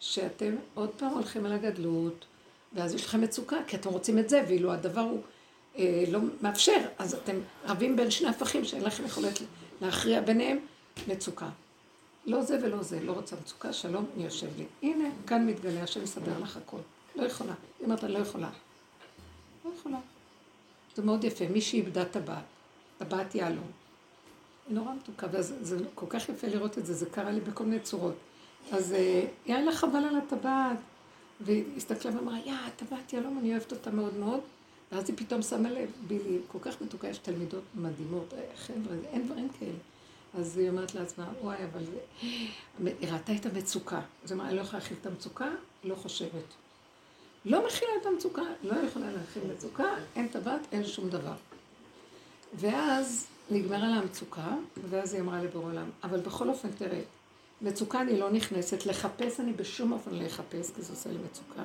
שאתם 0.00 0.56
עוד 0.74 0.90
פעם 0.96 1.10
הולכים 1.10 1.46
על 1.46 1.52
הגדלות, 1.52 2.24
ואז 2.72 2.94
יש 2.94 3.04
לכם 3.04 3.20
מצוקה, 3.20 3.56
כי 3.66 3.76
אתם 3.76 3.88
רוצים 3.88 4.18
את 4.18 4.28
זה, 4.28 4.44
ואילו 4.48 4.72
הדבר 4.72 5.00
הוא 5.00 5.20
לא 6.08 6.20
מאפשר, 6.42 6.80
אז 6.98 7.14
אתם 7.14 7.36
רבים 7.64 7.96
בין 7.96 8.10
שני 8.10 8.28
הפכים 8.28 8.64
שאין 8.64 8.84
לכם 8.84 9.04
יכולת 9.04 9.38
להכריע 9.80 10.20
ביניהם, 10.20 10.58
מצוקה. 11.08 11.48
לא 12.26 12.42
זה 12.42 12.58
ולא 12.62 12.82
זה, 12.82 13.00
לא 13.00 13.12
רוצה 13.12 13.36
מצוקה, 13.42 13.72
שלום, 13.72 14.06
אני 14.16 14.24
יושב 14.24 14.48
לי. 14.56 14.64
הנה, 14.82 15.08
כאן 15.26 15.46
מתגלה, 15.46 15.82
השם 15.82 16.02
יסדר 16.02 16.38
לך 16.38 16.56
הכל. 16.56 16.78
לא 17.16 17.22
יכולה. 17.22 17.52
היא 17.78 17.84
אומרת, 17.84 18.04
אני 18.04 18.12
לא 18.12 18.18
יכולה. 18.18 18.50
לא 19.64 19.70
יכולה. 19.78 19.98
זה 20.96 21.02
מאוד 21.02 21.24
יפה, 21.24 21.48
מי 21.48 21.60
שאיבדה 21.60 22.04
טבעת, 22.04 22.44
טבעת 22.98 23.34
יהלום. 23.34 23.70
היא 24.68 24.76
נורא 24.76 24.94
מתוקה, 24.94 25.26
וזה 25.30 25.78
כל 25.94 26.06
כך 26.08 26.28
יפה 26.28 26.46
לראות 26.46 26.78
את 26.78 26.86
זה, 26.86 26.94
זה 26.94 27.06
קרה 27.06 27.30
לי 27.30 27.40
בכל 27.40 27.64
מיני 27.64 27.80
צורות. 27.80 28.14
אז 28.72 28.92
אה, 28.92 29.24
היה 29.46 29.60
לה 29.60 29.72
חבל 29.72 30.04
על 30.04 30.16
הטבעת, 30.16 30.76
והיא 31.40 31.64
הסתכלה 31.76 32.16
ואמרה, 32.16 32.38
יא, 32.38 32.52
הטבעת 32.52 33.12
יהלום, 33.12 33.38
אני 33.38 33.52
אוהבת 33.52 33.72
אותה 33.72 33.90
מאוד 33.90 34.16
מאוד. 34.16 34.40
ואז 34.92 35.08
היא 35.08 35.16
פתאום 35.16 35.42
שמה 35.42 35.70
לב, 35.70 35.90
בילי, 36.06 36.38
כל 36.48 36.58
כך 36.62 36.82
מתוקה, 36.82 37.08
יש 37.08 37.18
תלמידות 37.18 37.62
מדהימות, 37.74 38.34
אה, 38.34 38.44
חבר'ה, 38.56 38.96
אין 39.12 39.26
דברים 39.26 39.48
כאלה. 39.58 39.78
אז 40.34 40.58
היא 40.58 40.70
אומרת 40.70 40.94
לעצמה, 40.94 41.28
וואי, 41.42 41.56
אבל 41.72 41.84
זה... 41.84 41.98
היא 43.00 43.12
ראתה 43.12 43.32
את 43.36 43.46
המצוקה. 43.46 44.00
אז 44.24 44.30
היא 44.30 44.36
אמרה, 44.36 44.48
אני 44.48 44.56
לא 44.56 44.60
יכולה 44.60 44.78
להכיל 44.78 44.96
את 45.00 45.06
המצוקה, 45.06 45.48
לא 45.84 45.94
חושבת. 45.94 46.44
לא 47.44 47.66
מכילה 47.66 47.90
את 48.00 48.06
המצוקה, 48.06 48.42
לא 48.62 48.74
יכולה 48.76 49.12
להכיל 49.12 49.42
מצוקה, 49.56 49.84
אין 50.16 50.28
טבעת, 50.28 50.60
אין 50.72 50.86
שום 50.86 51.10
דבר. 51.10 51.34
ואז 52.54 53.26
נגמרה 53.50 53.88
לה 53.88 53.94
המצוקה, 53.94 54.54
ואז 54.90 55.14
היא 55.14 55.22
אמרה 55.22 55.42
לבורא 55.42 55.64
עולם, 55.64 55.90
אבל 56.04 56.20
בכל 56.20 56.48
אופן, 56.48 56.68
תראה, 56.78 57.00
מצוקה 57.62 58.00
אני 58.00 58.18
לא 58.18 58.30
נכנסת, 58.30 58.86
לחפש 58.86 59.40
אני 59.40 59.52
בשום 59.52 59.92
אופן 59.92 60.14
לא 60.14 60.26
אחפש, 60.26 60.70
כי 60.70 60.82
זה 60.82 60.92
עושה 60.92 61.10
לי 61.10 61.18
מצוקה, 61.30 61.62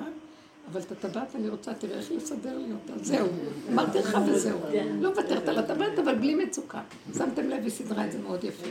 אבל 0.72 0.80
את 0.80 0.92
הטבעת 0.92 1.34
אני 1.34 1.48
רוצה, 1.48 1.74
תראה 1.74 1.98
איך 1.98 2.12
לסדר 2.12 2.58
לי 2.58 2.72
אותה, 2.72 3.04
זהו. 3.04 3.28
אמרתי 3.72 3.98
לך 3.98 4.18
וזהו. 4.26 4.58
לא 5.00 5.10
מוותרת 5.10 5.48
על 5.48 5.58
הטבעת, 5.58 5.98
אבל 5.98 6.14
בלי 6.14 6.34
מצוקה. 6.34 6.80
שמתם 7.16 7.48
לב, 7.48 7.62
היא 7.62 7.70
סידרה 7.70 8.06
את 8.06 8.12
זה 8.12 8.18
מאוד 8.18 8.44
יפה. 8.44 8.66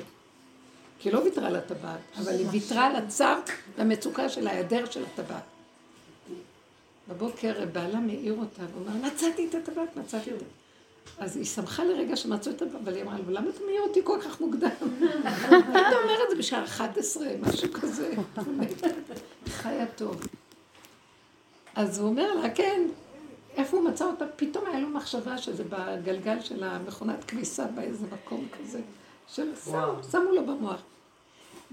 כי 0.99 1.11
לא 1.11 1.19
ויתרה 1.19 1.47
על 1.47 1.55
הטבעת, 1.55 1.99
אבל 2.17 2.31
היא 2.31 2.47
ויתרה 2.51 2.85
על 2.85 2.95
הצו 2.95 3.23
למצוקה 3.77 4.29
של 4.29 4.47
ההיעדר 4.47 4.85
של 4.85 5.03
הטבעת. 5.03 5.43
בבוקר 7.09 7.65
בעלה 7.73 7.99
מעיר 7.99 8.33
אותה, 8.33 8.61
והוא 8.73 8.87
אמר, 8.87 9.07
מצאתי 9.07 9.47
את 9.49 9.55
הטבעת, 9.55 9.97
מצאתי 9.97 10.31
אותה. 10.31 10.45
אז 11.19 11.37
היא 11.37 11.45
שמחה 11.45 11.83
לרגע 11.83 12.15
שמצאו 12.15 12.51
את 12.51 12.61
הטבעת, 12.61 12.81
אבל 12.83 12.95
היא 12.95 13.03
אמרה 13.03 13.17
לו, 13.17 13.23
למה 13.33 13.49
אתה 13.49 13.59
מעיר 13.65 13.81
אותי 13.81 13.99
כל 14.03 14.19
כך 14.21 14.41
מוקדם? 14.41 14.69
אתה 15.69 15.95
אומר 16.03 16.23
את 16.23 16.29
זה 16.29 16.35
בשעה 16.37 16.63
11, 16.63 17.27
משהו 17.41 17.73
כזה. 17.73 18.13
חיה 19.61 19.85
טוב. 19.95 20.21
אז 21.75 21.99
הוא 21.99 22.09
אומר 22.09 22.33
לה, 22.33 22.49
כן, 22.49 22.81
איפה 23.57 23.77
הוא 23.77 23.85
מצא 23.85 24.05
אותה? 24.05 24.25
פתאום 24.35 24.65
היה 24.67 24.79
לו 24.79 24.89
מחשבה 24.89 25.37
שזה 25.37 25.63
בגלגל 25.69 26.41
של 26.41 26.63
המכונת 26.63 27.23
כביסה 27.23 27.65
באיזה 27.65 28.05
מקום 28.11 28.47
כזה, 28.59 28.79
ששמו 29.27 30.31
לו 30.31 30.45
במוח. 30.45 30.81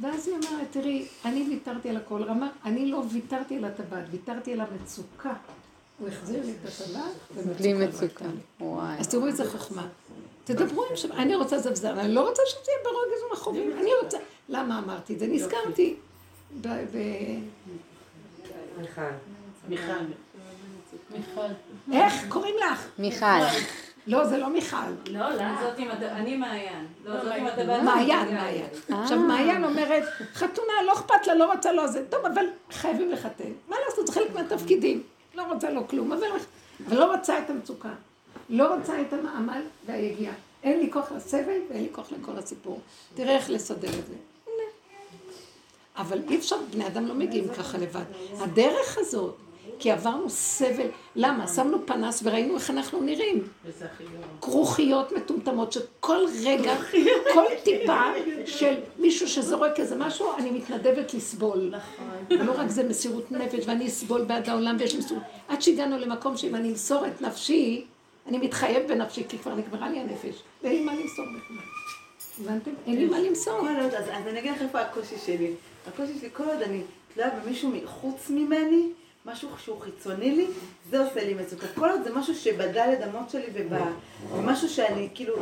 ואז 0.02 0.28
היא 0.28 0.36
אומרת, 0.36 0.66
תראי, 0.70 1.06
אני 1.24 1.47
ויתרתי 1.48 1.89
על 1.89 1.97
הכל. 1.97 2.22
רמה, 2.22 2.48
אני 2.64 2.90
לא 2.90 3.02
ויתרתי 3.12 3.56
על 3.56 3.64
הטבעת, 3.64 4.05
ויתרתי 4.10 4.52
על 4.52 4.60
המצוקה. 4.60 5.32
הוא 5.98 6.09
החזיר 6.09 6.47
לי 6.47 6.52
את 6.52 6.68
הטבעת, 6.68 7.56
בלי 7.59 7.72
מצוקה. 7.72 8.24
וואי. 8.60 8.97
אז 8.98 9.09
תראו 9.09 9.27
איזה 9.27 9.51
חוכמה. 9.51 9.86
תדברו 10.44 10.85
עם 10.90 10.97
שם, 10.97 11.12
אני 11.12 11.35
רוצה 11.35 11.59
זבזר, 11.59 12.01
אני 12.01 12.14
לא 12.14 12.28
רוצה 12.28 12.43
שזה 12.47 12.60
יהיה 12.68 12.78
ברוגז 12.85 13.22
ומחובים, 13.31 13.78
אני 13.78 13.90
רוצה... 14.02 14.18
למה 14.48 14.78
אמרתי 14.78 15.14
את 15.14 15.18
זה? 15.18 15.27
נזכרתי. 15.27 15.97
מיכל. 21.10 21.47
איך 21.92 22.14
קוראים 22.28 22.55
לך? 22.59 22.88
מיכל. 22.98 23.26
לא, 24.06 24.24
זה 24.24 24.38
לא 24.38 24.51
מיכל. 24.51 24.76
לא, 25.06 25.30
לא. 25.30 25.42
זאת 25.60 25.78
עם 25.78 25.90
הד... 25.90 26.02
אני 26.02 26.36
מעיין. 26.36 26.86
לא, 27.05 27.24
זאת 27.24 27.32
עם 27.36 27.47
הטבעת. 27.47 27.82
מעיין, 27.82 28.34
מעיין. 28.34 28.66
עכשיו, 28.88 29.18
מעיין 29.18 29.64
אומרת, 29.64 30.02
חתונה, 30.34 30.72
לא 30.86 30.92
אכפת 30.92 31.26
לה, 31.26 31.34
לא 31.34 31.52
רוצה, 31.52 31.72
לא 31.72 31.86
זה. 31.86 32.05
טוב, 32.10 32.26
אבל 32.26 32.44
חייבים 32.70 33.10
לחתן. 33.10 33.51
מה 33.68 33.76
לעשות, 33.86 34.06
זה 34.06 34.12
חלק 34.12 34.34
מהתפקידים. 34.34 35.02
לא 35.34 35.42
רוצה 35.42 35.70
לו 35.70 35.88
כלום, 35.88 36.12
אבל 36.12 36.26
לא 36.88 37.14
רוצה 37.14 37.38
את 37.38 37.51
המצוקה. 37.51 37.92
לא 38.48 38.74
רוצה 38.74 39.01
את 39.01 39.12
המעמל 39.12 39.62
והיגיעה. 39.86 40.34
אין 40.62 40.80
לי 40.80 40.92
כוח 40.92 41.12
לסבל 41.12 41.59
ואין 41.70 41.82
לי 41.82 41.88
כוח 41.92 42.12
לכל 42.12 42.38
הסיפור. 42.38 42.80
תראה 43.14 43.36
איך 43.36 43.51
לסדר 43.51 43.88
את 43.88 44.06
זה. 44.06 44.14
אבל 45.97 46.20
אי 46.28 46.38
אפשר, 46.38 46.56
בני 46.70 46.86
אדם 46.86 47.06
לא 47.06 47.14
מגיעים 47.14 47.48
ככה 47.48 47.78
לבד. 47.78 48.05
הדרך 48.40 48.98
הזאת, 48.98 49.36
כי 49.78 49.90
עברנו 49.90 50.30
סבל, 50.30 50.86
למה? 51.16 51.47
שמנו 51.47 51.86
פנס 51.86 52.20
וראינו 52.24 52.55
איך 52.55 52.70
אנחנו 52.70 53.01
נראים. 53.01 53.42
כרוכיות 54.40 55.12
מטומטמות, 55.12 55.72
שכל 55.72 56.24
רגע, 56.44 56.76
כל 57.34 57.44
טיפה 57.64 58.01
של 58.47 58.74
מישהו 58.98 59.28
שזורק 59.28 59.80
איזה 59.80 59.97
משהו, 59.97 60.26
אני 60.38 60.51
מתנדבת 60.51 61.14
לסבול. 61.14 61.74
ולא 62.30 62.52
רק 62.56 62.68
זה 62.68 62.88
מסירות 62.88 63.32
נפש, 63.32 63.66
ואני 63.66 63.86
אסבול 63.86 64.24
בעד 64.24 64.48
העולם 64.48 64.76
ויש 64.78 64.92
לי 64.92 64.98
מסירות. 64.98 65.22
עד 65.48 65.62
שהגענו 65.62 65.98
למקום 65.98 66.36
שאם 66.36 66.55
אני 66.55 66.68
אמסור 66.68 67.06
את 67.06 67.22
נפשי, 67.22 67.84
אני 68.26 68.38
מתחייב 68.38 68.88
בנפשי, 68.88 69.24
כי 69.28 69.38
כבר 69.38 69.55
נגמרה 69.55 69.90
לי 69.90 70.01
הנפש, 70.01 70.42
ואין 70.62 70.76
לי 70.76 70.84
מה 70.84 70.92
למסור 70.94 71.24
בכלל. 71.24 71.56
הבנתם? 72.40 72.70
אין 72.86 72.97
לי 72.97 73.06
מה 73.06 73.20
למסור. 73.20 73.68
אז 73.98 74.09
אני 74.09 74.38
אגיד 74.38 74.52
לך 74.52 74.62
איפה 74.62 74.80
הקושי 74.80 75.14
שלי. 75.26 75.52
הקושי 75.88 76.18
שלי, 76.20 76.28
כל 76.32 76.44
עוד 76.44 76.62
אני 76.62 76.82
תלויה 77.14 77.30
במישהו 77.30 77.70
חוץ 77.84 78.30
ממני, 78.30 78.88
משהו 79.26 79.48
שהוא 79.59 79.80
חיצוני 79.80 80.30
לי, 80.30 80.47
זה 80.90 81.01
עושה 81.01 81.24
לי 81.24 81.34
מצוקה. 81.34 81.66
כל 81.74 81.90
עוד 81.90 82.01
זה 82.05 82.10
משהו 82.14 82.34
שבדלת 82.34 82.98
אמות 83.09 83.30
שלי 83.30 83.47
ומשהו 84.32 84.68
שאני, 84.68 85.09
כאילו, 85.14 85.34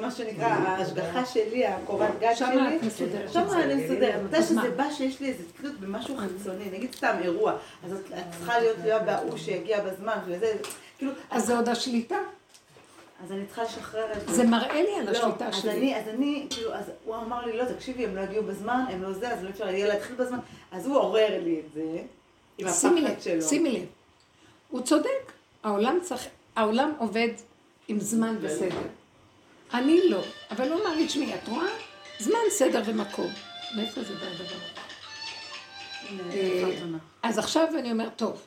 מה 0.00 0.10
שנקרא, 0.10 0.46
ההשגחה 0.46 1.24
שלי, 1.26 1.66
הקורת 1.66 2.18
גג 2.20 2.34
שלי, 2.34 2.54
שמה 2.54 2.76
את 2.76 2.82
מסודרת. 2.82 3.32
שמה 3.32 3.62
אני 3.62 3.74
מסודרת. 3.74 4.22
מתי 4.22 4.42
שזה 4.42 4.70
בא 4.76 4.90
שיש 4.90 5.20
לי 5.20 5.28
איזה 5.28 5.42
תלות 5.56 5.80
במשהו 5.80 6.16
חיצוני, 6.16 6.64
נגיד 6.72 6.94
סתם 6.94 7.16
אירוע, 7.20 7.56
אז 7.84 7.92
את 7.92 8.24
צריכה 8.30 8.58
להיות 8.58 8.76
תלויה 8.76 8.98
בהוא 8.98 9.36
שיגיע 9.36 9.80
בזמן, 9.80 10.18
וזה, 10.26 10.52
כאילו... 10.98 11.12
אז 11.30 11.46
זה 11.46 11.56
עוד 11.56 11.68
השליטה. 11.68 12.18
אז 13.24 13.32
אני 13.32 13.46
צריכה 13.46 13.62
לשחרר 13.62 14.12
את 14.12 14.28
זה. 14.28 14.34
זה 14.34 14.44
מראה 14.44 14.82
לי 14.82 14.94
על 14.98 15.04
לא, 15.04 15.10
השליטה 15.10 15.48
אז 15.48 15.56
שלי. 15.56 15.70
אני, 15.70 15.96
אז 15.96 16.08
אני, 16.08 16.46
כאילו, 16.50 16.74
אז 16.74 16.90
הוא 17.04 17.16
אמר 17.16 17.46
לי, 17.46 17.56
לא, 17.56 17.64
תקשיבי, 17.64 18.04
הם 18.04 18.16
לא 18.16 18.20
הגיעו 18.20 18.44
בזמן, 18.44 18.84
הם 18.88 19.02
לא 19.02 19.12
זה, 19.12 19.32
אז 19.32 19.44
לא 19.44 19.48
אפשר 19.48 19.68
יהיה 19.68 19.88
להתחיל 19.88 20.16
בזמן. 20.16 20.38
אז 20.72 20.86
הוא 20.86 20.96
עורר 20.96 21.40
לי 21.42 21.60
את 21.60 21.72
זה, 21.74 21.82
שימי 22.68 23.00
לב. 23.00 23.40
שימי 23.40 23.72
לב. 23.72 23.86
הוא 24.68 24.80
צודק, 24.80 25.32
העולם 25.62 25.98
צריך, 26.02 26.26
העולם 26.56 26.92
עובד 26.98 27.28
עם 27.88 28.00
זמן 28.00 28.36
וסדר. 28.40 28.80
אני 29.74 30.08
לא, 30.08 30.22
אבל 30.50 30.72
הוא 30.72 30.80
אמר 30.82 30.94
לי, 30.94 31.06
תשמעי, 31.06 31.34
את 31.34 31.48
רואה? 31.48 31.68
זמן, 32.18 32.38
סדר 32.50 32.82
ומקום. 32.86 33.30
מאיפה 33.76 34.02
זה 34.02 34.14
בא 34.14 34.26
הדבר? 34.26 34.56
אה, 36.32 36.64
אז 37.22 37.38
עכשיו 37.38 37.68
אני 37.78 37.92
אומרת, 37.92 38.16
טוב, 38.16 38.42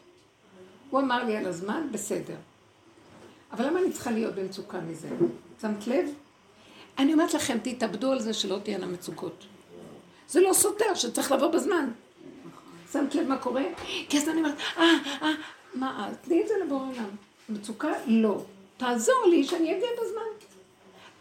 הוא 0.90 0.99
אמר 0.99 1.23
לי 1.23 1.38
על 1.38 1.45
הזמן, 1.45 1.88
בסדר. 1.91 2.35
אבל 3.52 3.68
למה 3.68 3.80
אני 3.80 3.91
צריכה 3.91 4.11
להיות 4.11 4.35
במצוקה 4.35 4.80
מזה? 4.80 5.07
שמת 5.61 5.88
לב? 5.88 6.10
אני 6.98 7.14
אומרת 7.14 7.34
לכם, 7.34 7.57
תתאבדו 7.64 8.11
על 8.11 8.19
זה 8.19 8.34
שלא 8.34 8.60
תהיינה 8.64 8.85
מצוקות. 8.85 9.45
זה 10.27 10.41
לא 10.41 10.53
סותר 10.53 10.95
שצריך 10.95 11.31
לבוא 11.31 11.48
בזמן. 11.48 11.90
שמת 12.94 13.15
לב 13.15 13.28
מה 13.28 13.38
קורה? 13.38 13.64
כי 14.10 14.18
אז 14.18 14.30
אני 14.30 14.38
אומרת, 14.38 14.56
אה, 14.78 14.84
אה, 15.22 15.32
מה, 15.76 15.99
אה, 15.99 16.15
תני 16.22 16.41
את 16.41 16.48
זה 16.48 16.53
לבורא 16.65 16.82
עולם. 16.82 17.10
מצוקה? 17.49 17.91
לא. 18.07 18.41
תעזור 18.78 19.26
לי 19.30 19.44
שאני 19.44 19.78
אגיע 19.78 19.88
בזמן. 20.02 20.48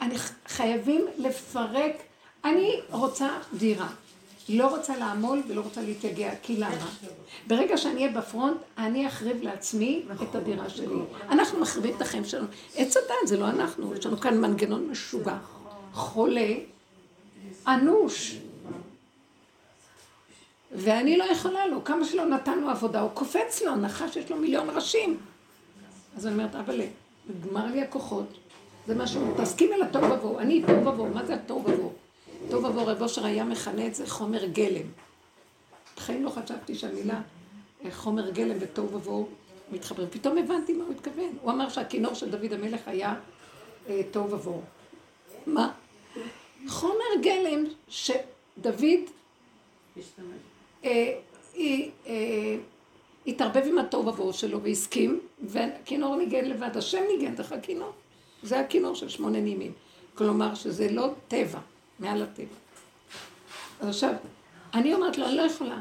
אני 0.01 0.15
חייבים 0.47 1.07
לפרק. 1.19 1.97
אני 2.45 2.81
רוצה 2.91 3.29
דירה. 3.53 3.89
לא 4.49 4.77
רוצה 4.77 4.97
לעמול 4.97 5.43
ולא 5.49 5.61
רוצה 5.61 5.83
להתייגע. 5.83 6.31
כי 6.43 6.57
למה? 6.57 6.91
ברגע 7.47 7.77
שאני 7.77 8.07
אהיה 8.07 8.19
בפרונט, 8.19 8.57
אני 8.79 9.07
אחריב 9.07 9.43
לעצמי 9.43 10.03
את 10.23 10.35
הדירה 10.35 10.69
שלי. 10.69 10.97
אנחנו 11.31 11.61
מחריבים 11.61 11.97
את 11.97 12.03
החיים 12.03 12.25
שלנו. 12.25 12.47
עץ 12.77 12.97
הדת 12.97 13.27
זה 13.27 13.37
לא 13.37 13.49
אנחנו, 13.49 13.95
יש 13.95 14.07
לנו 14.07 14.17
כאן 14.21 14.41
מנגנון 14.41 14.89
משוגע. 14.91 15.37
חולה, 15.93 16.55
אנוש. 17.69 18.37
ואני 20.85 21.17
לא 21.17 21.25
יכולה 21.25 21.67
לו, 21.67 21.85
כמה 21.85 22.05
שלא 22.05 22.25
נתן 22.25 22.59
לו 22.59 22.71
עבודה, 22.71 23.01
הוא 23.01 23.11
קופץ 23.11 23.63
לו, 23.63 23.77
נחש 23.77 24.17
יש 24.17 24.31
לו 24.31 24.37
מיליון 24.37 24.71
ראשים. 24.71 25.19
אז 26.17 26.27
אני 26.27 26.35
אומרת, 26.35 26.55
אבל 26.55 26.81
נגמר 27.29 27.67
לי 27.67 27.83
הכוחות, 27.83 28.27
זה 28.87 28.95
משהו, 28.95 29.35
תסכימי 29.37 29.79
לתוהו 29.79 30.11
ובוהו, 30.11 30.39
אני 30.39 30.63
תוהו 30.67 30.87
ובוהו, 30.87 31.09
מה 31.15 31.25
זה 31.25 31.35
התוהו 31.35 31.61
ובוהו? 31.61 31.93
תוהו 32.51 32.65
ובוהו, 32.65 32.87
רב 32.87 33.03
אושר 33.03 33.27
היה 33.27 33.45
מכנה 33.45 33.87
את 33.87 33.95
זה 33.95 34.07
חומר 34.07 34.45
גלם. 34.45 34.87
בחיים 35.97 36.25
לא 36.25 36.31
חשבתי 36.31 36.75
שהמילה 36.75 37.21
אה, 37.85 37.91
חומר 37.91 38.31
גלם 38.31 38.57
ותוהו 38.61 38.93
ובוהו 38.93 39.29
מתחברים. 39.73 40.09
פתאום 40.11 40.39
הבנתי 40.39 40.73
מה 40.73 40.85
הוא 40.85 40.93
התכוון. 40.93 41.37
הוא 41.43 41.51
אמר 41.51 41.69
שהכינור 41.69 42.15
של 42.15 42.31
דוד 42.31 42.53
המלך 42.53 42.81
היה 42.87 43.15
אה, 43.89 44.01
תוהו 44.11 44.31
ובוהו. 44.31 44.63
מה? 45.47 45.73
חומר 46.69 47.21
גלם 47.23 47.65
שדוד 47.89 49.01
היא, 50.83 51.91
אה, 52.07 52.57
התערבב 53.27 53.63
עם 53.67 53.79
התוהו 53.79 54.07
ובוהו 54.07 54.33
שלו 54.33 54.63
והסכים, 54.63 55.21
והכינור 55.43 56.17
ניגן 56.17 56.45
לבד, 56.45 56.77
השם 56.77 57.03
ניגן 57.09 57.35
דרך 57.35 57.53
הכינור. 57.53 57.93
זה 58.43 58.61
הכינור 58.61 58.95
של 58.95 59.09
שמונה 59.09 59.41
נימים. 59.41 59.73
כלומר 60.15 60.55
שזה 60.55 60.91
לא 60.91 61.11
טבע, 61.29 61.59
מעל 61.99 62.23
הטבע. 62.23 62.55
אז 63.81 63.89
עכשיו, 63.89 64.15
אני 64.75 64.95
אומרת 64.95 65.19
לו, 65.19 65.27
אני 65.27 65.37
לא 65.37 65.43
יכולה. 65.43 65.79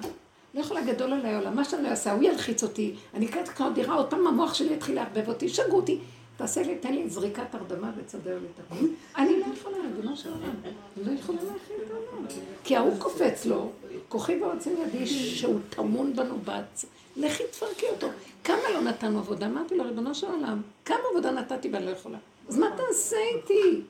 לא 0.53 0.59
יכולה 0.59 0.81
גדול 0.81 1.13
עליי 1.13 1.35
עולם, 1.35 1.55
מה 1.55 1.65
שאני 1.65 1.83
לא 1.83 1.87
אעשה, 1.87 2.11
הוא 2.11 2.23
ילחיץ 2.23 2.63
אותי, 2.63 2.95
אני 3.13 3.25
אקרא 3.25 3.41
לקנות 3.41 3.73
דירה, 3.73 3.95
עוד 3.95 4.09
פעם 4.09 4.27
המוח 4.27 4.53
שלי 4.53 4.73
יתחיל 4.73 4.95
לערבב 4.95 5.27
אותי, 5.29 5.49
שגו 5.49 5.75
אותי, 5.75 5.99
תעשה 6.37 6.61
לי, 6.61 6.77
תן 6.77 6.93
לי 6.93 7.09
זריקת 7.09 7.55
הרדמה 7.55 7.91
ותסדר 7.97 8.39
לי 8.39 8.47
את 8.55 8.59
הכול. 8.59 8.89
אני 9.17 9.39
לא 9.39 9.45
יכולה, 9.53 9.77
ריבונו 9.77 10.17
של 10.17 10.29
עולם, 10.29 10.55
אני 10.63 11.05
לא 11.05 11.19
יכולה 11.19 11.37
להכין 11.43 11.75
את 11.85 11.91
העולם. 11.91 12.25
כי 12.63 12.75
ההוא 12.75 12.99
קופץ 12.99 13.45
לו, 13.45 13.71
כוחי 14.11 14.41
ועוצם 14.41 14.69
ידי 14.81 15.07
שהוא 15.07 15.59
טמון 15.69 16.15
בנו 16.15 16.37
בץ, 16.45 16.85
לכי 17.15 17.43
תפרקי 17.51 17.85
אותו. 17.89 18.07
כמה 18.43 18.69
לא 18.73 18.81
נתנו 18.81 19.19
עבודה? 19.19 19.45
אמרתי 19.45 19.77
לו, 19.77 19.83
ריבונו 19.83 20.15
של 20.15 20.27
עולם, 20.27 20.61
כמה 20.85 20.97
עבודה 21.11 21.31
נתתי 21.31 21.69
ואני 21.69 21.85
לא 21.85 21.91
יכולה. 21.91 22.17
אז 22.49 22.57
מה 22.57 22.67
תעשה 22.77 23.17
איתי? 23.35 23.81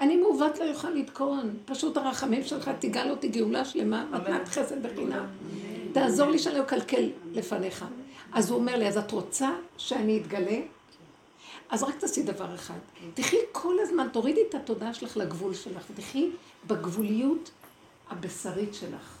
אני 0.00 0.16
מעוות 0.16 0.58
לא 0.58 0.64
יוכל 0.64 0.90
לתקון. 0.90 1.56
פשוט 1.64 1.96
הרחמים 1.96 2.44
שלך 2.44 2.70
תיגל 2.78 3.10
אותי 3.10 3.28
גאולה 3.28 3.64
שלמה, 3.64 4.04
מתנת 4.12 4.48
חסד 4.48 4.82
בחינם. 4.82 5.26
תעזור 5.92 6.28
לי 6.28 6.38
שאני 6.38 6.54
לא 6.58 6.62
אקלקל 6.62 7.10
לפניך. 7.32 7.84
אז 8.32 8.50
הוא 8.50 8.58
אומר 8.58 8.76
לי, 8.76 8.88
אז 8.88 8.98
את 8.98 9.12
רוצה 9.12 9.50
שאני 9.76 10.20
אתגלה? 10.20 10.60
אז 11.70 11.82
רק 11.82 11.94
תעשי 11.94 12.22
דבר 12.22 12.54
אחד. 12.54 12.78
תחי 13.14 13.36
כל 13.52 13.74
הזמן, 13.80 14.08
תורידי 14.12 14.40
את 14.48 14.54
התודעה 14.54 14.94
שלך 14.94 15.16
לגבול 15.16 15.54
שלך, 15.54 15.82
ותחי 15.90 16.30
בגבוליות 16.66 17.50
הבשרית 18.10 18.74
שלך. 18.74 19.15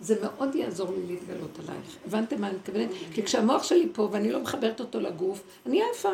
זה 0.00 0.16
מאוד 0.22 0.54
יעזור 0.54 0.92
לי 0.92 1.06
להתגלות 1.06 1.58
עלייך. 1.58 1.96
הבנתם 2.06 2.40
מה 2.40 2.48
אני 2.48 2.56
מתכוונת? 2.56 2.88
כי 3.14 3.22
כשהמוח 3.22 3.62
שלי 3.62 3.88
פה 3.92 4.08
ואני 4.12 4.32
לא 4.32 4.40
מחברת 4.40 4.80
אותו 4.80 5.00
לגוף, 5.00 5.42
אני 5.66 5.82
עייפה, 5.82 6.08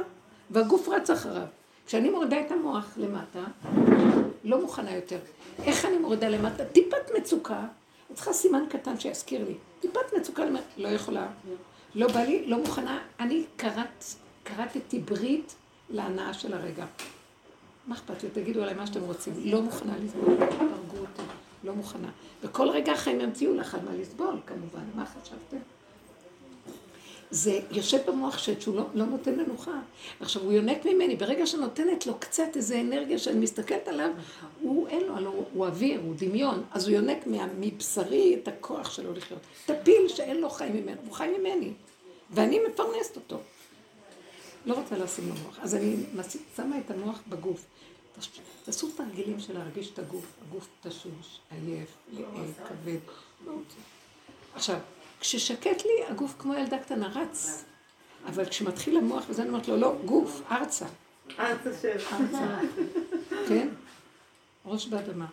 והגוף 0.50 0.88
רץ 0.88 1.10
אחריו. 1.10 1.46
כשאני 1.86 2.10
מורידה 2.10 2.40
את 2.40 2.50
המוח 2.50 2.94
למטה, 2.96 3.44
לא 4.44 4.60
מוכנה 4.60 4.94
יותר. 4.94 5.18
איך 5.64 5.84
אני 5.84 5.98
מורידה 5.98 6.28
למטה? 6.28 6.64
טיפת 6.64 7.10
מצוקה, 7.18 7.58
אני 7.58 8.16
צריכה 8.16 8.32
סימן 8.32 8.64
קטן 8.68 9.00
שיזכיר 9.00 9.44
לי. 9.44 9.54
טיפת 9.80 10.12
מצוקה, 10.18 10.44
לא 10.76 10.88
יכולה. 10.88 11.26
לא 11.94 12.08
בא 12.08 12.20
לי, 12.20 12.46
לא 12.46 12.58
מוכנה. 12.58 12.98
אני 13.20 13.44
קראת, 13.56 14.04
קראתי 14.42 14.98
ברית 14.98 15.54
להנאה 15.90 16.34
של 16.34 16.54
הרגע. 16.54 16.84
מה 17.86 17.94
אכפת 17.94 18.22
לי? 18.22 18.28
תגידו 18.30 18.62
עליי 18.62 18.74
מה 18.74 18.86
שאתם 18.86 19.00
רוצים. 19.00 19.32
לא 19.44 19.62
מוכנה 19.62 19.92
לסבול, 20.04 20.36
הרגו 20.40 20.98
אותי. 20.98 21.22
לא 21.66 21.74
מוכנה. 21.74 22.08
וכל 22.42 22.68
רגע 22.68 22.92
החיים 22.92 23.20
ימציאו 23.20 23.54
לך 23.54 23.74
על 23.74 23.80
מה 23.84 23.94
לסבול, 23.94 24.40
כמובן. 24.46 24.84
מה 24.94 25.06
חשבתם? 25.06 25.56
זה 27.30 27.60
יושב 27.70 27.98
במוח 28.06 28.38
שט 28.38 28.60
שהוא 28.60 28.76
לא, 28.76 28.84
לא 28.94 29.04
נותן 29.04 29.34
מנוחה. 29.38 29.80
עכשיו, 30.20 30.42
הוא 30.42 30.52
יונק 30.52 30.84
ממני, 30.84 31.16
ברגע 31.16 31.46
שנותנת 31.46 32.06
לו 32.06 32.18
קצת 32.18 32.56
איזה 32.56 32.80
אנרגיה 32.80 33.18
שאני 33.18 33.38
מסתכלת 33.38 33.88
עליו, 33.88 34.10
הוא 34.60 34.88
אין 34.88 35.02
לו, 35.06 35.30
הוא, 35.30 35.44
הוא 35.52 35.66
אוויר, 35.66 36.00
הוא 36.00 36.14
דמיון, 36.18 36.62
אז 36.70 36.88
הוא 36.88 36.94
יונק 36.94 37.26
מבשרי 37.58 38.38
את 38.42 38.48
הכוח 38.48 38.90
שלו 38.90 39.12
לחיות. 39.12 39.40
טפיל 39.66 40.08
שאין 40.08 40.40
לו 40.40 40.50
חיים 40.50 40.76
ממנו, 40.76 41.00
הוא 41.06 41.12
חי 41.12 41.28
ממני, 41.38 41.72
ואני 42.30 42.60
מפרנסת 42.68 43.16
אותו. 43.16 43.38
לא 44.66 44.74
רוצה 44.74 44.98
לשים 44.98 45.28
לו 45.28 45.34
מוח. 45.44 45.58
אז 45.62 45.74
אני 45.74 45.96
שמה 46.56 46.78
את 46.78 46.90
המוח 46.90 47.20
בגוף. 47.28 47.66
תעשו 48.64 48.90
תרגילים 48.96 49.40
של 49.40 49.58
להרגיש 49.58 49.90
את 49.92 49.98
הגוף, 49.98 50.24
הגוף 50.48 50.68
תשוש, 50.82 51.40
עייף, 51.50 51.88
כבד, 52.68 52.98
לא 53.46 53.52
רוצה. 53.52 53.76
עכשיו, 54.54 54.78
כששקט 55.20 55.84
לי, 55.84 56.04
הגוף 56.08 56.34
כמו 56.38 56.54
ילדה 56.54 56.78
קטנה 56.78 57.08
רץ. 57.08 57.64
אבל 58.26 58.44
כשמתחיל 58.44 58.96
המוח, 58.96 59.24
וזה 59.28 59.42
אני 59.42 59.50
אומרת 59.50 59.68
לו, 59.68 59.76
לא, 59.76 59.94
גוף, 60.04 60.42
ארצה. 60.50 60.86
ארצה 61.38 61.70
של... 61.82 61.98
ארצה. 62.12 62.58
כן? 63.48 63.68
ראש 64.64 64.86
באדמה. 64.86 65.26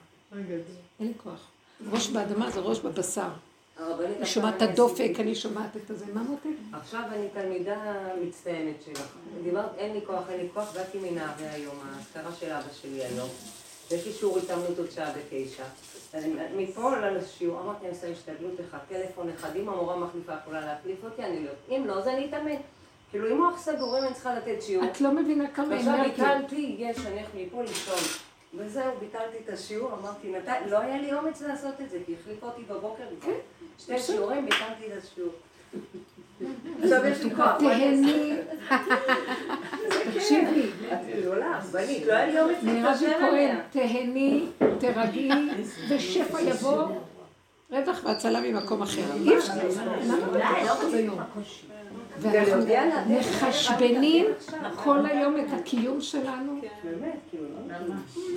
אין 0.99 1.07
לי 1.07 1.13
כוח. 1.23 1.47
ראש 1.91 2.07
באדמה 2.09 2.51
זה 2.51 2.59
ראש 2.59 2.79
בבשר. 2.79 3.29
אני 3.79 4.25
שומעת 4.25 4.55
את 4.57 4.61
הדופק, 4.61 5.11
אני 5.19 5.35
שומעת 5.35 5.77
את 5.77 5.89
הזה. 5.89 6.05
מה 6.13 6.23
מותק? 6.23 6.49
עכשיו 6.73 7.01
אני 7.11 7.27
תלמידה 7.33 7.93
מצטיינת 8.21 8.75
שלך. 8.85 9.15
דיברת, 9.43 9.77
אין 9.77 9.93
לי 9.93 9.99
כוח, 10.05 10.29
אין 10.29 10.39
לי 10.39 10.47
כוח, 10.53 10.73
באתי 10.73 10.97
מנהרי 10.97 11.47
היום, 11.47 11.75
ההשכרה 11.95 12.31
של 12.39 12.51
אבא 12.51 12.73
שלי 12.81 13.03
היום. 13.05 13.29
יש 13.91 14.05
לי 14.05 14.13
שיעור 14.13 14.37
התאמנות 14.37 14.79
עוד 14.79 14.91
שעה 14.91 15.11
בתשע. 15.11 15.63
מפה 16.55 16.97
לשיעור, 16.97 17.61
אמרתי, 17.61 17.85
אני 17.85 17.89
עושה 17.95 18.07
השתדלות 18.07 18.53
אחד, 18.69 18.77
טלפון 18.89 19.29
אחד, 19.29 19.55
אם 19.55 19.69
המורה 19.69 19.97
מחליפה 19.97 20.33
יכולה 20.41 20.61
להחליף 20.61 21.03
אותי, 21.03 21.23
אני 21.23 21.45
לא. 21.45 21.51
אם 21.69 21.83
לא, 21.87 21.93
אז 21.93 22.07
אני 22.07 22.25
אתאמן. 22.25 22.55
כאילו, 23.11 23.31
אם 23.31 23.41
מוח 23.41 23.59
סגורים, 23.59 24.03
אני 24.03 24.13
צריכה 24.13 24.33
לתת 24.35 24.61
שיעור. 24.61 24.85
את 24.85 25.01
לא 25.01 25.11
מבינה 25.11 25.51
כמה 25.51 25.65
אנרגיה. 25.65 26.03
עכשיו 26.03 26.09
ביטלתי, 26.09 26.75
יש, 26.79 26.97
אני 27.05 27.15
הולכת 27.15 27.35
מפה 27.35 27.61
לישון. 27.61 28.22
וזהו, 28.57 28.91
ביטלתי 28.99 29.37
את 29.43 29.49
השיעור, 29.49 29.91
אמרתי, 30.01 30.33
לא 30.69 30.79
היה 30.79 30.97
לי 30.97 31.13
אומץ 31.13 31.41
לעשות 31.41 31.81
את 31.81 31.89
זה, 31.89 31.97
כי 32.05 32.15
החליפה 32.21 32.45
אותי 32.45 32.61
בבוקר, 32.63 33.03
כן. 33.21 33.31
שתי 33.79 33.99
שיעורים, 33.99 34.45
ביטלתי 34.45 34.87
את 34.87 35.03
השיעור. 35.03 35.33
עכשיו 36.83 37.05
יש 37.05 37.23
לי 37.23 37.35
כוח. 37.35 37.57
תהני. 37.59 38.37
תקשיבי. 40.13 40.69
לא 42.07 42.13
היה 42.13 42.25
לי 42.25 42.41
אומץ 42.41 42.57
להתקשר 42.63 43.17
אליה. 43.21 43.61
תהני, 43.71 44.47
תרגעי, 44.79 45.29
ושפע 45.89 46.41
יבוא. 46.41 46.87
רווח 47.71 48.01
והצלה 48.03 48.41
ממקום 48.41 48.81
אחר. 48.81 49.01
אי 49.13 49.37
אפשר, 49.37 49.53
ואנחנו 52.31 53.15
מחשבנים 53.19 54.25
כל 54.75 55.05
היום 55.05 55.39
את 55.39 55.53
הקיום 55.53 56.01
שלנו. 56.01 56.61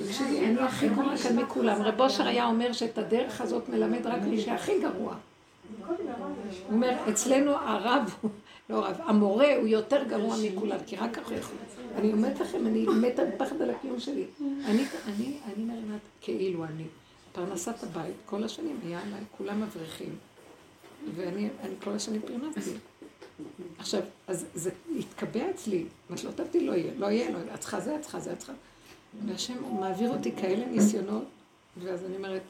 תקשיבי, 0.07 0.47
אני 0.47 0.61
הכי 0.61 0.89
גרועה 0.89 1.19
כאן 1.19 1.39
מכולם. 1.39 1.83
רב 1.83 2.01
אושר 2.01 2.27
היה 2.27 2.47
אומר 2.47 2.73
שאת 2.73 2.99
הדרך 2.99 3.41
הזאת 3.41 3.69
מלמד 3.69 4.07
רק 4.07 4.23
מי 4.23 4.41
שהכי 4.41 4.81
גרוע. 4.81 5.15
הוא 5.87 5.97
אומר, 6.71 6.93
אצלנו 7.09 7.51
הרב, 7.51 8.15
לא 8.71 8.87
רב, 8.87 8.97
המורה 9.05 9.57
הוא 9.57 9.67
יותר 9.67 10.05
גרוע 10.09 10.37
מכולם, 10.43 10.79
כי 10.87 10.97
רק 10.97 11.15
ככה 11.15 11.35
יכול. 11.35 11.57
אני 11.97 12.13
אומרת 12.13 12.41
לכם, 12.41 12.67
אני 12.67 12.87
מתה 13.01 13.25
בפחד 13.25 13.63
על 13.63 13.71
הקיום 13.71 14.01
שלי. 14.01 14.25
אני, 14.41 14.85
אני, 15.07 15.39
אני 15.47 15.65
מרימה 15.65 15.97
כאילו 16.21 16.65
אני. 16.65 16.85
פרנסת 17.33 17.83
הבית, 17.83 18.15
כל 18.27 18.45
השנים 18.45 18.79
היה 18.87 19.01
עליי, 19.01 19.21
כולם 19.39 19.63
אברכים. 19.63 20.17
ואני 21.17 21.49
כל 21.85 21.91
השנים 21.91 22.21
פרנסתי. 22.21 22.71
עכשיו, 23.79 24.01
אז 24.27 24.47
זה 24.55 24.71
התקבע 24.99 25.51
אצלי, 25.51 25.85
אמרתי 26.11 26.27
לא 26.27 26.31
תבדי, 26.31 26.67
לא 26.67 26.73
יהיה, 26.73 26.93
לא 26.97 27.07
יהיה, 27.07 27.31
לא 27.31 27.39
יהיה, 27.39 27.55
את 27.55 27.61
צריכה 27.61 27.81
זה, 27.81 27.97
את 27.97 28.03
צריכה 28.03 28.21
זה, 28.21 28.33
את 28.33 28.39
צריכה. 28.39 28.53
והשם 29.27 29.81
מעביר 29.81 30.11
אותי 30.11 30.33
כאלה 30.33 30.67
ניסיונות, 30.67 31.25
ואז 31.83 32.05
אני 32.05 32.17
אומרת, 32.17 32.43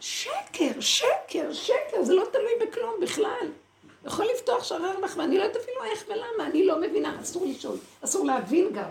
שקר, 0.00 0.80
שקר, 0.80 1.52
שקר, 1.52 2.02
זה 2.02 2.14
לא 2.14 2.24
תלוי 2.32 2.68
בכלום 2.68 2.94
בכלל. 3.02 3.48
יכול 4.06 4.26
לפתוח 4.34 4.64
שרר 4.64 4.98
לך, 4.98 5.16
ואני 5.16 5.38
לא 5.38 5.42
יודעת 5.42 5.62
אפילו 5.62 5.84
איך 5.84 6.04
ולמה, 6.08 6.50
אני 6.50 6.66
לא 6.66 6.80
מבינה, 6.80 7.20
אסור 7.20 7.46
לשאול, 7.46 7.76
אסור 8.04 8.26
להבין 8.26 8.72
גם. 8.72 8.90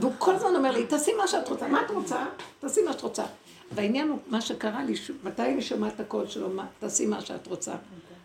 והוא 0.00 0.12
כל 0.18 0.34
הזמן 0.34 0.56
אומר 0.56 0.70
לי, 0.70 0.86
תעשי 0.86 1.14
מה 1.14 1.28
שאת 1.28 1.48
רוצה, 1.48 1.68
מה 1.68 1.84
את 1.84 1.90
רוצה? 1.90 2.26
תעשי 2.60 2.82
מה 2.82 2.92
שאת 2.92 3.00
רוצה. 3.00 3.24
והעניין 3.72 4.08
הוא, 4.08 4.18
מה 4.26 4.40
שקרה 4.40 4.84
לי, 4.84 4.94
מתי 5.24 5.42
אני 5.42 5.62
שומעת 5.62 5.94
את 5.94 6.00
הקול 6.00 6.26
שלו, 6.26 6.48
תעשי 6.78 7.06
מה 7.06 7.20
שאת 7.20 7.46
רוצה. 7.46 7.74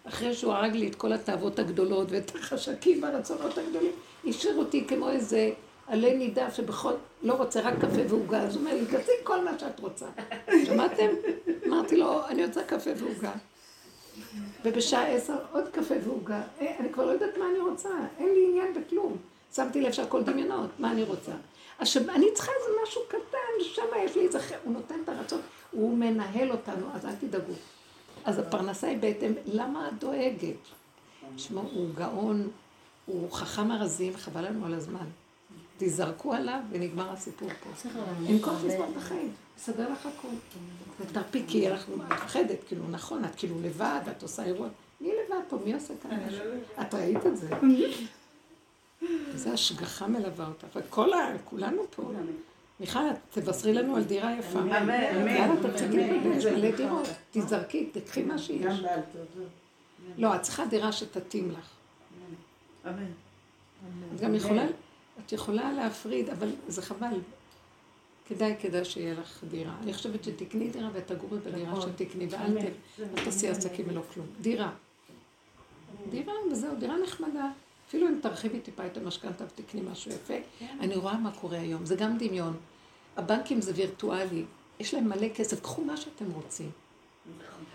אחרי 0.09 0.33
שהוא 0.33 0.53
הרג 0.53 0.75
לי 0.75 0.87
את 0.87 0.95
כל 0.95 1.13
התאוות 1.13 1.59
הגדולות 1.59 2.07
ואת 2.11 2.35
החשקים 2.35 3.03
והרצונות 3.03 3.57
הגדולים, 3.57 3.91
השאיר 4.27 4.57
אותי 4.57 4.87
כמו 4.87 5.09
איזה 5.09 5.51
עלי 5.87 6.17
נידף 6.17 6.53
שבכל, 6.53 6.93
לא 7.23 7.33
רוצה 7.33 7.61
רק 7.61 7.73
קפה 7.81 8.01
ועוגה, 8.09 8.41
אז 8.41 8.55
הוא 8.55 8.61
אומר 8.61 8.73
לי, 8.73 8.85
תעשי 8.85 9.11
כל 9.23 9.45
מה 9.45 9.59
שאת 9.59 9.79
רוצה. 9.79 10.05
שמעתם? 10.65 11.07
אמרתי 11.67 11.97
לו, 11.97 12.27
אני 12.27 12.45
רוצה 12.45 12.63
קפה 12.63 12.89
ועוגה. 12.97 13.31
ובשעה 14.65 15.07
עשר 15.07 15.35
עוד 15.51 15.67
קפה 15.71 15.95
ועוגה. 16.03 16.41
אה, 16.61 16.75
אני 16.79 16.93
כבר 16.93 17.05
לא 17.05 17.11
יודעת 17.11 17.37
מה 17.37 17.45
אני 17.49 17.59
רוצה, 17.59 17.89
אין 18.17 18.33
לי 18.33 18.45
עניין 18.49 18.73
בכלום. 18.73 19.17
שמתי 19.55 19.81
לב 19.81 19.91
שהכל 19.91 20.23
דמיונות, 20.23 20.69
מה 20.79 20.91
אני 20.91 21.03
רוצה. 21.03 21.31
עכשיו, 21.79 22.03
אני 22.09 22.25
צריכה 22.33 22.51
איזה 22.59 22.79
משהו 22.83 23.01
קטן, 23.07 23.63
שם 23.63 23.81
יש 24.05 24.15
לי 24.15 24.25
איזה... 24.25 24.39
הוא 24.63 24.73
נותן 24.73 24.95
את 25.03 25.09
הרצון, 25.09 25.39
הוא 25.71 25.97
מנהל 25.97 26.51
אותנו, 26.51 26.85
אז 26.93 27.05
אל 27.05 27.15
תדאגו. 27.19 27.53
אז 28.29 28.39
הפרנסה 28.39 28.87
היא 28.87 28.97
בהתאם, 28.97 29.33
למה 29.45 29.87
את 29.87 29.99
דואגת? 29.99 30.55
תשמעו, 31.35 31.69
הוא 31.73 31.89
גאון, 31.95 32.49
הוא 33.05 33.31
חכם 33.31 33.71
ארזים, 33.71 34.17
חבל 34.17 34.45
לנו 34.47 34.65
על 34.65 34.73
הזמן. 34.73 35.05
תזרקו 35.77 36.33
עליו 36.33 36.59
ונגמר 36.71 37.11
הסיפור 37.11 37.49
פה. 37.49 37.89
אין 38.27 38.37
כוח 38.41 38.63
לסבול 38.63 38.85
את 38.91 38.97
החיים, 38.97 39.31
יסדר 39.57 39.91
לך 39.91 40.05
הכול. 40.05 40.31
ותרפי, 40.99 41.43
כי 41.47 41.71
אנחנו 41.71 41.97
מפחדת, 41.97 42.57
כאילו, 42.67 42.83
נכון, 42.89 43.25
את 43.25 43.35
כאילו 43.35 43.55
לבד, 43.61 44.01
את 44.11 44.23
עושה 44.23 44.43
אירוע. 44.43 44.67
מי 45.01 45.07
לבד 45.07 45.41
פה? 45.49 45.57
מי 45.65 45.73
עושה 45.73 45.93
כאן 46.03 46.19
משהו? 46.27 46.45
את 46.81 46.93
ראית 46.93 47.25
את 47.25 47.37
זה. 47.37 47.49
איזה 49.33 49.53
השגחה 49.53 50.07
מלווה 50.07 50.47
אותך. 50.47 50.67
וכל 50.75 51.13
ה... 51.13 51.37
כולנו 51.45 51.81
פה. 51.95 52.11
מיכל, 52.79 52.99
תבשרי 53.31 53.73
לנו 53.73 53.95
על 53.95 54.03
דירה 54.03 54.35
יפה. 54.39 54.59
אמן. 54.59 54.89
יאללה, 54.89 55.71
תציגי 55.73 55.97
מלא 55.97 56.71
דירות. 56.75 57.07
תזרקי, 57.31 57.85
תקחי 57.85 58.23
מה 58.23 58.37
שיש. 58.37 58.79
לא, 60.17 60.35
את 60.35 60.41
צריכה 60.41 60.65
דירה 60.65 60.91
שתתאים 60.91 61.51
לך. 61.51 61.69
אמן. 62.87 63.05
את 64.15 64.21
גם 64.21 64.35
יכולה, 64.35 64.65
את 65.25 65.31
יכולה 65.31 65.71
להפריד, 65.71 66.29
אבל 66.29 66.49
זה 66.67 66.81
חבל. 66.81 67.19
כדאי, 68.27 68.55
כדאי 68.59 68.85
שיהיה 68.85 69.13
לך 69.13 69.43
דירה. 69.49 69.75
אני 69.83 69.93
חושבת 69.93 70.23
שתקני 70.23 70.69
דירה 70.69 70.89
ותגורי 70.93 71.39
בדירה 71.39 71.71
נכון. 71.71 71.91
שתקני, 71.91 72.27
ואל 72.29 72.57
אל 72.99 73.25
תעשי 73.25 73.47
עסקים 73.47 73.85
ולא 73.89 74.01
כלום. 74.13 74.25
דירה. 74.41 74.71
דירה, 76.09 76.33
וזהו, 76.51 76.75
דירה 76.75 76.95
נחמדה. 77.03 77.49
אפילו 77.87 78.07
אם 78.07 78.19
תרחיבי 78.21 78.59
טיפה 78.59 78.85
את 78.85 78.97
המשכנתה 78.97 79.43
ותקני 79.43 79.81
משהו 79.91 80.11
יפה, 80.11 80.33
אני 80.79 80.95
רואה 80.95 81.17
מה 81.17 81.31
קורה 81.31 81.57
היום. 81.57 81.85
זה 81.85 81.95
גם 81.95 82.17
דמיון. 82.17 82.57
הבנקים 83.19 83.61
זה 83.61 83.71
וירטואלי. 83.75 84.43
יש 84.79 84.93
להם 84.93 85.09
מלא 85.09 85.27
כסף, 85.35 85.61
קחו 85.61 85.81
מה 85.81 85.97
שאתם 85.97 86.25
רוצים. 86.31 86.69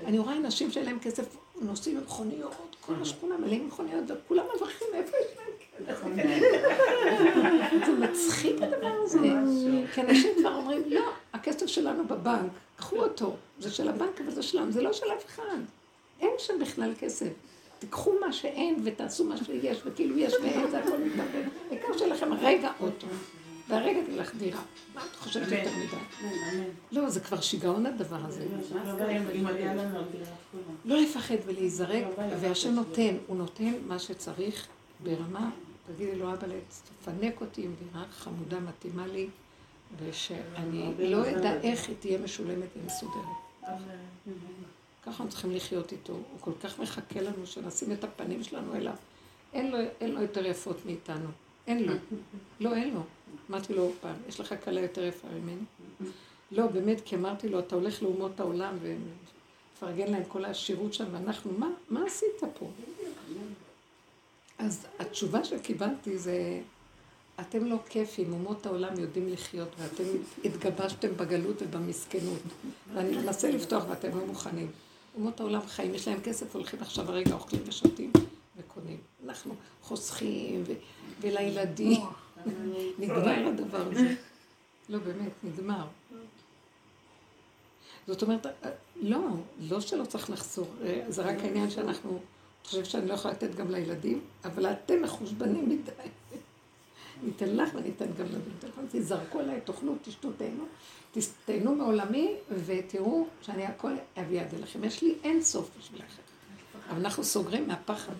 אני 0.06 0.18
רואה 0.18 0.36
אנשים 0.36 0.70
שאין 0.70 0.86
להם 0.86 0.98
כסף, 0.98 1.36
נוסעים 1.60 1.96
עם 1.96 2.02
מכוניות, 2.02 2.76
כל 2.80 2.94
השכונה 3.02 3.36
מלאים 3.38 3.66
מכוניות, 3.66 4.04
וכולם 4.08 4.44
מברכים 4.56 4.88
איפה 4.94 5.16
יש 5.16 5.36
להם 5.36 5.86
כסף. 5.86 6.04
זה 7.86 7.92
מצחיק 7.92 8.56
הדבר 8.62 8.94
הזה. 9.02 9.18
כי 9.94 10.00
אנשים 10.00 10.30
כבר 10.38 10.54
אומרים, 10.54 10.82
לא, 10.86 11.10
הכסף 11.32 11.66
שלנו 11.66 12.04
בבנק, 12.04 12.50
קחו 12.76 12.96
אותו. 12.96 13.36
זה 13.58 13.70
של 13.70 13.88
הבנק, 13.88 14.20
אבל 14.20 14.30
זה 14.30 14.42
שלנו, 14.42 14.72
זה 14.72 14.82
לא 14.82 14.92
של 14.92 15.06
אף 15.18 15.26
אחד. 15.26 15.58
אין 16.20 16.30
שם 16.38 16.58
בכלל 16.60 16.92
כסף. 16.98 17.28
תיקחו 17.78 18.12
מה 18.20 18.32
שאין 18.32 18.76
ותעשו 18.84 19.24
מה 19.24 19.36
שיש, 19.36 19.80
וכאילו 19.84 20.18
יש 20.18 20.34
ואין, 20.34 20.70
זה 20.70 20.78
הכל 20.78 20.98
מתערבב. 20.98 21.48
העיקר 21.70 21.98
שלכם 21.98 22.32
רגע 22.32 22.70
אוטו, 22.80 23.06
והרגע 23.68 24.00
תלך 24.06 24.34
דירה. 24.34 24.62
מה 24.94 25.00
את 25.10 25.16
חושבת 25.16 25.52
יותר 25.52 25.70
מדי? 25.76 26.26
לא, 26.92 27.10
זה 27.10 27.20
כבר 27.20 27.40
שיגעון 27.40 27.86
הדבר 27.86 28.18
הזה. 28.24 28.46
לא 30.84 31.00
לפחד 31.00 31.36
ולהיזרק, 31.46 32.04
והשם 32.40 32.70
נותן, 32.70 33.16
הוא 33.26 33.36
נותן 33.36 33.72
מה 33.86 33.98
שצריך 33.98 34.66
ברמה, 35.02 35.50
תגידי 35.86 36.16
לו, 36.16 36.32
אבא, 36.32 36.46
תפנק 37.00 37.40
אותי 37.40 37.62
עם 37.62 37.74
דירה 37.74 38.04
חמודה, 38.10 38.60
מתאימה 38.60 39.06
לי, 39.06 39.28
ושאני 39.98 40.92
לא 40.98 41.30
אדע 41.30 41.60
איך 41.60 41.88
היא 41.88 41.96
תהיה 42.00 42.18
משולמת 42.18 42.68
ומסודרת. 42.76 43.24
ככה 45.02 45.10
אנחנו 45.10 45.28
צריכים 45.28 45.50
לחיות 45.50 45.92
איתו. 45.92 46.12
הוא 46.12 46.22
כל 46.40 46.52
כך 46.62 46.80
מחכה 46.80 47.20
לנו 47.20 47.46
שנשים 47.46 47.92
את 47.92 48.04
הפנים 48.04 48.42
שלנו 48.42 48.74
אליו. 48.74 48.94
אין 49.52 49.70
לו, 49.70 49.78
אין 50.00 50.10
לו 50.12 50.22
יותר 50.22 50.46
יפות 50.46 50.86
מאיתנו. 50.86 51.28
אין 51.66 51.84
לו. 51.84 51.92
לא, 52.60 52.74
אין 52.74 52.94
לו. 52.94 53.00
אמרתי 53.50 53.74
לו 53.74 53.92
פעם, 54.00 54.16
יש 54.28 54.40
לך 54.40 54.54
כלה 54.64 54.80
יותר 54.80 55.04
יפה 55.04 55.28
ממני? 55.28 55.62
לא, 56.52 56.66
באמת, 56.66 57.00
כי 57.04 57.16
אמרתי 57.16 57.48
לו, 57.48 57.58
אתה 57.58 57.74
הולך 57.74 58.02
לאומות 58.02 58.40
העולם 58.40 58.76
ומפרגן 58.82 60.12
להם 60.12 60.22
כל 60.28 60.44
העשירות 60.44 60.94
שם, 60.94 61.04
ואנחנו, 61.12 61.52
מה, 61.58 61.68
מה 61.90 62.04
עשית 62.06 62.28
פה? 62.58 62.70
אז 64.58 64.86
התשובה 64.98 65.44
שקיבלתי 65.44 66.18
זה, 66.18 66.60
אתם 67.40 67.64
לא 67.64 67.76
כיפים, 67.88 68.32
אומות 68.32 68.66
העולם 68.66 68.98
יודעים 68.98 69.28
לחיות, 69.28 69.68
ואתם 69.78 70.04
התגבשתם 70.44 71.16
בגלות 71.16 71.62
ובמסכנות. 71.62 72.42
ואני 72.94 73.16
מנסה 73.16 73.50
לפתוח 73.50 73.84
ואתם 73.88 74.18
לא 74.18 74.26
מוכנים. 74.26 74.70
אומות 75.14 75.40
העולם 75.40 75.60
חיים, 75.66 75.94
יש 75.94 76.08
להם 76.08 76.20
כסף, 76.20 76.54
הולכים 76.54 76.80
עכשיו 76.82 77.10
הרגע, 77.10 77.34
אוכלים 77.34 77.62
ושותים 77.66 78.12
וקונים. 78.56 78.96
אנחנו 79.24 79.54
חוסכים, 79.82 80.62
ו- 80.66 80.72
ולילדים. 81.20 82.00
נגמר 82.98 83.48
הדבר 83.48 83.86
הזה. 83.90 84.14
לא, 84.88 84.98
באמת, 84.98 85.32
נגמר. 85.44 85.86
זאת 88.06 88.22
אומרת, 88.22 88.46
לא, 88.96 89.20
לא 89.60 89.80
שלא 89.80 90.04
צריך 90.04 90.30
לחסור, 90.30 90.66
זה 91.08 91.22
רק 91.22 91.38
העניין 91.38 91.70
שאנחנו, 91.70 92.10
אני 92.10 92.20
חושבת 92.64 92.86
שאני 92.86 93.08
לא 93.08 93.14
יכולה 93.14 93.34
לתת 93.34 93.54
גם 93.54 93.70
לילדים, 93.70 94.20
אבל 94.44 94.66
אתם 94.66 95.02
מחושבנים 95.02 95.68
מדי. 95.68 95.90
ניתן 97.22 97.56
לך 97.56 97.74
וניתן 97.74 98.06
גם 98.18 98.26
לילדים. 98.26 98.52
תזרקו 98.90 99.38
עליי, 99.38 99.60
תאכלו, 99.60 99.94
תשתו, 100.02 100.28
תהנו, 100.32 100.64
תהנו 101.44 101.74
מעולמי, 101.74 102.34
ותראו 102.66 103.26
שאני 103.42 103.66
הכל 103.66 103.92
אביא 104.20 104.40
יד 104.40 104.54
אליכם. 104.54 104.84
יש 104.84 105.02
לי 105.02 105.14
אין 105.24 105.42
סוף 105.42 105.70
בשבילכם. 105.78 106.22
אבל 106.90 106.98
אנחנו 106.98 107.24
סוגרים 107.24 107.68
מהפחד. 107.68 108.12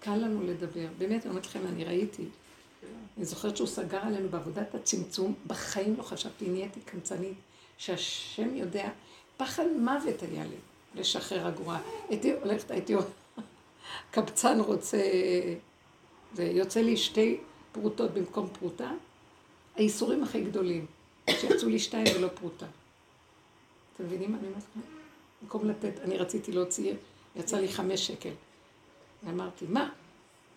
קל 0.00 0.16
לנו 0.16 0.46
לדבר. 0.46 0.86
באמת, 0.98 1.22
אני 1.22 1.30
אומרת 1.30 1.46
לכם, 1.46 1.66
אני 1.66 1.84
ראיתי. 1.84 2.24
אני 3.16 3.24
זוכרת 3.24 3.56
שהוא 3.56 3.68
סגר 3.68 3.98
עלינו 3.98 4.28
בעבודת 4.28 4.74
הצמצום, 4.74 5.34
בחיים 5.46 5.94
לא 5.98 6.02
חשבתי, 6.02 6.48
נהייתי 6.48 6.80
קמצנית, 6.80 7.34
שהשם 7.78 8.56
יודע, 8.56 8.90
פחד 9.36 9.64
מוות 9.80 10.22
היה 10.22 10.44
לי 10.44 10.56
לשחרר 10.94 11.48
אגורה. 11.48 11.80
הייתי 12.08 12.32
הולכת, 12.32 12.70
הייתי 12.70 12.94
קבצן 14.10 14.60
רוצה, 14.60 14.98
ויוצא 16.34 16.80
לי 16.80 16.96
שתי 16.96 17.38
פרוטות 17.72 18.14
במקום 18.14 18.48
פרוטה, 18.58 18.92
האיסורים 19.76 20.22
הכי 20.22 20.44
גדולים, 20.44 20.86
שיצאו 21.30 21.68
לי 21.68 21.78
שתיים 21.78 22.06
ולא 22.16 22.28
פרוטה. 22.28 22.66
אתם 23.94 24.04
מבינים 24.04 24.32
מה 24.32 24.38
אני 24.38 24.46
אומרת? 24.46 24.62
במקום 25.42 25.68
לתת, 25.68 26.00
אני 26.00 26.16
רציתי 26.16 26.52
להוציא, 26.52 26.94
יצא 27.36 27.58
לי 27.58 27.68
חמש 27.68 28.06
שקל. 28.06 28.32
ואמרתי, 29.22 29.64
מה? 29.68 29.88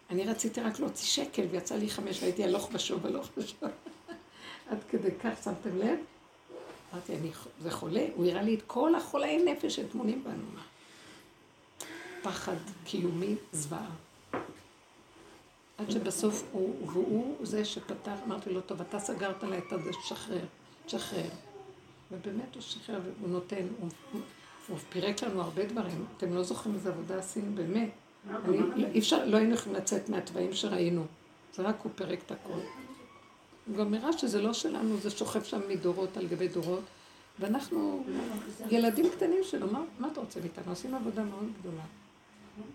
אני 0.09 0.23
רציתי 0.23 0.61
רק 0.61 0.79
להוציא 0.79 1.07
שקל, 1.07 1.45
ויצא 1.51 1.75
לי 1.75 1.89
חמש, 1.89 2.21
והייתי 2.21 2.43
הלוך 2.43 2.69
ושוב, 2.73 3.05
הלוך 3.05 3.27
ושוב. 3.37 3.69
עד 4.69 4.77
כדי 4.89 5.11
כך, 5.23 5.43
שמתם 5.43 5.77
לב? 5.77 5.99
אמרתי, 6.93 7.15
אני, 7.15 7.31
זה 7.61 7.71
חולה? 7.71 8.05
הוא 8.15 8.25
הראה 8.25 8.41
לי 8.41 8.55
את 8.55 8.61
כל 8.67 8.95
החולי 8.95 9.43
נפש 9.43 9.75
שטמונים 9.75 10.23
בנו. 10.23 10.61
פחד 12.23 12.55
קיומי, 12.85 13.35
זוועה. 13.51 13.89
עד 15.77 15.91
שבסוף 15.91 16.43
הוא, 16.51 16.87
והוא 16.87 17.35
זה 17.45 17.65
שפתח, 17.65 18.15
אמרתי 18.27 18.49
לו, 18.49 18.61
טוב, 18.61 18.81
אתה 18.81 18.99
סגרת 18.99 19.43
לה 19.43 19.57
את 19.57 19.73
הזה, 19.73 19.89
תשחרר, 20.03 20.45
תשחרר. 20.85 21.29
ובאמת 22.11 22.55
הוא 22.55 22.61
שחרר, 22.61 22.99
והוא 23.19 23.29
נותן, 23.29 23.67
הוא, 23.79 23.89
הוא 24.67 24.77
פירק 24.89 25.23
לנו 25.23 25.41
הרבה 25.41 25.65
דברים. 25.65 26.05
אתם 26.17 26.33
לא 26.33 26.43
זוכרים 26.43 26.75
איזה 26.75 26.89
עבודה 26.89 27.19
עשינו, 27.19 27.55
באמת. 27.55 27.89
לא, 28.29 28.87
אי 28.93 28.99
אפשר, 28.99 29.25
לא 29.25 29.37
היינו 29.37 29.53
יכולים 29.53 29.77
לצאת 29.77 30.09
מהתוואים 30.09 30.53
שראינו. 30.53 31.05
זה 31.55 31.63
רק 31.63 31.75
הוא 31.83 31.91
פירק 31.95 32.19
את 32.25 32.31
הכל. 32.31 32.59
הוא 33.67 33.77
גם 33.77 33.93
הראה 33.93 34.17
שזה 34.17 34.41
לא 34.41 34.53
שלנו, 34.53 34.97
זה 34.97 35.09
שוכב 35.09 35.43
שם 35.43 35.61
מדורות 35.69 36.17
על 36.17 36.27
גבי 36.27 36.47
דורות. 36.47 36.83
ואנחנו 37.39 38.03
ילדים 38.69 39.09
קטנים 39.09 39.43
שלו, 39.43 39.67
מה, 39.71 39.81
מה 39.99 40.07
אתה 40.11 40.19
רוצה 40.19 40.39
מאיתנו? 40.39 40.71
עושים 40.71 40.95
עבודה 40.95 41.23
מאוד 41.23 41.49
גדולה. 41.59 41.83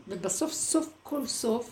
ובסוף, 0.09 0.53
סוף 0.53 0.93
כל 1.03 1.27
סוף, 1.27 1.71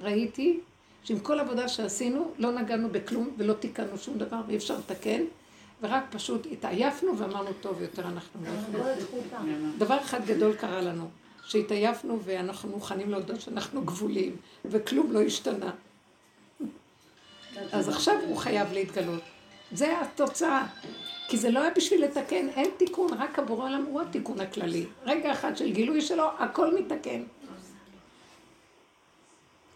ראיתי 0.00 0.60
שעם 1.04 1.18
כל 1.18 1.40
עבודה 1.40 1.68
שעשינו, 1.68 2.30
לא 2.38 2.52
נגענו 2.52 2.88
בכלום 2.88 3.30
ולא 3.38 3.52
תיקנו 3.52 3.98
שום 3.98 4.18
דבר 4.18 4.40
ואי 4.46 4.56
אפשר 4.56 4.78
לתקן, 4.78 5.22
ורק 5.82 6.04
פשוט 6.10 6.46
התעייפנו 6.52 7.18
ואמרנו, 7.18 7.50
טוב, 7.60 7.82
יותר 7.82 8.02
אנחנו 8.08 8.40
לא 8.72 8.78
יכולים. 8.78 9.72
דבר 9.78 10.00
אחד 10.00 10.26
גדול 10.26 10.54
קרה 10.54 10.80
לנו, 10.80 11.08
שהתעייפנו 11.48 12.20
ואנחנו 12.24 12.68
מוכנים 12.68 13.10
להודות 13.10 13.40
שאנחנו 13.40 13.84
גבולים, 13.84 14.36
וכלום 14.64 15.12
לא 15.12 15.22
השתנה. 15.22 15.70
אז 17.72 17.88
עכשיו 17.88 18.14
הוא 18.28 18.36
חייב 18.36 18.72
להתגלות. 18.72 19.22
זה 19.72 20.00
התוצאה. 20.00 20.66
כי 21.28 21.36
זה 21.36 21.50
לא 21.50 21.60
היה 21.60 21.70
בשביל 21.76 22.04
לתקן, 22.04 22.48
אין 22.48 22.70
תיקון, 22.76 23.12
רק 23.18 23.38
הבורא 23.38 23.64
עולם 23.64 23.84
הוא 23.84 24.00
התיקון 24.00 24.40
הכללי. 24.40 24.86
רגע 25.04 25.32
אחד 25.32 25.56
של 25.56 25.72
גילוי 25.72 26.00
שלו, 26.00 26.24
הכל 26.38 26.78
מתקן. 26.78 27.22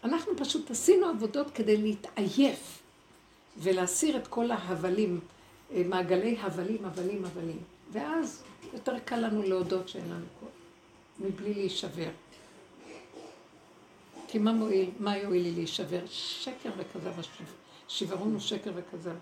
אנחנו 0.03 0.37
פשוט 0.37 0.71
עשינו 0.71 1.07
עבודות 1.07 1.51
כדי 1.51 1.77
להתעייף 1.77 2.79
ולהסיר 3.57 4.17
את 4.17 4.27
כל 4.27 4.51
ההבלים, 4.51 5.19
מעגלי 5.71 6.37
הבלים, 6.41 6.85
הבלים, 6.85 7.25
הבלים. 7.25 7.59
ואז 7.91 8.43
יותר 8.73 8.99
קל 8.99 9.17
לנו 9.17 9.43
להודות 9.43 9.89
שאין 9.89 10.09
לנו 10.09 10.25
כוח, 10.39 10.49
מבלי 11.19 11.53
להישבר. 11.53 12.09
כי 14.27 14.39
מה 14.39 14.53
מועיל, 14.53 14.89
מה 14.99 15.17
יועיל 15.17 15.43
לי 15.43 15.51
להישבר? 15.51 16.03
שקר 16.09 16.69
וכזב, 16.77 17.21
שברון 17.87 18.31
הוא 18.31 18.39
שקר 18.39 18.71
וכזב. 18.75 19.15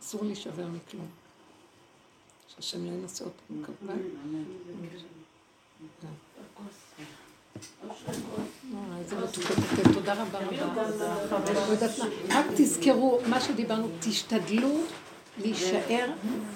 אסור 0.00 0.24
להישבר 0.24 0.66
מכלום. 0.66 1.06
שהשם 2.48 2.84
לא 2.84 2.90
ינסה 2.90 3.24
אותנו 3.24 3.66
כמובן. 3.66 3.98
תודה 9.94 10.22
רבה 10.22 10.38
רבה. 10.38 10.82
רק 12.28 12.46
תזכרו, 12.56 13.20
מה 13.26 13.40
שדיברנו, 13.40 13.88
תשתדלו 14.00 14.80
להישאר 15.38 16.10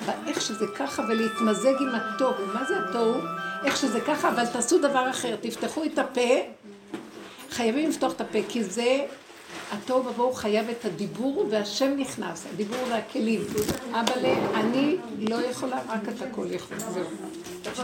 באיך 0.07 0.41
שזה 0.41 0.67
ככה 0.77 1.03
ולהתמזג 1.03 1.75
עם 1.81 1.95
התוהו. 1.95 2.47
מה 2.55 2.65
זה 2.65 2.75
התוהו? 2.79 3.21
איך 3.65 3.77
שזה 3.77 4.01
ככה, 4.01 4.29
אבל 4.29 4.47
תעשו 4.47 4.79
דבר 4.79 5.11
אחר, 5.11 5.37
תפתחו 5.41 5.85
את 5.85 5.99
הפה, 5.99 6.31
חייבים 7.51 7.91
לפתוח 7.91 8.13
את 8.13 8.21
הפה, 8.21 8.39
כי 8.49 8.65
זה, 8.65 9.07
התוהו 9.73 10.07
ובוהו 10.07 10.33
חייב 10.33 10.69
את 10.69 10.85
הדיבור 10.85 11.47
והשם 11.51 11.97
נכנס, 11.97 12.47
הדיבור 12.55 12.79
והכלים. 12.91 13.41
אבל 13.91 14.27
אני 14.55 14.97
לא 15.19 15.37
יכולה, 15.37 15.81
רק 15.89 16.09
אתה 16.09 16.25
כל 16.31 16.47
יכול. 16.51 16.77